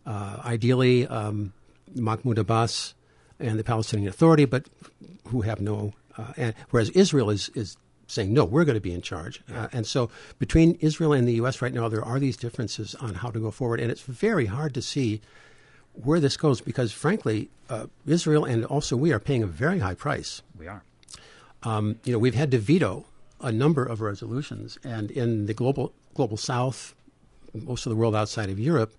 Uh, 0.06 0.38
ideally, 0.46 1.08
um, 1.08 1.54
Mahmoud 1.96 2.38
Abbas 2.38 2.94
and 3.40 3.58
the 3.58 3.64
Palestinian 3.64 4.08
Authority, 4.10 4.46
but 4.46 4.66
who 5.28 5.42
have 5.42 5.62
no. 5.62 5.94
Uh, 6.18 6.34
and, 6.38 6.56
whereas 6.70 6.90
Israel 6.92 7.30
is, 7.30 7.50
is 7.56 7.78
saying, 8.08 8.34
no, 8.34 8.44
we're 8.44 8.66
going 8.66 8.76
to 8.76 8.82
be 8.82 8.94
in 8.94 9.02
charge. 9.02 9.42
Uh, 9.54 9.68
and 9.72 9.86
so 9.86 10.10
between 10.40 10.78
Israel 10.82 11.14
and 11.14 11.28
the 11.28 11.34
U.S. 11.34 11.62
right 11.62 11.74
now, 11.74 11.88
there 11.88 12.04
are 12.04 12.20
these 12.20 12.38
differences 12.38 12.96
on 12.96 13.16
how 13.16 13.30
to 13.30 13.40
go 13.40 13.52
forward. 13.52 13.80
And 13.80 13.92
it's 13.92 14.02
very 14.02 14.48
hard 14.48 14.74
to 14.74 14.82
see 14.82 15.22
where 15.94 16.20
this 16.20 16.38
goes 16.38 16.62
because, 16.62 16.92
frankly, 16.92 17.50
uh, 17.70 17.88
Israel 18.06 18.46
and 18.46 18.66
also 18.66 18.96
we 18.96 19.12
are 19.12 19.20
paying 19.20 19.44
a 19.44 19.48
very 19.48 19.80
high 19.80 19.94
price. 19.94 20.42
We 20.58 20.68
are. 20.68 20.84
Um, 21.64 21.98
you 22.04 22.14
know, 22.14 22.20
we've 22.20 22.36
had 22.36 22.52
to 22.52 22.58
veto 22.60 23.06
a 23.42 23.52
number 23.52 23.84
of 23.86 24.02
resolutions, 24.02 24.78
and 24.84 25.12
in 25.12 25.46
the 25.46 25.54
global 25.54 25.94
global 26.14 26.38
South, 26.38 26.96
most 27.54 27.86
of 27.86 27.90
the 27.90 27.96
world 27.96 28.16
outside 28.16 28.50
of 28.50 28.60
Europe, 28.60 28.94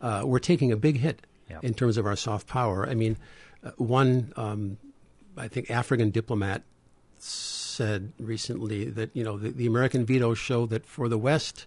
uh, 0.00 0.22
we're 0.24 0.38
taking 0.38 0.72
a 0.72 0.76
big 0.76 0.98
hit 0.98 1.26
Yep. 1.50 1.64
in 1.64 1.74
terms 1.74 1.96
of 1.96 2.06
our 2.06 2.14
soft 2.16 2.46
power. 2.46 2.88
I 2.88 2.94
mean, 2.94 3.16
uh, 3.64 3.70
one, 3.76 4.32
um, 4.36 4.76
I 5.36 5.48
think, 5.48 5.68
African 5.68 6.10
diplomat 6.10 6.62
said 7.18 8.12
recently 8.18 8.84
that 8.90 9.10
you 9.14 9.24
know 9.24 9.36
the, 9.38 9.50
the 9.50 9.66
American 9.66 10.04
veto 10.06 10.34
showed 10.34 10.70
that 10.70 10.86
for 10.86 11.08
the 11.08 11.18
West, 11.18 11.66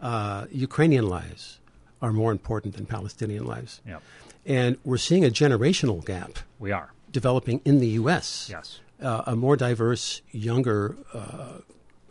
uh, 0.00 0.46
Ukrainian 0.50 1.06
lives 1.08 1.58
are 2.02 2.12
more 2.12 2.32
important 2.32 2.74
than 2.76 2.86
Palestinian 2.86 3.44
lives, 3.46 3.80
Yep. 3.86 4.02
and 4.46 4.78
we're 4.84 4.96
seeing 4.96 5.24
a 5.24 5.28
generational 5.28 6.02
gap 6.04 6.38
We 6.58 6.72
are. 6.72 6.90
developing 7.12 7.60
in 7.66 7.78
the 7.78 7.88
U.S. 8.02 8.48
Yes. 8.50 8.80
Uh, 9.02 9.22
a 9.26 9.36
more 9.36 9.56
diverse, 9.56 10.20
younger 10.32 10.96
uh, 11.14 11.58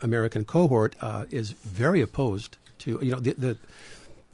American 0.01 0.43
cohort 0.45 0.95
uh, 1.01 1.25
is 1.29 1.51
very 1.51 2.01
opposed 2.01 2.57
to 2.79 2.99
you 3.01 3.11
know 3.11 3.19
the, 3.19 3.33
the 3.33 3.57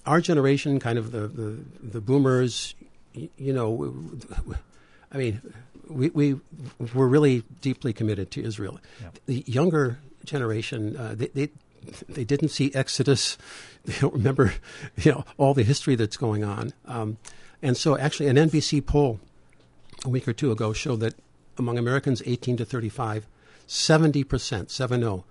our 0.06 0.22
generation, 0.22 0.80
kind 0.80 0.98
of 0.98 1.12
the 1.12 1.28
the, 1.28 1.58
the 1.84 2.02
boomers. 2.02 2.76
y- 3.16 3.30
You 3.38 3.54
know, 3.54 3.94
I 5.12 5.18
mean, 5.18 5.42
we 5.90 6.10
we 6.10 6.36
we're 6.94 7.08
really 7.08 7.44
deeply 7.62 7.94
committed 7.94 8.32
to 8.32 8.44
Israel. 8.44 8.80
Yeah. 9.02 9.10
The 9.26 9.44
younger 9.48 10.00
generation, 10.24 10.96
uh, 10.98 11.16
they, 11.16 11.28
they 11.28 11.50
they 12.08 12.24
didn't 12.24 12.50
see 12.50 12.72
Exodus. 12.74 13.38
They 13.86 13.94
don't 14.00 14.14
remember, 14.16 14.52
you 14.98 15.12
know, 15.12 15.26
all 15.38 15.54
the 15.54 15.62
history 15.62 15.94
that's 15.96 16.18
going 16.18 16.44
on. 16.44 16.74
Um, 16.88 17.18
and 17.62 17.78
so, 17.78 17.96
actually, 17.96 18.30
an 18.30 18.36
NBC 18.36 18.84
poll 18.84 19.20
a 20.04 20.10
week 20.10 20.28
or 20.28 20.34
two 20.34 20.52
ago 20.52 20.74
showed 20.74 21.02
that 21.02 21.14
among 21.58 21.78
Americans 21.78 22.22
18 22.26 22.58
to 22.58 22.66
35, 22.66 23.28
70%, 23.68 24.70
70, 24.70 25.24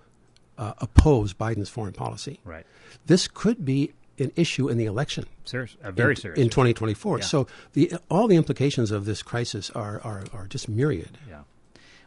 uh, 0.57 0.73
oppose 0.77 1.33
Biden's 1.33 1.69
foreign 1.69 1.93
policy. 1.93 2.39
Right. 2.43 2.65
This 3.05 3.27
could 3.27 3.65
be 3.65 3.93
an 4.17 4.31
issue 4.35 4.69
in 4.69 4.77
the 4.77 4.85
election 4.85 5.25
Serious. 5.43 5.75
Uh, 5.83 5.91
very 5.91 6.13
in, 6.13 6.15
serious. 6.15 6.39
in 6.39 6.49
2024. 6.49 7.19
Yeah. 7.19 7.23
So 7.25 7.47
the, 7.73 7.93
all 8.09 8.27
the 8.27 8.37
implications 8.37 8.91
of 8.91 9.05
this 9.05 9.21
crisis 9.21 9.69
are, 9.71 10.01
are, 10.03 10.23
are 10.33 10.47
just 10.47 10.69
myriad. 10.69 11.17
Yeah. 11.29 11.41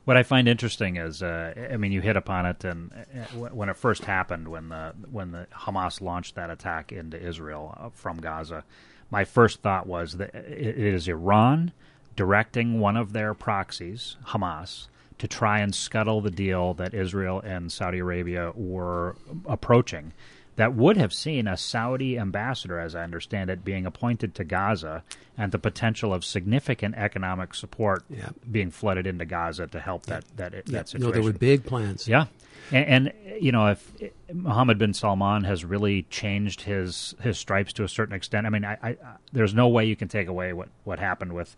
What 0.04 0.16
I 0.16 0.22
find 0.22 0.48
interesting 0.48 0.96
is, 0.96 1.22
uh, 1.22 1.68
I 1.70 1.76
mean, 1.76 1.92
you 1.92 2.00
hit 2.00 2.16
upon 2.16 2.46
it, 2.46 2.64
and 2.64 2.90
uh, 2.94 3.50
when 3.50 3.68
it 3.68 3.76
first 3.76 4.06
happened, 4.06 4.48
when 4.48 4.70
the 4.70 4.94
when 5.10 5.32
the 5.32 5.46
Hamas 5.52 6.00
launched 6.00 6.34
that 6.36 6.48
attack 6.48 6.92
into 6.92 7.22
Israel 7.22 7.76
uh, 7.78 7.90
from 7.90 8.16
Gaza, 8.16 8.64
my 9.10 9.26
first 9.26 9.60
thought 9.60 9.86
was 9.86 10.14
that 10.14 10.34
it 10.34 10.78
is 10.78 11.08
Iran 11.08 11.72
directing 12.18 12.80
one 12.80 12.96
of 12.96 13.12
their 13.12 13.32
proxies, 13.32 14.16
Hamas, 14.26 14.88
to 15.18 15.28
try 15.28 15.60
and 15.60 15.72
scuttle 15.72 16.20
the 16.20 16.32
deal 16.32 16.74
that 16.74 16.92
Israel 16.92 17.40
and 17.44 17.70
Saudi 17.70 17.98
Arabia 18.00 18.50
were 18.56 19.14
approaching. 19.46 20.12
That 20.56 20.74
would 20.74 20.96
have 20.96 21.12
seen 21.12 21.46
a 21.46 21.56
Saudi 21.56 22.18
ambassador, 22.18 22.80
as 22.80 22.96
I 22.96 23.04
understand 23.04 23.50
it, 23.50 23.64
being 23.64 23.86
appointed 23.86 24.34
to 24.34 24.42
Gaza, 24.42 25.04
and 25.36 25.52
the 25.52 25.60
potential 25.60 26.12
of 26.12 26.24
significant 26.24 26.96
economic 26.96 27.54
support 27.54 28.02
Yeah. 28.10 28.30
being 28.50 28.72
flooded 28.72 29.06
into 29.06 29.24
Gaza 29.24 29.68
to 29.68 29.78
help 29.78 30.06
that 30.06 30.24
that 30.36 30.66
that 30.66 30.88
situation. 30.88 31.00
No, 31.06 31.12
there 31.12 31.22
were 31.22 31.32
big 31.32 31.64
plans. 31.64 32.08
Yeah, 32.08 32.26
and, 32.72 32.86
and 33.06 33.12
you 33.40 33.52
know, 33.52 33.68
if 33.68 33.92
Mohammed 34.32 34.78
bin 34.78 34.92
Salman 34.94 35.44
has 35.44 35.64
really 35.64 36.02
changed 36.10 36.62
his 36.62 37.14
his 37.22 37.38
stripes 37.38 37.72
to 37.74 37.84
a 37.84 37.88
certain 37.88 38.16
extent, 38.16 38.44
I 38.44 38.50
mean, 38.50 38.64
I, 38.64 38.76
I, 38.82 38.96
there's 39.32 39.54
no 39.54 39.68
way 39.68 39.84
you 39.84 39.94
can 39.94 40.08
take 40.08 40.26
away 40.26 40.52
what 40.52 40.68
what 40.82 40.98
happened 40.98 41.34
with 41.34 41.56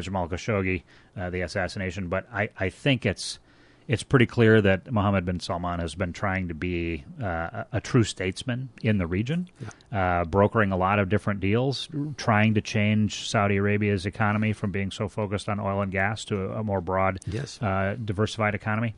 Jamal 0.00 0.28
Khashoggi, 0.28 0.82
uh, 1.16 1.30
the 1.30 1.40
assassination, 1.42 2.08
but 2.08 2.26
I, 2.32 2.50
I 2.58 2.68
think 2.70 3.06
it's 3.06 3.38
it's 3.88 4.02
pretty 4.02 4.26
clear 4.26 4.60
that 4.60 4.90
Mohammed 4.90 5.24
bin 5.24 5.38
Salman 5.38 5.78
has 5.78 5.94
been 5.94 6.12
trying 6.12 6.48
to 6.48 6.54
be 6.54 7.04
uh, 7.22 7.62
a, 7.72 7.80
true 7.80 8.02
statesman 8.02 8.68
in 8.82 8.98
the 8.98 9.06
region, 9.06 9.48
uh, 9.92 10.24
brokering 10.24 10.72
a 10.72 10.76
lot 10.76 10.98
of 10.98 11.08
different 11.08 11.38
deals, 11.38 11.88
trying 12.16 12.54
to 12.54 12.60
change 12.60 13.28
Saudi 13.28 13.58
Arabia's 13.58 14.04
economy 14.04 14.52
from 14.52 14.72
being 14.72 14.90
so 14.90 15.08
focused 15.08 15.48
on 15.48 15.60
oil 15.60 15.82
and 15.82 15.92
gas 15.92 16.24
to 16.24 16.50
a 16.54 16.64
more 16.64 16.80
broad, 16.80 17.20
Yes. 17.28 17.62
uh, 17.62 17.94
diversified 18.04 18.56
economy. 18.56 18.94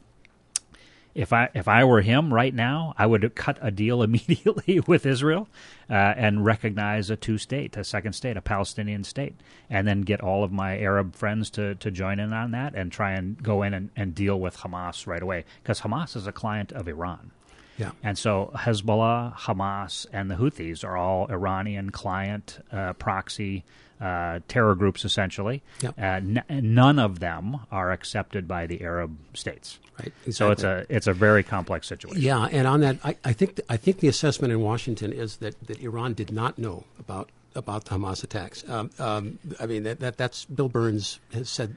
If 1.14 1.32
I 1.32 1.48
if 1.54 1.68
I 1.68 1.84
were 1.84 2.00
him 2.00 2.32
right 2.32 2.54
now, 2.54 2.94
I 2.96 3.06
would 3.06 3.34
cut 3.34 3.59
a 3.61 3.70
deal 3.70 4.02
immediately 4.09 4.80
with 4.86 5.06
Israel 5.06 5.48
uh, 5.90 5.94
and 5.94 6.44
recognize 6.44 7.11
a 7.11 7.16
two 7.16 7.38
state, 7.38 7.76
a 7.76 7.84
second 7.84 8.12
state, 8.12 8.36
a 8.36 8.42
Palestinian 8.42 9.04
state, 9.04 9.34
and 9.68 9.86
then 9.86 10.02
get 10.02 10.20
all 10.20 10.44
of 10.44 10.52
my 10.52 10.78
Arab 10.78 11.14
friends 11.14 11.50
to, 11.50 11.74
to 11.76 11.90
join 11.90 12.18
in 12.18 12.32
on 12.32 12.52
that 12.52 12.74
and 12.74 12.92
try 12.92 13.12
and 13.12 13.42
go 13.42 13.62
in 13.62 13.74
and, 13.74 13.90
and 13.96 14.14
deal 14.14 14.38
with 14.38 14.59
Hamas 14.59 15.06
right 15.06 15.22
away 15.22 15.44
because 15.62 15.80
Hamas 15.80 16.16
is 16.16 16.26
a 16.26 16.32
client 16.32 16.72
of 16.72 16.88
Iran. 16.88 17.30
Yeah. 17.78 17.92
And 18.02 18.18
so 18.18 18.50
Hezbollah, 18.56 19.36
Hamas, 19.36 20.06
and 20.12 20.30
the 20.30 20.34
Houthis 20.34 20.84
are 20.84 20.96
all 20.96 21.30
Iranian 21.30 21.90
client 21.90 22.59
uh, 22.72 22.92
proxy 22.94 23.64
uh, 24.01 24.40
terror 24.49 24.74
groups, 24.74 25.05
essentially. 25.05 25.62
Yep. 25.82 25.99
Uh, 25.99 26.03
n- 26.03 26.44
none 26.49 26.99
of 26.99 27.20
them 27.20 27.61
are 27.70 27.90
accepted 27.90 28.46
by 28.46 28.66
the 28.66 28.82
Arab 28.82 29.16
states. 29.34 29.78
Right. 29.99 30.12
So 30.32 30.53
it's 30.53 30.62
a 30.62 30.86
it's 30.88 31.09
a 31.09 31.12
very 31.12 31.42
complex 31.42 31.88
situation. 31.88 32.22
Yeah, 32.22 32.49
and 32.53 32.68
on 32.68 32.80
that, 32.80 32.99
I, 33.03 33.16
I 33.24 33.32
think 33.32 33.61
I 33.68 33.76
think 33.76 33.99
the 33.99 34.09
assessment 34.09 34.53
in 34.53 34.61
Washington 34.61 35.12
is 35.12 35.38
that, 35.38 35.59
that 35.66 35.80
Iran 35.80 36.14
did 36.14 36.30
not 36.30 36.57
know 36.59 36.84
about 37.01 37.30
about 37.57 37.86
the 37.86 37.96
Hamas 37.96 38.22
attacks. 38.22 38.62
Um, 38.68 38.90
um, 39.01 39.38
I 39.59 39.66
mean, 39.66 39.82
that, 39.82 39.99
that 39.99 40.16
that's 40.16 40.44
Bill 40.44 40.68
Burns 40.68 41.18
has 41.32 41.49
said. 41.49 41.74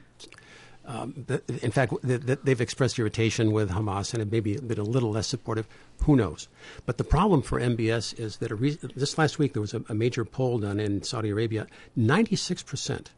Um, 0.84 1.24
that, 1.28 1.48
in 1.48 1.70
fact, 1.70 1.94
that, 2.02 2.26
that 2.26 2.44
they've 2.44 2.60
expressed 2.60 2.98
irritation 2.98 3.52
with 3.52 3.70
Hamas 3.70 4.12
and 4.12 4.20
have 4.20 4.32
maybe 4.32 4.56
been 4.56 4.80
a 4.80 4.84
little 4.84 5.12
less 5.12 5.28
supportive. 5.28 5.68
Who 6.02 6.16
knows? 6.16 6.48
But 6.86 6.98
the 6.98 7.04
problem 7.04 7.42
for 7.42 7.60
MBS 7.60 8.18
is 8.18 8.38
that 8.38 8.50
a 8.50 8.56
re- 8.56 8.78
this 8.96 9.16
last 9.16 9.38
week 9.38 9.52
there 9.52 9.60
was 9.60 9.74
a, 9.74 9.84
a 9.88 9.94
major 9.94 10.24
poll 10.24 10.58
done 10.58 10.80
in 10.80 11.02
Saudi 11.04 11.30
Arabia. 11.30 11.68
Ninety-six 11.94 12.62
percent 12.62 13.12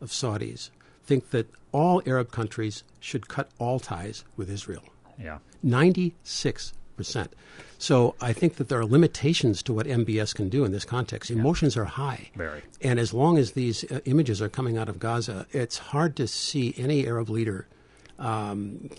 of 0.00 0.10
Saudis 0.10 0.70
think 1.04 1.30
that 1.30 1.50
all 1.72 2.02
Arab 2.06 2.30
countries 2.30 2.84
should 3.00 3.28
cut 3.28 3.50
all 3.58 3.80
ties 3.80 4.24
with 4.36 4.50
Israel. 4.50 4.84
Yeah. 5.18 5.38
96%. 5.64 6.72
So 7.78 8.14
I 8.20 8.32
think 8.32 8.56
that 8.56 8.68
there 8.68 8.80
are 8.80 8.84
limitations 8.86 9.62
to 9.64 9.72
what 9.72 9.86
MBS 9.86 10.34
can 10.34 10.48
do 10.48 10.64
in 10.64 10.72
this 10.72 10.84
context. 10.84 11.30
Emotions 11.30 11.76
are 11.76 11.84
high. 11.84 12.30
Very. 12.34 12.62
And 12.80 12.98
as 12.98 13.14
long 13.14 13.38
as 13.38 13.52
these 13.52 13.84
uh, 13.84 14.00
images 14.04 14.42
are 14.42 14.48
coming 14.48 14.76
out 14.76 14.88
of 14.88 14.98
Gaza, 14.98 15.46
it's 15.52 15.78
hard 15.78 16.16
to 16.16 16.26
see 16.26 16.74
any 16.76 17.06
Arab 17.06 17.30
leader 17.30 17.68
um, 18.18 18.90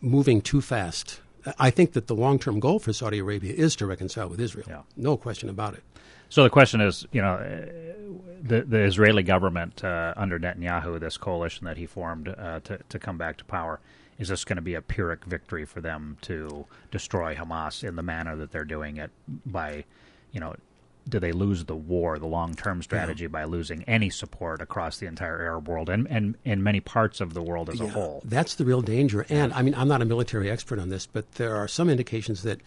moving 0.00 0.40
too 0.40 0.60
fast 0.60 1.20
I 1.58 1.70
think 1.70 1.92
that 1.92 2.06
the 2.06 2.14
long 2.14 2.38
term 2.38 2.60
goal 2.60 2.78
for 2.78 2.92
Saudi 2.92 3.18
Arabia 3.18 3.54
is 3.54 3.76
to 3.76 3.86
reconcile 3.86 4.28
with 4.28 4.40
Israel. 4.40 4.66
Yeah. 4.68 4.82
No 4.96 5.16
question 5.16 5.48
about 5.48 5.74
it. 5.74 5.82
So 6.28 6.42
the 6.42 6.50
question 6.50 6.80
is, 6.80 7.06
you 7.12 7.22
know, 7.22 7.34
uh, 7.34 7.66
the 8.42 8.62
the 8.62 8.82
Israeli 8.82 9.22
government 9.22 9.84
uh, 9.84 10.14
under 10.16 10.38
Netanyahu, 10.38 10.98
this 10.98 11.16
coalition 11.16 11.66
that 11.66 11.76
he 11.76 11.86
formed 11.86 12.28
uh, 12.28 12.60
to 12.60 12.78
to 12.88 12.98
come 12.98 13.16
back 13.16 13.36
to 13.38 13.44
power, 13.44 13.80
is 14.18 14.28
this 14.28 14.44
going 14.44 14.56
to 14.56 14.62
be 14.62 14.74
a 14.74 14.82
Pyrrhic 14.82 15.24
victory 15.24 15.64
for 15.64 15.80
them 15.80 16.16
to 16.22 16.66
destroy 16.90 17.34
Hamas 17.34 17.86
in 17.86 17.96
the 17.96 18.02
manner 18.02 18.36
that 18.36 18.50
they're 18.50 18.64
doing 18.64 18.96
it 18.96 19.10
by, 19.44 19.84
you 20.32 20.40
know, 20.40 20.54
do 21.08 21.20
they 21.20 21.32
lose 21.32 21.64
the 21.66 21.76
war, 21.76 22.18
the 22.18 22.26
long 22.26 22.54
term 22.54 22.82
strategy, 22.82 23.26
by 23.28 23.44
losing 23.44 23.84
any 23.84 24.10
support 24.10 24.60
across 24.60 24.98
the 24.98 25.06
entire 25.06 25.40
Arab 25.40 25.68
world 25.68 25.88
and, 25.88 26.08
and 26.08 26.36
in 26.44 26.62
many 26.62 26.80
parts 26.80 27.20
of 27.20 27.32
the 27.32 27.42
world 27.42 27.70
as 27.70 27.80
a 27.80 27.86
whole? 27.86 28.22
That's 28.24 28.56
the 28.56 28.64
real 28.64 28.82
danger. 28.82 29.24
And 29.28 29.52
I 29.52 29.62
mean, 29.62 29.74
I'm 29.74 29.88
not 29.88 30.02
a 30.02 30.04
military 30.04 30.50
expert 30.50 30.80
on 30.80 30.88
this, 30.88 31.06
but 31.06 31.32
there 31.32 31.54
are 31.54 31.68
some 31.68 31.88
indications 31.88 32.42
that 32.42 32.60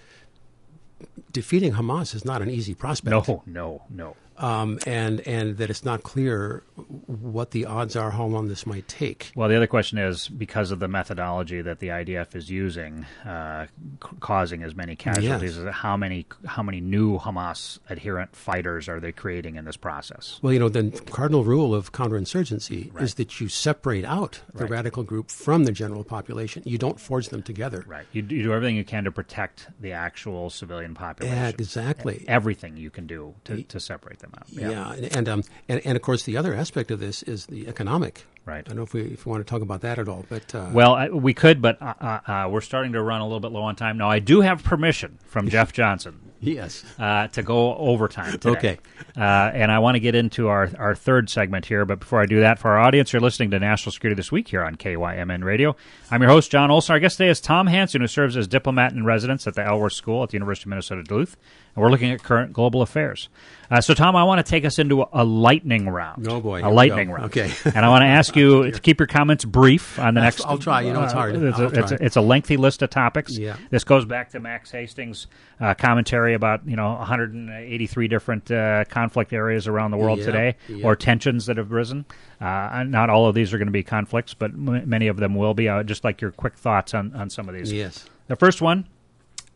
defeating 1.31 1.73
Hamas 1.73 2.15
is 2.15 2.23
not 2.23 2.41
an 2.41 2.49
easy 2.49 2.73
prospect. 2.73 3.27
No, 3.27 3.43
no, 3.45 3.81
no. 3.89 4.15
Um, 4.39 4.79
and 4.87 5.19
and 5.27 5.57
that 5.57 5.69
it's 5.69 5.83
not 5.83 6.03
clear 6.03 6.63
what 7.07 7.51
the 7.51 7.65
odds 7.65 7.95
are, 7.97 8.09
how 8.11 8.25
long 8.25 8.47
this 8.47 8.65
might 8.65 8.87
take. 8.87 9.31
Well, 9.35 9.49
the 9.49 9.57
other 9.57 9.67
question 9.67 9.97
is 9.97 10.29
because 10.29 10.71
of 10.71 10.79
the 10.79 10.87
methodology 10.87 11.61
that 11.61 11.79
the 11.79 11.89
IDF 11.89 12.35
is 12.35 12.49
using, 12.49 13.03
uh, 13.25 13.65
c- 13.67 14.09
causing 14.21 14.63
as 14.63 14.73
many 14.75 14.95
casualties. 14.95 15.57
Yes. 15.57 15.73
How 15.75 15.97
many 15.97 16.25
how 16.45 16.63
many 16.63 16.79
new 16.79 17.19
Hamas 17.19 17.79
adherent 17.89 18.33
fighters 18.35 18.87
are 18.87 19.01
they 19.01 19.11
creating 19.11 19.57
in 19.57 19.65
this 19.65 19.75
process? 19.77 20.39
Well, 20.41 20.53
you 20.53 20.59
know, 20.59 20.69
the 20.69 20.89
cardinal 21.11 21.43
rule 21.43 21.75
of 21.75 21.91
counterinsurgency 21.91 22.99
is 23.01 23.15
that 23.15 23.39
you 23.41 23.49
separate 23.49 24.05
out 24.05 24.41
the 24.53 24.63
Right. 24.63 24.71
radical 24.71 25.03
group 25.03 25.29
from 25.31 25.65
the 25.65 25.71
general 25.71 26.03
population. 26.05 26.63
You 26.65 26.77
don't 26.77 26.99
forge 26.99 27.29
them 27.29 27.41
together. 27.43 27.83
Right. 27.87 28.05
You, 28.13 28.21
you 28.21 28.43
do 28.43 28.53
everything 28.53 28.75
you 28.77 28.83
can 28.85 29.03
to 29.03 29.11
protect 29.11 29.67
the 29.81 29.91
actual 29.91 30.49
civilian 30.49 30.93
population. 30.95 31.37
Yeah, 31.37 31.49
exactly. 31.49 32.23
Everything 32.27 32.77
you 32.77 32.89
can 32.89 33.05
do 33.07 33.35
to, 33.45 33.63
to 33.63 33.79
separate 33.79 34.19
them 34.19 34.28
out. 34.37 34.49
Yeah, 34.49 34.91
and 34.93 35.15
and, 35.15 35.29
um, 35.29 35.43
and 35.67 35.81
and 35.85 35.95
of 35.95 36.01
course 36.01 36.23
the 36.23 36.37
other 36.37 36.53
aspect 36.53 36.91
of 36.91 36.99
this 36.99 37.23
is 37.23 37.45
the 37.47 37.67
economic. 37.67 38.25
Right. 38.45 38.59
I 38.59 38.61
don't 38.61 38.77
know 38.77 38.83
if 38.83 38.93
we 38.93 39.01
if 39.01 39.25
we 39.25 39.31
want 39.31 39.45
to 39.45 39.49
talk 39.49 39.61
about 39.61 39.81
that 39.81 39.99
at 39.99 40.07
all, 40.07 40.25
but 40.27 40.55
uh, 40.55 40.69
Well, 40.73 40.95
I, 40.95 41.09
we 41.09 41.33
could, 41.33 41.61
but 41.61 41.81
uh, 41.81 41.93
uh, 42.01 42.19
uh, 42.25 42.49
we're 42.49 42.61
starting 42.61 42.93
to 42.93 43.01
run 43.01 43.21
a 43.21 43.25
little 43.25 43.39
bit 43.39 43.51
low 43.51 43.61
on 43.61 43.75
time. 43.75 43.97
Now, 43.97 44.09
I 44.09 44.19
do 44.19 44.41
have 44.41 44.63
permission 44.63 45.19
from 45.25 45.49
Jeff 45.51 45.71
Johnson 45.71 46.29
yes, 46.41 46.83
uh, 46.97 47.27
to 47.27 47.43
go 47.43 47.75
overtime 47.75 48.31
today. 48.31 48.49
Okay. 48.49 48.79
Uh, 49.17 49.51
and 49.53 49.71
I 49.71 49.79
want 49.79 49.95
to 49.95 49.99
get 49.99 50.15
into 50.15 50.47
our, 50.47 50.69
our 50.77 50.95
third 50.95 51.29
segment 51.29 51.65
here. 51.65 51.85
But 51.85 51.99
before 51.99 52.21
I 52.21 52.25
do 52.25 52.39
that, 52.41 52.59
for 52.59 52.71
our 52.71 52.79
audience, 52.79 53.11
you're 53.13 53.21
listening 53.21 53.51
to 53.51 53.59
National 53.59 53.91
Security 53.91 54.15
This 54.15 54.31
Week 54.31 54.47
here 54.47 54.63
on 54.63 54.75
KYMN 54.75 55.43
Radio. 55.43 55.75
I'm 56.11 56.21
your 56.21 56.31
host, 56.31 56.51
Jon 56.51 56.71
Olson. 56.71 56.93
Our 56.93 56.99
guest 56.99 57.17
today 57.17 57.29
is 57.29 57.41
Tom 57.41 57.67
Hanson, 57.67 58.01
who 58.01 58.07
serves 58.07 58.37
as 58.37 58.47
diplomat 58.47 58.93
in 58.93 59.05
residence 59.05 59.47
at 59.47 59.55
the 59.55 59.61
Alworth 59.61 59.93
School 59.93 60.23
at 60.23 60.29
the 60.29 60.35
University 60.35 60.63
of 60.63 60.69
Minnesota 60.69 61.03
Duluth. 61.03 61.37
And 61.75 61.83
we're 61.83 61.91
looking 61.91 62.11
at 62.11 62.23
current 62.23 62.53
global 62.53 62.81
affairs. 62.81 63.29
Uh, 63.69 63.81
so, 63.81 63.93
Tom, 63.93 64.15
I 64.15 64.23
want 64.23 64.43
to 64.43 64.49
take 64.49 64.65
us 64.65 64.79
into 64.79 65.01
a, 65.03 65.09
a 65.13 65.23
lightning 65.23 65.87
round. 65.87 66.27
Oh, 66.27 66.41
boy. 66.41 66.61
A 66.63 66.69
lightning 66.69 67.11
round. 67.11 67.25
Okay. 67.25 67.51
and 67.65 67.85
I 67.85 67.89
want 67.89 68.01
to 68.01 68.07
ask 68.19 68.28
you 68.35 68.71
to 68.71 68.79
keep 68.79 68.99
your 68.99 69.07
comments 69.07 69.45
brief 69.45 69.97
on 69.99 70.13
the 70.13 70.21
next. 70.21 70.45
I'll 70.45 70.57
try. 70.57 70.81
You 70.81 70.93
know, 70.93 71.03
it's 71.03 71.13
hard. 71.13 71.35
Uh, 71.35 71.45
it's, 71.47 71.59
a, 71.59 71.65
it's, 71.79 71.91
a, 71.91 72.05
it's 72.05 72.15
a 72.15 72.21
lengthy 72.21 72.57
list 72.57 72.81
of 72.81 72.89
topics. 72.89 73.37
Yeah. 73.37 73.57
This 73.69 73.83
goes 73.83 74.05
back 74.05 74.29
to 74.31 74.39
Max 74.39 74.71
Hastings' 74.71 75.27
uh, 75.59 75.73
commentary 75.73 76.33
about 76.33 76.67
you 76.67 76.75
know 76.75 76.89
183 76.93 78.07
different 78.07 78.49
uh, 78.51 78.85
conflict 78.85 79.33
areas 79.33 79.67
around 79.67 79.91
the 79.91 79.97
world 79.97 80.19
Yeah, 80.19 80.25
today, 80.25 80.55
yeah. 80.67 80.85
or 80.85 80.95
tensions 80.95 81.45
that 81.47 81.57
have 81.57 81.71
risen. 81.71 82.05
Uh, 82.41 82.83
not 82.87 83.09
all 83.09 83.27
of 83.27 83.35
these 83.35 83.53
are 83.53 83.57
going 83.57 83.67
to 83.67 83.71
be 83.71 83.83
conflicts, 83.83 84.33
but 84.33 84.51
m- 84.51 84.87
many 84.89 85.07
of 85.07 85.17
them 85.17 85.35
will 85.35 85.53
be. 85.53 85.67
Uh, 85.69 85.83
just 85.83 86.03
like 86.03 86.21
your 86.21 86.31
quick 86.31 86.55
thoughts 86.55 86.93
on, 86.93 87.13
on 87.15 87.29
some 87.29 87.47
of 87.49 87.55
these. 87.55 87.71
yes, 87.71 88.05
The 88.27 88.35
first 88.35 88.61
one 88.61 88.87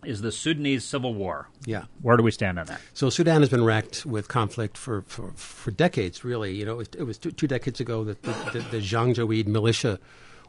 is 0.05 0.21
the 0.21 0.31
Sudanese 0.31 0.83
civil 0.83 1.13
war. 1.13 1.49
yeah. 1.65 1.85
Where 2.01 2.17
do 2.17 2.23
we 2.23 2.31
stand 2.31 2.59
on 2.59 2.65
that? 2.67 2.81
So 2.93 3.09
Sudan 3.09 3.41
has 3.41 3.49
been 3.49 3.63
racked 3.63 4.05
with 4.05 4.27
conflict 4.27 4.77
for, 4.77 5.03
for, 5.03 5.31
for 5.35 5.71
decades, 5.71 6.23
really. 6.23 6.53
You 6.55 6.65
know, 6.65 6.73
it 6.73 6.77
was, 6.77 6.87
it 6.99 7.03
was 7.03 7.17
two, 7.17 7.31
two 7.31 7.47
decades 7.47 7.79
ago 7.79 8.03
that 8.03 8.21
the, 8.23 8.31
the, 8.53 8.59
the 8.59 8.77
Janjaweed 8.77 9.47
militia 9.47 9.99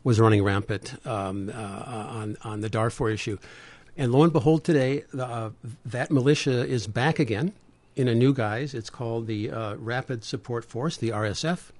was 0.03 0.21
running 0.21 0.43
rampant 0.45 0.95
um, 1.07 1.51
uh, 1.53 1.53
on, 1.55 2.37
on 2.43 2.61
the 2.61 2.69
Darfur 2.69 3.11
issue. 3.11 3.39
And 3.97 4.13
lo 4.13 4.23
and 4.23 4.33
behold, 4.33 4.65
today, 4.65 5.05
uh, 5.19 5.51
that 5.87 6.11
militia 6.11 6.67
is 6.67 6.87
back 6.87 7.19
again 7.19 7.53
in 7.97 8.09
a 8.09 8.15
new 8.15 8.35
guise. 8.35 8.75
It's 8.75 8.91
called 8.91 9.27
the 9.27 9.51
uh, 9.51 9.77
Rapid 9.77 10.25
Support 10.25 10.65
Force, 10.65 10.97
the 10.97 11.11
RSF. 11.11 11.71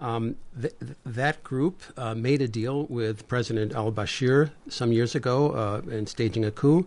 Um, 0.00 0.36
th- 0.60 0.74
th- 0.78 0.96
that 1.04 1.42
group 1.42 1.82
uh, 1.96 2.14
made 2.14 2.40
a 2.40 2.48
deal 2.48 2.86
with 2.86 3.26
President 3.26 3.72
al 3.74 3.90
Bashir 3.90 4.50
some 4.68 4.92
years 4.92 5.14
ago 5.14 5.50
uh, 5.52 5.90
in 5.90 6.06
staging 6.06 6.44
a 6.44 6.50
coup. 6.50 6.86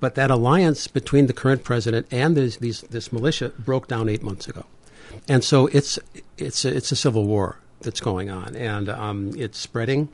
But 0.00 0.16
that 0.16 0.30
alliance 0.30 0.88
between 0.88 1.28
the 1.28 1.32
current 1.32 1.64
president 1.64 2.08
and 2.10 2.36
this, 2.36 2.56
these, 2.56 2.82
this 2.82 3.12
militia 3.12 3.52
broke 3.58 3.86
down 3.86 4.08
eight 4.08 4.22
months 4.22 4.48
ago. 4.48 4.64
And 5.28 5.44
so 5.44 5.68
it's, 5.68 5.98
it's, 6.36 6.64
a, 6.64 6.76
it's 6.76 6.90
a 6.90 6.96
civil 6.96 7.24
war 7.26 7.58
that's 7.82 8.00
going 8.00 8.30
on, 8.30 8.56
and 8.56 8.88
um, 8.88 9.32
it's 9.36 9.58
spreading. 9.58 10.08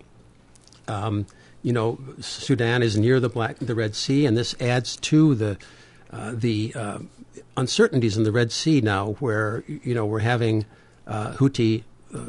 Um, 0.87 1.27
you 1.63 1.73
know, 1.73 1.99
Sudan 2.21 2.83
is 2.83 2.97
near 2.97 3.21
the 3.21 3.29
Black, 3.29 3.59
the 3.59 3.75
Red 3.75 3.95
Sea, 3.95 4.27
and 4.27 4.37
this 4.37 4.55
adds 4.61 4.97
to 4.97 5.35
the 5.35 5.59
uh, 6.11 6.33
the 6.35 6.73
uh, 6.75 6.99
uncertainties 7.57 8.17
in 8.17 8.23
the 8.23 8.33
Red 8.33 8.51
Sea 8.51 8.81
now, 8.81 9.13
where 9.21 9.65
you 9.67 9.95
know 9.95 10.07
we're 10.07 10.21
having 10.21 10.65
uh, 11.07 11.33
Houthi 11.33 11.83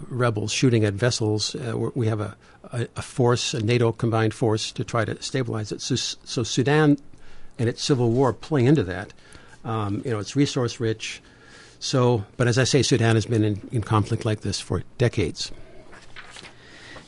rebels 0.09 0.51
shooting 0.51 0.83
at 0.83 0.93
vessels. 0.93 1.55
Uh, 1.55 1.89
we 1.95 2.07
have 2.07 2.19
a, 2.19 2.35
a, 2.71 2.87
a 2.97 3.01
force, 3.01 3.53
a 3.53 3.61
NATO 3.61 3.91
combined 3.91 4.33
force, 4.33 4.71
to 4.73 4.83
try 4.83 5.05
to 5.05 5.21
stabilize 5.21 5.71
it. 5.71 5.81
So, 5.81 5.95
so 5.95 6.43
Sudan 6.43 6.97
and 7.57 7.69
its 7.69 7.81
civil 7.81 8.11
war 8.11 8.33
play 8.33 8.65
into 8.65 8.83
that. 8.83 9.13
Um, 9.63 10.01
you 10.05 10.11
know, 10.11 10.19
it's 10.19 10.35
resource 10.35 10.79
rich. 10.79 11.21
So, 11.79 12.25
but 12.37 12.47
as 12.47 12.57
I 12.57 12.65
say, 12.65 12.81
Sudan 12.81 13.15
has 13.15 13.25
been 13.25 13.43
in, 13.43 13.69
in 13.71 13.81
conflict 13.81 14.25
like 14.25 14.41
this 14.41 14.59
for 14.59 14.83
decades. 14.97 15.51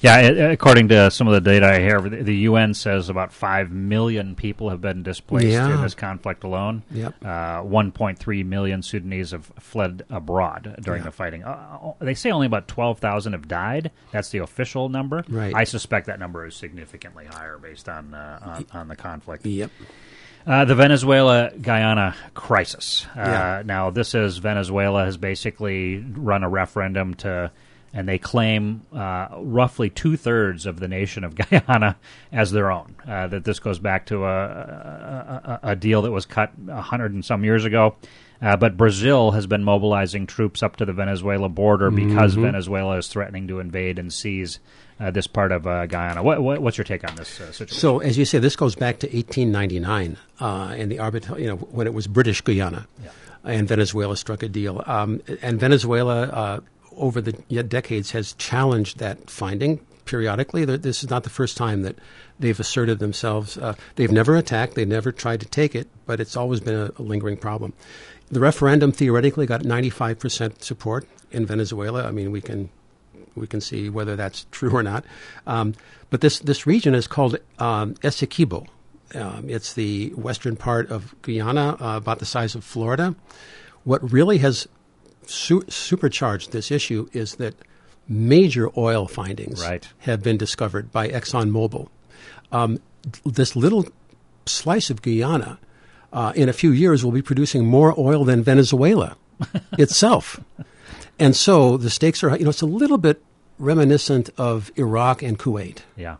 Yeah, 0.01 0.17
according 0.17 0.87
to 0.89 1.11
some 1.11 1.27
of 1.27 1.33
the 1.33 1.41
data 1.41 1.67
I 1.67 1.79
hear, 1.79 2.01
the 2.01 2.35
UN 2.37 2.73
says 2.73 3.07
about 3.09 3.31
5 3.31 3.71
million 3.71 4.35
people 4.35 4.69
have 4.71 4.81
been 4.81 5.03
displaced 5.03 5.45
Yeah. 5.47 5.75
in 5.75 5.81
this 5.81 5.93
conflict 5.93 6.43
alone. 6.43 6.81
Yep. 6.91 7.13
Uh, 7.23 7.61
1.3 7.61 8.43
million 8.43 8.81
Sudanese 8.81 9.29
have 9.31 9.45
fled 9.59 10.03
abroad 10.09 10.75
during 10.81 11.01
Yeah. 11.01 11.05
the 11.05 11.11
fighting. 11.11 11.43
Uh, 11.43 11.93
they 11.99 12.15
say 12.15 12.31
only 12.31 12.47
about 12.47 12.67
12,000 12.67 13.33
have 13.33 13.47
died. 13.47 13.91
That's 14.11 14.29
the 14.31 14.39
official 14.39 14.89
number. 14.89 15.23
Right. 15.29 15.53
I 15.55 15.65
suspect 15.65 16.07
that 16.07 16.19
number 16.19 16.45
is 16.47 16.55
significantly 16.55 17.25
higher 17.31 17.59
based 17.59 17.87
on, 17.87 18.13
uh, 18.15 18.39
on, 18.73 18.79
on 18.81 18.87
the 18.87 18.95
conflict. 18.95 19.45
Yep. 19.45 19.69
Uh, 20.47 20.65
the 20.65 20.73
Venezuela 20.73 21.51
Guyana 21.61 22.15
crisis. 22.33 23.05
Uh, 23.15 23.19
Yeah. 23.19 23.61
Now, 23.63 23.91
this 23.91 24.15
is 24.15 24.39
Venezuela 24.39 25.05
has 25.05 25.15
basically 25.17 25.99
run 26.15 26.43
a 26.43 26.49
referendum 26.49 27.13
to, 27.15 27.51
and 27.93 28.07
they 28.07 28.17
claim 28.17 28.81
uh, 28.93 29.27
roughly 29.37 29.89
two 29.89 30.15
thirds 30.15 30.65
of 30.65 30.79
the 30.79 30.87
nation 30.87 31.23
of 31.23 31.35
Guyana 31.49 31.97
as 32.31 32.51
their 32.51 32.71
own. 32.71 32.95
Uh, 33.07 33.27
that 33.27 33.43
this 33.43 33.59
goes 33.59 33.79
back 33.79 34.05
to 34.07 34.25
a, 34.25 34.45
a, 34.45 35.59
a, 35.63 35.75
deal 35.75 36.01
that 36.03 36.11
was 36.11 36.25
cut 36.25 36.51
a 36.69 36.81
hundred 36.81 37.13
and 37.13 37.23
some 37.25 37.43
years 37.43 37.65
ago. 37.65 37.95
Uh, 38.41 38.57
but 38.57 38.75
Brazil 38.75 39.31
has 39.31 39.45
been 39.45 39.63
mobilizing 39.63 40.25
troops 40.25 40.63
up 40.63 40.77
to 40.77 40.85
the 40.85 40.93
Venezuela 40.93 41.47
border 41.47 41.91
because 41.91 42.33
Venezuela 42.33 42.97
is 42.97 43.07
threatening 43.07 43.47
to 43.47 43.59
invade 43.59 43.99
and 43.99 44.11
seize 44.11 44.57
uh, 44.99 45.11
this 45.11 45.27
part 45.27 45.51
of 45.51 45.67
uh, 45.67 45.85
Guyana. 45.85 46.23
What, 46.23 46.41
what, 46.41 46.59
what's 46.59 46.77
your 46.77 46.85
take 46.85 47.07
on 47.07 47.15
this 47.15 47.39
uh, 47.39 47.51
situation? 47.51 47.77
So, 47.77 47.99
as 47.99 48.17
you 48.17 48.25
say, 48.25 48.39
this 48.39 48.55
goes 48.55 48.75
back 48.75 48.99
to 48.99 49.07
1899, 49.07 50.17
uh, 50.39 50.73
and 50.75 50.91
the 50.91 50.97
arbit- 50.97 51.39
you 51.39 51.47
know, 51.47 51.55
when 51.55 51.85
it 51.85 51.93
was 51.93 52.07
British 52.07 52.41
Guyana, 52.41 52.87
and 53.43 53.67
Venezuela 53.67 54.15
struck 54.15 54.43
a 54.43 54.49
deal. 54.49 54.83
Um, 54.85 55.21
and 55.41 55.59
Venezuela, 55.59 56.23
uh, 56.23 56.59
over 56.97 57.21
the 57.21 57.33
decades, 57.63 58.11
has 58.11 58.33
challenged 58.33 58.99
that 58.99 59.29
finding 59.29 59.79
periodically. 60.05 60.65
Th- 60.65 60.81
This 60.81 61.03
is 61.03 61.09
not 61.09 61.23
the 61.23 61.29
first 61.29 61.57
time 61.57 61.83
that 61.83 61.95
they've 62.39 62.59
asserted 62.59 62.99
themselves. 62.99 63.57
Uh, 63.57 63.75
they've 63.95 64.11
never 64.11 64.35
attacked. 64.35 64.75
They've 64.75 64.87
never 64.87 65.11
tried 65.11 65.41
to 65.41 65.47
take 65.47 65.75
it, 65.75 65.87
but 66.05 66.19
it's 66.19 66.35
always 66.35 66.59
been 66.59 66.75
a, 66.75 66.91
a 66.97 67.01
lingering 67.01 67.37
problem. 67.37 67.73
The 68.29 68.39
referendum 68.39 68.91
theoretically 68.91 69.45
got 69.45 69.61
95% 69.61 70.61
support 70.61 71.07
in 71.31 71.45
Venezuela. 71.45 72.05
I 72.05 72.11
mean, 72.11 72.31
we 72.31 72.41
can 72.41 72.69
we 73.35 73.47
can 73.47 73.61
see 73.61 73.89
whether 73.89 74.15
that's 74.17 74.45
true 74.51 74.71
or 74.71 74.83
not. 74.83 75.05
Um, 75.47 75.73
but 76.09 76.21
this 76.21 76.39
this 76.39 76.65
region 76.67 76.95
is 76.95 77.07
called 77.07 77.37
um, 77.59 77.95
Essequibo. 77.95 78.67
Um, 79.13 79.49
it's 79.49 79.73
the 79.73 80.09
western 80.15 80.55
part 80.55 80.89
of 80.89 81.13
Guyana, 81.21 81.77
uh, 81.79 81.97
about 81.97 82.19
the 82.19 82.25
size 82.25 82.55
of 82.55 82.63
Florida. 82.63 83.15
What 83.83 84.11
really 84.11 84.37
has 84.39 84.67
su- 85.25 85.63
supercharged 85.69 86.51
this 86.51 86.71
issue 86.71 87.07
is 87.13 87.35
that 87.35 87.55
major 88.07 88.69
oil 88.77 89.07
findings 89.07 89.61
Right. 89.61 89.87
have 89.99 90.21
been 90.23 90.37
discovered 90.37 90.91
by 90.91 91.07
ExxonMobil. 91.09 91.87
Um, 92.51 92.79
this 93.25 93.55
little 93.55 93.85
slice 94.45 94.89
of 94.89 95.01
Guyana, 95.01 95.59
uh, 96.11 96.33
in 96.35 96.49
a 96.49 96.53
few 96.53 96.71
years, 96.71 97.03
will 97.05 97.11
be 97.11 97.21
producing 97.21 97.65
more 97.65 97.93
oil 97.97 98.25
than 98.25 98.43
Venezuela 98.43 99.15
itself. 99.77 100.39
And 101.17 101.35
so 101.35 101.77
the 101.77 101.89
stakes 101.89 102.23
are, 102.23 102.35
you 102.37 102.43
know, 102.43 102.49
it's 102.49 102.61
a 102.61 102.65
little 102.65 102.97
bit 102.97 103.21
reminiscent 103.59 104.29
of 104.37 104.71
Iraq 104.75 105.21
and 105.21 105.37
Kuwait. 105.37 105.79
yeah. 105.95 106.17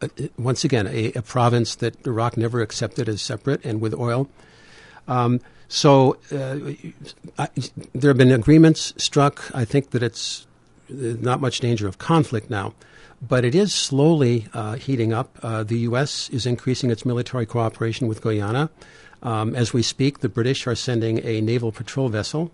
uh, 0.00 0.08
once 0.38 0.64
again, 0.64 0.86
a, 0.86 1.12
a, 1.14 1.22
province 1.22 1.74
that 1.76 2.06
Iraq 2.06 2.36
never 2.36 2.60
accepted 2.62 3.08
as 3.08 3.20
separate 3.20 3.64
and 3.64 3.80
with 3.80 3.92
oil. 3.94 4.28
Um, 5.08 5.40
so 5.74 6.18
uh, 6.30 6.72
I, 7.36 7.48
there 7.92 8.10
have 8.10 8.16
been 8.16 8.30
agreements 8.30 8.94
struck. 8.96 9.50
I 9.52 9.64
think 9.64 9.90
that 9.90 10.04
it's 10.04 10.46
not 10.88 11.40
much 11.40 11.58
danger 11.58 11.88
of 11.88 11.98
conflict 11.98 12.48
now, 12.48 12.74
but 13.20 13.44
it 13.44 13.56
is 13.56 13.74
slowly 13.74 14.46
uh, 14.54 14.74
heating 14.74 15.12
up. 15.12 15.36
Uh, 15.42 15.64
the 15.64 15.78
U.S. 15.80 16.30
is 16.30 16.46
increasing 16.46 16.92
its 16.92 17.04
military 17.04 17.44
cooperation 17.44 18.06
with 18.06 18.22
Guyana. 18.22 18.70
Um, 19.24 19.56
as 19.56 19.72
we 19.72 19.82
speak, 19.82 20.20
the 20.20 20.28
British 20.28 20.64
are 20.68 20.76
sending 20.76 21.18
a 21.26 21.40
naval 21.40 21.72
patrol 21.72 22.08
vessel. 22.08 22.52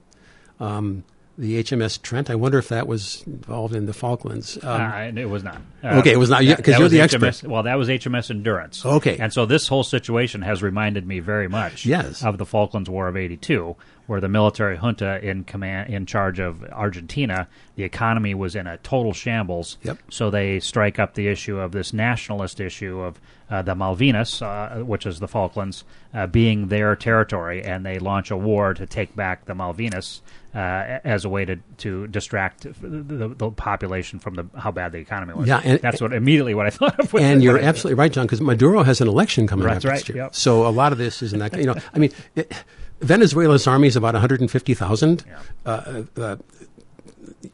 Um, 0.59 1.05
the 1.41 1.63
HMS 1.63 2.01
Trent. 2.03 2.29
I 2.29 2.35
wonder 2.35 2.59
if 2.59 2.69
that 2.69 2.87
was 2.87 3.23
involved 3.27 3.75
in 3.75 3.87
the 3.87 3.95
Falklands. 3.95 4.59
Um, 4.63 4.81
uh, 4.81 5.21
it 5.21 5.29
was 5.29 5.43
not. 5.43 5.63
Uh, 5.83 5.99
okay, 6.01 6.13
it 6.13 6.19
was 6.19 6.29
not 6.29 6.41
because 6.43 6.79
you're 6.79 6.89
the 6.89 6.99
HMS, 6.99 7.25
expert. 7.25 7.49
Well, 7.49 7.63
that 7.63 7.77
was 7.77 7.89
HMS 7.89 8.31
Endurance. 8.31 8.85
Okay, 8.85 9.17
and 9.19 9.33
so 9.33 9.47
this 9.47 9.67
whole 9.67 9.83
situation 9.83 10.43
has 10.43 10.63
reminded 10.63 11.07
me 11.07 11.21
very 11.21 11.49
much 11.49 11.87
yes. 11.87 12.23
of 12.23 12.37
the 12.37 12.45
Falklands 12.45 12.91
War 12.91 13.09
of 13.09 13.17
'82, 13.17 13.75
where 14.11 14.21
the 14.21 14.29
military 14.29 14.77
junta 14.77 15.25
in 15.25 15.45
command 15.45 15.89
in 15.89 16.05
charge 16.05 16.41
of 16.41 16.65
Argentina, 16.73 17.47
the 17.77 17.85
economy 17.85 18.35
was 18.35 18.57
in 18.57 18.67
a 18.67 18.77
total 18.79 19.13
shambles. 19.13 19.79
Yep. 19.85 19.99
So 20.11 20.31
they 20.31 20.59
strike 20.59 20.99
up 20.99 21.15
the 21.15 21.29
issue 21.29 21.61
of 21.61 21.71
this 21.71 21.93
nationalist 21.93 22.59
issue 22.59 22.99
of 22.99 23.21
uh, 23.49 23.63
the 23.63 23.77
Malvinas, 23.77 24.43
uh, 24.43 24.83
which 24.85 25.07
is 25.07 25.21
the 25.21 25.29
Falklands, 25.29 25.85
uh, 26.13 26.27
being 26.27 26.67
their 26.67 26.97
territory, 26.97 27.63
and 27.63 27.87
they 27.87 28.01
launch 28.01 28.33
a 28.33 28.37
war 28.37 28.75
to 28.75 28.85
take 28.85 29.15
back 29.15 29.45
the 29.45 29.55
Malvinas 29.55 30.23
uh, 30.57 30.99
as 31.05 31.25
a 31.25 31.29
way 31.29 31.45
to, 31.45 31.57
to 31.79 32.09
distract 32.09 32.63
the, 32.63 33.29
the, 33.29 33.51
population 33.53 34.19
from 34.19 34.35
the 34.35 34.45
how 34.59 34.73
bad 34.73 34.91
the 34.91 34.99
economy 34.99 35.35
was. 35.35 35.47
Yeah, 35.47 35.61
and, 35.63 35.81
that's 35.81 36.01
what 36.01 36.13
immediately 36.13 36.55
what 36.55 36.67
I 36.67 36.71
thought 36.71 36.99
of. 36.99 37.15
and 37.15 37.45
you're 37.45 37.61
absolutely 37.61 37.99
right, 38.01 38.11
Jon, 38.11 38.27
because 38.27 38.41
Maduro 38.41 38.83
has 38.83 39.01
an 39.01 39.07
election 39.07 39.47
coming 39.47 39.67
right, 39.67 39.77
up 39.77 39.85
right, 39.85 39.95
next 39.95 40.09
year. 40.09 40.19
Yep. 40.19 40.35
So 40.35 40.67
a 40.67 40.71
lot 40.71 40.91
of 40.91 40.99
this 40.99 41.23
is 41.23 41.33
in 41.33 41.39
that. 41.39 41.57
You 41.57 41.67
know, 41.67 41.77
I 41.95 41.99
mean. 42.01 42.11
It, 42.35 42.53
Venezuela's 43.01 43.67
army 43.67 43.89
is 43.89 43.97
about 43.97 44.15
150,000. 44.15 45.25
Yeah. 45.27 45.39
Uh, 45.67 46.03
uh, 46.17 46.37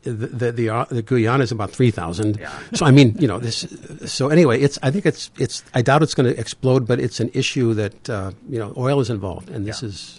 the 0.03 0.27
the, 0.27 0.53
the, 0.53 0.69
uh, 0.71 0.85
the 0.89 1.03
Guyana 1.03 1.43
is 1.45 1.53
about 1.53 1.71
three 1.71 1.91
thousand. 1.91 2.39
Yeah. 2.39 2.53
So 2.75 2.87
I 2.87 2.91
mean, 2.91 3.17
you 3.19 3.27
know, 3.29 3.39
this. 3.39 3.67
So 4.07 4.29
anyway, 4.29 4.61
it's. 4.61 4.79
I 4.83 4.91
think 4.91 5.07
it's. 5.07 5.31
It's. 5.39 5.63
I 5.75 5.83
doubt 5.83 6.03
it's 6.03 6.15
going 6.15 6.33
to 6.33 6.39
explode, 6.41 6.87
but 6.87 6.99
it's 7.01 7.21
an 7.21 7.31
issue 7.35 7.75
that 7.75 8.11
uh, 8.11 8.33
you 8.49 8.59
know, 8.59 8.73
oil 8.77 9.01
is 9.01 9.11
involved, 9.11 9.49
and 9.51 9.67
this 9.67 9.83
Yeah. 9.83 9.89
is. 9.89 10.19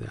Yeah. 0.00 0.08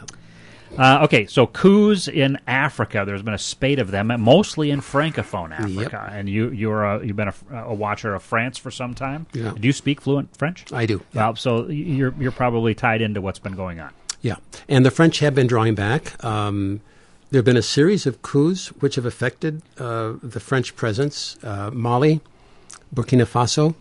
Uh, 0.78 1.04
okay, 1.04 1.28
so 1.28 1.46
coups 1.46 2.08
in 2.08 2.40
Africa. 2.48 3.04
There's 3.06 3.22
been 3.22 3.36
a 3.36 3.38
spate 3.40 3.78
of 3.78 3.92
them, 3.92 4.12
mostly 4.20 4.72
in 4.72 4.82
francophone 4.82 5.52
Africa. 5.52 6.10
And 6.12 6.28
you 6.28 6.50
you're 6.50 6.84
a, 6.84 7.06
you've 7.06 7.16
been 7.16 7.28
a, 7.30 7.36
a 7.66 7.74
watcher 7.74 8.16
of 8.16 8.24
France 8.24 8.58
for 8.58 8.72
some 8.72 8.96
time. 8.96 9.28
Yeah. 9.34 9.54
Do 9.60 9.68
you 9.68 9.74
speak 9.74 10.02
fluent 10.02 10.36
French? 10.36 10.72
I 10.74 10.88
do. 10.88 11.02
Well, 11.14 11.36
so 11.36 11.68
you're 11.68 12.14
you're 12.20 12.32
probably 12.32 12.74
tied 12.74 13.02
into 13.02 13.22
what's 13.22 13.40
been 13.40 13.54
going 13.56 13.80
on. 13.80 13.92
Yeah, 14.24 14.38
and 14.70 14.86
the 14.86 14.90
French 14.90 15.20
have 15.20 15.36
been 15.36 15.48
drawing 15.48 15.76
back. 15.76 16.24
Um, 16.24 16.80
there 17.30 17.40
have 17.40 17.46
been 17.46 17.58
a 17.58 17.62
series 17.62 18.06
of 18.06 18.22
coups 18.22 18.70
which 18.80 18.96
have 18.96 19.06
affected 19.06 19.62
uh, 19.78 20.14
the 20.24 20.40
French 20.40 20.78
presence. 20.78 21.38
Uh, 21.44 21.70
Mali, 21.72 22.22
Burkina 22.96 23.26
Faso, 23.26 23.76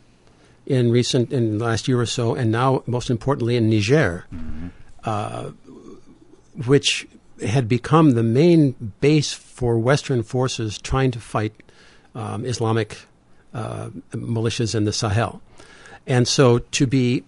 in 0.66 0.90
recent 0.90 1.32
in 1.32 1.58
the 1.58 1.64
last 1.64 1.86
year 1.86 2.00
or 2.00 2.06
so, 2.06 2.34
and 2.34 2.50
now 2.50 2.82
most 2.86 3.08
importantly 3.08 3.54
in 3.56 3.70
Niger, 3.70 4.24
uh, 5.04 5.50
which 6.66 7.06
had 7.46 7.68
become 7.68 8.10
the 8.12 8.22
main 8.24 8.72
base 9.00 9.32
for 9.32 9.78
Western 9.78 10.24
forces 10.24 10.76
trying 10.76 11.12
to 11.12 11.20
fight 11.20 11.54
um, 12.16 12.44
Islamic 12.44 12.98
uh, 13.54 13.90
militias 14.10 14.74
in 14.74 14.84
the 14.84 14.92
Sahel, 14.92 15.40
and 16.04 16.26
so 16.26 16.58
to 16.58 16.86
be 16.86 17.22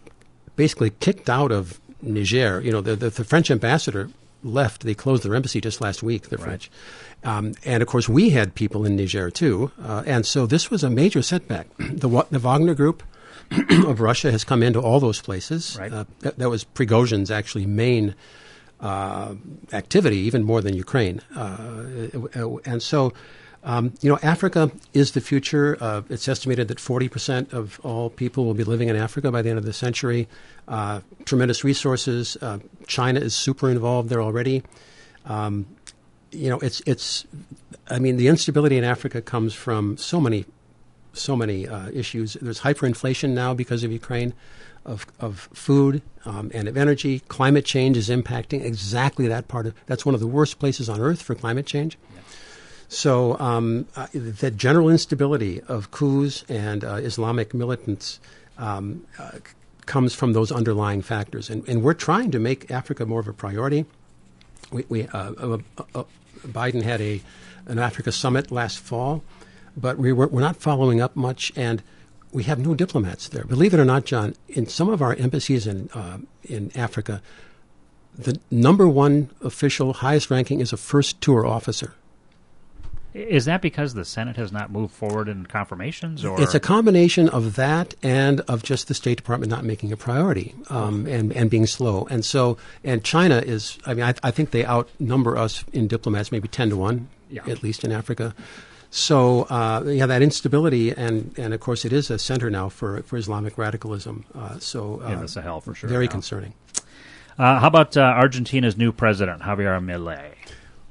basically 0.57 0.91
kicked 0.91 1.31
out 1.31 1.53
of 1.53 1.81
Niger. 2.05 2.61
You 2.61 2.73
know, 2.73 2.81
the, 2.81 2.97
the, 2.97 3.11
the 3.11 3.25
French 3.25 3.51
ambassador 3.51 4.11
left. 4.43 4.83
They 4.83 4.95
closed 4.95 5.23
their 5.23 5.35
embassy 5.35 5.61
just 5.61 5.81
last 5.81 6.03
week, 6.03 6.29
the 6.29 6.39
French. 6.39 6.71
Um, 7.23 7.55
and 7.65 7.83
of 7.83 7.89
course, 7.89 8.09
we 8.09 8.31
had 8.31 8.55
people 8.55 8.85
in 8.85 8.97
Niger 8.97 9.31
too. 9.31 9.73
Uh, 9.83 10.03
and 10.07 10.27
so 10.27 10.47
this 10.47 10.71
was 10.71 10.85
a 10.85 10.91
major 10.91 11.23
setback. 11.23 11.67
the, 11.79 12.27
the 12.31 12.39
Wagner 12.39 12.75
Group 12.75 13.03
of 13.87 14.01
Russia 14.01 14.31
has 14.31 14.45
come 14.45 14.63
into 14.63 14.81
all 14.81 15.01
those 15.01 15.21
places. 15.21 15.77
Right. 15.81 15.93
Uh, 15.93 16.05
that, 16.21 16.39
that 16.39 16.51
was 16.51 16.65
Prigozhin's 16.65 17.31
actually 17.31 17.67
main 17.67 18.15
uh, 18.81 19.35
activity, 19.73 20.19
even 20.19 20.43
more 20.45 20.61
than 20.61 20.75
Ukraine. 20.75 21.21
Uh, 21.35 22.59
and 22.65 22.83
so, 22.83 23.13
um, 23.65 23.95
you 24.03 24.11
know, 24.11 24.19
Africa 24.23 24.71
is 24.93 25.13
the 25.13 25.23
future. 25.23 25.79
Uh, 25.81 26.03
it's 26.11 26.29
estimated 26.29 26.69
that 26.69 26.77
40% 26.77 27.53
of 27.55 27.81
all 27.83 28.11
people 28.11 28.45
will 28.45 28.55
be 28.55 28.65
living 28.65 28.91
in 28.91 28.97
Africa 28.97 29.33
by 29.33 29.41
the 29.41 29.49
end 29.49 29.59
of 29.59 29.65
the 29.65 29.73
century. 29.73 30.29
Uh, 30.69 31.01
tremendous 31.25 31.65
resources. 31.65 32.37
Uh, 32.43 32.59
China 32.87 33.21
is 33.21 33.35
super 33.35 33.71
involved 33.71 34.11
there 34.11 34.21
already. 34.21 34.63
Um, 35.25 35.65
you 36.31 36.51
know, 36.51 36.59
it's 36.59 36.83
it's. 36.85 37.25
I 37.89 37.99
mean, 37.99 38.17
the 38.17 38.29
instability 38.29 38.77
in 38.77 38.85
Africa 38.85 39.23
comes 39.23 39.55
from 39.55 39.97
so 39.97 40.21
many, 40.21 40.45
so 41.13 41.35
many 41.37 41.67
uh, 41.67 41.91
issues. 41.91 42.35
There's 42.35 42.61
hyperinflation 42.61 43.31
now 43.31 43.55
because 43.55 43.83
of 43.83 43.93
Ukraine, 43.93 44.35
of 44.85 45.07
of 45.21 45.49
food 45.55 46.03
um, 46.27 46.51
and 46.53 46.69
of 46.69 46.77
energy. 46.77 47.21
Climate 47.29 47.65
change 47.65 47.97
is 47.97 48.11
impacting 48.11 48.63
exactly 48.63 49.27
that 49.29 49.49
part 49.49 49.67
of. 49.67 49.75
That's 49.87 50.05
one 50.05 50.15
of 50.15 50.21
the 50.21 50.27
worst 50.27 50.59
places 50.59 50.89
on 50.89 51.01
earth 51.01 51.23
for 51.23 51.35
climate 51.35 51.67
change. 51.67 51.97
So 52.95 53.37
um, 53.41 53.87
uh, 53.97 54.07
the 54.13 54.53
general 54.53 54.89
instability 54.89 55.61
of 55.63 55.91
coups 55.91 56.45
and 56.49 56.85
uh, 56.85 56.95
Islamic 56.95 57.53
militants 57.53 58.21
um, 58.57 59.05
uh, 59.19 59.33
comes 59.85 60.15
from 60.15 60.33
those 60.33 60.53
underlying 60.53 61.03
factors, 61.03 61.51
and, 61.51 61.69
and 61.69 61.83
we're 61.83 61.95
trying 61.95 62.31
to 62.31 62.39
make 62.39 62.71
Africa 62.71 63.05
more 63.05 63.19
of 63.19 63.27
a 63.27 63.33
priority. 63.33 63.85
We, 64.71 64.85
we 64.89 65.09
uh, 65.09 65.33
uh, 65.33 65.59
uh, 65.95 66.05
Biden 66.47 66.83
had 66.83 67.01
a 67.01 67.21
an 67.67 67.79
Africa 67.79 68.13
summit 68.13 68.53
last 68.53 68.79
fall, 68.79 69.25
but 69.77 69.99
we 69.99 70.13
were, 70.13 70.29
we're 70.29 70.41
not 70.41 70.57
following 70.57 71.01
up 71.01 71.17
much, 71.17 71.51
and 71.57 71.83
we 72.31 72.45
have 72.45 72.61
no 72.61 72.75
diplomats 72.75 73.29
there. 73.29 73.45
Believe 73.45 73.75
it 73.75 73.81
or 73.81 73.85
not, 73.85 74.05
Jon, 74.05 74.35
in 74.49 74.67
some 74.67 74.89
of 74.89 75.03
our 75.03 75.15
embassies 75.17 75.67
in 75.67 75.91
in 76.45 76.71
Africa, 76.77 77.21
the 78.17 78.39
number 78.53 78.87
one 78.87 79.31
official, 79.41 79.95
highest 79.95 80.31
ranking, 80.31 80.61
is 80.61 80.73
a 80.73 80.77
first 80.77 81.21
tour 81.21 81.45
officer. 81.45 81.95
Is 83.15 83.45
that 83.45 83.63
because 83.63 83.95
the 83.95 84.05
Senate 84.05 84.37
has 84.37 84.51
not 84.51 84.73
moved 84.73 84.93
forward 84.93 85.29
in 85.29 85.47
confirmations, 85.47 86.25
or 86.25 86.41
It's 86.41 86.55
a 86.55 86.59
combination 86.61 87.29
of 87.29 87.55
that 87.55 87.95
and 88.03 88.41
of 88.41 88.65
just 88.65 88.89
the 88.89 88.95
State 88.95 89.17
Department 89.17 89.51
not 89.51 89.65
making 89.65 89.93
a 89.93 89.97
priority 89.97 90.53
um, 90.69 91.07
and 91.07 91.33
and 91.33 91.49
being 91.49 91.67
slow. 91.67 92.09
And 92.11 92.25
so, 92.25 92.59
and 92.83 93.05
China 93.05 93.39
is. 93.39 93.79
I 93.87 93.95
mean, 93.95 94.05
I, 94.05 94.15
I 94.25 94.33
think 94.33 94.51
they 94.51 94.67
outnumber 94.67 95.39
us 95.39 95.65
in 95.73 95.87
diplomats, 95.87 96.33
maybe 96.33 96.49
ten 96.49 96.71
to 96.71 96.77
one, 96.77 97.09
Yeah. 97.31 97.43
at 97.47 97.63
least 97.63 97.85
in 97.85 97.93
Africa. 97.93 98.35
So 98.91 99.43
uh, 99.43 99.85
yeah, 99.87 100.07
that 100.07 100.23
instability, 100.23 100.91
and 100.91 101.33
and 101.39 101.55
of 101.55 101.61
course, 101.61 101.85
it 101.85 101.93
is 101.93 102.11
a 102.11 102.19
center 102.19 102.51
now 102.51 102.69
for 102.69 103.03
for 103.03 103.17
Islamic 103.17 103.57
radicalism. 103.57 104.25
Uh, 104.35 104.59
so 104.59 105.01
uh, 105.05 105.13
in 105.13 105.21
the 105.21 105.29
Sahel 105.29 105.61
for 105.61 105.73
sure? 105.75 105.89
very 105.89 106.07
yeah. 106.07 106.11
concerning. 106.11 106.55
Uh, 107.39 107.59
how 107.59 107.67
about 107.67 107.97
uh, 107.97 108.01
Argentina's 108.03 108.77
new 108.77 108.93
president, 108.93 109.43
Javier 109.43 109.81
Milei? 109.85 110.31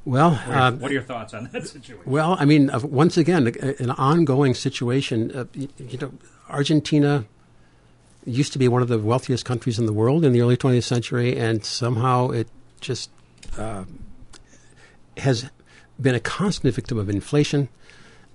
Well, 0.06 0.40
uh, 0.48 0.72
what 0.74 0.92
are 0.92 0.94
your 0.94 1.04
thoughts 1.04 1.34
on 1.34 1.50
that 1.54 1.66
situation? 1.68 2.04
Well, 2.06 2.36
I 2.38 2.46
mean, 2.46 2.70
uh, 2.70 2.80
once 2.80 3.16
again, 3.18 3.48
an 3.80 3.92
ongoing 3.92 4.54
situation. 4.54 5.32
Uh, 5.32 5.46
you 5.54 5.98
know, 5.98 6.12
Argentina 6.50 7.26
used 8.26 8.54
to 8.54 8.60
be 8.60 8.68
one 8.68 8.82
of 8.82 8.90
the 8.90 9.00
wealthiest 9.00 9.46
countries 9.46 9.80
in 9.80 9.86
the 9.86 9.94
world 9.94 10.26
in 10.26 10.34
the 10.34 10.42
early 10.42 10.58
20th 10.58 10.84
century, 10.84 11.38
and 11.38 11.64
somehow 11.64 12.30
it 12.32 12.48
just 12.82 13.10
uh, 13.58 13.86
has 15.18 15.50
been 16.00 16.16
a 16.16 16.20
constant 16.20 16.74
victim 16.76 16.98
of 16.98 17.10
inflation 17.10 17.70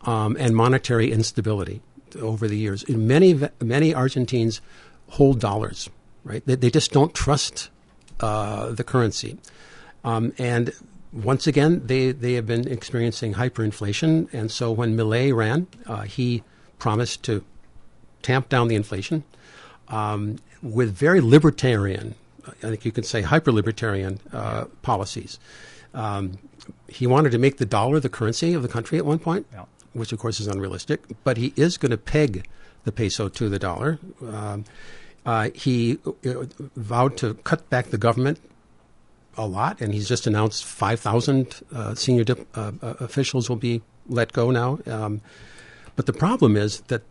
um, 0.02 0.36
and 0.38 0.54
monetary 0.56 1.12
instability 1.12 1.82
over 2.18 2.48
the 2.48 2.56
years. 2.56 2.82
And 2.84 3.06
many 3.06 3.38
many 3.60 3.92
Argentines 3.92 4.62
hold 5.08 5.40
dollars, 5.40 5.90
right? 6.24 6.42
They, 6.46 6.54
they 6.54 6.70
just 6.70 6.92
don't 6.92 7.12
trust 7.12 7.68
uh, 8.20 8.72
the 8.72 8.84
currency, 8.84 9.38
um, 10.02 10.32
and 10.38 10.72
once 11.12 11.46
again, 11.46 11.82
they, 11.86 12.12
they 12.12 12.34
have 12.34 12.46
been 12.46 12.68
experiencing 12.68 13.34
hyperinflation. 13.34 14.32
And 14.32 14.50
so 14.50 14.70
when 14.72 14.96
Milei 14.96 15.34
ran, 15.34 15.66
uh, 15.86 16.02
he 16.02 16.42
promised 16.78 17.22
to 17.24 17.44
tamp 18.22 18.48
down 18.48 18.68
the 18.68 18.74
inflation 18.74 19.24
um, 19.88 20.36
with 20.62 20.92
very 20.94 21.20
libertarian, 21.20 22.14
I 22.46 22.52
think 22.70 22.84
you 22.84 22.92
could 22.92 23.06
say 23.06 23.22
hyper 23.22 23.52
libertarian 23.52 24.20
uh, 24.32 24.64
policies. 24.82 25.38
Um, 25.94 26.38
he 26.88 27.06
wanted 27.06 27.32
to 27.32 27.38
make 27.38 27.56
the 27.58 27.66
dollar 27.66 28.00
the 28.00 28.08
currency 28.08 28.52
of 28.54 28.62
the 28.62 28.68
country 28.68 28.98
at 28.98 29.06
one 29.06 29.18
point, 29.18 29.46
Yeah. 29.52 29.64
which 29.92 30.12
of 30.12 30.18
course 30.18 30.40
is 30.40 30.46
unrealistic, 30.46 31.02
but 31.24 31.36
he 31.36 31.52
is 31.56 31.78
going 31.78 31.90
to 31.90 31.96
peg 31.96 32.46
the 32.84 32.92
peso 32.92 33.28
to 33.28 33.48
the 33.48 33.58
dollar. 33.58 33.98
Um, 34.26 34.64
uh, 35.24 35.50
he 35.54 35.98
uh, 36.06 36.44
vowed 36.76 37.16
to 37.18 37.34
cut 37.34 37.68
back 37.70 37.86
the 37.86 37.98
government 37.98 38.38
a 39.38 39.46
lot, 39.46 39.80
and 39.80 39.94
he's 39.94 40.08
just 40.08 40.26
announced 40.26 40.64
5,000 40.64 41.62
uh, 41.72 41.94
senior 41.94 42.24
dip, 42.24 42.46
uh, 42.56 42.72
uh, 42.82 42.94
officials 43.00 43.48
will 43.48 43.56
be 43.56 43.80
let 44.08 44.32
go 44.32 44.50
now. 44.50 44.78
Um, 44.86 45.20
but 45.96 46.06
the 46.06 46.12
problem 46.12 46.56
is 46.56 46.80
that 46.88 47.02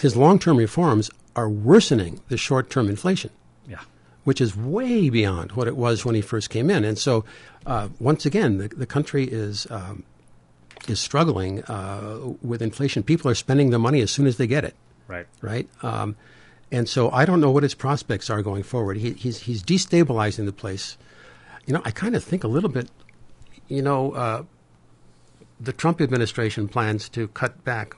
his 0.00 0.16
long-term 0.16 0.56
reforms 0.56 1.10
are 1.36 1.48
worsening 1.48 2.20
the 2.28 2.36
short-term 2.36 2.88
inflation 2.88 3.30
Yeah. 3.68 3.80
which 4.24 4.40
is 4.40 4.56
way 4.56 5.10
beyond 5.10 5.52
what 5.52 5.66
it 5.68 5.76
was 5.76 6.04
when 6.04 6.14
he 6.14 6.20
first 6.20 6.50
came 6.50 6.70
in. 6.70 6.84
And 6.84 6.98
so, 6.98 7.24
uh, 7.66 7.88
once 8.00 8.24
again, 8.26 8.58
the, 8.58 8.68
the 8.68 8.86
country 8.86 9.24
is 9.24 9.66
um, 9.70 10.04
is 10.86 11.00
struggling 11.00 11.62
uh, 11.64 12.18
with 12.40 12.62
inflation. 12.62 13.02
People 13.02 13.30
are 13.30 13.34
spending 13.34 13.70
the 13.70 13.78
money 13.78 14.00
as 14.00 14.10
soon 14.10 14.26
as 14.26 14.36
they 14.36 14.46
get 14.46 14.64
it, 14.64 14.74
Right. 15.06 15.26
right? 15.42 15.68
Um, 15.82 16.16
and 16.72 16.88
so, 16.88 17.10
I 17.10 17.24
don't 17.26 17.40
know 17.40 17.50
what 17.50 17.62
his 17.62 17.74
prospects 17.74 18.30
are 18.30 18.42
going 18.42 18.62
forward. 18.62 18.96
He, 18.98 19.12
he's 19.12 19.40
he's 19.40 19.62
destabilizing 19.62 20.44
the 20.46 20.52
place. 20.52 20.96
You 21.68 21.74
know, 21.74 21.82
I 21.84 21.90
kind 21.90 22.16
of 22.16 22.24
think 22.24 22.44
a 22.44 22.48
little 22.48 22.70
bit. 22.70 22.88
You 23.68 23.82
know, 23.82 24.12
uh, 24.12 24.44
the 25.60 25.74
Trump 25.74 26.00
administration 26.00 26.66
plans 26.66 27.10
to 27.10 27.28
cut 27.28 27.62
back 27.62 27.94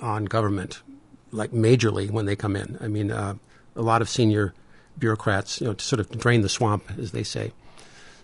on 0.00 0.24
government, 0.24 0.82
like 1.30 1.52
majorly 1.52 2.10
when 2.10 2.26
they 2.26 2.34
come 2.34 2.56
in. 2.56 2.76
I 2.80 2.88
mean, 2.88 3.12
uh, 3.12 3.36
a 3.76 3.82
lot 3.82 4.02
of 4.02 4.08
senior 4.08 4.52
bureaucrats, 4.98 5.60
you 5.60 5.68
know, 5.68 5.74
to 5.74 5.84
sort 5.84 6.00
of 6.00 6.10
drain 6.18 6.40
the 6.40 6.48
swamp, 6.48 6.90
as 6.98 7.12
they 7.12 7.22
say. 7.22 7.52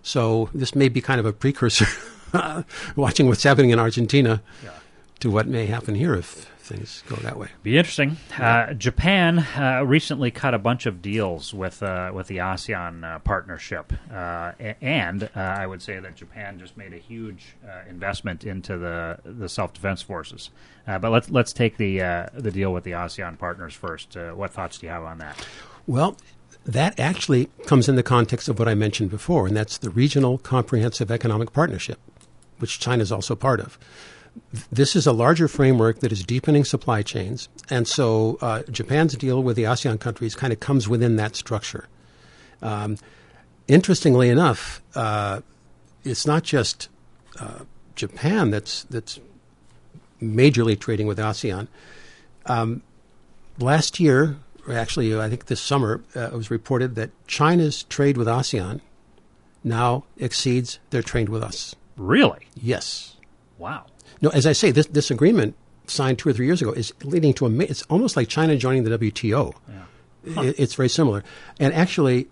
So 0.02 0.50
this 0.52 0.74
may 0.74 0.88
be 0.88 1.00
kind 1.00 1.20
of 1.20 1.26
a 1.26 1.32
precursor, 1.32 1.86
watching 2.96 3.28
what's 3.28 3.44
happening 3.44 3.70
in 3.70 3.78
Argentina, 3.78 4.42
Yeah. 4.64 4.70
To 5.20 5.30
what 5.30 5.46
may 5.46 5.66
happen 5.66 5.94
here 5.94 6.14
if 6.14 6.48
things 6.70 7.02
go 7.08 7.16
that 7.16 7.36
way. 7.36 7.48
Be 7.62 7.76
interesting. 7.76 8.16
Uh, 8.38 8.72
Japan 8.74 9.40
uh, 9.56 9.84
recently 9.84 10.30
cut 10.30 10.54
a 10.54 10.58
bunch 10.58 10.86
of 10.86 11.02
deals 11.02 11.52
with 11.52 11.82
uh, 11.82 12.10
with 12.14 12.28
the 12.28 12.38
ASEAN 12.38 13.04
uh, 13.04 13.18
partnership, 13.20 13.92
uh, 14.12 14.52
and 14.80 15.24
uh, 15.24 15.28
I 15.36 15.66
would 15.66 15.82
say 15.82 15.98
that 15.98 16.16
Japan 16.16 16.58
just 16.58 16.76
made 16.76 16.92
a 16.92 16.98
huge 16.98 17.56
uh, 17.66 17.88
investment 17.88 18.44
into 18.44 18.78
the 18.78 19.18
the 19.24 19.48
self 19.48 19.72
defense 19.72 20.02
forces. 20.02 20.50
Uh, 20.86 20.98
but 20.98 21.10
let's 21.10 21.30
let's 21.30 21.52
take 21.52 21.76
the 21.76 22.00
uh, 22.00 22.26
the 22.34 22.50
deal 22.50 22.72
with 22.72 22.84
the 22.84 22.92
ASEAN 22.92 23.38
partners 23.38 23.74
first. 23.74 24.16
Uh, 24.16 24.30
what 24.30 24.52
thoughts 24.52 24.78
do 24.78 24.86
you 24.86 24.92
have 24.92 25.04
on 25.04 25.18
that? 25.18 25.44
Well, 25.86 26.16
that 26.64 26.98
actually 26.98 27.48
comes 27.66 27.88
in 27.88 27.96
the 27.96 28.02
context 28.02 28.48
of 28.48 28.58
what 28.58 28.68
I 28.68 28.74
mentioned 28.74 29.10
before, 29.10 29.46
and 29.46 29.56
that's 29.56 29.78
the 29.78 29.90
Regional 29.90 30.38
Comprehensive 30.38 31.10
Economic 31.10 31.52
Partnership, 31.52 31.98
which 32.58 32.78
China 32.78 33.02
is 33.02 33.10
also 33.10 33.34
part 33.34 33.60
of. 33.60 33.78
This 34.70 34.96
is 34.96 35.06
a 35.06 35.12
larger 35.12 35.48
framework 35.48 36.00
that 36.00 36.12
is 36.12 36.24
deepening 36.24 36.64
supply 36.64 37.02
chains, 37.02 37.48
and 37.68 37.86
so 37.86 38.38
uh, 38.40 38.62
Japan's 38.70 39.14
deal 39.16 39.42
with 39.42 39.56
the 39.56 39.64
ASEAN 39.64 39.98
countries 40.00 40.34
kind 40.34 40.52
of 40.52 40.60
comes 40.60 40.88
within 40.88 41.16
that 41.16 41.36
structure. 41.36 41.88
Um, 42.62 42.96
interestingly 43.68 44.28
enough, 44.28 44.82
uh, 44.94 45.40
it's 46.04 46.26
not 46.26 46.42
just 46.42 46.88
uh, 47.38 47.60
Japan 47.94 48.50
that's 48.50 48.84
that's 48.84 49.20
majorly 50.20 50.78
trading 50.78 51.06
with 51.06 51.18
ASEAN. 51.18 51.68
Um, 52.46 52.82
last 53.58 54.00
year, 54.00 54.36
or 54.66 54.74
actually, 54.74 55.18
I 55.18 55.28
think 55.28 55.46
this 55.46 55.60
summer, 55.60 56.02
uh, 56.16 56.20
it 56.20 56.32
was 56.32 56.50
reported 56.50 56.94
that 56.96 57.10
China's 57.26 57.84
trade 57.84 58.16
with 58.16 58.26
ASEAN 58.26 58.80
now 59.62 60.04
exceeds 60.18 60.78
their 60.90 61.02
trade 61.02 61.28
with 61.28 61.42
us. 61.42 61.74
Really? 61.96 62.46
Yes. 62.54 63.16
Wow. 63.58 63.86
No, 64.20 64.30
as 64.30 64.46
I 64.46 64.52
say, 64.52 64.70
this 64.70 64.86
this 64.86 65.10
agreement 65.10 65.54
signed 65.86 66.18
two 66.18 66.28
or 66.28 66.32
three 66.32 66.46
years 66.46 66.60
ago 66.62 66.72
is 66.72 66.92
leading 67.04 67.32
to 67.34 67.46
a. 67.46 67.50
It's 67.60 67.82
almost 67.84 68.16
like 68.16 68.28
China 68.28 68.56
joining 68.56 68.84
the 68.84 68.98
WTO. 68.98 69.54
Yeah. 69.68 70.42
It- 70.42 70.54
It's 70.58 70.74
very 70.74 70.88
similar. 70.88 71.24
And 71.58 71.72
actually, 71.74 72.28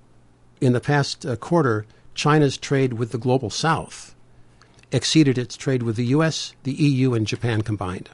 in 0.60 0.72
the 0.74 0.80
past 0.80 1.24
uh, 1.24 1.36
quarter, 1.36 1.86
China's 2.14 2.56
trade 2.58 2.94
with 2.94 3.12
the 3.12 3.18
global 3.18 3.48
south 3.50 4.14
exceeded 4.92 5.36
its 5.38 5.56
trade 5.56 5.82
with 5.82 5.96
the 5.96 6.06
U.S., 6.06 6.54
the 6.62 6.72
EU, 6.72 7.14
and 7.14 7.26
Japan 7.26 7.62
combined. 7.62 8.08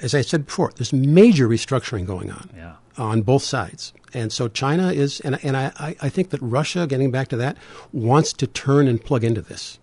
As 0.00 0.14
I 0.14 0.22
said 0.22 0.46
before, 0.46 0.72
there's 0.76 0.92
major 0.92 1.46
restructuring 1.48 2.06
going 2.06 2.30
on 2.30 2.50
Yeah. 2.56 2.74
on 2.98 3.22
both 3.22 3.42
sides. 3.42 3.92
And 4.14 4.32
so 4.32 4.48
China 4.48 4.90
is, 4.92 5.20
and, 5.20 5.38
and 5.44 5.56
I, 5.56 5.70
I- 5.78 5.96
I 6.02 6.08
think 6.08 6.30
that 6.30 6.40
Russia, 6.42 6.86
getting 6.86 7.10
back 7.10 7.28
to 7.28 7.36
that, 7.36 7.56
wants 7.92 8.32
to 8.34 8.46
turn 8.46 8.88
and 8.88 9.02
plug 9.02 9.22
into 9.24 9.40
this. 9.42 9.78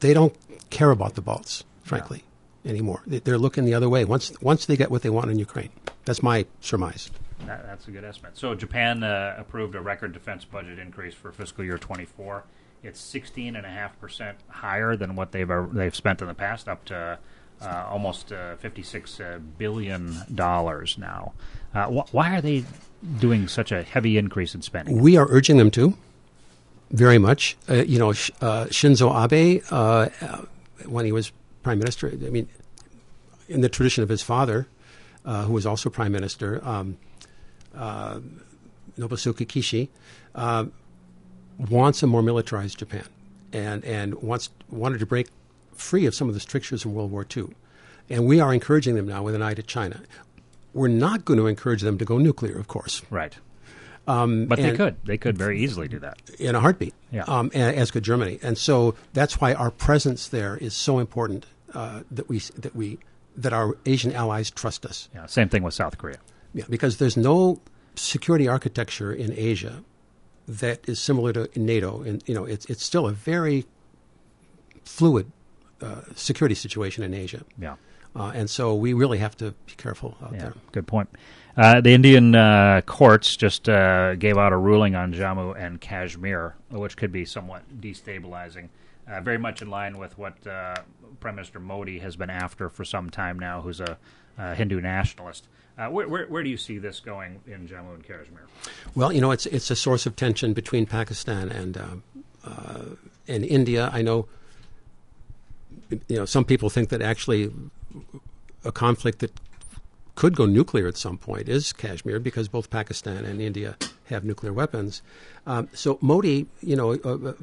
They 0.00 0.12
don't 0.12 0.34
care 0.70 0.90
about 0.90 1.14
the 1.14 1.22
Balts, 1.22 1.64
frankly, 1.90 2.24
anymore. 2.64 3.02
They- 3.06 3.18
They're 3.18 3.38
looking 3.46 3.64
the 3.64 3.74
other 3.74 3.88
way 3.88 4.04
once, 4.04 4.32
once 4.40 4.64
they 4.66 4.76
get 4.76 4.90
what 4.90 5.02
they 5.02 5.10
want 5.10 5.30
in 5.30 5.38
Ukraine. 5.38 5.70
That's 6.06 6.22
my 6.22 6.46
surmise. 6.60 7.10
That, 7.46 7.64
that's 7.66 7.88
a 7.88 7.90
good 7.90 8.04
estimate. 8.04 8.36
So 8.38 8.54
Japan 8.54 9.02
uh, 9.02 9.34
approved 9.38 9.74
a 9.74 9.80
record 9.80 10.12
defense 10.12 10.44
budget 10.44 10.78
increase 10.78 11.14
for 11.14 11.32
fiscal 11.32 11.64
year 11.64 11.78
24. 11.78 12.44
It's 12.82 13.00
16.5% 13.00 14.34
higher 14.48 14.96
than 14.96 15.14
what 15.16 15.32
they've 15.32 15.50
uh, 15.50 15.66
they've 15.72 15.94
spent 15.94 16.22
in 16.22 16.28
the 16.28 16.34
past, 16.34 16.68
up 16.68 16.84
to 16.86 17.18
uh, 17.60 17.84
almost 17.90 18.32
uh, 18.32 18.56
56 18.56 19.20
uh, 19.20 19.38
billion 19.58 20.16
dollars 20.34 20.96
now. 20.98 21.32
Uh, 21.74 21.86
wh- 21.88 22.14
why 22.14 22.34
are 22.36 22.40
they 22.40 22.64
doing 23.18 23.48
such 23.48 23.70
a 23.72 23.82
heavy 23.82 24.16
increase 24.16 24.54
in 24.54 24.62
spending? 24.62 24.98
We 25.02 25.16
are 25.18 25.26
urging 25.28 25.58
them 25.58 25.70
to, 25.72 25.94
very 26.90 27.18
much. 27.18 27.56
Uh, 27.68 27.74
you 27.92 27.98
know, 27.98 28.12
Sh- 28.14 28.30
uh, 28.40 28.64
Shinzo 28.66 29.08
Abe, 29.12 29.62
when 30.88 31.04
he 31.04 31.12
was 31.12 31.32
prime 31.62 31.78
minister, 31.78 32.08
I 32.08 32.30
mean, 32.30 32.48
in 33.48 33.60
the 33.60 33.68
tradition 33.68 34.02
of 34.02 34.08
his 34.08 34.22
father, 34.22 34.68
uh, 35.24 35.44
who 35.44 35.52
was 35.52 35.66
also 35.66 35.90
prime 35.90 36.12
minister, 36.12 36.60
um, 36.66 36.96
uh, 37.74 38.20
Nobusuke 38.98 39.46
Kishi, 39.46 39.88
uh, 40.34 40.66
wants 41.68 42.02
a 42.02 42.06
more 42.06 42.22
militarized 42.22 42.78
Japan, 42.78 43.04
and 43.52 43.84
and 43.84 44.14
wants 44.22 44.50
wanted 44.68 44.98
to 45.00 45.06
break 45.06 45.28
free 45.74 46.06
of 46.06 46.14
some 46.14 46.28
of 46.28 46.34
the 46.34 46.40
strictures 46.40 46.82
from 46.82 46.94
World 46.94 47.10
War 47.10 47.26
II, 47.36 47.48
and 48.08 48.26
we 48.26 48.40
are 48.40 48.52
encouraging 48.52 48.94
them 48.94 49.06
now 49.06 49.22
with 49.22 49.34
an 49.34 49.42
eye 49.42 49.54
to 49.54 49.62
China. 49.62 50.00
We're 50.72 50.88
not 50.88 51.24
going 51.24 51.38
to 51.38 51.46
encourage 51.46 51.82
them 51.82 51.98
to 51.98 52.04
go 52.04 52.18
nuclear, 52.18 52.56
of 52.56 52.68
course, 52.68 53.02
Right. 53.10 53.36
Um, 54.10 54.46
But 54.46 54.58
they 54.58 54.76
could. 54.76 54.94
They 55.04 55.18
could 55.18 55.36
very 55.38 55.60
easily 55.64 55.88
do 55.88 55.98
that. 56.00 56.16
in 56.38 56.54
a 56.54 56.60
heartbeat, 56.60 56.94
Yeah. 57.12 57.24
um, 57.34 57.50
as 57.54 57.90
could 57.90 58.04
Germany. 58.04 58.38
And 58.42 58.56
so 58.58 58.94
that's 59.12 59.40
why 59.40 59.54
our 59.54 59.70
presence 59.70 60.28
there 60.28 60.56
is 60.56 60.74
so 60.74 60.98
important 60.98 61.46
uh, 61.74 62.00
that 62.16 62.28
we 62.28 62.38
that 62.64 62.74
we 62.74 62.98
that 63.36 63.52
our 63.52 63.76
Asian 63.86 64.12
allies 64.12 64.50
trust 64.50 64.84
us. 64.84 65.08
Yeah. 65.14 65.26
Same 65.26 65.48
thing 65.48 65.62
with 65.62 65.74
South 65.74 65.96
Korea. 65.98 66.18
Yeah, 66.52 66.64
because 66.68 66.96
there's 66.96 67.16
no 67.16 67.60
security 67.94 68.48
architecture 68.48 69.12
in 69.12 69.32
Asia 69.36 69.74
that 70.48 70.78
is 70.88 70.98
similar 71.00 71.32
to 71.32 71.48
NATO, 71.56 72.02
and 72.02 72.22
you 72.26 72.34
know 72.34 72.44
it's 72.44 72.66
it's 72.66 72.84
still 72.84 73.06
a 73.06 73.12
very 73.12 73.64
fluid 74.84 75.30
uh, 75.80 76.02
security 76.14 76.54
situation 76.54 77.04
in 77.04 77.14
Asia. 77.14 77.42
Yeah. 77.58 77.76
Uh, 78.16 78.32
and 78.34 78.50
so 78.50 78.74
we 78.74 78.92
really 78.92 79.18
have 79.18 79.36
to 79.36 79.52
be 79.66 79.74
careful 79.76 80.16
out 80.22 80.32
Yeah, 80.32 80.38
there. 80.40 80.54
good 80.72 80.86
point. 80.86 81.08
Uh, 81.56 81.80
the 81.80 81.92
Indian 81.92 82.34
uh, 82.34 82.80
courts 82.86 83.36
just 83.36 83.68
uh, 83.68 84.14
gave 84.14 84.38
out 84.38 84.52
a 84.52 84.56
ruling 84.56 84.94
on 84.94 85.12
Jammu 85.12 85.58
and 85.58 85.80
Kashmir, 85.80 86.54
which 86.70 86.96
could 86.96 87.12
be 87.12 87.24
somewhat 87.24 87.62
destabilizing. 87.80 88.68
Uh, 89.08 89.20
very 89.20 89.38
much 89.38 89.60
in 89.60 89.68
line 89.68 89.98
with 89.98 90.16
what 90.16 90.46
uh, 90.46 90.76
Prime 91.18 91.34
Minister 91.34 91.58
Modi 91.58 91.98
has 91.98 92.16
been 92.16 92.30
after 92.30 92.68
for 92.68 92.84
some 92.84 93.10
time 93.10 93.38
now, 93.38 93.60
who's 93.60 93.80
a, 93.80 93.98
Hindu 94.38 94.80
nationalist. 94.80 95.46
Uh, 95.76 95.88
where, 95.88 96.08
where, 96.08 96.26
where 96.28 96.42
do 96.42 96.48
you 96.48 96.56
see 96.56 96.78
this 96.78 96.98
going 96.98 97.40
in 97.46 97.68
Jammu 97.68 97.94
and 97.94 98.02
Kashmir? 98.02 98.46
Well, 98.94 99.12
you 99.12 99.20
know, 99.20 99.32
it's 99.32 99.44
it's 99.44 99.70
a 99.70 99.76
source 99.76 100.06
of 100.06 100.16
tension 100.16 100.54
between 100.54 100.86
Pakistan 100.86 101.50
and 101.50 101.76
and 103.28 103.44
India. 103.44 103.90
I 103.92 104.00
know, 104.00 104.28
you 105.90 106.16
know, 106.16 106.24
some 106.24 106.46
people 106.46 106.70
think 106.70 106.88
that 106.88 107.02
actually 107.02 107.52
a 108.64 108.72
conflict 108.72 109.18
that 109.18 109.32
could 110.20 110.36
go 110.36 110.44
nuclear 110.44 110.86
at 110.86 110.98
some 110.98 111.16
point 111.16 111.48
is 111.48 111.72
Kashmir 111.72 112.20
because 112.20 112.46
both 112.46 112.68
Pakistan 112.68 113.24
and 113.24 113.40
India 113.40 113.78
have 114.10 114.22
nuclear 114.22 114.52
weapons. 114.52 115.00
Um, 115.46 115.70
so 115.72 115.96
Modi, 116.02 116.46
you 116.60 116.76
know, 116.76 116.92
a, 116.92 117.34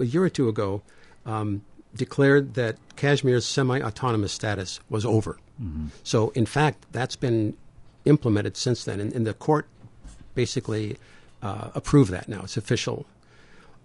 a, 0.00 0.04
year 0.06 0.24
or 0.24 0.30
two 0.30 0.48
ago, 0.48 0.80
um, 1.26 1.60
declared 1.94 2.54
that 2.54 2.76
Kashmir's 2.96 3.44
semi-autonomous 3.44 4.32
status 4.32 4.80
was 4.88 5.04
over. 5.04 5.36
So, 6.04 6.30
in 6.30 6.46
fact, 6.46 6.86
that's 6.90 7.16
been 7.16 7.54
implemented 8.06 8.56
since 8.56 8.82
then, 8.82 8.98
and, 8.98 9.12
and 9.12 9.26
the 9.26 9.34
court 9.34 9.66
basically 10.34 10.96
uh, 11.42 11.68
approved 11.74 12.10
that 12.12 12.30
now. 12.30 12.44
It's 12.44 12.56
official. 12.56 13.04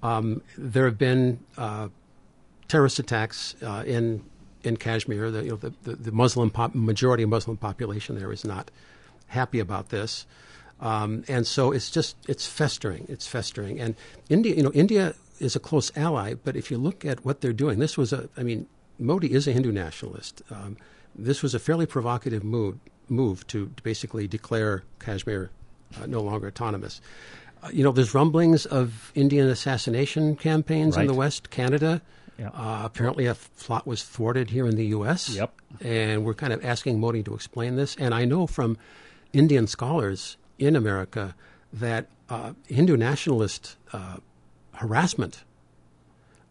Um, 0.02 0.42
there 0.58 0.86
have 0.86 0.98
been 0.98 1.40
uh, 1.58 1.90
terrorist 2.70 2.98
attacks 2.98 3.56
uh, 3.62 3.84
in 3.86 4.24
in 4.68 4.78
Kashmir. 4.78 5.32
The, 5.32 5.44
you 5.44 5.50
know, 5.52 5.56
the, 5.56 5.74
the, 5.84 5.96
the 5.96 6.12
Muslim 6.12 6.50
pop, 6.50 6.76
majority 6.76 7.24
of 7.24 7.30
Muslim 7.30 7.58
population 7.58 8.20
there 8.20 8.32
is 8.32 8.46
not 8.46 8.70
happy 9.28 9.60
about 9.60 9.90
this, 9.90 10.26
um, 10.80 11.24
and 11.28 11.48
so 11.48 11.72
it's 11.72 11.90
just 11.90 12.16
it's 12.28 12.46
festering. 12.46 13.06
It's 13.10 13.28
festering, 13.28 13.80
and 13.80 13.96
India. 14.30 14.56
You 14.56 14.64
know, 14.64 14.72
India 14.74 15.16
is 15.40 15.56
a 15.56 15.60
close 15.60 15.92
ally, 15.96 16.34
but 16.36 16.56
if 16.56 16.70
you 16.70 16.78
look 16.78 17.06
at 17.06 17.26
what 17.26 17.42
they're 17.42 17.54
doing, 17.54 17.80
this 17.80 17.98
was 17.98 18.14
a. 18.14 18.30
I 18.38 18.44
mean, 18.44 18.68
Modi 19.00 19.34
is 19.34 19.48
a 19.48 19.52
Hindu 19.52 19.72
nationalist. 19.72 20.42
Um, 20.52 20.78
this 21.16 21.42
was 21.42 21.56
a 21.56 21.60
fairly 21.60 21.86
provocative 21.86 22.44
move 22.44 22.78
move 23.10 23.48
to, 23.48 23.72
to 23.76 23.84
basically 23.84 24.28
declare 24.28 24.84
Kashmir 25.00 25.50
uh, 26.02 26.06
no 26.06 26.22
longer 26.22 26.48
autonomous. 26.48 27.02
Uh, 27.64 27.70
you 27.72 27.84
know, 27.84 27.92
there's 27.92 28.14
rumblings 28.14 28.66
of 28.66 29.12
Indian 29.16 29.48
assassination 29.48 30.36
campaigns 30.36 30.98
in 30.98 31.08
the 31.08 31.14
West, 31.14 31.50
Canada. 31.50 32.02
Yep. 32.40 32.54
Uh, 32.56 32.82
apparently, 32.84 33.26
a 33.26 33.36
plot 33.36 33.88
was 33.88 34.04
thwarted 34.04 34.50
here 34.52 34.68
in 34.68 34.76
the 34.76 34.86
U.S. 34.88 35.30
Yep. 35.30 35.54
And 35.82 36.24
we're 36.24 36.36
kind 36.36 36.54
of 36.54 36.64
asking 36.64 37.00
Modi 37.00 37.24
to 37.24 37.34
explain 37.34 37.76
this. 37.76 37.96
And 37.96 38.14
I 38.14 38.26
know 38.26 38.48
from 38.48 38.78
Indian 39.34 39.68
scholars 39.68 40.38
in 40.60 40.76
America 40.76 41.36
that 41.74 42.08
uh, 42.30 42.54
Hindu 42.68 42.98
nationalist 42.98 43.78
uh, 43.94 44.18
harassment 44.74 45.44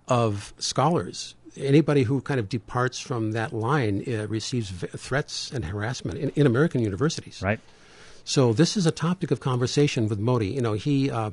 of 0.08 0.54
scholars, 0.58 1.34
anybody 1.56 2.04
who 2.04 2.20
kind 2.20 2.40
of 2.40 2.48
departs 2.48 2.98
from 2.98 3.32
that 3.32 3.52
line, 3.52 4.04
uh, 4.08 4.26
receives 4.26 4.70
v- 4.70 4.86
threats 4.88 5.50
and 5.52 5.64
harassment 5.64 6.18
in, 6.18 6.30
in 6.30 6.46
American 6.46 6.80
universities. 6.80 7.42
Right. 7.42 7.60
So 8.24 8.52
this 8.52 8.76
is 8.76 8.86
a 8.86 8.90
topic 8.90 9.30
of 9.30 9.38
conversation 9.40 10.08
with 10.08 10.18
Modi. 10.18 10.48
You 10.48 10.60
know, 10.60 10.72
he 10.72 11.10
uh, 11.10 11.30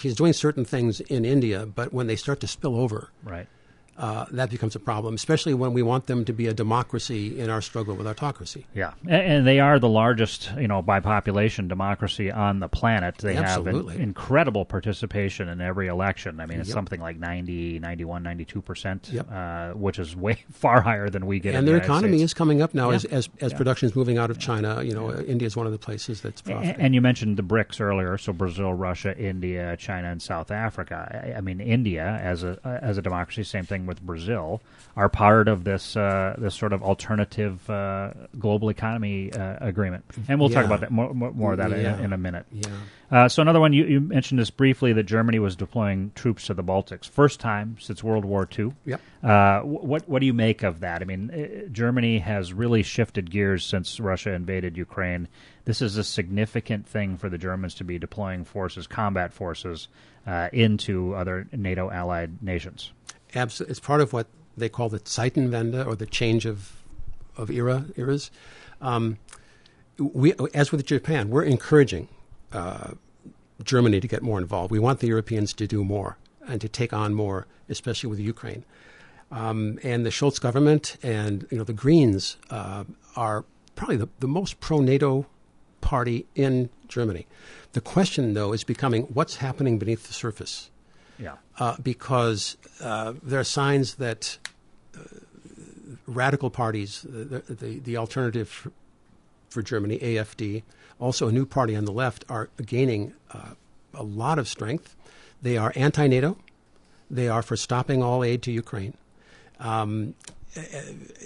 he's 0.00 0.14
doing 0.14 0.32
certain 0.32 0.64
things 0.64 1.00
in 1.00 1.24
India, 1.24 1.66
but 1.66 1.92
when 1.92 2.06
they 2.06 2.16
start 2.16 2.40
to 2.40 2.46
spill 2.46 2.76
over, 2.76 3.10
Right. 3.24 3.46
Uh, 4.00 4.24
that 4.32 4.50
becomes 4.50 4.74
a 4.74 4.80
problem, 4.80 5.14
especially 5.14 5.54
when 5.54 5.72
we 5.72 5.82
want 5.82 6.06
them 6.06 6.24
to 6.24 6.32
be 6.32 6.46
a 6.48 6.54
democracy 6.54 7.38
in 7.38 7.50
our 7.50 7.60
struggle 7.60 7.94
with 7.94 8.06
autocracy. 8.06 8.66
Yeah, 8.74 8.94
A- 9.06 9.10
and 9.12 9.46
they 9.46 9.60
are 9.60 9.78
the 9.78 9.88
largest, 9.88 10.50
you 10.58 10.66
know, 10.68 10.80
by 10.82 11.00
population 11.00 11.68
democracy 11.68 12.30
on 12.30 12.60
the 12.60 12.68
planet. 12.68 13.18
They 13.18 13.36
Absolutely. 13.36 13.92
have 13.92 14.00
an 14.00 14.02
incredible 14.02 14.64
participation 14.64 15.48
in 15.48 15.60
every 15.60 15.86
election. 15.88 16.40
I 16.40 16.46
mean, 16.46 16.60
it's 16.60 16.68
Yep. 16.70 16.74
something 16.74 17.00
like 17.00 17.18
90, 17.18 17.78
91, 17.78 18.22
92 18.22 18.62
percent, 18.62 19.10
Yep. 19.12 19.26
uh, 19.30 19.70
which 19.72 19.98
is 19.98 20.16
way 20.16 20.38
far 20.50 20.80
higher 20.80 21.08
than 21.10 21.26
we 21.26 21.38
get. 21.38 21.54
and 21.54 21.66
the 21.66 21.72
their 21.72 21.76
United 21.76 21.84
economy 21.92 22.18
States. 22.18 22.30
is 22.30 22.34
coming 22.34 22.62
up 22.62 22.72
now 22.74 22.88
Yeah. 22.90 22.96
as 22.96 23.04
as, 23.04 23.28
as 23.40 23.52
Yeah. 23.52 23.58
production 23.58 23.88
is 23.88 23.94
moving 23.94 24.16
out 24.18 24.30
of 24.30 24.38
China. 24.38 24.82
You 24.82 24.94
know, 24.94 25.14
India 25.14 25.46
is 25.46 25.56
one 25.56 25.66
of 25.66 25.72
the 25.72 25.78
places 25.78 26.20
that's 26.22 26.40
A- 26.40 26.44
profiting. 26.44 26.80
And 26.80 26.94
you 26.94 27.00
mentioned 27.00 27.36
the 27.36 27.42
BRICS 27.42 27.80
earlier, 27.80 28.16
so 28.18 28.32
Brazil, 28.32 28.72
Russia, 28.72 29.16
India, 29.18 29.76
China, 29.76 30.08
and 30.10 30.22
South 30.22 30.50
Africa. 30.50 31.30
I- 31.34 31.38
I 31.38 31.40
mean, 31.42 31.60
India 31.60 32.18
as 32.22 32.42
a 32.44 32.58
as 32.82 32.96
a 32.98 33.02
democracy, 33.02 33.42
same 33.44 33.64
thing 33.64 33.86
with 33.90 34.00
Brazil, 34.00 34.62
are 34.96 35.08
part 35.08 35.46
of 35.48 35.64
this 35.64 35.96
uh, 35.96 36.34
this 36.38 36.54
sort 36.54 36.72
of 36.72 36.82
alternative 36.82 37.68
uh, 37.68 38.12
global 38.38 38.68
economy 38.70 39.32
uh, 39.32 39.56
agreement. 39.60 40.04
And 40.28 40.40
we'll 40.40 40.48
talk 40.48 40.64
about 40.64 40.80
that 40.80 40.90
more, 40.90 41.12
more, 41.14 41.32
more 41.32 41.52
of 41.52 41.58
that 41.58 41.70
Yeah. 41.70 41.98
in, 41.98 42.06
in 42.06 42.12
a 42.12 42.18
minute. 42.18 42.46
yeah. 42.50 42.66
Uh, 43.12 43.28
so 43.28 43.42
another 43.42 43.58
one 43.58 43.72
you, 43.72 43.84
you 43.86 44.00
mentioned 44.00 44.38
this 44.38 44.50
briefly 44.50 44.92
that 44.92 45.02
Germany 45.02 45.40
was 45.40 45.56
deploying 45.56 46.12
troops 46.14 46.46
to 46.46 46.54
the 46.54 46.62
Baltics, 46.62 47.08
first 47.08 47.40
time 47.40 47.76
since 47.80 48.04
World 48.04 48.24
War 48.24 48.48
II. 48.56 48.72
Yep. 48.86 49.00
Uh, 49.22 49.60
what 49.62 50.08
what 50.08 50.20
do 50.20 50.26
you 50.26 50.32
make 50.34 50.62
of 50.62 50.80
that? 50.80 51.02
I 51.02 51.04
mean, 51.04 51.68
Germany 51.72 52.18
has 52.20 52.52
really 52.52 52.82
shifted 52.84 53.30
gears 53.30 53.64
since 53.64 53.98
Russia 54.00 54.32
invaded 54.32 54.76
Ukraine. 54.76 55.28
This 55.64 55.82
is 55.82 55.96
a 55.96 56.04
significant 56.04 56.86
thing 56.86 57.16
for 57.16 57.28
the 57.28 57.38
Germans 57.38 57.74
to 57.76 57.84
be 57.84 57.98
deploying 57.98 58.44
forces, 58.44 58.86
combat 58.86 59.32
forces, 59.32 59.88
uh, 60.26 60.48
into 60.52 61.14
other 61.14 61.46
NATO 61.52 61.90
allied 61.90 62.42
nations. 62.42 62.92
It's 63.34 63.80
part 63.80 64.00
of 64.00 64.12
what 64.12 64.26
they 64.56 64.68
call 64.68 64.88
the 64.88 65.00
Zeitenwende 65.00 65.86
or 65.86 65.96
the 65.96 66.06
change 66.06 66.46
of 66.46 66.80
of 67.36 67.50
era 67.50 67.86
eras. 67.96 68.30
Um, 68.80 69.18
we, 69.98 70.34
as 70.54 70.72
with 70.72 70.84
Japan, 70.84 71.30
we're 71.30 71.44
encouraging 71.44 72.08
uh, 72.52 72.92
Germany 73.62 74.00
to 74.00 74.08
get 74.08 74.22
more 74.22 74.38
involved. 74.38 74.70
We 74.70 74.78
want 74.78 75.00
the 75.00 75.06
Europeans 75.06 75.52
to 75.54 75.66
do 75.66 75.84
more 75.84 76.16
and 76.46 76.60
to 76.60 76.68
take 76.68 76.92
on 76.92 77.14
more, 77.14 77.46
especially 77.68 78.08
with 78.08 78.18
Ukraine. 78.18 78.64
Um, 79.30 79.78
and 79.82 80.04
the 80.04 80.10
Scholz 80.10 80.40
government 80.40 80.96
and 81.02 81.46
you 81.50 81.58
know 81.58 81.64
the 81.64 81.72
Greens 81.72 82.36
uh, 82.50 82.84
are 83.14 83.44
probably 83.76 83.96
the, 83.96 84.08
the 84.18 84.28
most 84.28 84.60
pro 84.60 84.80
NATO 84.80 85.26
party 85.80 86.26
in 86.34 86.70
Germany. 86.88 87.26
The 87.72 87.80
question, 87.80 88.34
though, 88.34 88.52
is 88.52 88.64
becoming 88.64 89.02
what's 89.04 89.36
happening 89.36 89.78
beneath 89.78 90.06
the 90.08 90.12
surface 90.12 90.70
Yeah. 91.20 91.36
uh, 91.58 91.76
because 91.82 92.56
uh, 92.80 93.14
there 93.22 93.40
are 93.40 93.44
signs 93.44 93.96
that 93.96 94.38
uh, 94.96 95.00
radical 96.06 96.50
parties, 96.50 97.02
the, 97.02 97.40
the, 97.40 97.78
the 97.78 97.96
alternative 97.96 98.48
for, 98.48 98.72
for 99.50 99.62
Germany, 99.62 99.98
AFD, 99.98 100.62
also 100.98 101.28
a 101.28 101.32
new 101.32 101.46
party 101.46 101.76
on 101.76 101.84
the 101.84 101.92
left, 101.92 102.24
are 102.28 102.48
gaining 102.64 103.12
uh, 103.32 103.50
a 103.94 104.02
lot 104.02 104.38
of 104.38 104.48
strength. 104.48 104.96
They 105.42 105.56
are 105.56 105.72
anti 105.76 106.06
NATO, 106.06 106.36
they 107.10 107.28
are 107.28 107.42
for 107.42 107.56
stopping 107.56 108.02
all 108.02 108.24
aid 108.24 108.42
to 108.42 108.52
Ukraine. 108.52 108.94
Um, 109.58 110.14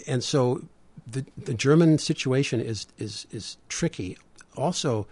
and 0.06 0.22
so 0.24 0.62
the, 1.06 1.24
the 1.36 1.54
German 1.54 1.98
situation 1.98 2.60
is, 2.60 2.86
is, 2.98 3.26
is 3.30 3.56
tricky. 3.68 4.18
Also, 4.56 5.06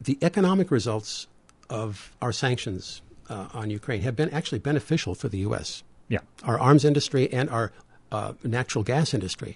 the 0.00 0.18
economic 0.22 0.70
results 0.70 1.26
of 1.70 2.12
our 2.20 2.32
sanctions 2.32 3.00
uh, 3.32 3.60
on 3.60 3.66
Ukraine 3.80 4.02
have 4.08 4.16
been 4.22 4.30
actually 4.38 4.58
beneficial 4.70 5.12
for 5.20 5.28
the 5.34 5.38
U.S. 5.48 5.68
Yeah. 6.14 6.22
Our 6.50 6.58
arms 6.68 6.84
industry 6.90 7.24
and 7.38 7.46
our 7.56 7.66
uh, 8.16 8.32
natural 8.58 8.84
gas 8.92 9.14
industry 9.18 9.52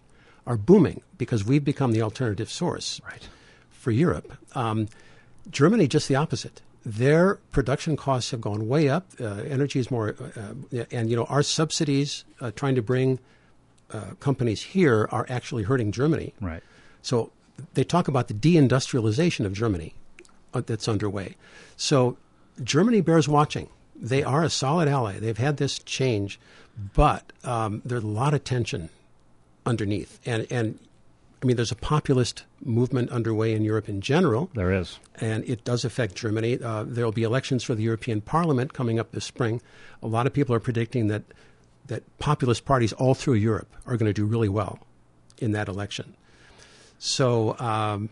are 0.50 0.56
booming 0.70 0.98
because 1.22 1.40
we've 1.50 1.64
become 1.72 1.90
the 1.92 2.02
alternative 2.08 2.50
source 2.62 2.88
Right. 3.10 3.24
for 3.82 3.90
Europe. 4.06 4.28
Um, 4.62 4.78
Germany, 5.50 5.86
just 5.96 6.06
the 6.08 6.16
opposite. 6.24 6.56
Their 7.02 7.24
production 7.56 7.96
costs 7.96 8.30
have 8.30 8.40
gone 8.40 8.60
way 8.74 8.84
up. 8.96 9.04
Uh, 9.20 9.24
energy 9.56 9.78
is 9.84 9.88
more, 9.90 10.06
uh, 10.20 10.24
uh, 10.80 10.84
and 10.96 11.04
you 11.10 11.16
know 11.18 11.24
our 11.34 11.42
subsidies 11.42 12.24
uh, 12.40 12.52
trying 12.60 12.76
to 12.76 12.82
bring 12.92 13.18
uh, 13.92 14.14
companies 14.20 14.60
here 14.74 15.08
are 15.10 15.26
actually 15.28 15.64
hurting 15.64 15.90
Germany. 15.92 16.28
Right. 16.40 16.62
So 17.02 17.16
they 17.74 17.84
talk 17.84 18.06
about 18.08 18.26
the 18.28 18.34
deindustrialization 18.48 19.44
of 19.46 19.52
Germany 19.52 19.90
uh, 20.54 20.62
that's 20.68 20.88
underway. 20.88 21.28
So 21.76 22.16
Germany 22.62 23.00
bears 23.00 23.28
watching. 23.28 23.68
They 23.94 24.22
are 24.22 24.42
a 24.42 24.50
solid 24.50 24.88
ally. 24.88 25.18
They've 25.18 25.38
had 25.38 25.56
this 25.56 25.78
change, 25.78 26.38
but 26.94 27.32
um, 27.44 27.82
there's 27.84 28.04
a 28.04 28.06
lot 28.06 28.34
of 28.34 28.44
tension 28.44 28.90
underneath. 29.64 30.20
And, 30.26 30.46
and 30.50 30.78
I 31.42 31.46
mean, 31.46 31.56
there's 31.56 31.72
a 31.72 31.76
populist 31.76 32.44
movement 32.62 33.10
underway 33.10 33.52
in 33.54 33.64
Europe 33.64 33.88
in 33.88 34.00
general, 34.00 34.50
There 34.54 34.72
is. 34.72 34.98
and 35.16 35.44
it 35.48 35.64
does 35.64 35.84
affect 35.84 36.14
Germany. 36.14 36.58
Uh, 36.62 36.84
there 36.86 37.04
will 37.04 37.12
be 37.12 37.22
elections 37.22 37.62
for 37.64 37.74
the 37.74 37.82
European 37.82 38.20
Parliament 38.20 38.72
coming 38.72 38.98
up 38.98 39.12
this 39.12 39.24
spring. 39.24 39.60
A 40.02 40.06
lot 40.06 40.26
of 40.26 40.32
people 40.32 40.54
are 40.54 40.60
predicting 40.60 41.08
that 41.08 41.22
that 41.86 42.02
populist 42.18 42.64
parties 42.64 42.92
all 42.94 43.14
through 43.14 43.34
Europe 43.34 43.68
are 43.86 43.96
going 43.96 44.08
to 44.08 44.12
do 44.12 44.24
really 44.24 44.48
well 44.48 44.80
in 45.38 45.52
that 45.52 45.68
election. 45.68 46.14
So, 46.98 47.56
um, 47.60 48.08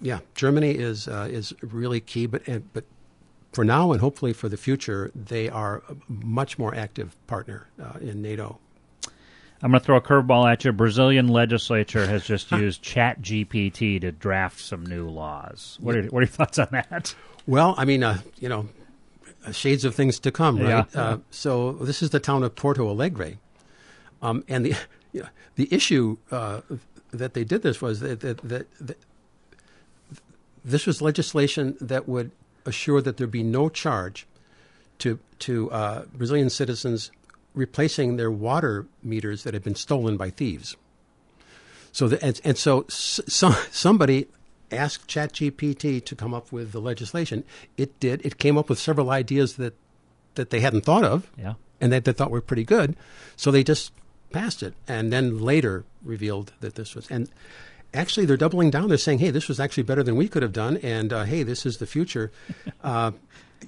yeah, 0.00 0.18
Germany 0.34 0.72
is 0.72 1.08
uh, 1.08 1.28
is 1.30 1.54
really 1.62 2.00
key, 2.00 2.26
but 2.26 2.46
and, 2.46 2.70
but 2.74 2.84
for 3.54 3.64
now 3.64 3.92
and 3.92 4.00
hopefully 4.00 4.32
for 4.32 4.48
the 4.48 4.56
future, 4.56 5.10
they 5.14 5.48
are 5.48 5.82
a 5.88 5.96
much 6.08 6.58
more 6.58 6.74
active 6.74 7.16
partner 7.26 7.68
uh, 7.82 7.98
in 8.00 8.20
NATO. 8.20 8.58
I'm 9.62 9.70
going 9.70 9.80
to 9.80 9.84
throw 9.84 9.96
a 9.96 10.00
curveball 10.00 10.50
at 10.50 10.64
you. 10.64 10.72
Brazilian 10.72 11.28
legislature 11.28 12.06
has 12.06 12.26
just 12.26 12.50
used 12.52 12.82
Chat 12.82 13.22
GPT 13.22 14.00
to 14.02 14.12
draft 14.12 14.60
some 14.60 14.84
new 14.84 15.08
laws. 15.08 15.78
What 15.80 15.96
are, 15.96 16.02
what 16.04 16.18
are 16.18 16.22
your 16.22 16.26
thoughts 16.26 16.58
on 16.58 16.68
that? 16.72 17.14
Well, 17.46 17.74
I 17.78 17.84
mean, 17.86 18.02
uh, 18.02 18.18
you 18.40 18.48
know, 18.48 18.68
uh, 19.46 19.52
shades 19.52 19.84
of 19.84 19.94
things 19.94 20.18
to 20.20 20.30
come, 20.30 20.58
right? 20.58 20.86
Yeah. 20.94 21.00
Uh, 21.00 21.18
so 21.30 21.72
this 21.72 22.02
is 22.02 22.10
the 22.10 22.20
town 22.20 22.42
of 22.42 22.54
Porto 22.54 22.88
Alegre, 22.88 23.38
um, 24.20 24.44
and 24.48 24.66
the 24.66 24.76
you 25.12 25.22
know, 25.22 25.28
the 25.54 25.72
issue 25.72 26.18
uh, 26.30 26.60
that 27.12 27.34
they 27.34 27.44
did 27.44 27.62
this 27.62 27.80
was 27.80 28.00
that, 28.00 28.20
that, 28.20 28.38
that, 28.38 28.66
that 28.80 28.98
this 30.64 30.86
was 30.86 31.00
legislation 31.00 31.76
that 31.80 32.08
would 32.08 32.32
assure 32.66 33.00
that 33.02 33.16
there 33.16 33.26
be 33.26 33.42
no 33.42 33.68
charge 33.68 34.26
to 34.98 35.18
to 35.40 35.70
uh, 35.70 36.04
Brazilian 36.14 36.50
citizens 36.50 37.10
replacing 37.54 38.16
their 38.16 38.30
water 38.30 38.86
meters 39.02 39.42
that 39.44 39.54
had 39.54 39.62
been 39.62 39.74
stolen 39.74 40.16
by 40.16 40.30
thieves. 40.30 40.76
So 41.92 42.08
the, 42.08 42.24
and, 42.24 42.40
and 42.44 42.58
so 42.58 42.82
s- 42.88 43.20
some, 43.28 43.54
somebody 43.70 44.26
asked 44.72 45.06
ChatGPT 45.08 46.04
to 46.04 46.16
come 46.16 46.34
up 46.34 46.50
with 46.50 46.72
the 46.72 46.80
legislation. 46.80 47.44
It 47.76 48.00
did. 48.00 48.24
It 48.26 48.38
came 48.38 48.58
up 48.58 48.68
with 48.68 48.78
several 48.78 49.10
ideas 49.10 49.54
that 49.56 49.74
that 50.34 50.50
they 50.50 50.60
hadn't 50.60 50.84
thought 50.84 51.04
of 51.04 51.30
Yeah. 51.38 51.54
and 51.80 51.92
that 51.92 52.04
they 52.04 52.12
thought 52.12 52.30
were 52.32 52.40
pretty 52.40 52.64
good. 52.64 52.96
So 53.36 53.50
they 53.52 53.62
just 53.62 53.92
passed 54.32 54.64
it, 54.64 54.74
and 54.88 55.12
then 55.12 55.38
later 55.38 55.84
revealed 56.02 56.52
that 56.60 56.74
this 56.74 56.96
was. 56.96 57.08
And 57.08 57.28
actually, 57.94 58.26
they're 58.26 58.36
doubling 58.36 58.70
down. 58.70 58.88
They're 58.88 58.98
saying, 58.98 59.20
"Hey, 59.20 59.30
this 59.30 59.48
was 59.48 59.58
actually 59.60 59.84
better 59.84 60.02
than 60.02 60.16
we 60.16 60.28
could 60.28 60.42
have 60.42 60.52
done," 60.52 60.76
and 60.78 61.12
uh, 61.12 61.24
"Hey, 61.24 61.42
this 61.42 61.64
is 61.64 61.78
the 61.78 61.86
future." 61.86 62.30
uh, 62.84 63.12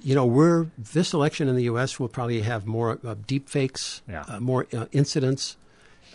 you 0.03 0.13
know, 0.13 0.25
we're 0.25 0.67
this 0.77 1.13
election 1.13 1.47
in 1.47 1.55
the 1.55 1.63
U.S. 1.63 1.99
will 1.99 2.07
probably 2.09 2.41
have 2.41 2.67
more 2.67 2.99
uh, 3.05 3.15
deep 3.25 3.49
fakes, 3.49 4.01
Yeah. 4.07 4.23
uh, 4.27 4.39
more 4.39 4.67
uh, 4.73 4.85
incidents. 4.91 5.57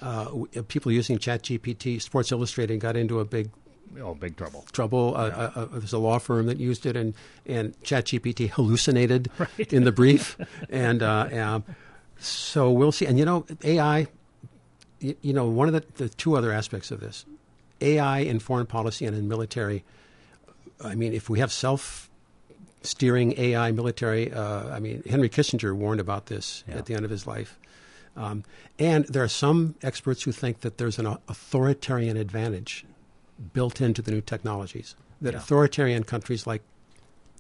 Uh, 0.01 0.45
uh, 0.57 0.63
people 0.69 0.91
using 0.93 1.17
ChatGPT. 1.19 2.01
Sports 2.03 2.33
Illustrated 2.33 2.79
got 2.81 2.97
into 2.97 3.19
a 3.21 3.25
big 3.25 3.51
Oh, 4.01 4.15
big 4.15 4.37
trouble. 4.37 4.65
trouble. 4.73 5.15
Uh, 5.15 5.19
uh, 5.29 5.51
uh, 5.55 5.65
there's 5.73 5.93
a 5.93 5.99
law 5.99 6.19
firm 6.19 6.47
that 6.47 6.59
used 6.59 6.87
it, 6.87 6.97
and 6.97 7.15
and 7.47 7.79
ChatGPT 7.83 8.51
hallucinated 8.51 9.31
in 9.71 9.85
the 9.85 9.93
brief, 9.93 10.37
and 10.71 11.03
um, 11.03 11.65
so 12.19 12.71
we'll 12.71 12.93
see. 12.93 13.07
And 13.07 13.19
you 13.19 13.25
know, 13.25 13.45
AI. 13.65 14.07
You, 15.01 15.17
you 15.21 15.33
know, 15.33 15.47
one 15.47 15.67
of 15.67 15.75
the, 15.75 16.05
the 16.05 16.09
two 16.09 16.37
other 16.37 16.53
aspects 16.53 16.93
of 16.93 17.01
this, 17.01 17.25
AI 17.83 18.21
in 18.21 18.39
foreign 18.39 18.67
policy 18.67 19.05
and 19.07 19.17
in 19.17 19.29
military. 19.29 19.85
I 20.83 20.95
mean, 20.95 21.13
if 21.13 21.29
we 21.29 21.39
have 21.41 21.53
self 21.53 22.09
steering 22.83 23.35
AI 23.39 23.71
military, 23.73 24.33
uh, 24.33 24.69
I 24.75 24.81
mean, 24.81 25.03
Henry 25.09 25.29
Kissinger 25.29 25.75
warned 25.75 26.01
about 26.01 26.27
this 26.27 26.65
Yeah. 26.69 26.77
at 26.79 26.87
the 26.87 26.95
end 26.95 27.05
of 27.05 27.11
his 27.11 27.27
life. 27.27 27.59
Um, 28.17 28.45
and 28.79 29.07
there 29.07 29.23
are 29.23 29.29
some 29.29 29.75
experts 29.83 30.25
who 30.25 30.33
think 30.33 30.61
that 30.61 30.79
there's 30.79 30.99
an 30.99 31.07
authoritarian 31.07 32.17
advantage 32.17 32.85
built 33.53 33.81
into 33.81 34.03
the 34.03 34.11
new 34.11 34.21
technologies. 34.21 34.95
That 35.21 35.33
Yeah. 35.35 35.39
authoritarian 35.39 36.05
countries 36.05 36.47
like 36.47 36.63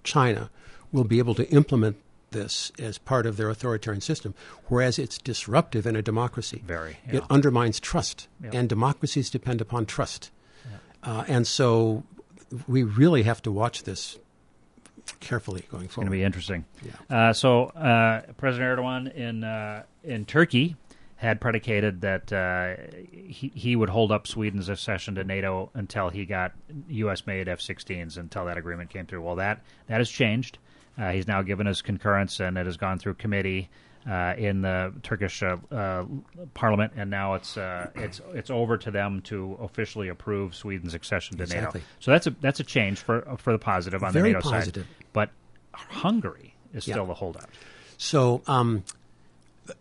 China 0.04 0.50
will 0.92 1.04
be 1.04 1.18
able 1.18 1.34
to 1.34 1.48
implement 1.50 1.96
this 2.32 2.72
as 2.78 2.98
part 2.98 3.26
of 3.26 3.36
their 3.36 3.48
authoritarian 3.48 4.00
system, 4.00 4.34
whereas 4.66 4.98
it's 4.98 5.18
disruptive 5.18 5.86
in 5.86 5.96
a 5.96 6.02
democracy. 6.02 6.62
Very, 6.66 6.96
It 7.06 7.22
undermines 7.30 7.78
trust, 7.80 8.28
Yeah. 8.42 8.50
and 8.52 8.68
democracies 8.68 9.30
depend 9.30 9.60
upon 9.60 9.86
trust. 9.86 10.30
Uh, 11.02 11.24
and 11.26 11.46
so 11.46 12.04
we 12.68 12.82
really 12.82 13.22
have 13.24 13.42
to 13.42 13.50
watch 13.50 13.82
this 13.84 14.18
carefully 15.20 15.64
going 15.70 15.88
forward. 15.88 15.88
It's 15.88 15.96
going 15.96 16.06
to 16.06 16.10
be 16.12 16.22
interesting. 16.22 16.64
Yeah. 16.84 17.28
Uh, 17.28 17.32
so 17.32 17.66
uh, 17.66 18.22
President 18.36 18.78
Erdogan 18.78 19.12
in 19.14 19.44
uh, 19.44 19.82
in 20.04 20.24
Turkey 20.24 20.76
had 21.16 21.40
predicated 21.40 22.00
that 22.02 22.32
uh, 22.32 22.74
he 23.10 23.50
he 23.54 23.74
would 23.76 23.88
hold 23.88 24.12
up 24.12 24.26
Sweden's 24.26 24.68
accession 24.68 25.14
to 25.16 25.24
NATO 25.24 25.70
until 25.74 26.08
he 26.10 26.24
got 26.24 26.52
U.S. 26.88 27.26
made 27.26 27.48
F-16s 27.48 28.16
until 28.16 28.44
that 28.46 28.56
agreement 28.56 28.90
came 28.90 29.06
through. 29.06 29.22
Well, 29.22 29.36
that 29.36 29.60
that 29.88 29.98
has 29.98 30.10
changed. 30.10 30.58
Uh, 30.98 31.10
he's 31.12 31.26
now 31.26 31.42
given 31.42 31.66
his 31.66 31.82
concurrence, 31.82 32.40
and 32.40 32.56
it 32.58 32.66
has 32.66 32.76
gone 32.76 32.98
through 32.98 33.14
committee 33.14 33.68
uh, 34.08 34.34
in 34.36 34.62
the 34.62 34.92
Turkish 35.02 35.42
uh, 35.42 35.56
uh, 35.70 36.04
parliament, 36.54 36.92
and 36.96 37.08
now 37.10 37.34
it's 37.34 37.56
uh, 37.56 37.88
it's 37.94 38.20
it's 38.34 38.50
over 38.50 38.76
to 38.76 38.90
them 38.90 39.20
to 39.22 39.56
officially 39.60 40.08
approve 40.08 40.54
Sweden's 40.54 40.92
accession 40.94 41.36
to 41.38 41.44
Exactly. 41.44 41.80
NATO. 41.80 41.90
So 42.00 42.10
that's 42.10 42.26
a 42.26 42.30
that's 42.40 42.60
a 42.60 42.64
change 42.64 42.98
for 42.98 43.22
for 43.38 43.52
the 43.52 43.58
positive 43.58 44.02
on 44.02 44.12
Very 44.12 44.32
the 44.32 44.38
NATO 44.38 44.50
positive. 44.50 44.84
side. 44.86 44.94
But 45.12 45.30
Hungary 45.72 46.54
is 46.74 46.86
Yeah. 46.86 46.94
still 46.94 47.06
the 47.06 47.14
holdout. 47.14 47.48
So, 47.96 48.42
um, 48.48 48.82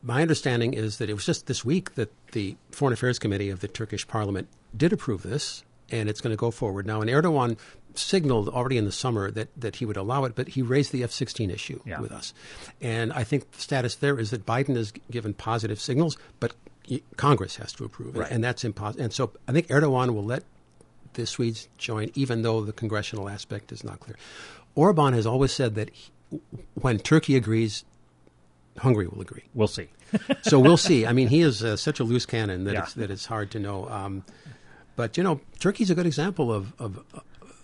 my 0.03 0.21
understanding 0.21 0.73
is 0.73 0.99
that 0.99 1.09
it 1.09 1.13
was 1.13 1.25
just 1.25 1.47
this 1.47 1.65
week 1.65 1.95
that 1.95 2.11
the 2.33 2.55
Foreign 2.71 2.93
Affairs 2.93 3.17
Committee 3.17 3.49
of 3.49 3.59
the 3.61 3.67
Turkish 3.67 4.07
Parliament 4.07 4.47
did 4.77 4.93
approve 4.93 5.23
this, 5.23 5.63
and 5.89 6.07
it's 6.07 6.21
going 6.21 6.31
to 6.31 6.37
go 6.37 6.51
forward 6.51 6.85
now. 6.85 7.01
And 7.01 7.09
Erdogan 7.09 7.57
signaled 7.95 8.49
already 8.49 8.77
in 8.77 8.85
the 8.85 8.91
summer 8.91 9.31
that, 9.31 9.49
that 9.59 9.77
he 9.77 9.85
would 9.85 9.97
allow 9.97 10.23
it, 10.25 10.35
but 10.35 10.49
he 10.49 10.61
raised 10.61 10.91
the 10.91 11.03
F 11.03 11.11
16 11.11 11.49
issue 11.49 11.79
Yeah. 11.85 11.99
with 12.01 12.11
us. 12.11 12.33
And 12.81 13.11
I 13.13 13.23
think 13.23 13.51
the 13.51 13.61
status 13.61 13.95
there 13.95 14.19
is 14.19 14.31
that 14.31 14.45
Biden 14.45 14.75
has 14.75 14.91
given 15.09 15.33
positive 15.33 15.79
signals, 15.79 16.17
but 16.39 16.53
Congress 17.17 17.55
has 17.57 17.71
to 17.73 17.85
approve 17.85 18.15
it, 18.15 18.19
Right. 18.19 18.31
and 18.31 18.43
that's 18.43 18.63
impossible. 18.63 19.03
And 19.03 19.13
so 19.13 19.31
I 19.47 19.51
think 19.51 19.67
Erdogan 19.67 20.13
will 20.13 20.25
let 20.25 20.43
the 21.13 21.25
Swedes 21.25 21.67
join, 21.77 22.11
even 22.15 22.41
though 22.41 22.63
the 22.63 22.73
congressional 22.73 23.29
aspect 23.29 23.71
is 23.71 23.83
not 23.83 23.99
clear. 23.99 24.15
Orban 24.75 25.13
has 25.13 25.25
always 25.25 25.51
said 25.51 25.75
that 25.75 25.89
he, 25.91 26.11
when 26.75 26.97
Turkey 26.99 27.35
agrees, 27.35 27.83
Hungary 28.77 29.07
will 29.07 29.21
agree. 29.21 29.43
We'll 29.53 29.67
see. 29.67 29.89
So 30.43 30.59
we'll 30.59 30.77
see. 30.77 31.05
I 31.05 31.13
mean, 31.13 31.27
he 31.29 31.41
is 31.41 31.63
uh, 31.63 31.77
such 31.77 31.99
a 31.99 32.03
loose 32.03 32.25
cannon 32.25 32.63
that, 32.65 32.73
Yeah. 32.73 32.83
it's, 32.83 32.93
that 32.95 33.11
it's 33.11 33.25
hard 33.25 33.51
to 33.51 33.59
know. 33.59 33.87
Um, 33.89 34.23
but 34.97 35.17
you 35.17 35.23
know, 35.23 35.39
Turkey's 35.59 35.89
a 35.89 35.95
good 35.95 36.05
example 36.05 36.51
of, 36.51 36.73
of 36.79 36.99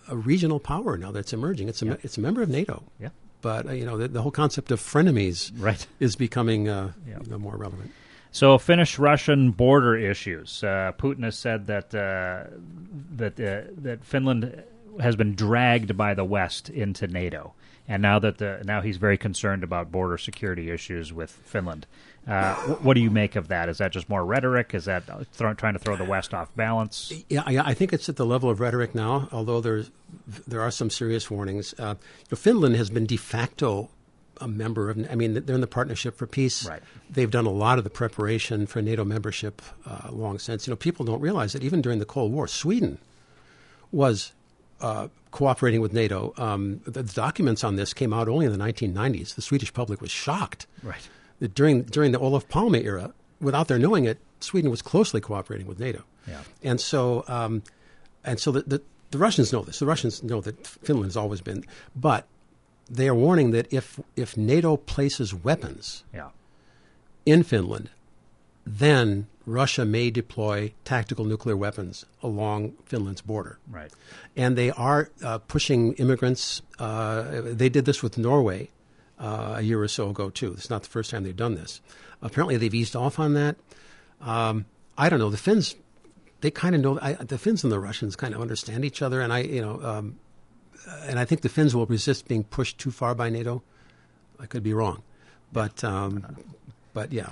a, 0.09 0.15
regional 0.15 0.59
power 0.59 0.97
now 0.97 1.11
that's 1.11 1.33
emerging. 1.33 1.69
It's 1.69 1.81
a 1.81 1.85
me- 1.85 1.97
it's 2.03 2.17
a 2.17 2.21
member 2.21 2.41
of 2.41 2.49
NATO. 2.49 2.83
Yeah. 2.99 3.09
But 3.41 3.67
uh, 3.67 3.71
you 3.73 3.85
know, 3.85 3.97
the, 3.97 4.07
the 4.07 4.21
whole 4.21 4.31
concept 4.31 4.71
of 4.71 4.79
frenemies 4.79 5.51
Right. 5.57 5.85
is 5.99 6.15
becoming 6.15 6.67
uh, 6.69 6.93
Yeah. 7.07 7.19
you 7.23 7.29
know, 7.31 7.37
more 7.37 7.55
relevant. 7.55 7.91
So, 8.31 8.57
Finnish-Russian 8.57 9.51
border 9.51 9.95
issues. 9.95 10.63
Uh, 10.63 10.91
Putin 10.97 11.23
has 11.23 11.37
said 11.37 11.67
that 11.67 11.95
uh, 11.95 12.43
that 13.15 13.39
uh, 13.39 13.71
that 13.77 14.03
Finland 14.03 14.63
has 14.99 15.15
been 15.15 15.33
dragged 15.35 15.95
by 15.95 16.13
the 16.13 16.23
West 16.25 16.69
into 16.69 17.07
NATO, 17.07 17.53
and 17.87 18.01
now 18.01 18.19
that 18.19 18.37
the 18.37 18.61
now 18.65 18.81
he's 18.81 18.97
very 18.97 19.17
concerned 19.17 19.63
about 19.63 19.91
border 19.91 20.17
security 20.17 20.69
issues 20.69 21.13
with 21.13 21.31
Finland. 21.31 21.87
Uh, 22.27 22.55
what 22.55 22.95
do 22.95 22.99
you 22.99 23.09
make 23.09 23.35
of 23.35 23.47
that? 23.47 23.69
Is 23.69 23.77
that 23.77 23.91
just 23.91 24.09
more 24.09 24.25
rhetoric? 24.25 24.73
Is 24.73 24.85
that 24.85 25.03
throw, 25.31 25.53
trying 25.53 25.73
to 25.73 25.79
throw 25.79 25.95
the 25.95 26.03
West 26.03 26.33
off 26.33 26.53
balance? 26.55 27.13
Yeah, 27.29 27.43
I, 27.45 27.57
I 27.57 27.73
think 27.73 27.93
it's 27.93 28.09
at 28.09 28.17
the 28.17 28.25
level 28.25 28.49
of 28.49 28.59
rhetoric 28.59 28.93
now. 28.93 29.29
Although 29.31 29.61
there's 29.61 29.91
there 30.45 30.61
are 30.61 30.71
some 30.71 30.89
serious 30.89 31.31
warnings. 31.31 31.73
Uh, 31.79 31.95
you 31.97 32.27
know, 32.31 32.37
Finland 32.37 32.75
has 32.75 32.89
been 32.89 33.05
de 33.05 33.17
facto 33.17 33.89
a 34.41 34.47
member 34.47 34.89
of. 34.89 35.07
I 35.09 35.15
mean, 35.15 35.33
they're 35.45 35.55
in 35.55 35.61
the 35.61 35.67
Partnership 35.67 36.17
for 36.17 36.27
Peace. 36.27 36.67
Right. 36.67 36.81
They've 37.09 37.31
done 37.31 37.45
a 37.45 37.51
lot 37.51 37.77
of 37.77 37.85
the 37.85 37.89
preparation 37.89 38.67
for 38.67 38.81
NATO 38.81 39.05
membership 39.05 39.61
uh, 39.85 40.09
long 40.11 40.37
since. 40.37 40.67
You 40.67 40.71
know, 40.71 40.77
people 40.77 41.05
don't 41.05 41.21
realize 41.21 41.53
that 41.53 41.63
even 41.63 41.81
during 41.81 41.99
the 41.99 42.05
Cold 42.05 42.33
War, 42.33 42.47
Sweden 42.47 42.97
was 43.91 44.33
uh, 44.81 45.07
cooperating 45.31 45.81
with 45.81 45.93
NATO. 45.93 46.33
Um, 46.37 46.81
the, 46.83 47.03
the 47.03 47.13
documents 47.13 47.63
on 47.63 47.77
this 47.77 47.93
came 47.93 48.13
out 48.13 48.27
only 48.27 48.45
in 48.45 48.51
the 48.51 48.57
1990s. 48.63 49.35
The 49.35 49.41
Swedish 49.41 49.73
public 49.73 50.01
was 50.01 50.11
shocked 50.11 50.67
Right. 50.83 51.07
That 51.39 51.53
during 51.53 51.83
during 51.83 52.11
the 52.13 52.19
Olof 52.19 52.47
Palme 52.49 52.75
era, 52.75 53.13
without 53.39 53.67
their 53.67 53.79
knowing 53.79 54.05
it, 54.05 54.17
Sweden 54.39 54.71
was 54.71 54.81
closely 54.81 55.21
cooperating 55.21 55.67
with 55.67 55.79
NATO. 55.79 56.03
Yeah. 56.27 56.41
And 56.63 56.81
so, 56.81 57.23
um, 57.27 57.63
and 58.23 58.39
so 58.39 58.51
the, 58.51 58.61
the 58.61 58.81
the 59.11 59.17
Russians 59.17 59.51
know 59.53 59.61
this. 59.63 59.79
The 59.79 59.85
Russians 59.85 60.23
know 60.23 60.41
that 60.41 60.65
Finland 60.65 61.05
has 61.11 61.17
always 61.17 61.41
been, 61.41 61.63
but 61.95 62.25
they 62.89 63.07
are 63.07 63.15
warning 63.15 63.51
that 63.51 63.71
if 63.71 63.99
if 64.15 64.35
NATO 64.37 64.77
places 64.77 65.33
weapons 65.33 66.03
Yeah. 66.13 66.29
in 67.25 67.43
Finland, 67.43 67.89
then 68.65 69.27
Russia 69.45 69.85
may 69.85 70.09
deploy 70.11 70.73
tactical 70.83 71.23
nuclear 71.25 71.55
weapons 71.55 72.05
along 72.21 72.73
Finland's 72.85 73.21
border 73.21 73.57
Right. 73.71 73.91
and 74.35 74.57
they 74.57 74.71
are 74.71 75.09
uh, 75.23 75.37
pushing 75.47 75.93
immigrants. 75.93 76.61
Uh, 76.79 77.41
they 77.43 77.69
did 77.69 77.85
this 77.85 78.01
with 78.03 78.17
Norway 78.17 78.69
uh, 79.19 79.55
a 79.57 79.61
year 79.61 79.81
or 79.81 79.87
so 79.87 80.09
ago 80.09 80.29
too. 80.29 80.53
It's 80.53 80.69
not 80.69 80.83
the 80.83 80.89
first 80.89 81.11
time 81.11 81.23
they've 81.23 81.35
done 81.35 81.55
this. 81.55 81.81
Apparently, 82.21 82.57
they've 82.57 82.73
eased 82.73 82.95
off 82.95 83.19
on 83.19 83.33
that. 83.33 83.55
Um, 84.21 84.65
I 84.97 85.09
don't 85.09 85.19
know. 85.19 85.29
The 85.29 85.37
Finns, 85.37 85.75
they 86.41 86.51
kind 86.51 86.75
of 86.75 86.81
know. 86.81 86.99
I, 87.01 87.13
the 87.13 87.37
Finns 87.37 87.63
and 87.63 87.71
the 87.71 87.79
Russians 87.79 88.15
kind 88.15 88.33
of 88.33 88.41
understand 88.41 88.83
each 88.85 89.01
other, 89.01 89.21
and 89.21 89.31
I, 89.31 89.39
you 89.39 89.61
know, 89.61 89.81
um, 89.83 90.19
and 91.03 91.19
I 91.19 91.25
think 91.25 91.41
the 91.41 91.49
Finns 91.49 91.75
will 91.75 91.85
resist 91.85 92.27
being 92.27 92.43
pushed 92.43 92.79
too 92.79 92.91
far 92.91 93.13
by 93.13 93.29
NATO. 93.29 93.63
I 94.39 94.45
could 94.45 94.63
be 94.63 94.73
wrong, 94.73 95.03
but 95.51 95.83
um, 95.83 96.37
but 96.93 97.11
yeah. 97.11 97.29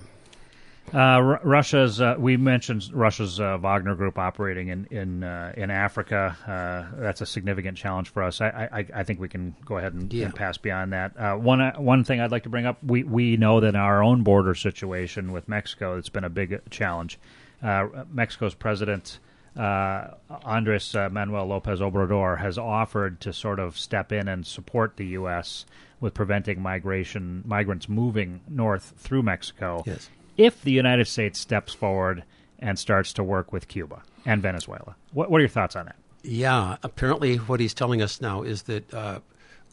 Uh, 0.93 0.97
R- 0.97 1.39
Russia's. 1.43 1.99
Uh, 1.99 2.15
we 2.17 2.37
mentioned 2.37 2.89
Russia's 2.93 3.39
uh, 3.39 3.57
Wagner 3.57 3.95
Group 3.95 4.17
operating 4.17 4.67
in 4.69 4.85
in 4.91 5.23
uh, 5.23 5.51
in 5.57 5.71
Africa. 5.71 6.37
Uh, 6.47 7.01
that's 7.01 7.21
a 7.21 7.25
significant 7.25 7.77
challenge 7.77 8.09
for 8.09 8.23
us. 8.23 8.39
I, 8.39 8.69
I, 8.71 8.85
I 8.99 9.03
think 9.03 9.19
we 9.19 9.27
can 9.27 9.55
go 9.65 9.77
ahead 9.77 9.93
and, 9.93 10.13
Yeah. 10.13 10.25
and 10.25 10.35
pass 10.35 10.57
beyond 10.57 10.93
that. 10.93 11.17
Uh, 11.17 11.35
one 11.35 11.59
uh, 11.59 11.73
one 11.77 12.03
thing 12.03 12.21
I'd 12.21 12.31
like 12.31 12.43
to 12.43 12.49
bring 12.49 12.65
up: 12.67 12.77
we 12.83 13.03
we 13.03 13.35
know 13.35 13.59
that 13.61 13.75
our 13.75 14.03
own 14.03 14.21
border 14.23 14.53
situation 14.55 15.31
with 15.31 15.49
Mexico, 15.49 15.97
it's 15.97 16.09
been 16.09 16.23
a 16.23 16.29
big 16.29 16.61
challenge. 16.69 17.19
Uh, 17.63 17.87
Mexico's 18.11 18.53
president. 18.53 19.19
Uh, 19.57 20.11
Andres 20.43 20.93
uh, 20.95 21.07
Manuel 21.09 21.45
Lopez 21.47 21.79
Obrador 21.79 22.37
has 22.39 22.57
offered 22.57 23.21
to 23.21 23.31
sort 23.31 23.57
of 23.59 23.77
step 23.77 24.11
in 24.11 24.27
and 24.27 24.45
support 24.45 24.97
the 24.97 25.05
U.S. 25.07 25.65
with 26.01 26.13
preventing 26.13 26.61
migration, 26.61 27.41
migrants 27.47 27.87
moving 27.87 28.41
north 28.49 28.93
through 28.97 29.23
Mexico 29.23 29.81
Yes. 29.85 30.09
If 30.37 30.61
the 30.61 30.71
United 30.71 31.07
States 31.07 31.39
steps 31.39 31.73
forward 31.73 32.23
and 32.59 32.79
starts 32.79 33.13
to 33.13 33.23
work 33.23 33.51
with 33.53 33.67
Cuba 33.67 34.01
and 34.25 34.41
Venezuela. 34.41 34.95
What, 35.13 35.29
what 35.29 35.37
are 35.39 35.41
your 35.41 35.49
thoughts 35.49 35.75
on 35.75 35.85
that? 35.85 35.95
Yeah, 36.23 36.77
apparently, 36.81 37.37
what 37.37 37.59
he's 37.59 37.73
telling 37.73 38.01
us 38.01 38.19
now 38.19 38.41
is 38.41 38.63
that 38.63 38.91
uh, 38.93 39.19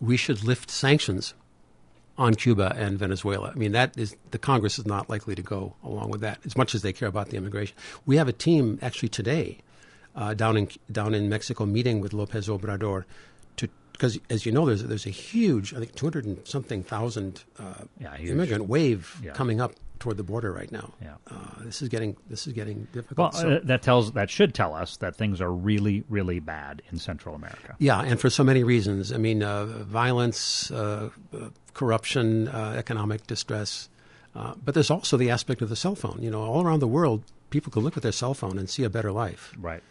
we 0.01 0.17
should 0.17 0.45
lift 0.45 0.71
sanctions 0.71 1.35
on 2.19 2.35
Cuba 2.35 2.75
and 2.77 2.99
Venezuela. 2.99 3.51
I 3.51 3.55
mean, 3.55 3.73
that 3.73 3.97
is 3.97 4.17
the 4.31 4.39
Congress 4.39 4.79
is 4.79 4.87
not 4.87 5.09
likely 5.09 5.35
to 5.35 5.43
go 5.43 5.75
along 5.83 6.11
with 6.11 6.21
that 6.21 6.41
as 6.45 6.57
much 6.57 6.75
as 6.75 6.83
they 6.83 6.93
care 6.93 7.09
about 7.09 7.31
the 7.31 7.37
immigration. 7.37 7.77
We 8.05 8.17
have 8.17 8.29
a 8.29 8.33
team 8.33 8.79
actually 8.83 9.09
today 9.09 9.59
uh, 10.15 10.35
down 10.35 10.57
in 10.57 10.69
down 10.91 11.15
in 11.15 11.29
Mexico 11.29 11.65
meeting 11.65 12.01
with 12.01 12.13
Lopez 12.13 12.49
Obrador 12.49 13.05
because 14.03 14.19
as 14.31 14.45
you 14.45 14.51
know, 14.51 14.67
there's 14.67 14.83
there's 14.83 15.07
a 15.07 15.11
huge, 15.11 15.73
I 15.75 15.79
think, 15.79 15.95
two 15.95 16.07
hundred 16.07 16.25
and 16.25 16.45
something 16.47 16.83
thousand 16.83 17.45
uh, 17.61 17.85
Yeah, 18.01 18.17
immigrant 18.17 18.67
wave 18.67 19.21
Yeah. 19.23 19.31
coming 19.33 19.61
up 19.61 19.75
toward 20.01 20.17
the 20.17 20.25
border 20.25 20.51
right 20.51 20.73
now. 20.73 20.93
Yeah. 21.01 21.15
Uh, 21.31 21.35
this 21.61 21.81
is 21.83 21.89
getting 21.89 22.17
this 22.29 22.49
is 22.49 22.53
getting 22.53 22.79
Well, 22.79 23.03
difficult. 23.03 23.35
So- 23.35 23.51
uh, 23.53 23.61
that 23.63 23.83
tells 23.83 24.11
that 24.15 24.29
should 24.29 24.55
tell 24.55 24.75
us 24.75 24.97
that 24.97 25.15
things 25.15 25.41
are 25.41 25.53
really, 25.53 26.03
really 26.09 26.41
bad 26.41 26.83
in 26.91 26.99
Central 26.99 27.37
America. 27.37 27.77
Yeah, 27.79 28.01
and 28.01 28.19
for 28.21 28.29
so 28.29 28.43
many 28.43 28.65
reasons. 28.65 29.13
I 29.13 29.19
mean, 29.19 29.45
uh, 29.45 29.67
violence, 29.85 30.73
uh, 30.73 31.11
uh, 31.33 31.51
corruption, 31.75 32.49
uh, 32.49 32.75
economic 32.77 33.29
distress. 33.29 33.89
Uh, 34.35 34.55
but 34.65 34.75
there's 34.75 34.91
also 34.91 35.17
the 35.17 35.31
aspect 35.31 35.63
of 35.63 35.69
the 35.69 35.77
cell 35.77 35.95
phone. 35.95 36.19
You 36.21 36.31
know, 36.33 36.43
all 36.43 36.65
around 36.65 36.81
the 36.81 36.89
world, 36.89 37.23
people 37.51 37.71
can 37.71 37.83
look 37.85 37.97
at 37.97 38.03
their 38.03 38.11
cell 38.23 38.35
phone 38.35 38.59
and 38.59 38.69
see 38.69 38.83
a 38.83 38.91
better 38.91 39.13
life. 39.13 39.53
Right. 39.61 39.83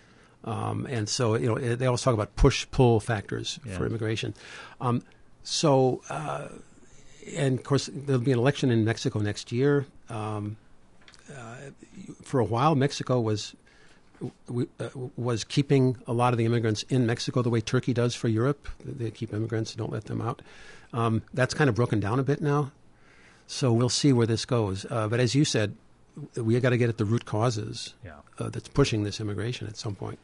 Um, 0.43 0.87
and 0.89 1.07
so, 1.07 1.35
you 1.35 1.47
know, 1.47 1.75
they 1.75 1.85
always 1.85 2.01
talk 2.01 2.13
about 2.13 2.35
push 2.35 2.65
pull 2.71 2.99
factors 2.99 3.59
Yeah. 3.65 3.77
for 3.77 3.85
immigration. 3.85 4.33
Um, 4.79 5.03
so, 5.43 6.01
uh, 6.09 6.47
and 7.35 7.59
of 7.59 7.63
course, 7.63 7.89
there'll 7.93 8.21
be 8.21 8.31
an 8.31 8.39
election 8.39 8.71
in 8.71 8.83
Mexico 8.83 9.19
next 9.19 9.51
year. 9.51 9.85
Um, 10.09 10.57
uh, 11.31 11.55
for 12.23 12.39
a 12.39 12.43
while, 12.45 12.75
Mexico 12.75 13.19
was 13.19 13.55
w- 14.47 14.67
uh, 14.79 14.89
was 15.15 15.43
keeping 15.43 15.97
a 16.07 16.13
lot 16.13 16.33
of 16.33 16.37
the 16.37 16.45
immigrants 16.45 16.83
in 16.89 17.05
Mexico 17.05 17.41
the 17.41 17.49
way 17.49 17.61
Turkey 17.61 17.93
does 17.93 18.15
for 18.15 18.27
Europe. 18.27 18.67
They 18.83 19.11
keep 19.11 19.33
immigrants, 19.33 19.71
and 19.71 19.77
don't 19.79 19.91
let 19.91 20.05
them 20.05 20.21
out. 20.21 20.41
Um, 20.93 21.21
that's 21.33 21.53
kind 21.53 21.69
of 21.69 21.75
broken 21.75 21.99
down 21.99 22.19
a 22.19 22.23
bit 22.23 22.41
now. 22.41 22.71
So 23.47 23.71
we'll 23.71 23.89
see 23.89 24.11
where 24.13 24.27
this 24.27 24.45
goes. 24.45 24.85
Uh, 24.89 25.07
but 25.07 25.19
as 25.19 25.35
you 25.35 25.45
said, 25.45 25.75
we 26.35 26.59
got 26.59 26.69
to 26.69 26.77
get 26.77 26.89
at 26.89 26.97
the 26.97 27.05
root 27.05 27.25
causes 27.25 27.93
Yeah. 28.03 28.13
uh, 28.39 28.49
that's 28.49 28.67
pushing 28.67 29.03
this 29.03 29.19
immigration 29.19 29.67
at 29.67 29.77
some 29.77 29.95
point. 29.95 30.19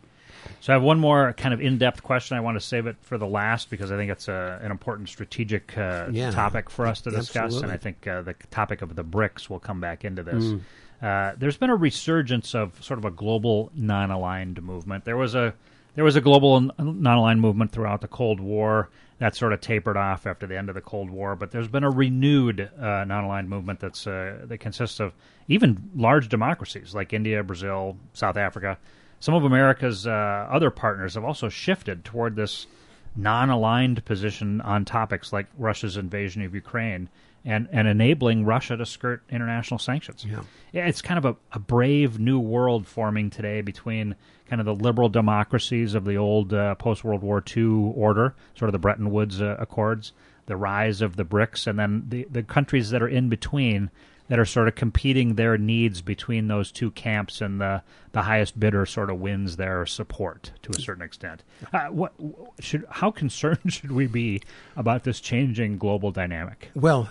So 0.61 0.71
I 0.71 0.75
have 0.75 0.83
one 0.83 0.99
more 0.99 1.33
kind 1.33 1.53
of 1.53 1.59
in-depth 1.61 2.03
question. 2.03 2.37
I 2.37 2.41
want 2.41 2.59
to 2.59 2.65
save 2.65 2.87
it 2.87 2.95
for 3.01 3.17
the 3.17 3.27
last 3.27 3.69
because 3.69 3.91
I 3.91 3.97
think 3.97 4.11
it's 4.11 4.27
a, 4.27 4.59
an 4.61 4.71
important 4.71 5.09
strategic 5.09 5.77
uh, 5.77 6.07
Yeah. 6.11 6.31
topic 6.31 6.69
for 6.69 6.85
us 6.85 7.01
to 7.01 7.11
discuss, 7.11 7.61
and 7.61 7.71
I 7.71 7.77
think 7.77 8.07
uh, 8.07 8.21
the 8.21 8.33
topic 8.51 8.81
of 8.81 8.95
the 8.95 9.03
BRICS 9.03 9.49
will 9.49 9.59
come 9.59 9.81
back 9.81 10.05
into 10.05 10.23
this. 10.23 10.43
Mm. 10.43 10.61
Uh, 11.01 11.33
there's 11.37 11.57
been 11.57 11.69
a 11.69 11.75
resurgence 11.75 12.55
of 12.55 12.81
sort 12.83 12.97
of 12.97 13.05
a 13.05 13.11
global 13.11 13.71
non-aligned 13.75 14.61
movement. 14.63 15.05
There 15.05 15.17
was 15.17 15.35
a 15.35 15.53
there 15.95 16.03
was 16.03 16.15
a 16.15 16.21
global 16.21 16.61
non-aligned 16.79 17.41
movement 17.41 17.71
throughout 17.71 18.01
the 18.01 18.07
Cold 18.07 18.39
War 18.39 18.89
that 19.19 19.35
sort 19.35 19.51
of 19.51 19.61
tapered 19.61 19.97
off 19.97 20.27
after 20.27 20.45
the 20.47 20.55
end 20.57 20.69
of 20.69 20.75
the 20.75 20.81
Cold 20.81 21.09
War, 21.09 21.35
but 21.35 21.51
there's 21.51 21.67
been 21.67 21.83
a 21.83 21.89
renewed 21.89 22.69
uh, 22.79 23.03
non-aligned 23.03 23.49
movement 23.49 23.79
that's 23.79 24.05
uh, 24.07 24.37
that 24.45 24.59
consists 24.59 24.99
of 24.99 25.13
even 25.47 25.89
large 25.95 26.29
democracies 26.29 26.93
like 26.93 27.13
India, 27.13 27.43
Brazil, 27.43 27.97
South 28.13 28.37
Africa. 28.37 28.77
Some 29.19 29.33
of 29.33 29.43
America's 29.43 30.05
uh, 30.05 30.47
other 30.51 30.69
partners 30.69 31.15
have 31.15 31.23
also 31.23 31.49
shifted 31.49 32.05
toward 32.05 32.35
this 32.35 32.67
non-aligned 33.15 34.05
position 34.05 34.61
on 34.61 34.85
topics 34.85 35.33
like 35.33 35.47
Russia's 35.57 35.97
invasion 35.97 36.43
of 36.43 36.53
Ukraine 36.53 37.09
and, 37.43 37.67
and 37.71 37.87
enabling 37.87 38.45
Russia 38.45 38.77
to 38.77 38.85
skirt 38.85 39.23
international 39.29 39.79
sanctions. 39.79 40.25
Yeah. 40.25 40.41
Yeah, 40.73 40.85
it's 40.85 41.01
kind 41.01 41.17
of 41.17 41.25
a, 41.25 41.35
a 41.53 41.59
brave 41.59 42.19
new 42.19 42.39
world 42.39 42.85
forming 42.85 43.29
today 43.29 43.61
between 43.61 44.15
kind 44.47 44.59
of 44.59 44.65
the 44.65 44.75
liberal 44.75 45.09
democracies 45.09 45.95
of 45.95 46.05
the 46.05 46.17
old 46.17 46.53
uh, 46.53 46.75
post 46.75 47.03
World 47.03 47.23
War 47.23 47.43
II 47.55 47.93
order, 47.95 48.35
sort 48.55 48.67
of 48.67 48.73
the 48.73 48.79
Bretton 48.79 49.11
Woods 49.11 49.41
uh, 49.41 49.55
Accords, 49.59 50.11
the 50.45 50.57
rise 50.57 51.01
of 51.01 51.15
the 51.15 51.25
BRICS, 51.25 51.67
and 51.67 51.79
then 51.79 52.03
the, 52.07 52.27
the 52.29 52.43
countries 52.43 52.89
that 52.89 53.01
are 53.01 53.07
in 53.07 53.29
between 53.29 53.89
that 54.29 54.39
are 54.39 54.45
sort 54.45 54.67
of 54.67 54.75
competing 54.75 55.35
their 55.35 55.57
needs 55.57 56.01
between 56.01 56.47
those 56.47 56.71
two 56.71 56.91
camps, 56.91 57.41
and 57.41 57.61
the, 57.61 57.81
the 58.11 58.23
highest 58.23 58.59
bidder 58.59 58.85
sort 58.85 59.09
of 59.09 59.19
wins 59.19 59.55
their 59.55 59.85
support 59.85 60.51
to 60.61 60.71
a 60.71 60.81
certain 60.81 61.03
extent. 61.03 61.43
Uh, 61.73 61.87
what 61.87 62.13
should 62.59 62.85
how 62.89 63.11
concerned 63.11 63.59
should 63.67 63.91
we 63.91 64.07
be 64.07 64.41
about 64.75 65.03
this 65.03 65.19
changing 65.19 65.77
global 65.77 66.11
dynamic? 66.11 66.69
Well, 66.75 67.09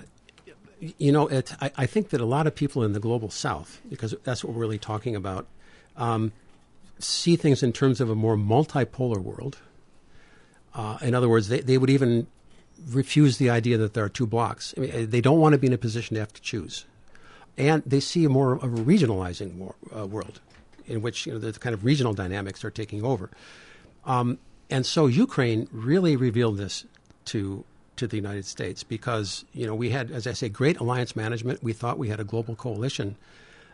you 0.80 1.12
know, 1.12 1.26
it, 1.28 1.52
I, 1.60 1.72
I 1.76 1.86
think 1.86 2.10
that 2.10 2.20
a 2.20 2.26
lot 2.26 2.46
of 2.46 2.54
people 2.54 2.82
in 2.82 2.92
the 2.92 3.00
global 3.00 3.30
south, 3.30 3.80
because 3.88 4.14
that's 4.24 4.44
what 4.44 4.54
we're 4.54 4.60
really 4.60 4.78
talking 4.78 5.16
about, 5.16 5.46
um, 5.96 6.32
see 6.98 7.36
things 7.36 7.62
in 7.62 7.72
terms 7.72 8.00
of 8.00 8.10
a 8.10 8.14
more 8.14 8.36
multipolar 8.36 9.18
world. 9.18 9.58
Uh, 10.74 10.98
in 11.00 11.14
other 11.14 11.28
words, 11.28 11.48
they, 11.48 11.60
they 11.60 11.78
would 11.78 11.88
even 11.88 12.26
refuse 12.88 13.38
the 13.38 13.48
idea 13.48 13.78
that 13.78 13.94
there 13.94 14.04
are 14.04 14.10
two 14.10 14.26
blocks. 14.26 14.74
I 14.76 14.80
mean, 14.80 15.10
they 15.10 15.22
don't 15.22 15.40
want 15.40 15.54
to 15.54 15.58
be 15.58 15.66
in 15.66 15.72
a 15.72 15.78
position 15.78 16.14
to 16.14 16.20
have 16.20 16.32
to 16.34 16.42
choose. 16.42 16.84
And 17.58 17.82
they 17.86 18.00
see 18.00 18.24
a 18.24 18.28
more 18.28 18.52
of 18.54 18.64
a 18.64 18.68
regionalizing 18.68 19.56
war, 19.56 19.74
uh, 19.96 20.06
world 20.06 20.40
in 20.86 21.02
which 21.02 21.26
you 21.26 21.32
know, 21.32 21.38
the 21.38 21.52
kind 21.58 21.74
of 21.74 21.84
regional 21.84 22.12
dynamics 22.14 22.64
are 22.64 22.70
taking 22.70 23.02
over. 23.04 23.30
Um, 24.04 24.38
and 24.70 24.84
so 24.86 25.06
Ukraine 25.06 25.68
really 25.72 26.16
revealed 26.16 26.58
this 26.58 26.84
to 27.26 27.64
to 27.96 28.06
the 28.06 28.16
United 28.16 28.44
States 28.44 28.82
because 28.84 29.46
you 29.54 29.66
know 29.66 29.74
we 29.74 29.88
had, 29.90 30.10
as 30.10 30.26
I 30.26 30.32
say, 30.32 30.48
great 30.50 30.78
alliance 30.78 31.16
management. 31.16 31.62
We 31.62 31.72
thought 31.72 31.98
we 31.98 32.08
had 32.08 32.20
a 32.20 32.24
global 32.24 32.54
coalition. 32.54 33.16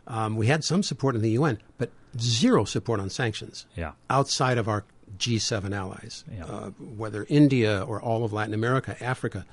Um, 0.07 0.37
we 0.37 0.47
had 0.47 0.63
some 0.65 0.83
support 0.83 1.15
in 1.17 1.23
the 1.23 1.31
UN, 1.31 1.59
but 1.77 1.91
zero 2.19 2.65
support 2.65 3.01
on 3.01 3.11
sanctions 3.11 3.67
Yeah. 3.77 3.93
outside 4.11 4.59
of 4.59 4.69
our 4.69 4.85
G7 5.19 5.73
allies, 5.75 6.25
Yeah. 6.33 6.45
uh, 6.47 6.71
whether 7.03 7.27
India 7.29 7.85
or 7.87 8.01
all 8.01 8.25
of 8.25 8.33
Latin 8.33 8.55
America, 8.55 8.97
Africa, 9.03 9.45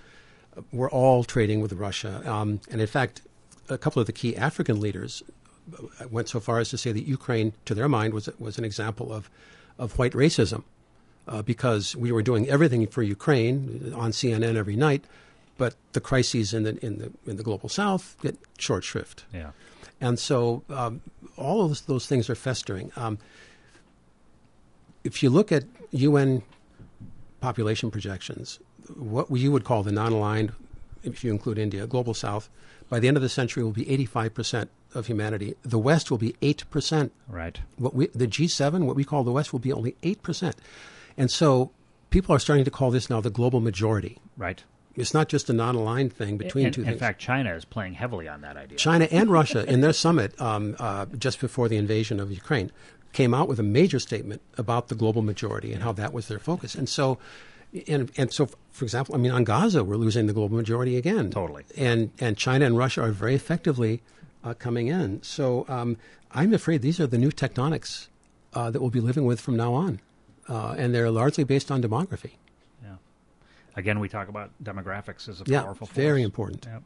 uh, 0.57 0.61
we're 0.71 0.89
all 0.89 1.23
trading 1.23 1.61
with 1.61 1.73
Russia. 1.73 2.21
Um, 2.31 2.61
and 2.71 2.79
in 2.81 2.87
fact, 2.87 3.21
a 3.69 3.77
couple 3.77 3.99
of 3.99 4.05
the 4.05 4.13
key 4.13 4.35
African 4.35 4.79
leaders 4.79 5.23
went 6.09 6.27
so 6.27 6.39
far 6.39 6.59
as 6.59 6.69
to 6.69 6.77
say 6.77 6.91
that 6.91 7.05
Ukraine, 7.05 7.53
to 7.65 7.75
their 7.75 7.87
mind, 7.87 8.13
was 8.13 8.29
was 8.39 8.57
an 8.57 8.65
example 8.65 9.13
of 9.13 9.29
of 9.77 9.97
white 9.97 10.13
racism 10.13 10.63
uh, 11.27 11.41
because 11.41 11.95
we 11.95 12.11
were 12.11 12.21
doing 12.21 12.49
everything 12.49 12.85
for 12.87 13.03
Ukraine 13.03 13.93
on 13.95 14.11
CNN 14.11 14.55
every 14.55 14.75
night, 14.75 15.05
but 15.57 15.75
the 15.93 16.01
crises 16.01 16.53
in 16.53 16.63
the 16.63 16.85
in 16.85 16.97
the 16.97 17.11
in 17.25 17.37
the 17.37 17.43
global 17.43 17.69
South 17.69 18.15
get 18.21 18.37
short 18.57 18.83
shrift. 18.83 19.25
Yeah. 19.33 19.51
And 20.01 20.17
so 20.17 20.63
um, 20.69 21.01
all 21.37 21.63
of 21.63 21.69
those, 21.69 21.81
those 21.81 22.07
things 22.07 22.29
are 22.29 22.35
festering. 22.35 22.91
Um, 22.95 23.17
if 25.03 25.21
you 25.21 25.29
look 25.29 25.51
at 25.51 25.63
UN 25.91 26.41
population 27.41 27.91
projections, 27.91 28.59
what 28.95 29.29
you 29.31 29.51
would 29.51 29.63
call 29.63 29.83
the 29.83 29.91
non 29.91 30.13
aligned, 30.13 30.53
if 31.03 31.23
you 31.23 31.31
include 31.31 31.57
India, 31.57 31.85
global 31.85 32.13
south, 32.13 32.49
by 32.89 32.99
the 32.99 33.07
end 33.07 33.17
of 33.17 33.23
the 33.23 33.29
century 33.29 33.63
will 33.63 33.71
be 33.71 33.85
85% 33.85 34.67
of 34.95 35.07
humanity. 35.07 35.55
The 35.61 35.79
West 35.79 36.09
will 36.09 36.17
be 36.17 36.33
8%. 36.41 37.11
Right. 37.27 37.59
What 37.77 37.93
we, 37.93 38.07
the 38.07 38.27
G7, 38.27 38.85
what 38.85 38.95
we 38.95 39.03
call 39.03 39.23
the 39.23 39.31
West, 39.31 39.53
will 39.53 39.59
be 39.59 39.71
only 39.71 39.95
8%. 40.03 40.53
And 41.17 41.29
so 41.29 41.71
people 42.09 42.35
are 42.35 42.39
starting 42.39 42.65
to 42.65 42.71
call 42.71 42.91
this 42.91 43.09
now 43.09 43.21
the 43.21 43.29
global 43.29 43.59
majority. 43.59 44.17
Right. 44.37 44.63
It's 44.95 45.13
not 45.13 45.29
just 45.29 45.49
a 45.49 45.53
non 45.53 45.75
aligned 45.75 46.11
thing 46.13 46.37
between 46.37 46.67
in, 46.67 46.71
two 46.73 46.81
in 46.81 46.87
things. 46.87 46.99
fact, 46.99 47.21
China 47.21 47.53
is 47.53 47.63
playing 47.63 47.93
heavily 47.93 48.27
on 48.27 48.41
that 48.41 48.57
idea. 48.57 48.77
China 48.77 49.07
and 49.11 49.29
Russia, 49.39 49.63
in 49.71 49.81
their 49.81 49.93
summit 49.93 50.39
um, 50.41 50.75
uh, 50.79 51.05
just 51.17 51.39
before 51.39 51.69
the 51.69 51.77
invasion 51.77 52.19
of 52.19 52.31
Ukraine, 52.31 52.71
came 53.13 53.33
out 53.33 53.47
with 53.47 53.59
a 53.59 53.63
major 53.63 53.99
statement 53.99 54.41
about 54.57 54.87
the 54.87 54.95
global 54.95 55.21
majority 55.21 55.73
and 55.73 55.83
how 55.83 55.91
that 55.93 56.11
was 56.13 56.27
their 56.27 56.39
focus. 56.39 56.75
And 56.75 56.89
so, 56.89 57.17
and 57.87 58.11
and 58.17 58.31
so, 58.33 58.47
for 58.71 58.85
example, 58.85 59.15
I 59.15 59.17
mean, 59.17 59.31
on 59.31 59.43
Gaza, 59.43 59.83
we're 59.83 59.95
losing 59.95 60.27
the 60.27 60.33
global 60.33 60.57
majority 60.57 60.97
again. 60.97 61.29
Totally. 61.31 61.65
And 61.77 62.11
and 62.19 62.37
China 62.37 62.65
and 62.65 62.77
Russia 62.77 63.01
are 63.03 63.11
very 63.11 63.35
effectively 63.35 64.01
uh, 64.43 64.53
coming 64.53 64.87
in. 64.87 65.21
So 65.23 65.65
um, 65.67 65.97
I'm 66.31 66.53
afraid 66.53 66.81
these 66.81 66.99
are 66.99 67.07
the 67.07 67.17
new 67.17 67.31
tectonics 67.31 68.07
uh, 68.53 68.71
that 68.71 68.81
we'll 68.81 68.89
be 68.89 69.01
living 69.01 69.25
with 69.25 69.39
from 69.41 69.55
now 69.57 69.73
on, 69.73 69.99
uh, 70.47 70.75
and 70.77 70.93
they're 70.95 71.11
largely 71.11 71.43
based 71.43 71.69
on 71.71 71.81
demography. 71.81 72.31
Yeah. 72.83 72.95
Again, 73.75 73.99
we 73.99 74.09
talk 74.09 74.27
about 74.29 74.51
demographics 74.63 75.27
as 75.29 75.41
a 75.41 75.43
Yeah, 75.45 75.61
powerful 75.63 75.87
force. 75.87 75.95
very 75.95 76.23
important. 76.23 76.65
Yep. 76.69 76.83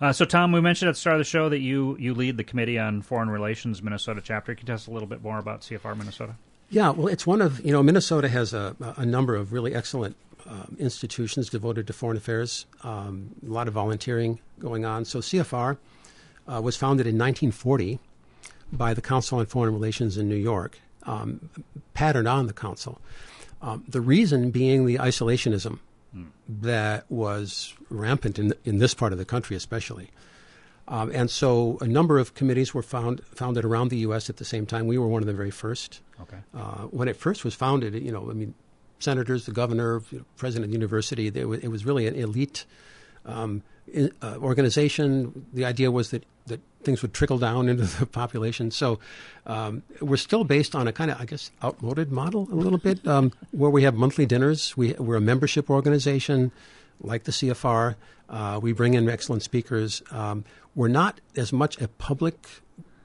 Uh, 0.00 0.12
so, 0.14 0.24
Tom, 0.24 0.50
we 0.50 0.62
mentioned 0.62 0.88
at 0.88 0.94
the 0.94 1.00
start 1.00 1.16
of 1.16 1.20
the 1.20 1.24
show 1.24 1.50
that 1.50 1.58
you, 1.58 1.94
you 2.00 2.14
lead 2.14 2.38
the 2.38 2.44
Committee 2.44 2.78
on 2.78 3.02
Foreign 3.02 3.28
Relations 3.28 3.82
Minnesota 3.82 4.22
chapter. 4.24 4.54
Can 4.54 4.62
you 4.62 4.66
tell 4.68 4.74
us 4.76 4.86
a 4.86 4.90
little 4.90 5.06
bit 5.06 5.22
more 5.22 5.38
about 5.38 5.60
CFR 5.60 5.94
Minnesota? 5.94 6.36
Yeah, 6.70 6.90
well, 6.90 7.08
it's 7.08 7.26
one 7.26 7.42
of 7.42 7.64
you 7.64 7.72
know 7.72 7.82
Minnesota 7.82 8.28
has 8.28 8.54
a, 8.54 8.76
a 8.96 9.04
number 9.04 9.34
of 9.34 9.52
really 9.52 9.74
excellent 9.74 10.16
um, 10.48 10.76
institutions 10.78 11.48
devoted 11.48 11.86
to 11.88 11.92
foreign 11.92 12.16
affairs. 12.16 12.64
Um, 12.84 13.34
a 13.46 13.50
lot 13.50 13.68
of 13.68 13.74
volunteering 13.74 14.38
going 14.58 14.84
on. 14.84 15.04
So 15.04 15.18
CFR 15.18 15.76
uh, 16.46 16.60
was 16.62 16.76
founded 16.76 17.06
in 17.06 17.14
1940 17.14 17.98
by 18.72 18.94
the 18.94 19.02
Council 19.02 19.38
on 19.38 19.46
Foreign 19.46 19.74
Relations 19.74 20.16
in 20.16 20.28
New 20.28 20.36
York, 20.36 20.78
um, 21.04 21.50
patterned 21.92 22.28
on 22.28 22.46
the 22.46 22.52
council. 22.52 23.00
Um, 23.60 23.84
the 23.88 24.00
reason 24.00 24.50
being 24.50 24.86
the 24.86 24.96
isolationism 24.96 25.80
that 26.48 27.04
was 27.10 27.74
rampant 27.88 28.38
in 28.38 28.54
in 28.64 28.78
this 28.78 28.94
part 28.94 29.12
of 29.12 29.18
the 29.18 29.24
country, 29.24 29.56
especially. 29.56 30.10
Um, 30.90 31.12
and 31.14 31.30
so 31.30 31.78
a 31.80 31.86
number 31.86 32.18
of 32.18 32.34
committees 32.34 32.74
were 32.74 32.82
found, 32.82 33.24
founded 33.24 33.64
around 33.64 33.88
the 33.88 33.98
U.S. 33.98 34.28
at 34.28 34.38
the 34.38 34.44
same 34.44 34.66
time. 34.66 34.88
We 34.88 34.98
were 34.98 35.06
one 35.06 35.22
of 35.22 35.26
the 35.26 35.32
very 35.32 35.52
first. 35.52 36.00
Okay. 36.20 36.38
Uh, 36.52 36.88
when 36.90 37.06
it 37.06 37.16
first 37.16 37.44
was 37.44 37.54
founded, 37.54 37.94
you 37.94 38.10
know, 38.10 38.28
I 38.28 38.34
mean, 38.34 38.54
senators, 38.98 39.46
the 39.46 39.52
governor, 39.52 40.02
you 40.10 40.18
know, 40.18 40.24
president 40.36 40.64
of 40.64 40.70
the 40.70 40.74
university, 40.74 41.30
there 41.30 41.46
wa- 41.46 41.58
it 41.62 41.68
was 41.68 41.86
really 41.86 42.08
an 42.08 42.16
elite 42.16 42.66
um, 43.24 43.62
in, 43.92 44.10
uh, 44.20 44.36
organization. 44.38 45.46
The 45.52 45.64
idea 45.64 45.92
was 45.92 46.10
that, 46.10 46.24
that 46.48 46.60
things 46.82 47.02
would 47.02 47.14
trickle 47.14 47.38
down 47.38 47.68
into 47.70 47.84
the 47.84 48.06
population. 48.06 48.72
So 48.72 48.98
um, 49.46 49.84
we're 50.00 50.16
still 50.16 50.42
based 50.42 50.74
on 50.74 50.88
a 50.88 50.92
kind 50.92 51.12
of, 51.12 51.20
I 51.20 51.24
guess, 51.24 51.52
outmoded 51.62 52.10
model 52.10 52.48
a 52.50 52.56
little 52.56 52.78
bit, 52.78 53.06
um, 53.06 53.30
where 53.52 53.70
we 53.70 53.84
have 53.84 53.94
monthly 53.94 54.26
dinners. 54.26 54.76
We, 54.76 54.94
we're 54.94 55.16
a 55.16 55.20
membership 55.20 55.70
organization 55.70 56.50
like 57.00 57.24
the 57.24 57.32
CFR. 57.32 57.96
Uh, 58.28 58.58
we 58.62 58.72
bring 58.72 58.94
in 58.94 59.08
excellent 59.08 59.42
speakers. 59.42 60.02
Um, 60.10 60.44
we're 60.74 60.88
not 60.88 61.20
as 61.36 61.52
much 61.52 61.80
a 61.80 61.88
public 61.88 62.46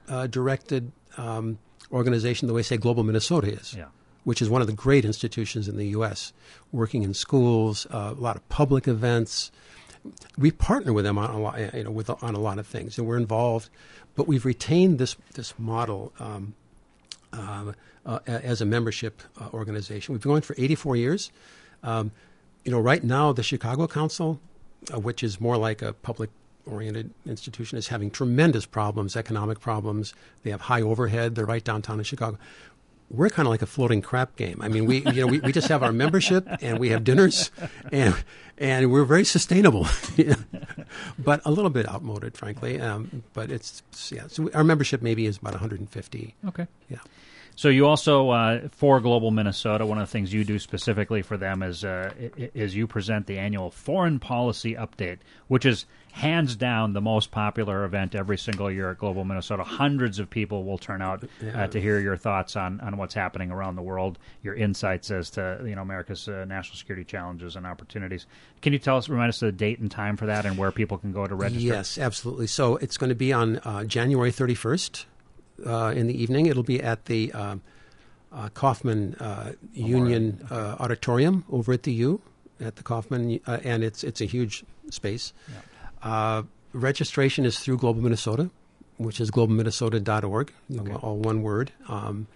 uh, 0.08 0.26
directed 0.28 0.92
um, 1.16 1.58
organization 1.90 2.46
the 2.48 2.54
way, 2.54 2.62
say, 2.62 2.76
Global 2.76 3.02
Minnesota 3.04 3.48
is 3.52 3.74
Yeah. 3.74 3.86
which 4.24 4.40
is 4.42 4.48
one 4.48 4.60
of 4.60 4.66
the 4.66 4.72
great 4.72 5.04
institutions 5.04 5.68
in 5.68 5.76
the 5.76 5.86
U.S., 5.88 6.32
working 6.72 7.02
in 7.02 7.14
schools, 7.14 7.86
uh, 7.92 8.14
a 8.16 8.20
lot 8.20 8.36
of 8.36 8.48
public 8.48 8.86
events. 8.86 9.50
We 10.38 10.50
partner 10.52 10.92
with 10.92 11.04
them 11.04 11.18
on 11.18 11.30
a 11.30 11.40
lot, 11.40 11.74
you 11.74 11.82
know, 11.84 11.90
with, 11.90 12.08
on 12.10 12.34
a 12.34 12.38
lot 12.40 12.58
of 12.58 12.66
things, 12.66 12.96
and 12.98 13.06
we're 13.06 13.16
involved. 13.16 13.68
But 14.14 14.28
we've 14.28 14.44
retained 14.44 14.98
this 14.98 15.16
this 15.34 15.52
model 15.58 16.12
um, 16.20 16.54
uh, 17.32 17.72
uh, 18.04 18.20
as 18.26 18.60
a 18.60 18.64
membership 18.64 19.20
uh, 19.40 19.48
organization. 19.52 20.12
We've 20.12 20.22
been 20.22 20.30
going 20.30 20.42
for 20.42 20.54
84 20.56 20.96
years. 20.96 21.30
Um, 21.82 22.12
you 22.66 22.72
know, 22.72 22.80
right 22.80 23.02
now 23.02 23.32
the 23.32 23.42
Chicago 23.42 23.86
Council, 23.86 24.40
uh, 24.92 24.98
which 24.98 25.22
is 25.22 25.40
more 25.40 25.56
like 25.56 25.80
a 25.80 25.92
public 25.92 26.30
oriented 26.66 27.14
institution, 27.24 27.78
is 27.78 27.88
having 27.88 28.10
tremendous 28.10 28.66
problems, 28.66 29.16
economic 29.16 29.60
problems. 29.60 30.12
They 30.42 30.50
have 30.50 30.62
high 30.62 30.82
overhead. 30.82 31.36
They're 31.36 31.46
right 31.46 31.64
downtown 31.64 31.98
in 31.98 32.04
Chicago 32.04 32.38
we're 33.10 33.30
kind 33.30 33.46
of 33.46 33.50
like 33.50 33.62
a 33.62 33.66
floating 33.66 34.02
crap 34.02 34.36
game. 34.36 34.60
I 34.60 34.68
mean, 34.68 34.86
we 34.86 34.98
you 34.98 35.20
know 35.20 35.26
we, 35.26 35.38
we 35.40 35.52
just 35.52 35.68
have 35.68 35.82
our 35.82 35.92
membership 35.92 36.46
and 36.60 36.78
we 36.78 36.88
have 36.90 37.04
dinners, 37.04 37.50
and 37.92 38.16
and 38.58 38.90
we're 38.90 39.04
very 39.04 39.24
sustainable, 39.24 39.86
but 41.18 41.40
a 41.44 41.50
little 41.50 41.70
bit 41.70 41.88
outmoded, 41.88 42.36
frankly. 42.36 42.80
Um, 42.80 43.22
but 43.32 43.50
it's 43.50 43.82
yeah. 44.10 44.24
So 44.28 44.50
our 44.54 44.64
membership 44.64 45.02
maybe 45.02 45.26
is 45.26 45.38
about 45.38 45.52
150. 45.52 46.34
Okay. 46.48 46.66
Yeah. 46.88 46.98
So 47.58 47.70
you 47.70 47.86
also 47.86 48.28
uh, 48.30 48.68
for 48.70 49.00
Global 49.00 49.30
Minnesota, 49.30 49.86
one 49.86 49.96
of 49.98 50.06
the 50.06 50.12
things 50.12 50.30
you 50.32 50.44
do 50.44 50.58
specifically 50.58 51.22
for 51.22 51.38
them 51.38 51.62
is 51.62 51.84
uh, 51.84 52.12
is 52.36 52.76
you 52.76 52.86
present 52.86 53.26
the 53.26 53.38
annual 53.38 53.70
Foreign 53.70 54.18
Policy 54.18 54.74
Update, 54.74 55.18
which 55.48 55.64
is 55.64 55.86
hands 56.12 56.54
down 56.54 56.92
the 56.92 57.00
most 57.00 57.30
popular 57.30 57.84
event 57.84 58.14
every 58.14 58.36
single 58.38 58.70
year 58.70 58.90
at 58.90 58.98
Global 58.98 59.24
Minnesota. 59.24 59.64
Hundreds 59.64 60.18
of 60.18 60.28
people 60.30 60.64
will 60.64 60.78
turn 60.78 61.00
out 61.02 61.24
Yeah. 61.42 61.64
uh, 61.64 61.66
to 61.68 61.80
hear 61.80 61.98
your 62.00 62.16
thoughts 62.16 62.56
on, 62.56 62.80
on 62.80 62.96
what's 62.96 63.12
happening 63.14 63.50
around 63.50 63.76
the 63.76 63.82
world, 63.82 64.18
your 64.42 64.54
insights 64.54 65.10
as 65.10 65.30
to 65.30 65.60
you 65.64 65.74
know 65.74 65.82
America's 65.82 66.28
uh, 66.28 66.44
national 66.46 66.76
security 66.76 67.04
challenges 67.04 67.56
and 67.56 67.66
opportunities. 67.66 68.26
Can 68.60 68.74
you 68.74 68.78
tell 68.78 68.98
us, 68.98 69.08
remind 69.08 69.30
us 69.30 69.40
of 69.40 69.46
the 69.46 69.52
date 69.52 69.78
and 69.78 69.90
time 69.90 70.18
for 70.18 70.26
that, 70.26 70.44
and 70.44 70.58
where 70.58 70.70
people 70.72 70.98
can 70.98 71.12
go 71.12 71.26
to 71.26 71.34
register? 71.34 71.66
Yes, 71.66 71.96
absolutely. 71.96 72.48
So 72.48 72.76
it's 72.76 72.98
going 72.98 73.08
to 73.10 73.14
be 73.16 73.32
on 73.32 73.56
uh, 73.58 73.84
January 73.84 74.30
31st 74.30 75.06
uh, 75.64 75.92
in 75.96 76.06
the 76.06 76.20
evening. 76.22 76.46
It'll 76.46 76.62
be 76.62 76.82
at 76.82 77.04
the 77.06 77.32
um, 77.32 77.62
uh, 78.32 78.48
Coffman 78.50 79.16
uh, 79.20 79.52
Union 79.72 80.46
uh, 80.50 80.76
Auditorium 80.80 81.44
over 81.50 81.72
at 81.72 81.84
the 81.84 81.92
U 81.92 82.20
at 82.60 82.76
the 82.76 82.82
Coffman, 82.82 83.40
uh, 83.46 83.58
and 83.64 83.84
it's 83.84 84.02
it's 84.04 84.20
a 84.20 84.24
huge 84.26 84.64
space. 84.90 85.32
Uh, 86.02 86.42
registration 86.72 87.44
is 87.44 87.58
through 87.58 87.78
Global 87.78 88.02
Minnesota, 88.02 88.50
which 88.98 89.20
is 89.20 89.30
globalminnesota.org, 89.30 90.52
know, 90.68 90.96
all 90.96 91.16
one 91.16 91.42
word. 91.42 91.72
Um, 91.88 92.26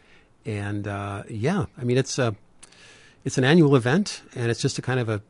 and 0.47 0.87
uh, 0.89 1.23
yeah, 1.29 1.67
I 1.79 1.85
mean 1.85 1.99
it's 1.99 2.19
a 2.19 2.35
it's 3.25 3.37
an 3.39 3.45
annual 3.45 3.77
event, 3.77 4.23
and 4.35 4.51
it's 4.51 4.61
just 4.61 4.79
a 4.79 4.83
kind 4.83 5.01
of 5.01 5.09
a 5.09 5.21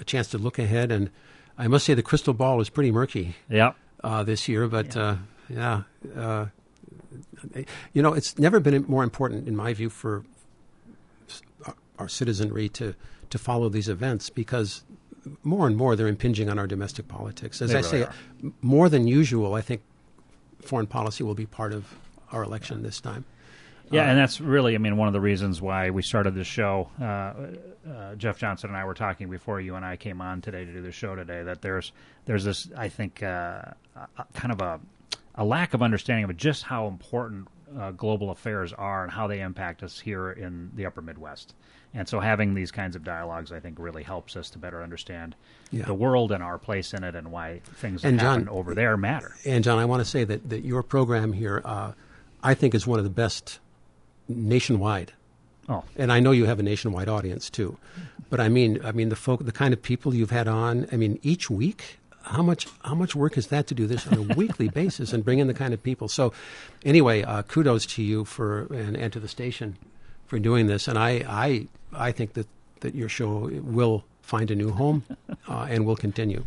a 0.00 0.04
chance 0.04 0.28
to 0.28 0.38
look 0.38 0.58
ahead. 0.58 0.90
And 0.90 1.10
I 1.56 1.68
must 1.68 1.84
say, 1.84 1.94
the 1.94 2.02
crystal 2.02 2.34
ball 2.34 2.60
is 2.60 2.68
pretty 2.68 2.90
murky 2.90 3.36
Yeah. 3.48 3.72
uh, 4.02 4.24
this 4.24 4.48
year, 4.48 4.66
but 4.66 4.96
uh, 4.96 5.16
yeah, 5.48 5.82
uh, 6.16 6.46
you 7.92 8.02
know, 8.02 8.12
it's 8.12 8.38
never 8.38 8.60
been 8.60 8.84
more 8.88 9.02
important, 9.04 9.46
in 9.48 9.56
my 9.56 9.72
view, 9.74 9.90
for 9.90 10.24
our- 11.66 11.74
our 11.98 12.08
citizenry 12.08 12.68
to 12.70 12.94
to 13.30 13.38
follow 13.38 13.68
these 13.68 13.88
events 13.88 14.30
because 14.30 14.84
more 15.42 15.66
and 15.66 15.76
more 15.76 15.96
they're 15.96 16.06
impinging 16.06 16.48
on 16.48 16.56
our 16.58 16.66
domestic 16.68 17.08
politics. 17.08 17.60
As 17.60 17.70
They 17.70 17.76
I 17.76 17.80
really 17.80 17.88
say, 17.90 18.02
are. 18.04 18.12
more 18.62 18.88
than 18.88 19.08
usual, 19.08 19.54
I 19.54 19.60
think 19.60 19.80
foreign 20.60 20.86
policy 20.86 21.24
will 21.24 21.34
be 21.34 21.46
part 21.46 21.72
of 21.72 21.98
our 22.30 22.44
election 22.44 22.82
this 22.82 23.00
time. 23.00 23.24
Yeah, 23.90 24.08
and 24.08 24.16
that's 24.18 24.40
really, 24.40 24.74
I 24.74 24.78
mean, 24.78 24.96
one 24.96 25.08
of 25.08 25.14
the 25.14 25.20
reasons 25.20 25.60
why 25.60 25.90
we 25.90 26.00
started 26.02 26.34
this 26.34 26.46
show. 26.46 26.90
Uh, 27.00 27.04
uh, 27.90 28.14
Jeff 28.16 28.38
Johnson 28.38 28.70
and 28.70 28.76
I 28.76 28.84
were 28.84 28.94
talking 28.94 29.28
before 29.28 29.60
you 29.60 29.74
and 29.74 29.84
I 29.84 29.96
came 29.96 30.20
on 30.20 30.40
today 30.40 30.64
to 30.64 30.72
do 30.72 30.80
the 30.80 30.92
show 30.92 31.16
today. 31.16 31.42
That 31.42 31.60
there's 31.62 31.90
there's 32.26 32.44
this, 32.44 32.68
I 32.76 32.88
think, 32.88 33.22
uh, 33.22 33.62
a- 33.96 34.24
kind 34.34 34.52
of 34.52 34.60
a 34.60 34.80
a 35.34 35.44
lack 35.44 35.74
of 35.74 35.82
understanding 35.82 36.24
of 36.24 36.36
just 36.36 36.62
how 36.64 36.86
important 36.86 37.48
uh, 37.78 37.90
global 37.90 38.30
affairs 38.30 38.72
are 38.72 39.02
and 39.02 39.10
how 39.12 39.26
they 39.26 39.40
impact 39.40 39.82
us 39.82 39.98
here 39.98 40.30
in 40.30 40.70
the 40.76 40.86
Upper 40.86 41.02
Midwest. 41.02 41.54
And 41.92 42.08
so, 42.08 42.18
having 42.20 42.54
these 42.54 42.70
kinds 42.72 42.96
of 42.96 43.04
dialogues, 43.04 43.52
I 43.52 43.60
think, 43.60 43.78
really 43.78 44.02
helps 44.02 44.36
us 44.36 44.50
to 44.50 44.58
better 44.58 44.82
understand 44.82 45.34
Yeah. 45.70 45.84
the 45.84 45.94
world 45.94 46.32
and 46.32 46.42
our 46.42 46.58
place 46.58 46.92
in 46.92 47.04
it, 47.04 47.14
and 47.14 47.30
why 47.30 47.60
things 47.76 48.02
that 48.02 48.08
And 48.08 48.20
happen 48.20 48.46
Jon- 48.46 48.48
over 48.56 48.74
there 48.74 48.96
matter. 48.96 49.32
And 49.44 49.62
Jon, 49.62 49.78
I 49.78 49.84
want 49.84 50.00
to 50.00 50.04
say 50.04 50.24
that, 50.24 50.48
that 50.50 50.64
your 50.64 50.82
program 50.82 51.32
here, 51.32 51.62
uh, 51.64 51.92
I 52.42 52.54
think, 52.54 52.74
is 52.74 52.84
one 52.86 52.98
of 52.98 53.04
the 53.04 53.10
best 53.10 53.60
nationwide. 54.28 55.12
Oh, 55.68 55.84
and 55.96 56.12
I 56.12 56.20
know 56.20 56.32
you 56.32 56.44
have 56.46 56.58
a 56.60 56.62
nationwide 56.62 57.08
audience 57.08 57.48
too. 57.48 57.78
But 58.28 58.40
I 58.40 58.48
mean, 58.48 58.80
I 58.84 58.92
mean 58.92 59.08
the 59.08 59.16
folk, 59.16 59.44
the 59.44 59.52
kind 59.52 59.72
of 59.72 59.80
people 59.80 60.14
you've 60.14 60.30
had 60.30 60.46
on. 60.48 60.86
I 60.92 60.96
mean, 60.96 61.18
each 61.22 61.48
week, 61.48 61.98
how 62.24 62.42
much 62.42 62.66
how 62.82 62.94
much 62.94 63.14
work 63.14 63.36
is 63.38 63.48
that 63.48 63.66
to 63.68 63.74
do 63.74 63.86
this 63.86 64.06
on 64.06 64.14
a 64.14 64.22
weekly 64.36 64.68
basis 64.68 65.12
and 65.12 65.24
bring 65.24 65.38
in 65.38 65.46
the 65.46 65.54
kind 65.54 65.74
of 65.74 65.82
people? 65.82 66.08
So, 66.08 66.32
anyway, 66.84 67.22
uh, 67.22 67.42
kudos 67.42 67.86
to 67.86 68.02
you 68.02 68.24
for 68.24 68.62
and, 68.72 68.96
and 68.96 69.12
to 69.12 69.20
the 69.20 69.28
station 69.28 69.76
for 70.26 70.38
doing 70.38 70.66
this. 70.66 70.88
And 70.88 70.98
I 70.98 71.24
I 71.28 71.68
I 71.92 72.12
think 72.12 72.32
that 72.34 72.48
that 72.80 72.94
your 72.94 73.08
show 73.08 73.50
will 73.62 74.04
find 74.22 74.50
a 74.50 74.54
new 74.54 74.70
home 74.70 75.04
uh, 75.48 75.66
and 75.68 75.84
will 75.86 75.96
continue. 75.96 76.44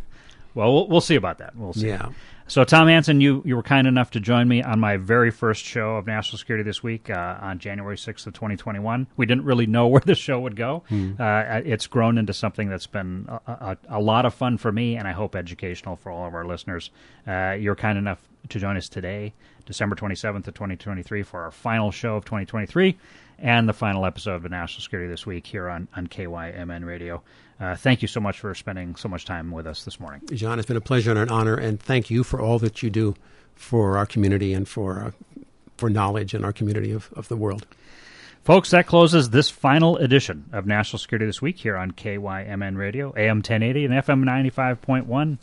well, 0.54 0.72
we'll, 0.72 0.88
we'll 0.88 1.00
see 1.00 1.14
about 1.14 1.38
that. 1.38 1.54
We'll 1.56 1.72
see. 1.72 1.88
Yeah. 1.88 2.10
So, 2.50 2.64
Tom 2.64 2.88
Hanson, 2.88 3.20
you, 3.20 3.42
you 3.44 3.56
were 3.56 3.62
kind 3.62 3.86
enough 3.86 4.10
to 4.12 4.20
join 4.20 4.48
me 4.48 4.62
on 4.62 4.80
my 4.80 4.96
very 4.96 5.30
first 5.30 5.66
show 5.66 5.96
of 5.96 6.06
National 6.06 6.38
Security 6.38 6.64
this 6.64 6.82
week 6.82 7.10
uh, 7.10 7.36
on 7.42 7.58
January 7.58 7.96
6th 7.96 8.26
of 8.26 8.32
2021. 8.32 9.06
We 9.18 9.26
didn't 9.26 9.44
really 9.44 9.66
know 9.66 9.86
where 9.88 10.00
the 10.00 10.14
show 10.14 10.40
would 10.40 10.56
go. 10.56 10.82
Uh, 10.90 11.60
it's 11.66 11.86
grown 11.86 12.16
into 12.16 12.32
something 12.32 12.70
that's 12.70 12.86
been 12.86 13.26
a, 13.28 13.52
a, 13.52 13.76
a 13.90 14.00
lot 14.00 14.24
of 14.24 14.32
fun 14.32 14.56
for 14.56 14.72
me 14.72 14.96
and 14.96 15.06
I 15.06 15.12
hope 15.12 15.36
educational 15.36 15.96
for 15.96 16.10
all 16.10 16.26
of 16.26 16.34
our 16.34 16.46
listeners. 16.46 16.88
Uh, 17.26 17.54
you're 17.60 17.76
kind 17.76 17.98
enough 17.98 18.26
to 18.48 18.58
join 18.58 18.78
us 18.78 18.88
today, 18.88 19.34
December 19.66 19.94
27th 19.94 20.48
of 20.48 20.54
2023, 20.54 21.22
for 21.24 21.42
our 21.42 21.50
final 21.50 21.90
show 21.90 22.16
of 22.16 22.24
2023 22.24 22.96
and 23.38 23.68
the 23.68 23.74
final 23.74 24.06
episode 24.06 24.36
of 24.42 24.50
National 24.50 24.80
Security 24.80 25.10
this 25.10 25.26
week 25.26 25.46
here 25.46 25.68
on, 25.68 25.86
on 25.94 26.06
KYMN 26.06 26.86
Radio. 26.86 27.22
Uh, 27.60 27.74
thank 27.74 28.02
you 28.02 28.08
so 28.08 28.20
much 28.20 28.38
for 28.38 28.54
spending 28.54 28.94
so 28.94 29.08
much 29.08 29.24
time 29.24 29.50
with 29.50 29.66
us 29.66 29.84
this 29.84 29.98
morning. 29.98 30.20
Jon, 30.32 30.58
it's 30.58 30.68
been 30.68 30.76
a 30.76 30.80
pleasure 30.80 31.10
and 31.10 31.18
an 31.18 31.28
honor, 31.30 31.54
and 31.54 31.80
thank 31.80 32.08
you 32.08 32.22
for 32.22 32.40
all 32.40 32.58
that 32.60 32.82
you 32.82 32.90
do 32.90 33.14
for 33.54 33.98
our 33.98 34.06
community 34.06 34.52
and 34.52 34.68
for 34.68 35.00
uh, 35.00 35.42
for 35.76 35.88
knowledge 35.90 36.34
in 36.34 36.44
our 36.44 36.52
community 36.52 36.92
of, 36.92 37.12
of 37.14 37.28
the 37.28 37.36
world. 37.36 37.66
Folks, 38.44 38.70
that 38.70 38.86
closes 38.86 39.30
this 39.30 39.50
final 39.50 39.96
edition 39.98 40.48
of 40.52 40.66
National 40.66 40.98
Security 40.98 41.26
This 41.26 41.42
Week 41.42 41.58
here 41.58 41.76
on 41.76 41.90
KYMN 41.92 42.76
Radio, 42.76 43.12
AM 43.16 43.38
1080 43.38 43.84
and 43.84 43.94
FM 43.94 44.24
95.1. 44.24 45.38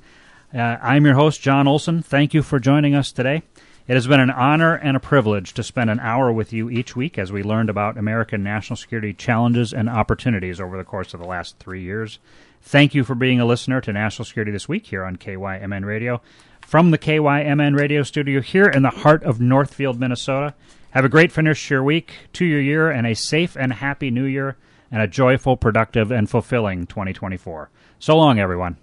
Uh, 0.53 0.77
I'm 0.81 1.05
your 1.05 1.15
host, 1.15 1.41
Jon 1.41 1.67
Olson. 1.67 2.01
Thank 2.01 2.33
you 2.33 2.41
for 2.41 2.59
joining 2.59 2.95
us 2.95 3.11
today. 3.11 3.43
It 3.87 3.93
has 3.93 4.07
been 4.07 4.19
an 4.19 4.31
honor 4.31 4.73
and 4.73 4.97
a 4.97 4.99
privilege 4.99 5.53
to 5.53 5.61
spend 5.61 5.91
an 5.91 5.99
hour 5.99 6.31
with 6.31 6.51
you 6.51 6.71
each 6.71 6.95
week 6.95 7.19
as 7.19 7.31
we 7.31 7.43
learned 7.43 7.69
about 7.69 7.99
American 7.99 8.41
national 8.41 8.77
security 8.77 9.13
challenges 9.13 9.73
and 9.73 9.87
opportunities 9.87 10.59
over 10.59 10.75
the 10.75 10.83
course 10.83 11.13
of 11.13 11.19
the 11.19 11.27
last 11.27 11.59
three 11.59 11.83
years. 11.83 12.17
Thank 12.63 12.95
you 12.95 13.03
for 13.03 13.13
being 13.13 13.39
a 13.39 13.45
listener 13.45 13.81
to 13.81 13.93
National 13.93 14.25
Security 14.25 14.51
This 14.51 14.67
Week 14.67 14.87
here 14.87 15.03
on 15.03 15.17
KYMN 15.17 15.85
Radio. 15.85 16.19
From 16.65 16.89
the 16.89 16.97
KYMN 16.97 17.77
Radio 17.77 18.01
studio 18.01 18.41
here 18.41 18.65
in 18.65 18.81
the 18.81 18.89
heart 18.89 19.21
of 19.21 19.39
Northfield, 19.39 19.99
Minnesota, 19.99 20.55
have 20.89 21.05
a 21.05 21.09
great 21.09 21.31
finish 21.31 21.67
to 21.67 21.75
your 21.75 21.83
week, 21.83 22.11
to 22.33 22.43
your 22.43 22.61
year, 22.61 22.89
and 22.89 23.05
a 23.05 23.13
safe 23.13 23.55
and 23.55 23.71
happy 23.71 24.09
new 24.09 24.25
year, 24.25 24.57
and 24.89 25.03
a 25.03 25.07
joyful, 25.07 25.57
productive, 25.57 26.09
and 26.09 26.27
fulfilling 26.27 26.87
2024. 26.87 27.69
So 27.99 28.17
long, 28.17 28.39
everyone. 28.39 28.77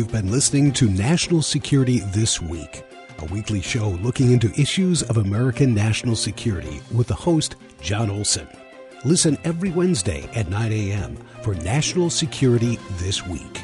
You've 0.00 0.10
been 0.10 0.30
listening 0.30 0.72
to 0.72 0.88
National 0.88 1.42
Security 1.42 1.98
This 1.98 2.40
Week, 2.40 2.84
a 3.18 3.26
weekly 3.26 3.60
show 3.60 3.90
looking 4.00 4.32
into 4.32 4.50
issues 4.58 5.02
of 5.02 5.18
American 5.18 5.74
national 5.74 6.16
security 6.16 6.80
with 6.90 7.06
the 7.06 7.14
host, 7.14 7.56
Jon 7.82 8.08
Olson. 8.08 8.48
Listen 9.04 9.36
every 9.44 9.70
Wednesday 9.70 10.26
at 10.34 10.48
9 10.48 10.72
a.m. 10.72 11.18
for 11.42 11.54
National 11.56 12.08
Security 12.08 12.78
This 12.92 13.26
Week. 13.26 13.60